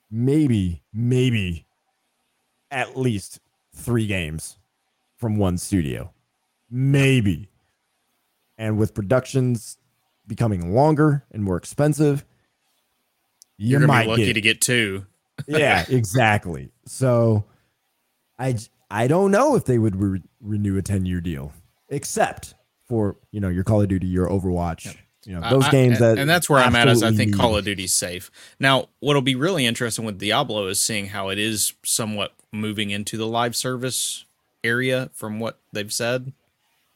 maybe 0.09 0.81
maybe 0.93 1.65
at 2.71 2.97
least 2.97 3.39
three 3.75 4.07
games 4.07 4.57
from 5.17 5.37
one 5.37 5.57
studio. 5.57 6.11
Maybe. 6.69 7.49
And 8.57 8.77
with 8.77 8.93
productions 8.93 9.77
becoming 10.27 10.73
longer 10.73 11.23
and 11.31 11.43
more 11.43 11.57
expensive 11.57 12.25
you 13.57 13.69
You're 13.69 13.79
gonna 13.81 13.87
might 13.87 14.03
be 14.03 14.09
lucky 14.09 14.25
get 14.25 14.33
to 14.33 14.41
get 14.41 14.61
two. 14.61 15.05
yeah, 15.47 15.85
exactly. 15.89 16.71
So 16.85 17.45
I 18.39 18.55
I 18.89 19.07
don't 19.07 19.31
know 19.31 19.55
if 19.55 19.65
they 19.65 19.77
would 19.77 19.95
re- 19.95 20.21
renew 20.41 20.77
a 20.77 20.81
10 20.81 21.05
year 21.05 21.21
deal, 21.21 21.51
except 21.89 22.53
for 22.87 23.17
you 23.31 23.39
know 23.39 23.49
your 23.49 23.63
Call 23.63 23.81
of 23.81 23.87
Duty, 23.87 24.07
your 24.07 24.27
Overwatch, 24.27 24.95
you 25.25 25.33
know 25.33 25.49
those 25.49 25.63
I- 25.65 25.67
I- 25.67 25.71
games 25.71 26.01
and, 26.01 26.17
that 26.17 26.21
and 26.21 26.29
that's 26.29 26.49
where 26.49 26.59
I'm 26.61 26.75
at. 26.75 26.87
Is 26.87 27.03
I 27.03 27.11
think 27.11 27.35
Call 27.35 27.55
of 27.57 27.65
Duty's 27.65 27.93
safe. 27.93 28.29
Now, 28.59 28.89
what'll 28.99 29.21
be 29.21 29.35
really 29.35 29.65
interesting 29.65 30.05
with 30.05 30.19
Diablo 30.19 30.67
is 30.67 30.81
seeing 30.81 31.07
how 31.07 31.29
it 31.29 31.39
is 31.39 31.73
somewhat 31.83 32.33
moving 32.51 32.91
into 32.91 33.17
the 33.17 33.25
live 33.27 33.55
service 33.55 34.25
area 34.63 35.09
from 35.13 35.39
what 35.39 35.59
they've 35.71 35.91
said. 35.91 36.33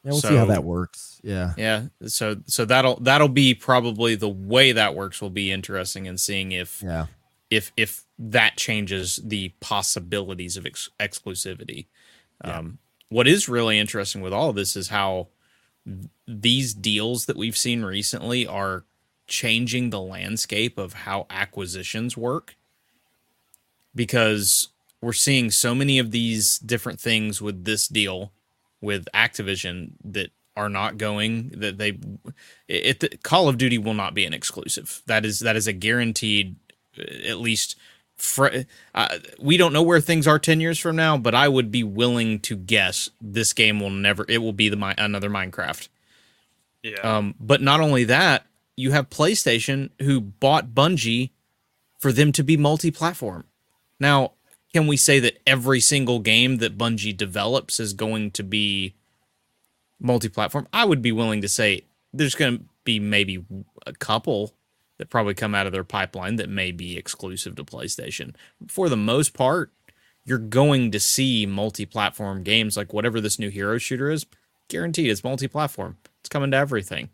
Yeah, 0.08 0.14
we'll 0.14 0.22
see 0.22 0.36
how 0.36 0.46
that 0.46 0.64
works. 0.64 1.20
Yeah, 1.22 1.54
Yeah, 1.58 1.88
so 2.06 2.38
so 2.46 2.64
that'll 2.64 2.96
that'll 3.02 3.28
be 3.28 3.54
probably 3.54 4.16
the 4.16 4.30
way 4.30 4.72
that 4.72 4.96
works 4.96 5.22
will 5.22 5.30
be 5.30 5.52
interesting 5.52 6.06
in 6.06 6.18
seeing 6.18 6.54
if 6.54 6.82
yeah, 6.82 7.08
if 7.50 7.74
if 7.76 8.06
that 8.18 8.56
changes 8.56 9.20
the 9.22 9.50
possibilities 9.60 10.56
of 10.56 10.66
ex- 10.66 10.90
exclusivity. 10.98 11.88
Um, 12.40 12.78
what 13.10 13.28
is 13.28 13.50
really 13.50 13.78
interesting 13.78 14.22
with 14.22 14.32
all 14.32 14.50
of 14.50 14.56
this 14.56 14.78
is 14.78 14.88
how 14.88 15.28
these 16.26 16.74
deals 16.74 17.26
that 17.26 17.36
we've 17.36 17.58
seen 17.58 17.84
recently 17.84 18.48
are 18.48 18.86
changing 19.28 19.90
the 19.90 20.00
landscape 20.00 20.78
of 20.78 20.94
how 20.94 21.26
acquisitions 21.30 22.16
work. 22.16 22.56
Because 23.94 24.70
we're 25.02 25.12
seeing 25.12 25.52
so 25.52 25.76
many 25.76 26.00
of 26.00 26.12
these 26.12 26.60
different 26.60 27.02
things 27.02 27.42
with 27.42 27.66
this 27.66 27.90
deal 27.90 28.32
with 28.82 29.08
Activision 29.14 29.92
that 30.04 30.32
are 30.56 30.70
not 30.70 30.98
going 30.98 31.50
that 31.50 31.78
they 31.78 32.00
it, 32.68 33.04
it 33.04 33.24
Call 33.24 33.48
of 33.48 33.58
Duty 33.58 33.78
will 33.78 33.94
not 33.94 34.14
be 34.14 34.26
an 34.26 34.34
exclusive. 34.34 35.04
That 35.06 35.26
is 35.26 35.40
that 35.42 35.56
is 35.56 35.68
a 35.68 35.74
guaranteed 35.74 36.56
uh, 36.98 37.04
at 37.28 37.40
least 37.40 37.76
fr- 38.18 38.64
uh, 38.96 39.18
we 39.40 39.58
don't 39.58 39.74
know 39.74 39.84
where 39.84 40.02
things 40.02 40.28
are 40.28 40.40
10 40.40 40.60
years 40.60 40.80
from 40.80 40.96
now, 40.96 41.18
but 41.18 41.36
I 41.36 41.48
would 41.48 41.72
be 41.72 41.84
willing 41.84 42.40
to 42.40 42.56
guess 42.56 43.10
this 43.22 43.54
game 43.54 43.80
will 43.80 43.92
never 43.92 44.26
it 44.28 44.40
will 44.40 44.54
be 44.54 44.70
the 44.70 44.76
my 44.76 44.96
another 44.98 45.30
Minecraft. 45.30 45.88
Yeah. 46.84 47.00
Um, 47.02 47.36
but 47.40 47.62
not 47.62 47.80
only 47.80 48.04
that, 48.06 48.46
you 48.76 48.92
have 48.92 49.10
PlayStation 49.10 49.90
who 50.02 50.22
bought 50.22 50.70
Bungie 50.70 51.32
for 52.00 52.12
them 52.12 52.32
to 52.34 52.44
be 52.44 52.58
multi-platform. 52.58 53.46
Now, 54.00 54.34
can 54.74 54.88
we 54.88 54.98
say 54.98 55.20
that 55.20 55.40
every 55.48 55.80
single 55.80 56.20
game 56.20 56.58
that 56.58 56.78
Bungie 56.78 57.16
develops 57.16 57.80
is 57.80 57.94
going 57.94 58.32
to 58.32 58.44
be 58.44 58.96
multi-platform? 60.00 60.68
I 60.74 60.86
would 60.86 61.02
be 61.02 61.12
willing 61.12 61.42
to 61.42 61.50
say 61.50 61.84
there's 62.14 62.36
going 62.36 62.58
to 62.58 62.64
be 62.84 63.00
maybe 63.00 63.46
a 63.86 63.94
couple 63.94 64.54
that 64.98 65.10
probably 65.10 65.34
come 65.34 65.54
out 65.54 65.66
of 65.66 65.72
their 65.72 65.84
pipeline 65.84 66.38
that 66.38 66.50
may 66.50 66.72
be 66.72 66.98
exclusive 66.98 67.56
to 67.56 67.64
PlayStation. 67.64 68.36
For 68.68 68.90
the 68.90 68.98
most 68.98 69.34
part, 69.34 69.72
you're 70.26 70.38
going 70.38 70.92
to 70.92 71.00
see 71.00 71.46
multi-platform 71.46 72.44
games 72.44 72.76
like 72.76 72.94
whatever 72.94 73.22
this 73.22 73.40
new 73.40 73.50
hero 73.50 73.78
shooter 73.78 74.12
is, 74.12 74.26
guaranteed 74.68 75.10
it's 75.10 75.24
multi-platform. 75.24 75.98
It's 76.20 76.30
coming 76.30 76.52
to 76.52 76.58
everything. 76.58 77.10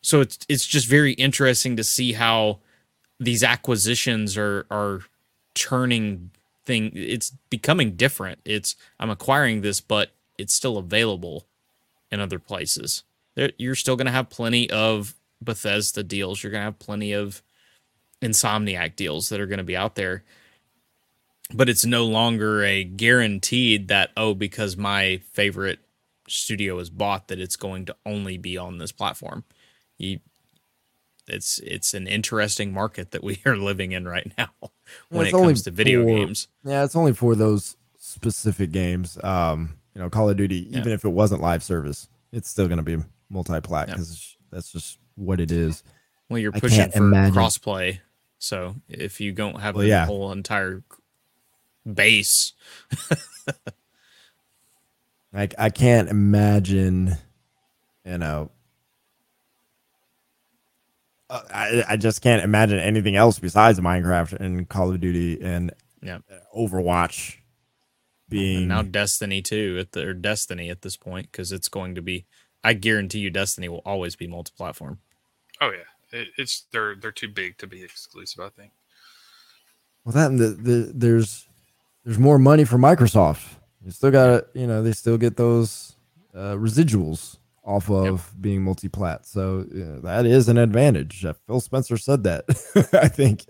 So 0.00 0.20
it's 0.22 0.38
it's 0.48 0.66
just 0.66 0.88
very 0.88 1.12
interesting 1.12 1.76
to 1.76 1.84
see 1.84 2.14
how 2.14 2.60
these 3.18 3.44
acquisitions 3.44 4.38
are 4.38 4.66
are 4.70 5.00
turning 5.54 6.30
thing 6.64 6.92
it's 6.94 7.30
becoming 7.50 7.92
different. 7.96 8.40
It's 8.44 8.76
I'm 8.98 9.10
acquiring 9.10 9.60
this 9.60 9.80
but 9.80 10.10
it's 10.38 10.54
still 10.54 10.78
available 10.78 11.46
in 12.10 12.20
other 12.20 12.38
places. 12.38 13.04
You're 13.58 13.74
still 13.74 13.96
going 13.96 14.06
to 14.06 14.12
have 14.12 14.28
plenty 14.28 14.68
of 14.70 15.14
Bethesda 15.40 16.02
deals. 16.02 16.42
You're 16.42 16.50
going 16.50 16.60
to 16.60 16.66
have 16.66 16.78
plenty 16.78 17.12
of 17.12 17.42
Insomniac 18.20 18.96
deals 18.96 19.28
that 19.28 19.40
are 19.40 19.46
going 19.46 19.58
to 19.58 19.64
be 19.64 19.76
out 19.76 19.94
there. 19.94 20.24
But 21.52 21.68
it's 21.68 21.84
no 21.84 22.04
longer 22.04 22.62
a 22.62 22.84
guaranteed 22.84 23.88
that 23.88 24.10
oh 24.16 24.34
because 24.34 24.76
my 24.76 25.20
favorite 25.32 25.80
studio 26.28 26.78
is 26.78 26.90
bought 26.90 27.28
that 27.28 27.40
it's 27.40 27.56
going 27.56 27.86
to 27.86 27.96
only 28.06 28.38
be 28.38 28.56
on 28.56 28.78
this 28.78 28.92
platform. 28.92 29.44
You 29.98 30.20
it's 31.30 31.58
it's 31.60 31.94
an 31.94 32.06
interesting 32.06 32.72
market 32.72 33.12
that 33.12 33.22
we 33.24 33.40
are 33.46 33.56
living 33.56 33.92
in 33.92 34.06
right 34.06 34.30
now 34.36 34.48
when 35.08 35.26
it's 35.26 35.34
it 35.34 35.36
only 35.36 35.48
comes 35.48 35.62
to 35.62 35.70
video 35.70 36.02
for- 36.02 36.06
games. 36.08 36.48
Yeah, 36.64 36.84
it's 36.84 36.96
only 36.96 37.12
for 37.14 37.34
those 37.34 37.76
specific 37.98 38.72
games. 38.72 39.18
Um, 39.22 39.76
you 39.94 40.00
know, 40.02 40.10
Call 40.10 40.28
of 40.30 40.36
Duty, 40.36 40.66
Yeah. 40.70 40.78
even 40.80 40.92
if 40.92 41.04
it 41.04 41.08
wasn't 41.10 41.40
live 41.42 41.62
service, 41.62 42.08
it's 42.32 42.48
still 42.48 42.68
going 42.68 42.78
to 42.78 42.96
be 42.96 43.02
multi-plat 43.28 43.88
Yeah. 43.88 43.94
because 43.94 44.36
that's 44.50 44.70
just 44.72 44.98
what 45.16 45.40
it 45.40 45.50
is. 45.50 45.82
Well, 46.28 46.38
you're 46.38 46.52
pushing 46.52 46.90
for 46.90 46.98
imagine- 46.98 47.34
crossplay, 47.34 48.00
so 48.38 48.76
if 48.88 49.20
you 49.20 49.32
don't 49.32 49.60
have 49.60 49.74
Well, 49.74 49.82
the 49.82 49.88
yeah. 49.88 50.06
whole 50.06 50.30
entire 50.32 50.82
base, 51.92 52.52
Like 55.32 55.54
I 55.58 55.70
can't 55.70 56.08
imagine, 56.08 57.16
you 58.04 58.18
know. 58.18 58.50
Uh, 61.30 61.42
I, 61.52 61.84
I 61.90 61.96
just 61.96 62.20
can't 62.22 62.42
imagine 62.42 62.78
anything 62.78 63.16
else 63.16 63.38
besides 63.38 63.78
Minecraft 63.78 64.32
and 64.40 64.68
Call 64.68 64.90
of 64.90 65.00
Duty 65.00 65.40
and 65.40 65.72
yeah. 66.02 66.18
Overwatch 66.56 67.36
being 68.28 68.58
And 68.58 68.68
now 68.68 68.82
Destiny 68.82 69.40
too 69.40 69.76
at 69.80 69.92
the 69.92 70.08
or 70.08 70.12
Destiny 70.14 70.70
at 70.70 70.82
this 70.82 70.96
point 70.96 71.30
because 71.30 71.52
it's 71.52 71.68
going 71.68 71.94
to 71.94 72.02
be. 72.02 72.26
I 72.62 72.74
guarantee 72.74 73.20
you, 73.20 73.30
Destiny 73.30 73.68
will 73.68 73.82
always 73.86 74.16
be 74.16 74.26
multi-platform. 74.26 74.98
oh 75.60 75.70
yeah. 75.70 76.18
It, 76.18 76.28
it's 76.36 76.66
they're 76.72 76.96
they're 76.96 77.12
too 77.12 77.28
big 77.28 77.58
to 77.58 77.66
be 77.66 77.82
exclusive. 77.82 78.40
I 78.40 78.48
think. 78.48 78.72
Well, 80.04 80.12
that 80.12 80.30
and 80.30 80.38
the, 80.38 80.48
the 80.48 80.92
there's 80.94 81.46
there's 82.04 82.18
more 82.18 82.38
money 82.38 82.64
for 82.64 82.76
Microsoft. 82.76 83.42
You 83.84 83.90
still 83.92 84.10
got 84.10 84.26
to 84.26 84.46
you 84.54 84.66
know 84.66 84.82
they 84.82 84.92
still 84.92 85.16
get 85.18 85.36
those 85.36 85.94
uh, 86.34 86.54
residuals 86.54 87.36
off 87.64 87.90
of 87.90 88.32
being 88.40 88.62
multi-plat. 88.62 89.26
So 89.26 89.66
yeah, 89.72 89.96
that 90.02 90.26
is 90.26 90.48
an 90.48 90.58
advantage. 90.58 91.24
Uh, 91.24 91.34
Phil 91.46 91.60
Spencer 91.60 91.96
said 91.96 92.24
that. 92.24 92.44
I 92.92 93.08
think 93.08 93.44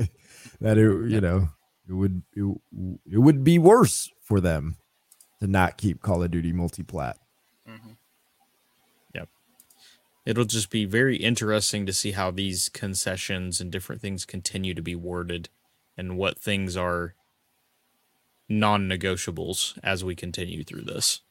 that 0.61 0.79
it 0.79 0.83
you 0.83 1.07
Yep. 1.09 1.23
know 1.23 1.49
it 1.89 1.93
would 1.93 2.23
it, 2.35 2.61
it 3.11 3.19
would 3.19 3.45
be 3.45 3.59
worse 3.59 4.11
for 4.23 4.41
them 4.41 4.77
to 5.41 5.47
not 5.47 5.77
keep 5.79 6.03
Call 6.03 6.23
of 6.23 6.31
Duty 6.31 6.53
multi-plat. 6.53 7.17
Mhm. 7.69 7.97
It'll 10.27 10.45
just 10.45 10.71
be 10.71 10.85
very 10.85 11.17
interesting 11.17 11.87
to 11.87 11.95
see 11.95 12.13
how 12.13 12.31
these 12.31 12.69
concessions 12.69 13.59
and 13.59 13.73
different 13.73 14.03
things 14.03 14.27
continue 14.27 14.75
to 14.75 14.83
be 14.83 14.95
worded, 14.95 15.49
and 15.97 16.19
what 16.19 16.39
things 16.39 16.77
are 16.77 17.15
non-negotiables 18.47 19.79
as 19.83 20.05
we 20.05 20.15
continue 20.15 20.63
through 20.63 20.83
this. 20.83 21.23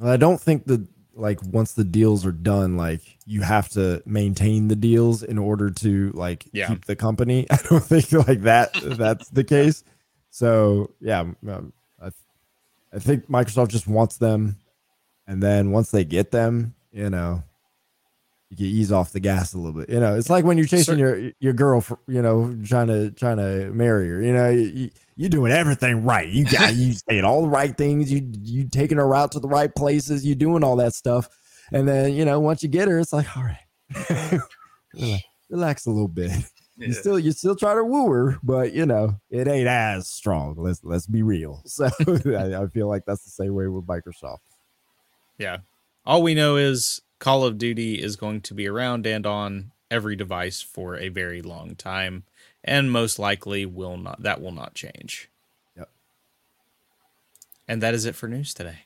I 0.00 0.16
don't 0.16 0.40
think 0.40 0.66
that 0.66 0.86
like 1.14 1.42
once 1.42 1.72
the 1.72 1.84
deals 1.84 2.24
are 2.24 2.32
done, 2.32 2.76
like 2.76 3.00
you 3.26 3.40
have 3.42 3.68
to 3.70 4.02
maintain 4.06 4.68
the 4.68 4.76
deals 4.76 5.22
in 5.24 5.36
order 5.38 5.70
to 5.70 6.10
like 6.14 6.46
Yeah. 6.52 6.68
keep 6.68 6.84
the 6.84 6.94
company. 6.96 7.46
I 7.50 7.56
don't 7.68 7.82
think 7.82 8.12
like 8.12 8.42
that 8.42 8.72
that's 8.74 9.28
the 9.30 9.44
case. 9.44 9.82
So 10.30 10.90
yeah, 11.00 11.20
um, 11.20 11.72
I, 12.00 12.10
I 12.92 12.98
think 13.00 13.28
Microsoft 13.28 13.68
just 13.68 13.88
wants 13.88 14.18
them, 14.18 14.56
and 15.26 15.42
then 15.42 15.72
once 15.72 15.90
they 15.90 16.04
get 16.04 16.30
them, 16.30 16.74
you 16.92 17.10
know, 17.10 17.42
you 18.50 18.56
can 18.56 18.66
ease 18.66 18.90
off 18.90 19.12
the 19.12 19.20
gas 19.20 19.52
a 19.52 19.58
little 19.58 19.78
bit. 19.78 19.90
You 19.90 20.00
know, 20.00 20.16
it's 20.16 20.30
like 20.30 20.44
when 20.44 20.56
you're 20.56 20.66
chasing 20.66 20.98
your 20.98 21.32
your 21.38 21.52
girl, 21.52 21.80
for, 21.80 21.98
you 22.06 22.22
know, 22.22 22.56
trying 22.64 22.86
to 22.86 23.10
trying 23.10 23.36
to 23.36 23.70
marry 23.72 24.08
her. 24.08 24.22
You 24.22 24.32
know, 24.32 24.48
you, 24.48 24.66
you 24.66 24.90
you're 25.16 25.28
doing 25.28 25.52
everything 25.52 26.04
right. 26.04 26.28
You 26.28 26.44
got 26.44 26.74
you 26.74 26.92
saying 27.08 27.24
all 27.24 27.42
the 27.42 27.48
right 27.48 27.76
things. 27.76 28.10
You 28.10 28.26
you 28.40 28.68
taking 28.68 28.98
her 28.98 29.14
out 29.14 29.32
to 29.32 29.40
the 29.40 29.48
right 29.48 29.74
places. 29.74 30.24
You 30.24 30.34
doing 30.34 30.64
all 30.64 30.76
that 30.76 30.94
stuff, 30.94 31.28
and 31.72 31.86
then 31.86 32.14
you 32.14 32.24
know 32.24 32.40
once 32.40 32.62
you 32.62 32.68
get 32.68 32.88
her, 32.88 32.98
it's 32.98 33.12
like 33.12 33.36
all 33.36 33.44
right, 33.44 34.40
relax, 34.94 35.24
relax 35.50 35.86
a 35.86 35.90
little 35.90 36.08
bit. 36.08 36.30
Yeah. 36.78 36.86
You 36.86 36.92
still 36.94 37.18
you 37.18 37.32
still 37.32 37.56
try 37.56 37.74
to 37.74 37.84
woo 37.84 38.10
her, 38.10 38.38
but 38.42 38.72
you 38.72 38.86
know 38.86 39.20
it 39.28 39.46
ain't 39.46 39.68
as 39.68 40.08
strong. 40.08 40.54
Let's 40.56 40.80
let's 40.82 41.06
be 41.06 41.22
real. 41.22 41.62
So 41.66 41.90
I, 42.06 42.62
I 42.62 42.66
feel 42.68 42.88
like 42.88 43.04
that's 43.04 43.24
the 43.24 43.30
same 43.30 43.54
way 43.54 43.66
with 43.66 43.86
Microsoft. 43.86 44.38
Yeah. 45.36 45.58
All 46.06 46.22
we 46.22 46.34
know 46.34 46.56
is 46.56 47.02
Call 47.18 47.44
of 47.44 47.58
Duty 47.58 48.00
is 48.02 48.16
going 48.16 48.40
to 48.42 48.54
be 48.54 48.66
around 48.68 49.06
and 49.06 49.26
on 49.26 49.72
every 49.90 50.14
device 50.16 50.60
for 50.60 50.96
a 50.96 51.08
very 51.08 51.40
long 51.42 51.74
time 51.74 52.24
and 52.62 52.92
most 52.92 53.18
likely 53.18 53.64
will 53.64 53.96
not 53.96 54.22
that 54.22 54.40
will 54.40 54.52
not 54.52 54.74
change. 54.74 55.30
Yep. 55.76 55.88
And 57.66 57.82
that 57.82 57.94
is 57.94 58.04
it 58.04 58.14
for 58.14 58.28
news 58.28 58.52
today. 58.54 58.80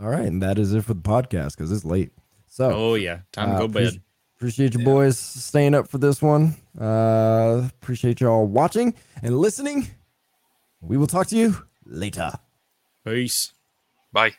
All 0.00 0.08
right, 0.08 0.26
and 0.26 0.40
that 0.42 0.58
is 0.58 0.72
it 0.72 0.84
for 0.84 0.94
the 0.94 1.00
podcast 1.00 1.56
because 1.56 1.72
it's 1.72 1.84
late. 1.84 2.12
So 2.46 2.70
Oh 2.70 2.94
yeah, 2.94 3.20
time 3.32 3.50
to 3.50 3.54
Uh, 3.56 3.58
go 3.58 3.68
appreci- 3.68 3.92
bed. 3.94 4.02
Appreciate 4.36 4.74
you 4.74 4.84
boys 4.84 5.18
staying 5.18 5.74
up 5.74 5.88
for 5.88 5.98
this 5.98 6.22
one. 6.22 6.54
Uh, 6.80 7.68
appreciate 7.80 8.20
y'all 8.20 8.46
watching 8.46 8.94
and 9.20 9.36
listening. 9.36 9.88
We 10.80 10.96
will 10.96 11.08
talk 11.08 11.26
to 11.28 11.36
you 11.36 11.56
later. 11.84 12.30
Peace. 13.04 13.52
Bye. 14.12 14.34